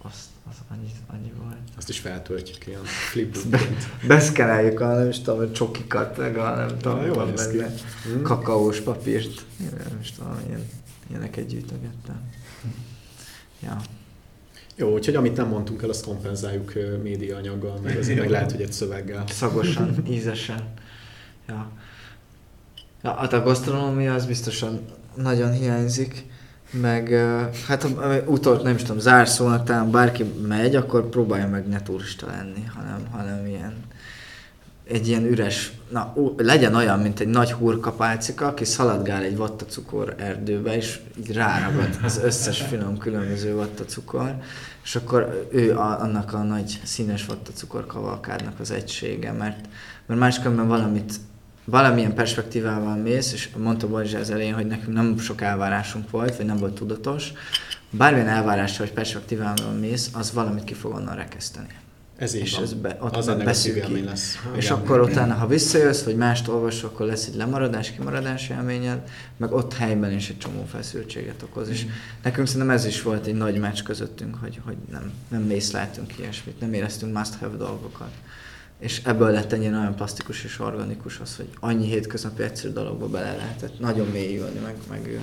azt 0.02 0.28
az 0.50 0.56
annyi, 0.70 0.90
annyi 1.06 1.32
volt. 1.42 1.56
Azt 1.76 1.88
is 1.88 1.98
feltöltjük 1.98 2.66
ilyen 2.66 2.84
flipbookként. 3.10 3.86
Beszkeneljük 4.06 4.80
a 4.80 4.94
nem 4.96 5.08
is 5.08 5.20
tudom, 5.20 5.40
a 5.40 5.52
csokikat, 5.52 6.16
meg 6.16 6.36
a 6.36 6.56
nem 6.56 6.78
tudom, 6.78 7.06
Na, 7.06 7.14
van 7.14 7.34
benne. 7.34 7.74
Hm? 8.04 8.22
Kakaós 8.22 8.80
papírt. 8.80 9.44
Én 9.60 9.70
Nem 9.88 9.98
is 10.00 10.12
tudom, 10.12 10.38
ilyen, 10.48 10.68
ilyeneket 11.10 11.46
gyűjtögettem. 11.46 12.20
Ja. 13.62 13.80
Jó, 14.76 14.92
úgyhogy 14.92 15.14
amit 15.14 15.36
nem 15.36 15.48
mondtunk 15.48 15.82
el, 15.82 15.88
azt 15.88 16.04
kompenzáljuk 16.04 16.72
média 17.02 17.36
anyaggal, 17.36 17.78
meg 17.82 17.96
azért 17.98 18.18
meg 18.18 18.30
lehet, 18.30 18.50
hogy 18.50 18.60
egy 18.62 18.72
szöveggel. 18.72 19.24
Szagosan, 19.28 20.02
ízesen. 20.10 20.72
Ja. 21.48 21.70
ja. 23.02 23.14
Hát 23.14 23.32
a 23.32 23.42
gasztronómia 23.42 24.14
az 24.14 24.26
biztosan 24.26 24.80
nagyon 25.14 25.52
hiányzik, 25.52 26.24
meg 26.80 27.08
hát 27.66 27.82
ha 27.82 28.14
utolt, 28.26 28.62
nem 28.62 28.74
is 28.74 28.82
tudom, 28.82 28.98
zárszónak 28.98 29.64
talán 29.64 29.90
bárki 29.90 30.24
megy, 30.48 30.76
akkor 30.76 31.08
próbálja 31.08 31.48
meg 31.48 31.68
ne 31.68 31.82
turista 31.82 32.26
lenni, 32.26 32.64
hanem, 32.74 33.06
hanem 33.10 33.46
ilyen 33.46 33.74
egy 34.84 35.08
ilyen 35.08 35.24
üres, 35.24 35.72
na 35.88 36.12
ú, 36.14 36.34
legyen 36.36 36.74
olyan, 36.74 36.98
mint 36.98 37.20
egy 37.20 37.28
nagy 37.28 37.52
hurkapálcika, 37.52 38.46
aki 38.46 38.64
szaladgál 38.64 39.22
egy 39.22 39.36
vattacukor 39.36 40.14
erdőbe, 40.18 40.76
és 40.76 41.00
így 41.18 41.32
ráragad 41.32 41.98
az 42.02 42.20
összes 42.24 42.60
finom 42.60 42.98
különböző 42.98 43.54
vattacukor, 43.54 44.34
és 44.84 44.96
akkor 44.96 45.48
ő 45.52 45.76
a, 45.76 46.00
annak 46.00 46.32
a 46.32 46.42
nagy 46.42 46.80
színes 46.84 47.26
vattacukor 47.26 47.86
kavalkádnak 47.86 48.60
az 48.60 48.70
egysége, 48.70 49.32
mert, 49.32 49.68
mert 50.06 50.20
máskülönben 50.20 50.68
valamit, 50.68 51.14
valamilyen 51.64 52.14
perspektívával 52.14 52.96
mész, 52.96 53.32
és 53.32 53.48
mondta 53.56 53.88
Balázs 53.88 54.14
az 54.14 54.30
elején, 54.30 54.54
hogy 54.54 54.66
nekünk 54.66 54.92
nem 54.96 55.18
sok 55.18 55.40
elvárásunk 55.40 56.10
volt, 56.10 56.36
vagy 56.36 56.46
nem 56.46 56.56
volt 56.56 56.74
tudatos, 56.74 57.32
bármilyen 57.90 58.28
elvárással 58.28 58.86
vagy 58.86 58.94
perspektívával 58.94 59.72
mész, 59.72 60.10
az 60.12 60.32
valamit 60.32 60.64
ki 60.64 60.74
fog 60.74 60.94
onnan 60.94 61.14
rekeszteni. 61.14 61.68
Ez 62.16 62.34
És 62.34 62.54
van. 62.54 62.62
ez 62.62 62.72
be- 62.72 62.96
ott 63.00 63.16
az 63.16 63.28
a 63.28 63.34
negatív 63.34 63.76
élmény 63.76 64.04
lesz. 64.04 64.38
És 64.56 64.64
Igen. 64.64 64.76
akkor 64.76 65.00
utána, 65.00 65.34
ha 65.34 65.46
visszajössz, 65.46 66.02
vagy 66.02 66.16
mást 66.16 66.48
olvasol, 66.48 66.90
akkor 66.90 67.06
lesz 67.06 67.26
egy 67.26 67.34
lemaradás, 67.34 67.92
kimaradás 67.92 68.48
élményed, 68.48 68.98
meg 69.36 69.52
ott 69.52 69.74
helyben 69.74 70.12
is 70.12 70.28
egy 70.28 70.38
csomó 70.38 70.64
feszültséget 70.64 71.42
okoz. 71.42 71.68
És 71.68 71.86
nekünk 72.22 72.46
szerintem 72.46 72.70
ez 72.70 72.84
is 72.84 73.02
volt 73.02 73.26
egy 73.26 73.34
nagy 73.34 73.58
meccs 73.58 73.82
közöttünk, 73.82 74.36
hogy, 74.40 74.60
hogy 74.64 74.76
nem, 74.90 75.12
nem 75.28 75.42
mészleltünk 75.42 76.18
ilyesmit, 76.18 76.60
nem 76.60 76.72
éreztünk 76.72 77.16
must-have 77.16 77.56
dolgokat. 77.56 78.10
És 78.82 79.02
ebből 79.04 79.30
lett 79.30 79.52
ennyire 79.52 79.70
nagyon 79.70 79.94
plastikus 79.94 80.44
és 80.44 80.58
organikus 80.58 81.18
az, 81.18 81.36
hogy 81.36 81.48
annyi 81.60 81.86
hétköznapi 81.86 82.42
egyszerű 82.42 82.72
dologba 82.72 83.08
bele 83.08 83.36
lehetett 83.36 83.78
nagyon 83.78 84.06
mélyülni, 84.06 84.58
meg, 84.58 84.76
meg, 84.88 85.20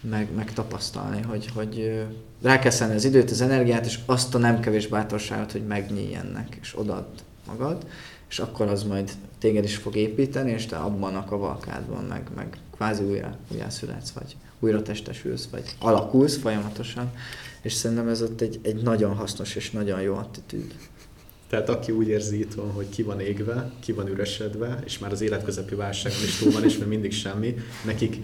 meg, 0.00 0.28
meg 0.34 0.52
tapasztalni, 0.52 1.22
hogy, 1.22 1.50
hogy 1.54 2.04
rá 2.42 2.58
kell 2.58 2.90
az 2.90 3.04
időt, 3.04 3.30
az 3.30 3.40
energiát, 3.40 3.86
és 3.86 3.98
azt 4.06 4.34
a 4.34 4.38
nem 4.38 4.60
kevés 4.60 4.86
bátorságot, 4.86 5.52
hogy 5.52 5.66
megnyílj 5.66 6.14
ennek, 6.14 6.56
és 6.60 6.78
odaad 6.78 7.06
magad, 7.46 7.86
és 8.28 8.38
akkor 8.38 8.68
az 8.68 8.82
majd 8.82 9.10
téged 9.38 9.64
is 9.64 9.76
fog 9.76 9.96
építeni, 9.96 10.50
és 10.50 10.66
te 10.66 10.76
abban 10.76 11.14
a 11.14 11.24
kavalkádban 11.24 12.04
meg, 12.04 12.22
meg 12.34 12.56
kvázi 12.74 13.04
újra, 13.04 13.36
újra 13.52 13.70
születsz, 13.70 14.10
vagy 14.10 14.36
újra 14.60 14.82
testesülsz, 14.82 15.48
vagy 15.50 15.74
alakulsz 15.78 16.36
folyamatosan, 16.36 17.10
és 17.62 17.72
szerintem 17.72 18.08
ez 18.08 18.22
ott 18.22 18.40
egy, 18.40 18.60
egy 18.62 18.82
nagyon 18.82 19.14
hasznos 19.14 19.54
és 19.54 19.70
nagyon 19.70 20.00
jó 20.00 20.14
attitűd. 20.14 20.74
Tehát 21.48 21.68
aki 21.68 21.92
úgy 21.92 22.08
érzi 22.08 22.38
itthon, 22.38 22.70
hogy 22.70 22.88
ki 22.88 23.02
van 23.02 23.20
égve, 23.20 23.70
ki 23.80 23.92
van 23.92 24.08
üresedve, 24.08 24.78
és 24.84 24.98
már 24.98 25.12
az 25.12 25.20
életközepi 25.20 25.74
válságon 25.74 26.18
is 26.24 26.38
túl 26.38 26.52
van, 26.52 26.64
és 26.64 26.78
még 26.78 26.88
mindig 26.88 27.12
semmi, 27.12 27.54
nekik 27.84 28.16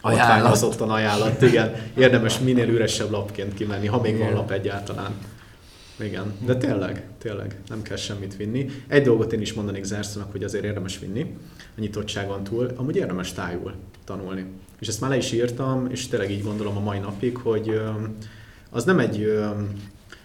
hatványozottan 0.00 0.90
ajánlat, 0.90 1.42
igen. 1.42 1.74
Érdemes 1.96 2.38
minél 2.38 2.68
üresebb 2.68 3.10
lapként 3.10 3.54
kimenni, 3.54 3.86
ha 3.86 4.00
még 4.00 4.12
van 4.18 4.26
Igen. 4.26 4.36
lap 4.36 4.50
egyáltalán. 4.50 5.14
Igen, 6.00 6.34
de 6.46 6.56
tényleg, 6.56 7.08
tényleg 7.18 7.60
nem 7.68 7.82
kell 7.82 7.96
semmit 7.96 8.36
vinni. 8.36 8.70
Egy 8.88 9.02
dolgot 9.02 9.32
én 9.32 9.40
is 9.40 9.52
mondanék 9.52 9.84
zárszónak, 9.84 10.32
hogy 10.32 10.44
azért 10.44 10.64
érdemes 10.64 10.98
vinni 10.98 11.36
a 11.76 11.80
nyitottságon 11.80 12.44
túl, 12.44 12.70
amúgy 12.76 12.96
érdemes 12.96 13.32
tájul 13.32 13.74
tanulni. 14.04 14.44
És 14.78 14.88
ezt 14.88 15.00
már 15.00 15.10
le 15.10 15.16
is 15.16 15.32
írtam, 15.32 15.86
és 15.90 16.08
tényleg 16.08 16.30
így 16.30 16.42
gondolom 16.42 16.76
a 16.76 16.80
mai 16.80 16.98
napig, 16.98 17.36
hogy 17.36 17.80
az 18.70 18.84
nem 18.84 18.98
egy 18.98 19.32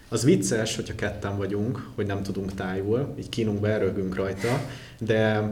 az 0.10 0.24
vicces, 0.24 0.76
hogyha 0.76 0.96
ketten 0.96 1.38
vagyunk, 1.38 1.90
hogy 1.96 2.06
nem 2.06 2.24
tudunk 2.24 2.54
tájul, 2.54 3.14
így 3.20 3.30
kínunk 3.30 3.60
be, 3.60 3.78
rögünk 3.78 4.16
rajta, 4.16 4.62
de 5.00 5.52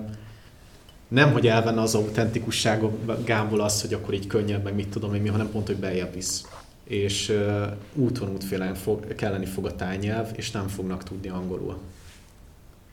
nem, 1.07 1.31
hogy 1.31 1.47
elvenne 1.47 1.81
az 1.81 1.95
autentikusságából 1.95 3.61
az, 3.61 3.81
hogy 3.81 3.93
akkor 3.93 4.13
így 4.13 4.27
könnyebb, 4.27 4.63
meg 4.63 4.75
mit 4.75 4.89
tudom 4.89 5.13
én 5.13 5.21
mi, 5.21 5.27
hanem 5.27 5.51
pont, 5.51 5.67
hogy 5.67 5.77
beljebb 5.77 6.13
visz. 6.13 6.45
És 6.83 7.29
uh, 7.29 7.65
úton 7.93 8.29
útfélen 8.29 8.75
fog, 8.75 9.15
kelleni 9.15 9.45
fog 9.45 9.65
a 9.65 9.75
tájnyelv, 9.75 10.31
és 10.35 10.51
nem 10.51 10.67
fognak 10.67 11.03
tudni 11.03 11.27
angolul. 11.27 11.77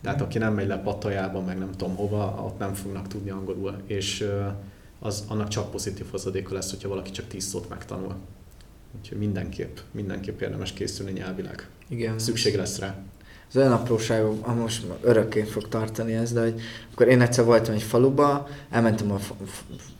Tehát 0.02 0.20
aki 0.20 0.38
nem 0.38 0.54
megy 0.54 0.66
le 0.66 0.78
Patajába, 0.78 1.40
meg 1.40 1.58
nem 1.58 1.70
tudom 1.76 1.96
hova, 1.96 2.42
ott 2.46 2.58
nem 2.58 2.74
fognak 2.74 3.08
tudni 3.08 3.30
angolul. 3.30 3.76
És 3.86 4.20
uh, 4.20 4.52
az, 5.00 5.24
annak 5.28 5.48
csak 5.48 5.70
pozitív 5.70 6.06
hozadéka 6.10 6.54
lesz, 6.54 6.70
hogyha 6.70 6.88
valaki 6.88 7.10
csak 7.10 7.26
tíz 7.26 7.44
szót 7.44 7.68
megtanul. 7.68 8.14
Úgyhogy 8.98 9.18
mindenképp, 9.18 9.76
mindenképp 9.90 10.40
érdemes 10.40 10.72
készülni 10.72 11.12
nyelvileg. 11.12 11.68
Igen. 11.88 12.18
Szükség 12.18 12.56
lesz 12.56 12.78
rá. 12.78 12.96
Az 13.48 13.56
olyan 13.56 13.72
apróságok, 13.72 14.46
ah, 14.46 14.56
most 14.56 14.86
örökké 15.00 15.42
fog 15.42 15.68
tartani 15.68 16.14
ez, 16.14 16.32
de 16.32 16.40
hogy 16.40 16.60
akkor 16.92 17.08
én 17.08 17.20
egyszer 17.20 17.44
voltam 17.44 17.74
egy 17.74 17.82
faluba, 17.82 18.48
elmentem 18.70 19.12
a 19.12 19.18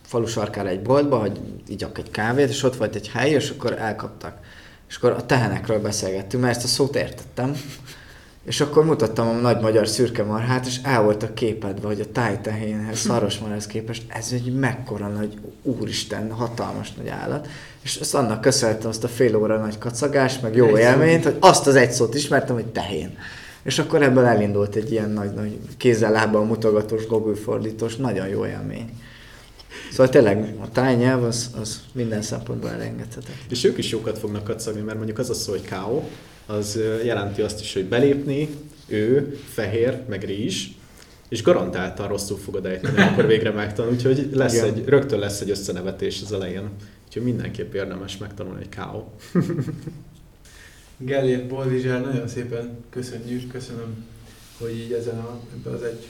falu 0.01 0.25
sarkára 0.25 0.69
egy 0.69 0.81
boltba, 0.81 1.19
hogy 1.19 1.39
igyak 1.67 1.97
egy 1.97 2.11
kávét, 2.11 2.49
és 2.49 2.63
ott 2.63 2.75
volt 2.75 2.95
egy 2.95 3.09
hely, 3.09 3.29
és 3.29 3.49
akkor 3.49 3.73
elkaptak. 3.73 4.37
És 4.89 4.95
akkor 4.95 5.11
a 5.11 5.25
tehenekről 5.25 5.79
beszélgettünk, 5.79 6.43
mert 6.43 6.55
ezt 6.55 6.65
a 6.65 6.67
szót 6.67 6.95
értettem. 6.95 7.55
És 8.45 8.61
akkor 8.61 8.85
mutattam 8.85 9.27
a 9.27 9.31
nagy 9.31 9.61
magyar 9.61 9.87
szürke 9.87 10.23
marhát, 10.23 10.65
és 10.65 10.79
el 10.83 11.03
voltak 11.03 11.35
képedve, 11.35 11.87
hogy 11.87 11.99
a 11.99 12.11
tájtehénhez, 12.11 12.99
szarvasmarhához 12.99 13.67
képest 13.67 14.03
ez 14.07 14.29
egy 14.31 14.53
mekkora 14.53 15.07
nagy, 15.07 15.39
úristen, 15.61 16.31
hatalmas 16.31 16.93
nagy 16.93 17.07
állat. 17.07 17.47
És 17.85 17.95
azt 17.95 18.15
annak 18.15 18.41
köszönhetem 18.41 18.89
azt 18.89 19.03
a 19.03 19.07
fél 19.07 19.35
óra 19.35 19.57
nagy 19.57 19.77
kacagást, 19.77 20.41
meg 20.41 20.55
jó 20.55 20.75
Egy 20.75 20.77
élményt, 20.77 21.23
hogy 21.23 21.35
azt 21.39 21.67
az 21.67 21.75
egy 21.75 21.91
szót 21.91 22.15
ismertem, 22.15 22.55
hogy 22.55 22.65
tehén. 22.65 23.17
És 23.63 23.79
akkor 23.79 24.03
ebből 24.03 24.25
elindult 24.25 24.75
egy 24.75 24.91
ilyen 24.91 25.09
nagy, 25.09 25.33
nagy 25.33 25.57
kézzel 25.77 26.11
lábbal 26.11 26.45
mutogatós, 26.45 27.07
gogulfordítós, 27.07 27.95
nagyon 27.95 28.27
jó 28.27 28.45
élmény. 28.45 28.89
Szóval 29.91 30.09
tényleg 30.09 30.55
a 30.61 30.71
tájnyelv 30.71 31.23
az, 31.23 31.49
az 31.61 31.81
minden 31.91 32.21
szempontból 32.21 32.69
elengedhetetlen. 32.69 33.37
És 33.49 33.63
ők 33.63 33.77
is 33.77 33.89
jókat 33.89 34.17
fognak 34.17 34.43
kacagni, 34.43 34.81
mert 34.81 34.97
mondjuk 34.97 35.19
az 35.19 35.29
a 35.29 35.33
szó, 35.33 35.51
hogy 35.51 35.69
KO, 35.69 36.03
az 36.45 36.79
jelenti 37.03 37.41
azt 37.41 37.59
is, 37.59 37.73
hogy 37.73 37.85
belépni, 37.85 38.49
ő, 38.87 39.37
fehér, 39.53 40.01
meg 40.09 40.23
rizs, 40.23 40.67
és 41.29 41.43
garantáltan 41.43 42.07
rosszul 42.07 42.37
fogod 42.37 42.65
ejteni, 42.65 43.01
akkor 43.11 43.25
végre 43.25 43.51
megtanul, 43.51 43.91
úgyhogy 43.91 44.29
lesz 44.33 44.53
Igen. 44.53 44.65
egy, 44.65 44.85
rögtön 44.85 45.19
lesz 45.19 45.41
egy 45.41 45.49
összenevetés 45.49 46.21
az 46.23 46.33
elején. 46.33 46.69
Úgyhogy 47.15 47.33
mindenképp 47.33 47.73
érdemes 47.73 48.17
megtanulni 48.17 48.61
egy 48.61 48.75
KO. 48.75 49.07
Gellért 50.97 51.47
Boldizsár, 51.47 52.01
nagyon 52.01 52.27
szépen 52.27 52.83
köszönjük, 52.89 53.51
köszönöm, 53.51 54.05
hogy 54.59 54.77
így 54.77 54.93
ezen 54.93 55.17
a, 55.17 55.39
ebbe 55.53 55.69
az 55.69 55.83
egy, 55.83 56.07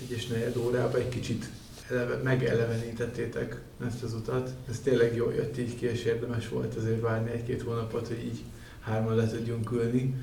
egy 0.00 0.10
és 0.10 0.26
negyed 0.26 0.56
órában 0.56 1.00
egy 1.00 1.08
kicsit 1.08 1.48
eleve, 1.90 2.16
megelevenítettétek 2.16 3.60
ezt 3.86 4.02
az 4.02 4.14
utat. 4.14 4.50
Ez 4.68 4.78
tényleg 4.78 5.16
jól 5.16 5.34
jött 5.34 5.58
így 5.58 5.76
ki, 5.76 5.86
és 5.86 6.04
érdemes 6.04 6.48
volt 6.48 6.74
azért 6.74 7.00
várni 7.00 7.30
egy-két 7.30 7.62
hónapot, 7.62 8.08
hogy 8.08 8.24
így 8.24 8.42
hárman 8.80 9.16
le 9.16 9.26
tudjunk 9.26 9.70
ülni. 9.70 10.14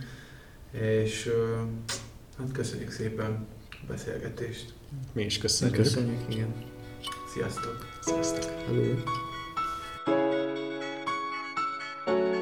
És 0.72 1.32
hát 2.38 2.52
köszönjük 2.52 2.92
szépen 2.92 3.48
a 3.72 3.76
beszélgetést. 3.88 4.74
Mi 5.12 5.24
is 5.24 5.38
köszönjük. 5.38 5.78
Köszönjük, 5.78 6.22
igen. 6.30 6.54
Sziasztok! 7.34 7.98
Sziasztok. 8.02 8.52
Hello. 8.66 9.29
Thank 12.08 12.34
you. 12.34 12.39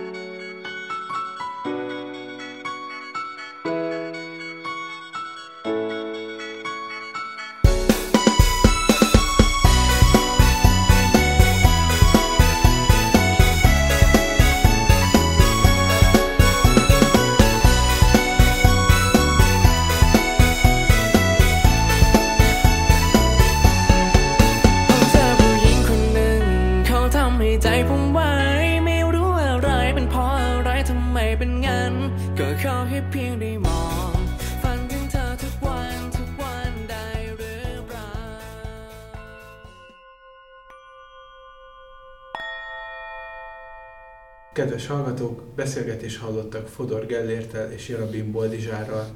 Hallgatók, 44.98 45.42
beszélgetés 45.56 46.18
hallottak 46.18 46.68
Fodor 46.68 47.06
Gellértel 47.06 47.72
és 47.72 47.88
Jarabin 47.88 48.32
Boldizsárral, 48.32 49.08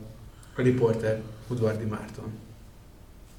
a 0.56 0.62
riporter 0.62 1.22
Udvardi 1.48 1.86
Márton. 1.86 2.51